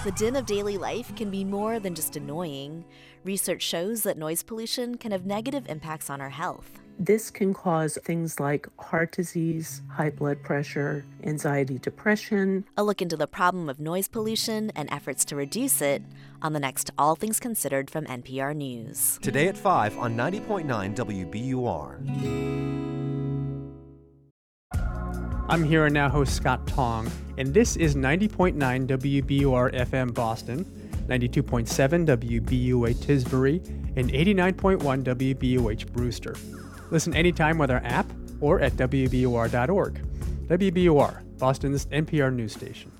The 0.05 0.13
din 0.13 0.37
of 0.37 0.45
daily 0.45 0.77
life 0.77 1.17
can 1.17 1.31
be 1.31 1.43
more 1.43 1.81
than 1.81 1.95
just 1.95 2.15
annoying. 2.15 2.85
Research 3.25 3.63
shows 3.63 4.03
that 4.03 4.19
noise 4.19 4.43
pollution 4.43 4.99
can 4.99 5.13
have 5.13 5.25
negative 5.25 5.67
impacts 5.67 6.11
on 6.11 6.21
our 6.21 6.29
health. 6.29 6.83
This 6.99 7.31
can 7.31 7.53
cause 7.53 7.99
things 8.03 8.41
like 8.41 8.67
heart 8.81 9.13
disease, 9.13 9.83
high 9.91 10.09
blood 10.09 10.43
pressure, 10.43 11.05
anxiety, 11.23 11.79
depression. 11.79 12.65
A 12.75 12.83
look 12.83 13.03
into 13.03 13.19
the 13.19 13.27
problem 13.27 13.69
of 13.69 13.79
noise 13.79 14.09
pollution 14.09 14.73
and 14.75 14.91
efforts 14.91 15.23
to 15.27 15.37
reduce 15.37 15.83
it 15.83 16.03
on 16.41 16.55
the 16.55 16.61
next 16.61 16.91
All 16.97 17.15
Things 17.15 17.39
Considered 17.39 17.91
from 17.91 18.07
NPR 18.07 18.57
News. 18.57 19.19
Today 19.21 19.47
at 19.49 19.59
5 19.59 19.99
on 19.99 20.17
90.9 20.17 20.97
WBUR. 20.97 21.99
I'm 25.51 25.65
here 25.65 25.85
and 25.85 25.93
now 25.93 26.09
host 26.09 26.35
Scott 26.35 26.67
Tong, 26.67 27.11
and 27.37 27.53
this 27.53 27.77
is 27.77 27.95
90.9 27.95 28.57
WBUR 28.57 29.75
FM 29.75 30.15
Boston, 30.15 30.65
92.7 31.09 32.07
WBUA 32.07 32.95
Tisbury, 32.95 33.65
and 33.97 34.11
89.1 34.11 35.05
WBUH 35.05 35.93
Brewster. 35.93 36.35
Listen 36.91 37.15
anytime 37.15 37.59
with 37.59 37.71
our 37.71 37.83
app 37.85 38.07
or 38.41 38.61
at 38.61 38.73
WBUR.org. 38.73 40.01
WBUR, 40.49 41.39
Boston's 41.39 41.87
NPR 41.87 42.33
news 42.33 42.53
station. 42.53 42.93